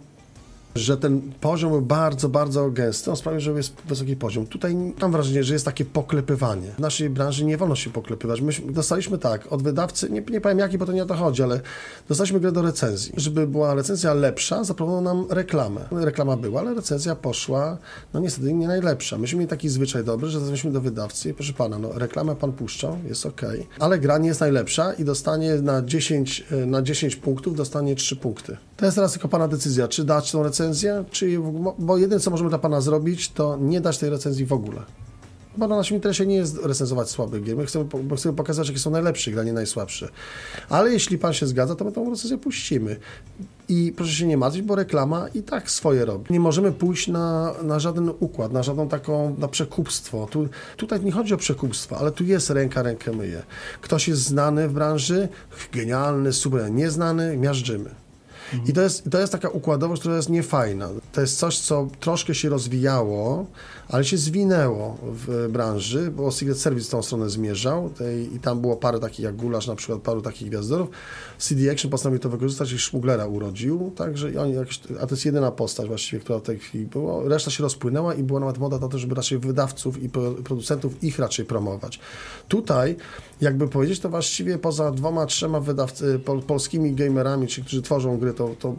że 0.79 0.97
ten 0.97 1.21
poziom 1.41 1.71
był 1.71 1.83
bardzo, 1.83 2.29
bardzo 2.29 2.71
gęsty, 2.71 3.11
on 3.11 3.17
sprawił, 3.17 3.41
że 3.41 3.51
jest 3.51 3.75
wysoki 3.89 4.17
poziom. 4.17 4.47
Tutaj 4.47 4.77
mam 5.01 5.13
wrażenie, 5.13 5.45
że 5.45 5.53
jest 5.53 5.65
takie 5.65 5.85
poklepywanie. 5.85 6.71
W 6.77 6.79
naszej 6.79 7.11
branży 7.11 7.45
nie 7.45 7.57
wolno 7.57 7.75
się 7.75 7.91
poklepywać. 7.91 8.41
My 8.41 8.53
dostaliśmy 8.71 9.19
tak, 9.19 9.53
od 9.53 9.63
wydawcy, 9.63 10.11
nie, 10.11 10.21
nie 10.31 10.41
powiem 10.41 10.59
jaki, 10.59 10.79
bo 10.79 10.87
to 10.87 10.93
nie 10.93 11.03
o 11.03 11.07
to 11.07 11.15
chodzi, 11.15 11.43
ale 11.43 11.61
dostaliśmy 12.09 12.41
grę 12.41 12.53
do 12.53 12.63
recenzji. 12.63 13.13
Żeby 13.17 13.47
była 13.47 13.75
recenzja 13.75 14.15
lepsza, 14.15 14.65
zaproponował 14.65 15.15
nam 15.15 15.27
reklamę. 15.31 15.81
Reklama 15.91 16.37
była, 16.37 16.61
ale 16.61 16.75
recenzja 16.75 17.17
poszła, 17.17 17.79
no 18.15 18.21
niestety 18.21 18.53
nie 18.53 18.67
najlepsza. 18.67 19.19
Myśmy 19.19 19.39
mieli 19.39 19.49
taki 19.51 19.69
zwyczaj 19.69 20.05
dobry, 20.05 20.29
że 20.29 20.39
zadzwoniliśmy 20.39 20.73
do 20.73 20.81
wydawcy 20.81 21.31
i 21.31 21.35
proszę 21.35 21.53
pana, 21.53 21.79
no 21.79 21.93
reklamę 21.95 22.37
pan 22.37 22.53
puszczał, 22.53 22.99
jest 23.09 23.27
ok, 23.27 23.43
ale 23.79 23.99
gra 23.99 24.19
nie 24.19 24.29
jest 24.29 24.41
najlepsza 24.41 24.93
i 24.93 25.05
dostanie 25.05 25.55
na 25.55 25.83
10, 25.83 26.45
na 26.67 26.83
10 26.83 27.17
punktów, 27.17 27.57
dostanie 27.57 27.95
3 27.97 28.17
punkty. 28.17 28.57
To 28.77 28.85
jest 28.85 28.95
teraz 28.95 29.13
tylko 29.13 29.29
pana 29.29 29.49
decyzja, 29.49 29.89
czy 29.89 30.05
dać 30.05 30.33
tą 30.33 30.43
recenzję 30.43 30.68
recenzję, 30.69 31.05
czy, 31.11 31.39
bo 31.79 31.99
jedyne 31.99 32.21
co 32.21 32.31
możemy 32.31 32.51
dla 32.51 32.59
Pana 32.59 32.81
zrobić, 32.81 33.33
to 33.33 33.57
nie 33.61 33.81
dać 33.81 33.99
tej 33.99 34.11
recenzji 34.11 34.47
w 34.47 34.53
ogóle. 34.53 34.83
Bo 35.57 35.69
na 35.69 35.77
naszym 35.77 35.95
interesie 35.95 36.27
nie 36.27 36.37
jest 36.37 36.59
recenzować 36.65 37.11
słabych 37.11 37.45
gier. 37.45 37.57
My 37.57 37.67
chcemy, 37.67 37.85
bo 38.03 38.17
chcemy 38.17 38.37
pokazać, 38.37 38.69
jakie 38.69 38.81
są 38.81 38.91
najlepsze 38.91 39.31
gry, 39.31 39.41
a 39.41 39.45
nie 39.45 39.53
najsłabsze. 39.53 40.09
Ale 40.69 40.93
jeśli 40.93 41.19
Pan 41.19 41.33
się 41.33 41.47
zgadza, 41.47 41.75
to 41.75 41.85
my 41.85 41.93
tą 41.93 42.11
recenzję 42.11 42.39
puścimy. 42.39 42.97
I 43.69 43.93
proszę 43.97 44.13
się 44.13 44.27
nie 44.27 44.37
martwić, 44.37 44.63
bo 44.63 44.75
reklama 44.75 45.29
i 45.29 45.43
tak 45.43 45.71
swoje 45.71 46.05
robi. 46.05 46.33
Nie 46.33 46.41
możemy 46.41 46.73
pójść 46.73 47.09
na, 47.09 47.55
na 47.63 47.79
żaden 47.79 48.11
układ, 48.21 48.53
na 48.53 48.63
żadną 48.63 48.89
taką, 48.89 49.35
na 49.39 49.49
przekupstwo. 49.49 50.29
Tu, 50.31 50.49
tutaj 50.77 51.01
nie 51.01 51.13
chodzi 51.13 51.35
o 51.35 51.37
przekupstwo, 51.37 51.99
ale 51.99 52.13
tu 52.13 52.25
jest 52.25 52.51
ręka 52.51 52.83
rękę 52.83 53.13
myje. 53.13 53.43
Ktoś 53.81 54.09
jest 54.09 54.23
znany 54.23 54.69
w 54.69 54.73
branży, 54.73 55.29
genialny, 55.73 56.33
super, 56.33 56.71
nieznany, 56.71 57.37
miażdżymy. 57.37 58.08
I 58.67 58.73
to 58.73 58.81
jest, 58.81 59.11
to 59.11 59.21
jest 59.21 59.33
taka 59.33 59.49
układowość, 59.49 60.01
która 60.01 60.17
jest 60.17 60.29
niefajna. 60.29 60.89
To 61.13 61.21
jest 61.21 61.39
coś, 61.39 61.59
co 61.59 61.89
troszkę 62.01 62.35
się 62.35 62.49
rozwijało, 62.49 63.47
ale 63.89 64.05
się 64.05 64.17
zwinęło 64.17 64.97
w 65.03 65.49
branży, 65.49 66.11
bo 66.11 66.33
Secret 66.33 66.59
Service 66.59 66.89
w 66.89 66.91
tą 66.91 67.03
stronę 67.03 67.31
zmierzał 67.31 67.91
i 68.35 68.39
tam 68.41 68.61
było 68.61 68.77
parę 68.77 69.01
takich 69.01 69.21
jak 69.21 69.37
Gulasz, 69.37 69.67
na 69.67 69.75
przykład 69.75 70.01
paru 70.01 70.23
takich 70.23 70.49
gwiazdorów. 70.49 70.89
CD 71.39 71.73
Action 71.73 71.91
postanowił 71.91 72.21
to 72.21 72.29
wykorzystać 72.29 72.73
i 72.73 72.79
Szmuglera 72.79 73.27
urodził, 73.27 73.93
także 73.97 74.41
oni 74.43 74.55
jakoś, 74.55 74.81
a 75.01 75.07
to 75.07 75.15
jest 75.15 75.27
jedyna 75.27 75.51
postać 75.51 75.89
właściwie, 75.89 76.21
która 76.21 76.39
w 76.39 76.43
tej 76.43 76.59
chwili 76.59 76.87
była. 76.87 77.29
Reszta 77.29 77.51
się 77.51 77.63
rozpłynęła 77.63 78.15
i 78.15 78.23
była 78.23 78.41
nawet 78.41 78.59
moda 78.59 78.79
na 78.79 78.89
to, 78.89 78.99
żeby 78.99 79.15
raczej 79.15 79.39
wydawców 79.39 80.03
i 80.03 80.09
producentów 80.45 81.05
ich 81.05 81.19
raczej 81.19 81.45
promować. 81.45 82.01
Tutaj, 82.49 82.97
jakby 83.41 83.69
powiedzieć, 83.69 84.01
to 84.01 84.09
właściwie 84.09 84.59
poza 84.59 84.91
dwoma, 84.91 85.27
trzema 85.27 85.61
wydawcy, 85.61 86.19
pol, 86.25 86.43
polskimi 86.43 86.93
gamerami, 86.95 87.47
ci, 87.47 87.63
którzy 87.63 87.83
tworzą 87.83 88.19
gry, 88.19 88.35
to, 88.39 88.55
to 88.59 88.75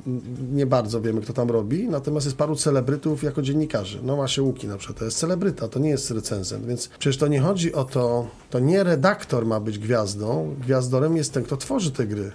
nie 0.51 0.65
bardzo 0.65 1.01
wiemy, 1.01 1.21
kto 1.21 1.33
tam 1.33 1.49
robi, 1.49 1.87
natomiast 1.87 2.25
jest 2.25 2.37
paru 2.37 2.55
celebrytów 2.55 3.23
jako 3.23 3.41
dziennikarzy. 3.41 3.99
No 4.03 4.17
ma 4.17 4.27
się 4.27 4.43
Łuki 4.43 4.67
na 4.67 4.77
przykład, 4.77 4.99
to 4.99 5.05
jest 5.05 5.17
celebryta, 5.17 5.67
to 5.67 5.79
nie 5.79 5.89
jest 5.89 6.11
recenzent, 6.11 6.65
więc 6.65 6.87
przecież 6.87 7.17
to 7.17 7.27
nie 7.27 7.39
chodzi 7.39 7.73
o 7.73 7.83
to, 7.83 8.27
to 8.49 8.59
nie 8.59 8.83
redaktor 8.83 9.45
ma 9.45 9.59
być 9.59 9.79
gwiazdą, 9.79 10.55
gwiazdorem 10.61 11.17
jest 11.17 11.33
ten, 11.33 11.43
kto 11.43 11.57
tworzy 11.57 11.91
te 11.91 12.07
gry. 12.07 12.31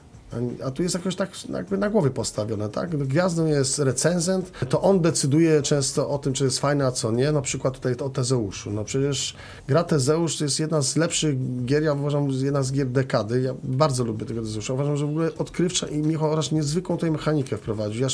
A 0.64 0.70
tu 0.70 0.82
jest 0.82 0.95
jakoś 0.95 1.16
tak 1.16 1.30
jakby 1.53 1.78
na 1.78 1.91
głowie 1.91 2.11
postawione, 2.11 2.68
tak? 2.68 2.97
Gwiazdą 2.97 3.47
jest 3.47 3.78
recenzent, 3.78 4.53
to 4.68 4.80
on 4.80 5.01
decyduje 5.01 5.62
często 5.62 6.09
o 6.09 6.18
tym, 6.18 6.32
czy 6.32 6.45
jest 6.45 6.59
fajne, 6.59 6.87
a 6.87 6.93
co 6.93 7.12
nie. 7.12 7.32
Na 7.32 7.43
przykład 7.43 7.74
tutaj 7.74 7.97
o 7.97 8.11
Tezeuszu. 8.11 8.70
No 8.70 8.85
przecież 8.85 9.37
gra 9.68 9.85
Tezeusz 9.85 10.37
to 10.37 10.45
jest 10.45 10.61
jedna 10.61 10.82
z 10.82 10.97
lepszych 10.97 11.64
gier, 11.64 11.82
ja 11.82 11.93
uważam, 11.93 12.30
jedna 12.30 12.62
z 12.62 12.72
gier 12.72 12.89
dekady. 12.89 13.41
Ja 13.41 13.55
bardzo 13.64 14.05
lubię 14.05 14.26
tego 14.26 14.43
Tezeusza. 14.43 14.74
Uważam, 14.74 14.97
że 14.97 15.07
w 15.07 15.09
ogóle 15.09 15.30
odkrywcza 15.39 15.87
i 15.87 15.99
Michał 15.99 16.32
oraz 16.32 16.53
niezwykłą 16.53 16.97
tutaj 16.97 17.11
mechanikę 17.11 17.57
wprowadził. 17.57 18.03
Ja 18.03 18.09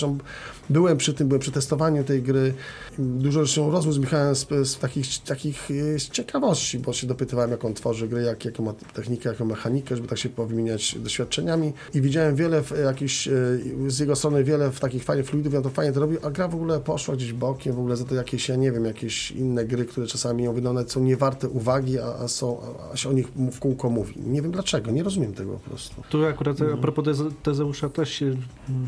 byłem 0.71 0.99
przy 0.99 1.15
tym, 1.15 1.29
byłem 1.29 1.41
przy 1.41 1.53
testowaniu 1.53 2.05
tej 2.05 2.23
gry. 2.23 2.55
Dużo 2.99 3.41
zresztą 3.41 3.71
rozmów 3.71 3.95
z 3.95 3.99
Michałem 3.99 4.35
z, 4.35 4.47
z 4.49 4.79
takich, 4.79 5.19
takich 5.19 5.69
z 5.99 6.11
ciekawości, 6.11 6.79
bo 6.79 6.93
się 6.93 7.07
dopytywałem, 7.07 7.51
jak 7.51 7.65
on 7.65 7.75
tworzy 7.75 8.09
gry, 8.09 8.23
jak, 8.23 8.45
jaką 8.45 8.63
ma 8.63 8.73
technikę, 8.95 9.29
jaką 9.29 9.45
mechanikę, 9.45 9.97
żeby 9.97 10.09
tak 10.09 10.19
się 10.19 10.29
powymieniać 10.29 10.99
doświadczeniami. 10.99 11.73
I 11.95 12.01
widziałem 12.11 12.37
wiele 12.37 12.63
w 12.63 12.73
jakiś, 12.85 13.29
e, 13.29 13.33
z 13.87 13.99
jego 13.99 14.17
strony 14.17 14.45
wiele 14.45 14.71
w 14.71 14.81
takich 14.81 15.05
fajnych 15.05 15.27
fluidów, 15.27 15.55
on 15.55 15.63
to 15.63 15.71
fajnie 15.71 15.93
to 15.93 16.01
robił, 16.01 16.19
a 16.23 16.31
gra 16.31 16.49
w 16.49 16.55
ogóle 16.55 16.81
poszła 16.81 17.17
gdzieś 17.17 17.33
bokiem, 17.33 17.75
w 17.75 17.79
ogóle 17.79 17.97
za 17.97 18.05
to 18.05 18.15
jakieś, 18.15 18.49
ja 18.49 18.57
nie 18.57 18.73
wiem, 18.73 18.85
jakieś 18.85 19.31
inne 19.31 19.65
gry, 19.65 19.85
które 19.85 20.07
czasami 20.07 20.45
ją 20.45 20.53
wydawane 20.53 20.89
są 20.89 21.01
niewarte 21.01 21.49
uwagi, 21.49 21.99
a, 21.99 22.07
a, 22.07 22.29
są, 22.29 22.61
a 22.93 22.97
się 22.97 23.09
o 23.09 23.13
nich 23.13 23.29
w 23.29 23.59
kółko 23.59 23.91
mówi. 23.91 24.15
Nie 24.27 24.43
wiem 24.43 24.53
dlaczego, 24.53 24.91
nie 24.91 25.03
rozumiem 25.03 25.33
tego 25.33 25.53
po 25.53 25.71
prostu. 25.71 26.03
Tu 26.11 26.27
akurat 26.27 26.57
a 26.75 26.77
propos 26.77 27.19
Tezeusza 27.43 27.89
też 27.89 28.11
się 28.11 28.37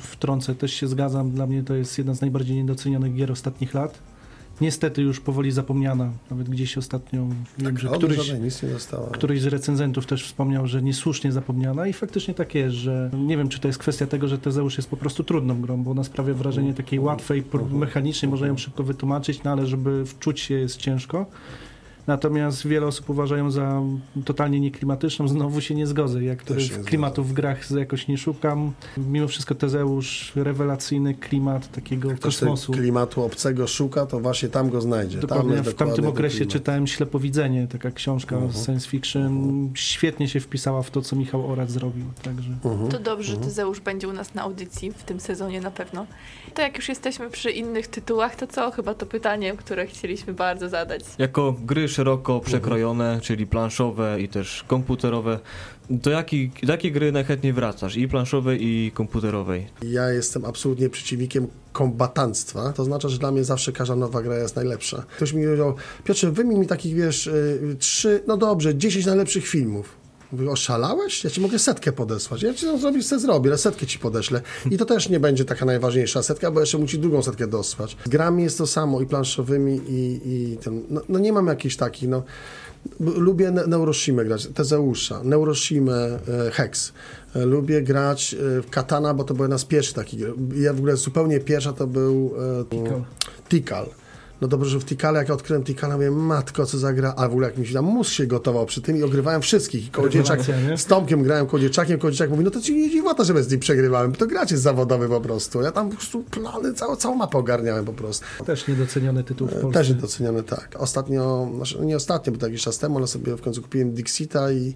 wtrącę, 0.00 0.54
też 0.54 0.72
się 0.72 0.88
zgadzam. 0.88 1.30
Dla 1.30 1.46
mnie 1.46 1.62
to 1.62 1.74
jest 1.74 1.98
jedna 1.98 2.14
z 2.14 2.20
najbardziej 2.20 2.56
niedocenionych 2.56 3.14
gier 3.14 3.32
ostatnich 3.32 3.74
lat 3.74 3.98
niestety 4.62 5.02
już 5.02 5.20
powoli 5.20 5.52
zapomniana. 5.52 6.12
Nawet 6.30 6.48
gdzieś 6.48 6.78
ostatnio 6.78 7.26
tak, 7.56 7.66
wiem, 7.66 7.78
że 7.78 7.88
któryś, 7.88 8.32
któryś 9.12 9.40
z 9.40 9.46
recenzentów 9.46 10.06
też 10.06 10.24
wspomniał, 10.24 10.66
że 10.66 10.82
niesłusznie 10.82 11.32
zapomniana 11.32 11.86
i 11.86 11.92
faktycznie 11.92 12.34
tak 12.34 12.54
jest, 12.54 12.74
że 12.74 13.10
nie 13.18 13.36
wiem, 13.36 13.48
czy 13.48 13.60
to 13.60 13.68
jest 13.68 13.78
kwestia 13.78 14.06
tego, 14.06 14.28
że 14.28 14.38
Tezeusz 14.38 14.76
jest 14.76 14.90
po 14.90 14.96
prostu 14.96 15.24
trudną 15.24 15.60
grą, 15.60 15.82
bo 15.82 15.90
ona 15.90 16.04
sprawia 16.04 16.34
wrażenie 16.34 16.74
takiej 16.74 16.98
łatwej, 17.00 17.44
mechanicznej, 17.70 18.30
można 18.30 18.46
ją 18.46 18.56
szybko 18.56 18.82
wytłumaczyć, 18.82 19.42
no 19.42 19.50
ale 19.50 19.66
żeby 19.66 20.06
wczuć 20.06 20.40
się 20.40 20.54
jest 20.54 20.76
ciężko. 20.76 21.26
Natomiast 22.06 22.66
wiele 22.66 22.86
osób 22.86 23.10
uważają 23.10 23.50
za 23.50 23.82
totalnie 24.24 24.60
nieklimatyczną. 24.60 25.28
Znowu 25.28 25.60
się 25.60 25.74
nie 25.74 25.86
zgodzę. 25.86 26.24
Jak 26.24 26.44
klimatów 26.84 27.28
w 27.28 27.32
grach 27.32 27.70
jakoś 27.70 28.08
nie 28.08 28.18
szukam. 28.18 28.72
Mimo 28.96 29.28
wszystko 29.28 29.54
Tezeusz, 29.54 30.32
rewelacyjny 30.36 31.14
klimat 31.14 31.72
takiego 31.72 32.10
Jak 32.10 32.20
kosmosu. 32.20 32.72
klimatu 32.72 33.24
obcego 33.24 33.66
szuka, 33.66 34.06
to 34.06 34.20
właśnie 34.20 34.48
tam 34.48 34.70
go 34.70 34.80
znajdzie. 34.80 35.18
Dokładnie. 35.18 35.54
Tam 35.54 35.64
w 35.64 35.74
tamtym 35.74 36.06
okresie 36.06 36.36
klimat. 36.36 36.52
czytałem 36.52 36.86
Ślepowidzenie, 36.86 37.66
taka 37.68 37.90
książka 37.90 38.38
uh 38.38 38.44
-huh. 38.44 38.64
science 38.64 38.88
fiction. 38.88 39.36
Uh 39.36 39.70
-huh. 39.70 39.70
Świetnie 39.74 40.28
się 40.28 40.40
wpisała 40.40 40.82
w 40.82 40.90
to, 40.90 41.02
co 41.02 41.16
Michał 41.16 41.50
Orac 41.50 41.70
zrobił. 41.70 42.04
Także. 42.22 42.50
Uh 42.62 42.72
-huh. 42.72 42.88
To 42.88 42.98
dobrze, 42.98 43.32
że 43.32 43.38
Tezeusz 43.38 43.80
będzie 43.80 44.08
u 44.08 44.12
nas 44.12 44.34
na 44.34 44.42
audycji 44.42 44.92
w 44.92 45.02
tym 45.02 45.20
sezonie 45.20 45.60
na 45.60 45.70
pewno. 45.70 46.06
To 46.54 46.62
jak 46.62 46.76
już 46.76 46.88
jesteśmy 46.88 47.30
przy 47.30 47.50
innych 47.50 47.86
tytułach, 47.86 48.36
to 48.36 48.46
co? 48.46 48.70
Chyba 48.70 48.94
to 48.94 49.06
pytanie, 49.06 49.52
które 49.56 49.86
chcieliśmy 49.86 50.32
bardzo 50.32 50.68
zadać. 50.68 51.02
Jako 51.18 51.56
gry 51.64 51.88
szeroko 51.92 52.40
przekrojone, 52.40 53.18
czyli 53.22 53.46
planszowe 53.46 54.20
i 54.20 54.28
też 54.28 54.64
komputerowe. 54.68 55.38
Do, 55.90 56.10
jakiej, 56.10 56.50
do 56.62 56.72
jakiej 56.72 56.92
gry 56.92 57.12
najchętniej 57.12 57.52
wracasz? 57.52 57.96
I 57.96 58.08
planszowej, 58.08 58.58
i 58.62 58.92
komputerowej? 58.94 59.66
Ja 59.82 60.10
jestem 60.10 60.44
absolutnie 60.44 60.88
przeciwnikiem 60.88 61.46
kombatanstwa, 61.72 62.72
to 62.72 62.84
znaczy, 62.84 63.08
że 63.08 63.18
dla 63.18 63.30
mnie 63.30 63.44
zawsze 63.44 63.72
każda 63.72 63.96
nowa 63.96 64.22
gra 64.22 64.38
jest 64.38 64.56
najlepsza. 64.56 65.04
Ktoś 65.16 65.32
mi 65.32 65.44
powiedział, 65.44 65.74
Piotrze, 66.04 66.32
wymień 66.32 66.58
mi 66.58 66.66
takich, 66.66 66.94
wiesz, 66.94 67.26
y, 67.26 67.76
trzy, 67.78 68.22
no 68.26 68.36
dobrze, 68.36 68.74
10 68.74 69.06
najlepszych 69.06 69.46
filmów. 69.46 70.01
Mówię, 70.32 70.50
oszalałeś? 70.50 71.24
Ja 71.24 71.30
ci 71.30 71.40
mogę 71.40 71.58
setkę 71.58 71.92
podesłać. 71.92 72.42
Ja 72.42 72.54
ci 72.54 72.66
to 72.66 72.78
zrobić, 72.78 73.08
co 73.08 73.18
zrobię, 73.18 73.50
ale 73.50 73.58
setkę 73.58 73.86
ci 73.86 73.98
podeślę. 73.98 74.42
I 74.70 74.78
to 74.78 74.84
też 74.84 75.08
nie 75.08 75.20
będzie 75.20 75.44
taka 75.44 75.64
najważniejsza 75.64 76.22
setka, 76.22 76.50
bo 76.50 76.60
jeszcze 76.60 76.78
musi 76.78 76.98
drugą 76.98 77.22
setkę 77.22 77.46
dosłać. 77.46 77.96
Z 78.04 78.08
grami 78.08 78.42
jest 78.42 78.58
to 78.58 78.66
samo, 78.66 79.00
i 79.00 79.06
planszowymi, 79.06 79.80
i, 79.88 80.20
i 80.24 80.56
ten. 80.56 80.82
No, 80.90 81.00
no 81.08 81.18
nie 81.18 81.32
mam 81.32 81.46
jakichś 81.46 81.76
takich, 81.76 82.08
no. 82.08 82.22
Lubię 83.00 83.50
ne- 83.50 83.66
Neuroshimę 83.66 84.24
grać, 84.24 84.46
Tezeusza, 84.46 85.20
Neuroshimę, 85.24 86.18
e, 86.46 86.50
Hex. 86.50 86.92
E, 87.36 87.44
Lubię 87.46 87.82
grać 87.82 88.34
e, 88.34 88.62
w 88.62 88.70
Katana, 88.70 89.14
bo 89.14 89.24
to 89.24 89.34
była 89.34 89.44
jedna 89.44 89.58
z 89.58 89.64
pierwszych 89.64 89.94
takich 89.94 90.20
gier. 90.20 90.32
Ja 90.56 90.72
w 90.72 90.76
ogóle 90.76 90.96
zupełnie 90.96 91.40
pierwsza 91.40 91.72
to 91.72 91.86
był 91.86 92.34
Tikal. 93.48 93.86
No 94.42 94.48
dobrze, 94.48 94.70
że 94.70 94.80
w 94.80 94.84
Tikale, 94.84 95.18
jak 95.18 95.28
ja 95.28 95.34
odkryłem 95.34 95.64
Tikala, 95.64 95.94
mówię, 95.94 96.10
matko, 96.10 96.66
co 96.66 96.78
za 96.78 96.92
gra, 96.92 97.14
a 97.16 97.28
w 97.28 97.30
ogóle 97.30 97.48
jak 97.48 97.58
mi 97.58 97.66
się 97.66 97.74
tam 97.74 97.84
mózg 97.84 98.12
się 98.12 98.26
gotował 98.26 98.66
przy 98.66 98.82
tym 98.82 98.96
i 98.96 99.02
ogrywałem 99.02 99.42
wszystkich. 99.42 99.86
I 99.86 99.90
nie? 100.68 100.78
z 100.78 100.86
Tomkiem 100.86 101.22
grałem 101.22 101.46
Kołodziejczakiem, 101.46 101.98
Kołodziejczak 101.98 102.30
mówi, 102.30 102.44
no 102.44 102.50
to 102.50 102.60
ci 102.60 102.76
nie 102.76 102.90
dziwota, 102.90 103.24
że 103.24 103.34
bez 103.34 103.50
niej 103.50 103.58
przegrywałem, 103.58 104.12
to 104.12 104.26
grać 104.26 104.50
jest 104.50 104.62
zawodowy 104.62 105.08
po 105.08 105.20
prostu. 105.20 105.62
Ja 105.62 105.72
tam 105.72 105.90
po 105.90 105.96
prostu 105.96 106.22
plany, 106.22 106.74
całą, 106.74 106.96
całą 106.96 107.14
mapę 107.14 107.38
ogarniałem 107.38 107.84
po 107.84 107.92
prostu. 107.92 108.26
Też 108.46 108.68
niedoceniony 108.68 109.24
tytuł 109.24 109.48
w 109.48 109.50
Polsce. 109.50 109.78
Też 109.78 109.88
niedoceniony, 109.88 110.42
tak. 110.42 110.68
Ostatnio, 110.78 111.48
znaczy 111.56 111.78
nie 111.80 111.96
ostatnio, 111.96 112.32
bo 112.32 112.38
to 112.38 112.46
jakiś 112.46 112.62
czas 112.62 112.78
temu, 112.78 112.98
ale 112.98 113.06
sobie 113.06 113.36
w 113.36 113.40
końcu 113.40 113.62
kupiłem 113.62 113.92
Dixita 113.92 114.52
i 114.52 114.68
e, 114.68 114.74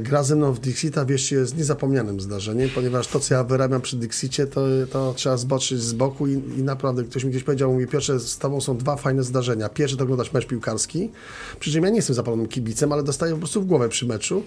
gra 0.00 0.22
ze 0.22 0.36
mną 0.36 0.52
w 0.52 0.60
Dixita, 0.60 1.04
wieście, 1.04 1.36
jest 1.36 1.56
niezapomnianym 1.56 2.20
zdarzeniem, 2.20 2.70
ponieważ 2.74 3.06
to, 3.06 3.20
co 3.20 3.34
ja 3.34 3.44
wyrabiam 3.44 3.80
przy 3.80 3.96
Dixicie, 3.96 4.46
to, 4.46 4.60
to 4.92 5.14
trzeba 5.16 5.36
zboczyć 5.36 5.80
z 5.80 5.92
boku 5.92 6.26
i, 6.26 6.32
i 6.32 6.62
naprawdę 6.62 7.04
ktoś 7.04 7.24
mi 7.24 7.30
gdzieś 7.30 7.42
powiedział, 7.42 7.72
mówi, 7.72 7.86
Piotrze, 7.86 8.20
z 8.20 8.38
tobą 8.38 8.60
są 8.60 8.76
dwa 8.76 8.96
fajne 8.96 9.22
zdarzenia. 9.22 9.68
Pierwsze 9.68 9.96
to 9.96 10.04
oglądać 10.04 10.32
mecz 10.32 10.46
piłkarski, 10.46 11.10
przy 11.60 11.72
czym 11.72 11.84
ja 11.84 11.90
nie 11.90 11.96
jestem 11.96 12.16
zapalonym 12.16 12.48
kibicem, 12.48 12.92
ale 12.92 13.02
dostaję 13.02 13.32
po 13.32 13.38
prostu 13.38 13.62
w 13.62 13.66
głowę 13.66 13.88
przy 13.88 14.06
meczu, 14.06 14.42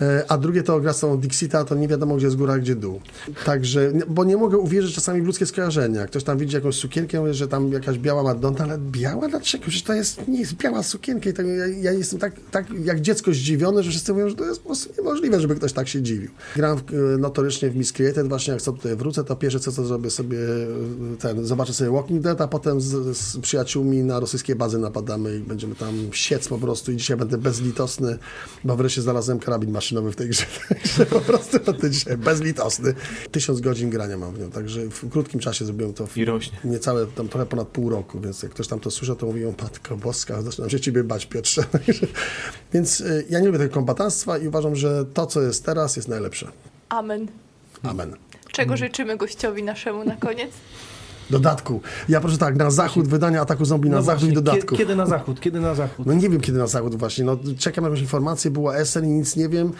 E, 0.00 0.24
a 0.28 0.38
drugie 0.38 0.62
to 0.62 0.80
gra 0.80 0.92
z 0.92 1.00
tą 1.00 1.18
Dixita, 1.18 1.64
to 1.64 1.74
nie 1.74 1.88
wiadomo, 1.88 2.16
gdzie 2.16 2.26
jest 2.26 2.36
góra, 2.36 2.58
gdzie 2.58 2.76
dół. 2.76 3.00
Także, 3.44 3.92
bo 4.08 4.24
nie 4.24 4.36
mogę 4.36 4.58
uwierzyć 4.58 4.94
czasami 4.94 5.22
w 5.22 5.26
ludzkie 5.26 5.46
skojarzenia. 5.46 6.06
Ktoś 6.06 6.24
tam 6.24 6.38
widzi 6.38 6.54
jakąś 6.54 6.74
sukienkę, 6.74 7.20
mówi, 7.20 7.34
że 7.34 7.48
tam 7.48 7.72
jakaś 7.72 7.98
biała 7.98 8.22
Madonna, 8.22 8.64
ale 8.64 8.78
biała? 8.78 9.28
Dlaczego? 9.28 9.62
Przecież 9.62 9.82
to 9.82 9.92
jest, 9.92 10.28
nie 10.28 10.40
jest 10.40 10.54
biała 10.54 10.82
sukienka 10.82 11.30
i 11.30 11.32
to, 11.32 11.42
ja, 11.42 11.66
ja 11.66 11.92
jestem 11.92 12.18
tak, 12.18 12.32
tak 12.50 12.66
jak 12.84 13.00
dziecko 13.00 13.32
zdziwiony, 13.32 13.82
że 13.82 13.90
wszyscy 13.90 14.12
mówią, 14.12 14.28
że 14.28 14.34
to 14.34 14.44
jest 14.44 14.59
po 14.62 14.68
prostu 14.68 14.92
niemożliwe, 14.98 15.40
żeby 15.40 15.54
ktoś 15.54 15.72
tak 15.72 15.88
się 15.88 16.02
dziwił. 16.02 16.30
Gram 16.56 16.78
w, 16.78 16.94
e, 16.94 17.18
notorycznie 17.18 17.70
w 17.70 17.76
Miss 17.76 17.92
Created, 17.92 18.28
właśnie 18.28 18.52
jak 18.52 18.62
sobie 18.62 18.78
tutaj 18.78 18.96
wrócę, 18.96 19.24
to 19.24 19.36
pierwsze 19.36 19.60
co, 19.60 19.72
co 19.72 19.84
zrobię 19.84 20.10
sobie, 20.10 20.38
e, 20.38 21.16
ten, 21.18 21.46
zobaczę 21.46 21.72
sobie 21.72 21.90
Walking 21.90 22.22
Dead, 22.22 22.40
a 22.40 22.48
potem 22.48 22.80
z, 22.80 23.16
z 23.16 23.38
przyjaciółmi 23.38 24.02
na 24.02 24.20
rosyjskie 24.20 24.56
bazy 24.56 24.78
napadamy 24.78 25.36
i 25.36 25.40
będziemy 25.40 25.74
tam 25.74 26.08
siec 26.12 26.48
po 26.48 26.58
prostu 26.58 26.92
i 26.92 26.96
dzisiaj 26.96 27.16
będę 27.16 27.38
bezlitosny, 27.38 28.18
bo 28.64 28.76
wreszcie 28.76 29.02
znalazłem 29.02 29.38
karabin 29.38 29.70
maszynowy 29.70 30.12
w 30.12 30.16
tej 30.16 30.28
grze, 30.28 30.44
także 30.68 31.06
po 31.06 31.20
prostu 31.20 31.60
będę 31.60 31.90
dzisiaj 31.90 32.16
bezlitosny. 32.16 32.94
Tysiąc 33.30 33.60
godzin 33.60 33.90
grania 33.90 34.18
mam 34.18 34.34
w 34.34 34.38
nią, 34.38 34.50
także 34.50 34.80
w 34.90 35.10
krótkim 35.10 35.40
czasie 35.40 35.64
zrobiłem 35.64 35.94
to 35.94 36.06
w 36.06 36.16
I 36.16 36.24
rośnie. 36.24 36.58
niecałe, 36.64 37.06
tam 37.06 37.28
trochę 37.28 37.46
ponad 37.46 37.68
pół 37.68 37.90
roku, 37.90 38.20
więc 38.20 38.42
jak 38.42 38.52
ktoś 38.52 38.68
tam 38.68 38.80
to 38.80 38.90
słyszał, 38.90 39.16
to 39.16 39.26
mówią, 39.26 39.54
Matko 39.62 39.96
Boska, 39.96 40.42
zaczynam 40.42 40.70
się 40.70 40.80
ciebie 40.80 41.04
bać, 41.04 41.26
Piotrze. 41.26 41.64
Więc 42.72 43.00
y, 43.00 43.26
ja 43.30 43.40
nie 43.40 43.46
lubię 43.46 43.58
tego 43.58 43.74
kombatanstwa 43.74 44.38
i 44.38 44.48
uważam, 44.50 44.76
że 44.76 45.04
to, 45.04 45.26
co 45.26 45.40
jest 45.42 45.66
teraz, 45.66 45.96
jest 45.96 46.08
najlepsze. 46.08 46.46
Amen. 46.88 47.26
Amen. 47.82 48.16
Czego 48.52 48.76
życzymy 48.76 49.16
gościowi 49.16 49.62
naszemu 49.62 50.04
na 50.04 50.16
koniec? 50.16 50.50
Dodatku. 51.30 51.80
Ja 52.08 52.20
proszę 52.20 52.38
tak, 52.38 52.56
na 52.56 52.70
zachód 52.70 53.08
wydania 53.08 53.40
ataku 53.40 53.64
zombie, 53.64 53.90
na 53.90 53.96
No 53.96 54.02
zachód 54.02 54.20
właśnie, 54.20 54.32
i 54.32 54.42
dodatków. 54.42 54.70
kie- 54.70 54.76
Kiedy 54.84 54.96
na 54.96 55.06
zachód? 55.06 55.40
Kiedy 55.40 55.60
na 55.60 55.74
zachód? 55.74 56.06
No 56.06 56.12
nie 56.14 56.28
wiem, 56.28 56.40
kiedy 56.40 56.58
na 56.58 56.66
zachód 56.66 56.94
właśnie. 56.94 57.24
No, 57.24 57.36
czekam 57.58 57.84
jakąś 57.84 58.00
informację, 58.00 58.50
była 58.50 58.76
SN 58.84 59.04
i 59.04 59.08
nic 59.08 59.36
nie 59.36 59.48
wiem. 59.48 59.72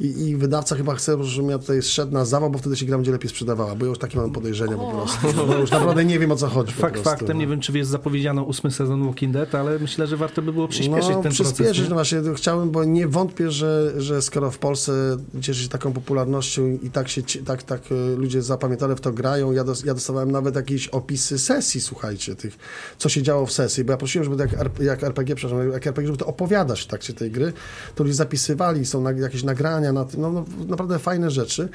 I, 0.00 0.06
I 0.28 0.36
wydawca 0.36 0.76
chyba 0.76 0.94
chce, 0.94 1.24
żebym 1.24 1.50
ja 1.50 1.58
tutaj 1.58 1.82
szedł 1.82 2.12
na 2.12 2.24
zawał, 2.24 2.50
bo 2.50 2.58
wtedy 2.58 2.76
się 2.76 2.86
gra 2.86 2.96
będzie 2.96 3.12
lepiej 3.12 3.30
sprzedawała, 3.30 3.74
bo 3.74 3.84
ja 3.84 3.88
już 3.90 3.98
takie 3.98 4.18
mam 4.18 4.30
podejrzenia 4.30 4.76
po 4.76 4.90
prostu. 4.90 5.26
No, 5.48 5.58
już 5.58 5.70
naprawdę 5.70 6.04
nie 6.04 6.18
wiem, 6.18 6.32
o 6.32 6.36
co 6.36 6.48
chodzi 6.48 6.72
Fakt 6.72 6.92
prostu. 6.94 7.10
faktem, 7.10 7.28
no. 7.36 7.40
nie 7.40 7.46
wiem, 7.46 7.60
czy 7.60 7.78
jest 7.78 7.90
zapowiedziano 7.90 8.42
ósmy 8.42 8.70
sezon 8.70 9.06
Walking 9.06 9.32
Dead, 9.32 9.54
ale 9.54 9.78
myślę, 9.78 10.06
że 10.06 10.16
warto 10.16 10.42
by 10.42 10.52
było 10.52 10.68
przyspieszyć 10.68 11.10
no, 11.14 11.22
ten 11.22 11.32
przyspieszyć, 11.32 11.64
proces. 11.64 11.78
no 11.78 11.88
nie? 11.88 11.94
właśnie 11.94 12.34
chciałem, 12.34 12.70
bo 12.70 12.84
nie 12.84 13.08
wątpię, 13.08 13.50
że, 13.50 13.92
że 13.96 14.22
skoro 14.22 14.50
w 14.50 14.58
Polsce 14.58 14.92
cieszy 15.40 15.62
się 15.62 15.68
taką 15.68 15.92
popularnością 15.92 16.78
i 16.82 16.90
tak 16.90 17.08
się 17.08 17.22
tak, 17.44 17.62
tak 17.62 17.82
e, 17.90 18.16
ludzie 18.16 18.42
zapamiętane 18.42 18.96
w 18.96 19.00
to 19.00 19.12
grają, 19.12 19.52
ja, 19.52 19.64
dos, 19.64 19.84
ja 19.84 19.94
dostawałem 19.94 20.30
nawet 20.30 20.56
jakieś 20.56 20.88
opisy 20.94 21.38
sesji, 21.38 21.80
słuchajcie, 21.80 22.36
tych, 22.36 22.58
co 22.98 23.08
się 23.08 23.22
działo 23.22 23.46
w 23.46 23.52
sesji, 23.52 23.84
bo 23.84 23.92
ja 23.92 23.96
prosiłem, 23.96 24.24
żeby 24.24 24.36
tak 24.36 24.52
jak, 24.52 24.80
jak 24.80 25.02
RPG, 25.02 25.34
przepraszam, 25.34 25.72
jak 25.72 25.86
RPG, 25.86 26.06
żeby 26.06 26.18
to 26.18 26.26
opowiadać 26.26 26.80
w 26.80 26.86
trakcie 26.86 27.14
tej 27.14 27.30
gry, 27.30 27.52
to 27.94 28.04
ludzie 28.04 28.14
zapisywali, 28.14 28.86
są 28.86 29.00
na, 29.00 29.12
jakieś 29.12 29.42
nagrania, 29.42 29.92
na 29.92 30.06
no, 30.18 30.30
no, 30.30 30.44
naprawdę 30.68 30.98
fajne 30.98 31.30
rzeczy. 31.30 31.68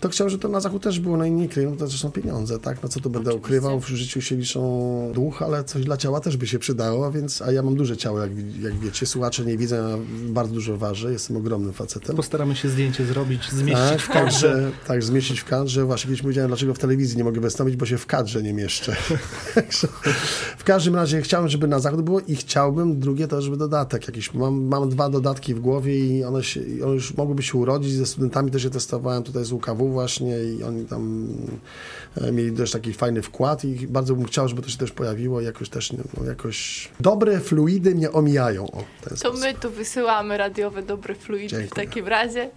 To 0.00 0.08
chciałem, 0.08 0.30
żeby 0.30 0.42
to 0.42 0.48
na 0.48 0.60
zachód 0.60 0.82
też 0.82 1.00
było, 1.00 1.16
no 1.16 1.24
i 1.24 1.30
nie 1.30 1.48
kryją, 1.48 1.76
to 1.76 1.86
też 1.86 2.00
są 2.00 2.10
pieniądze, 2.10 2.58
tak? 2.58 2.82
No 2.82 2.88
co 2.88 3.00
tu 3.00 3.10
będę 3.10 3.30
Oczywiście. 3.30 3.46
ukrywał, 3.46 3.80
w 3.80 3.88
życiu 3.88 4.20
się 4.20 4.36
liczą 4.36 5.12
duch, 5.14 5.42
ale 5.42 5.64
coś 5.64 5.84
dla 5.84 5.96
ciała 5.96 6.20
też 6.20 6.36
by 6.36 6.46
się 6.46 6.58
przydało, 6.58 7.12
więc, 7.12 7.42
a 7.42 7.52
ja 7.52 7.62
mam 7.62 7.74
duże 7.76 7.96
ciało, 7.96 8.20
jak, 8.20 8.30
jak 8.60 8.78
wiecie, 8.78 9.06
słuchacze 9.06 9.44
nie 9.44 9.56
widzą, 9.56 9.76
ja 9.76 9.98
bardzo 10.28 10.54
dużo 10.54 10.76
ważę, 10.76 11.12
jestem 11.12 11.36
ogromnym 11.36 11.72
facetem. 11.72 12.16
Postaramy 12.16 12.56
się 12.56 12.68
zdjęcie 12.68 13.04
zrobić, 13.04 13.50
zmieścić 13.50 13.88
Tak, 13.88 14.00
w 14.00 14.08
kadrze. 14.08 14.48
także, 14.52 14.70
tak, 14.86 15.02
zmieścić 15.02 15.40
w 15.40 15.44
kadrze. 15.44 15.84
Właśnie 15.84 16.08
kiedyś 16.08 16.22
powiedziałem, 16.22 16.48
dlaczego 16.50 16.74
w 16.74 16.78
telewizji 16.78 17.18
nie 17.18 17.24
mogę 17.24 17.40
wystąpić, 17.40 17.76
bo 17.76 17.86
się 17.86 17.98
w 17.98 18.06
kadrze 18.06 18.42
nie 18.42 18.52
mieszczę. 18.52 18.96
Także 19.54 19.88
w 20.58 20.64
każdym 20.64 20.94
razie 20.94 21.22
chciałem, 21.22 21.48
żeby 21.48 21.68
na 21.68 21.78
zachód 21.78 22.02
było 22.02 22.20
i 22.20 22.36
chciałbym, 22.36 23.00
drugie 23.00 23.28
to, 23.28 23.42
żeby 23.42 23.56
dodatek 23.56 24.06
jakiś. 24.06 24.34
Mam, 24.34 24.62
mam 24.62 24.88
dwa 24.88 25.08
dodatki 25.10 25.54
w 25.54 25.60
głowie 25.60 25.98
i 25.98 26.24
one, 26.24 26.44
się, 26.44 26.60
one 26.84 26.94
już 26.94 27.16
mogłyby 27.16 27.42
się 27.42 27.58
urodzić. 27.58 27.92
Ze 27.92 28.06
studentami 28.06 28.50
też 28.50 28.64
je 28.64 28.70
testowałem 28.70 29.22
tutaj 29.22 29.44
z 29.44 29.52
UKW 29.52 29.87
właśnie 29.92 30.36
i 30.44 30.62
oni 30.62 30.84
tam 30.84 31.28
e, 32.20 32.32
mieli 32.32 32.52
dość 32.52 32.72
taki 32.72 32.92
fajny 32.92 33.22
wkład 33.22 33.64
i 33.64 33.86
bardzo 33.86 34.14
bym 34.14 34.24
chciał, 34.24 34.48
żeby 34.48 34.62
to 34.62 34.68
się 34.68 34.78
też 34.78 34.90
pojawiło 34.90 35.40
i 35.40 35.44
jakoś 35.44 35.68
też, 35.68 35.92
no, 35.92 36.24
jakoś 36.26 36.88
dobre 37.00 37.40
fluidy 37.40 37.94
mnie 37.94 38.12
omijają. 38.12 38.64
O, 38.70 38.84
w 39.00 39.08
To 39.08 39.16
sposób. 39.16 39.40
my 39.40 39.54
tu 39.54 39.70
wysyłamy 39.70 40.36
radiowe 40.36 40.82
dobre 40.82 41.14
fluidy 41.14 41.48
w 41.56 41.58
Dziękuję. 41.60 41.86
takim 41.86 42.06
razie. 42.08 42.50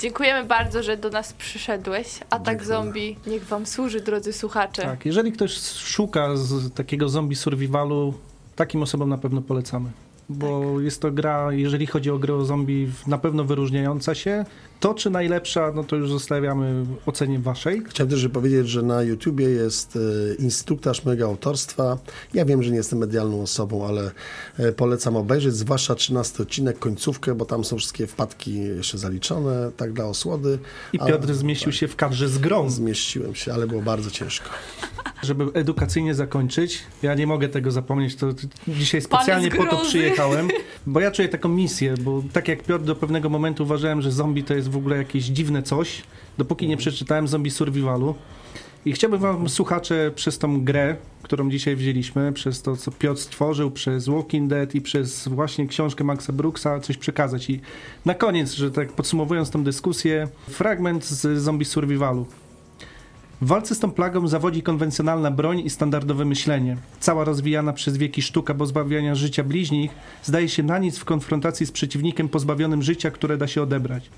Dziękujemy 0.00 0.44
bardzo, 0.48 0.82
że 0.82 0.96
do 0.96 1.10
nas 1.10 1.32
przyszedłeś. 1.32 2.20
Atak 2.30 2.44
Dziękuję. 2.46 2.66
zombie 2.68 3.16
niech 3.26 3.44
wam 3.44 3.66
służy, 3.66 4.00
drodzy 4.00 4.32
słuchacze. 4.32 4.82
Tak, 4.82 5.06
jeżeli 5.06 5.32
ktoś 5.32 5.58
szuka 5.60 6.36
z 6.36 6.74
takiego 6.74 7.08
zombie 7.08 7.36
survivalu, 7.36 8.14
takim 8.56 8.82
osobom 8.82 9.08
na 9.08 9.18
pewno 9.18 9.42
polecamy. 9.42 9.90
Bo 10.30 10.72
Tak. 10.76 10.84
jest 10.84 11.00
to 11.02 11.10
gra, 11.10 11.52
jeżeli 11.52 11.86
chodzi 11.86 12.10
o 12.10 12.18
grę 12.18 12.34
o 12.34 12.44
zombie, 12.44 12.86
w- 12.86 13.06
na 13.06 13.18
pewno 13.18 13.44
wyróżniająca 13.44 14.14
się. 14.14 14.44
To, 14.80 14.94
czy 14.94 15.10
najlepsza, 15.10 15.72
no 15.74 15.84
to 15.84 15.96
już 15.96 16.10
zostawiamy 16.10 16.84
ocenie 17.06 17.38
waszej. 17.38 17.82
Chciałem 17.88 18.10
też 18.10 18.28
powiedzieć, 18.28 18.68
że 18.68 18.82
na 18.82 19.02
YouTubie 19.02 19.48
jest 19.48 19.96
e, 19.96 20.34
instruktaż 20.34 21.04
mojego 21.04 21.26
autorstwa. 21.26 21.98
Ja 22.34 22.44
wiem, 22.44 22.62
że 22.62 22.70
nie 22.70 22.76
jestem 22.76 22.98
medialną 22.98 23.42
osobą, 23.42 23.86
ale 23.86 24.10
e, 24.58 24.72
polecam 24.72 25.16
obejrzeć, 25.16 25.54
zwłaszcza 25.54 25.94
13 25.94 26.42
odcinek, 26.42 26.78
końcówkę, 26.78 27.34
bo 27.34 27.44
tam 27.44 27.64
są 27.64 27.76
wszystkie 27.76 28.06
wpadki 28.06 28.54
jeszcze 28.54 28.98
zaliczone, 28.98 29.70
tak 29.76 29.92
dla 29.92 30.04
osłody. 30.04 30.58
I 30.92 30.98
Piotr 30.98 31.34
zmieścił 31.34 31.72
się 31.72 31.88
w 31.88 31.96
kadrze 31.96 32.28
z 32.28 32.38
grą. 32.38 32.70
Zmieściłem 32.70 33.34
się, 33.34 33.52
ale 33.52 33.66
było 33.66 33.82
bardzo 33.82 34.10
ciężko. 34.10 34.50
Żeby 35.22 35.44
edukacyjnie 35.54 36.14
zakończyć, 36.14 36.82
ja 37.02 37.14
nie 37.14 37.26
mogę 37.26 37.48
tego 37.48 37.70
zapomnieć, 37.70 38.16
to 38.16 38.26
dzisiaj 38.68 39.00
specjalnie 39.00 39.50
po 39.50 39.66
to 39.66 39.76
przyjechałem, 39.76 40.48
bo 40.86 41.00
ja 41.00 41.10
czuję 41.10 41.28
taką 41.28 41.48
misję, 41.48 41.94
bo 42.00 42.22
tak 42.32 42.48
jak 42.48 42.62
Piotr 42.62 42.84
do 42.84 42.96
pewnego 42.96 43.28
momentu 43.28 43.62
uważałem, 43.62 44.02
że 44.02 44.12
zombie 44.12 44.44
to 44.44 44.54
jest 44.54 44.67
w 44.68 44.76
ogóle 44.76 44.96
jakieś 44.96 45.24
dziwne 45.24 45.62
coś, 45.62 46.02
dopóki 46.38 46.68
nie 46.68 46.76
przeczytałem 46.76 47.28
Zombie 47.28 47.50
Survivalu. 47.50 48.14
I 48.84 48.92
chciałbym 48.92 49.20
wam, 49.20 49.48
słuchacze, 49.48 50.12
przez 50.14 50.38
tą 50.38 50.64
grę, 50.64 50.96
którą 51.22 51.50
dzisiaj 51.50 51.76
wzięliśmy, 51.76 52.32
przez 52.32 52.62
to, 52.62 52.76
co 52.76 52.90
Piotr 52.90 53.20
stworzył, 53.20 53.70
przez 53.70 54.08
Walking 54.08 54.50
Dead 54.50 54.74
i 54.74 54.80
przez 54.80 55.28
właśnie 55.28 55.66
książkę 55.66 56.04
Maxa 56.04 56.32
Brooksa, 56.32 56.80
coś 56.80 56.96
przekazać. 56.96 57.50
I 57.50 57.60
na 58.04 58.14
koniec, 58.14 58.52
że 58.52 58.70
tak 58.70 58.92
podsumowując 58.92 59.50
tą 59.50 59.64
dyskusję, 59.64 60.28
fragment 60.48 61.04
z 61.04 61.38
Zombie 61.38 61.64
Survivalu. 61.64 62.26
W 63.42 63.46
walce 63.46 63.74
z 63.74 63.78
tą 63.78 63.90
plagą 63.90 64.28
zawodzi 64.28 64.62
konwencjonalna 64.62 65.30
broń 65.30 65.60
i 65.60 65.70
standardowe 65.70 66.24
myślenie. 66.24 66.76
Cała 67.00 67.24
rozwijana 67.24 67.72
przez 67.72 67.96
wieki 67.96 68.22
sztuka 68.22 68.54
pozbawiania 68.54 69.14
życia 69.14 69.44
bliźnich 69.44 69.90
zdaje 70.22 70.48
się 70.48 70.62
na 70.62 70.78
nic 70.78 70.98
w 70.98 71.04
konfrontacji 71.04 71.66
z 71.66 71.72
przeciwnikiem 71.72 72.28
pozbawionym 72.28 72.82
życia, 72.82 73.10
które 73.10 73.36
da 73.36 73.46
się 73.46 73.62
odebrać. 73.62 74.10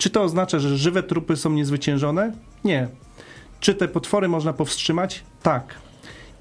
Czy 0.00 0.10
to 0.10 0.22
oznacza, 0.22 0.58
że 0.58 0.76
żywe 0.76 1.02
trupy 1.02 1.36
są 1.36 1.50
niezwyciężone? 1.50 2.32
Nie. 2.64 2.88
Czy 3.60 3.74
te 3.74 3.88
potwory 3.88 4.28
można 4.28 4.52
powstrzymać? 4.52 5.24
Tak. 5.42 5.74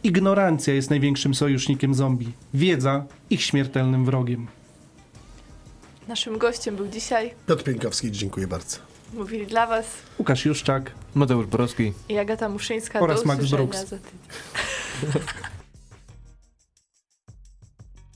Ignorancja 0.04 0.74
jest 0.74 0.90
największym 0.90 1.36
sojusznikiem 1.36 1.94
zombie. 1.94 2.32
Wiedza 2.54 3.06
ich 3.30 3.42
śmiertelnym 3.44 4.06
wrogiem. 4.06 4.48
Naszym 6.08 6.38
gościem 6.38 6.76
był 6.76 6.88
dzisiaj, 6.88 7.34
Piotr 7.48 7.64
Pienkowski, 7.64 8.12
dziękuję 8.12 8.48
bardzo. 8.48 8.78
mówili 9.14 9.48
dla 9.48 9.68
Was 9.68 9.86
Łukasz 10.20 10.46
Juszczak. 10.46 10.92
Mateusz 11.16 11.46
Borowski. 11.46 11.94
i 12.10 12.18
Agata 12.18 12.50
Muszyńska. 12.50 13.00
Oraz 13.00 13.26
Max 13.26 13.46
Brooks. 13.46 13.78
za 13.88 13.98
tydzień. 13.98 15.22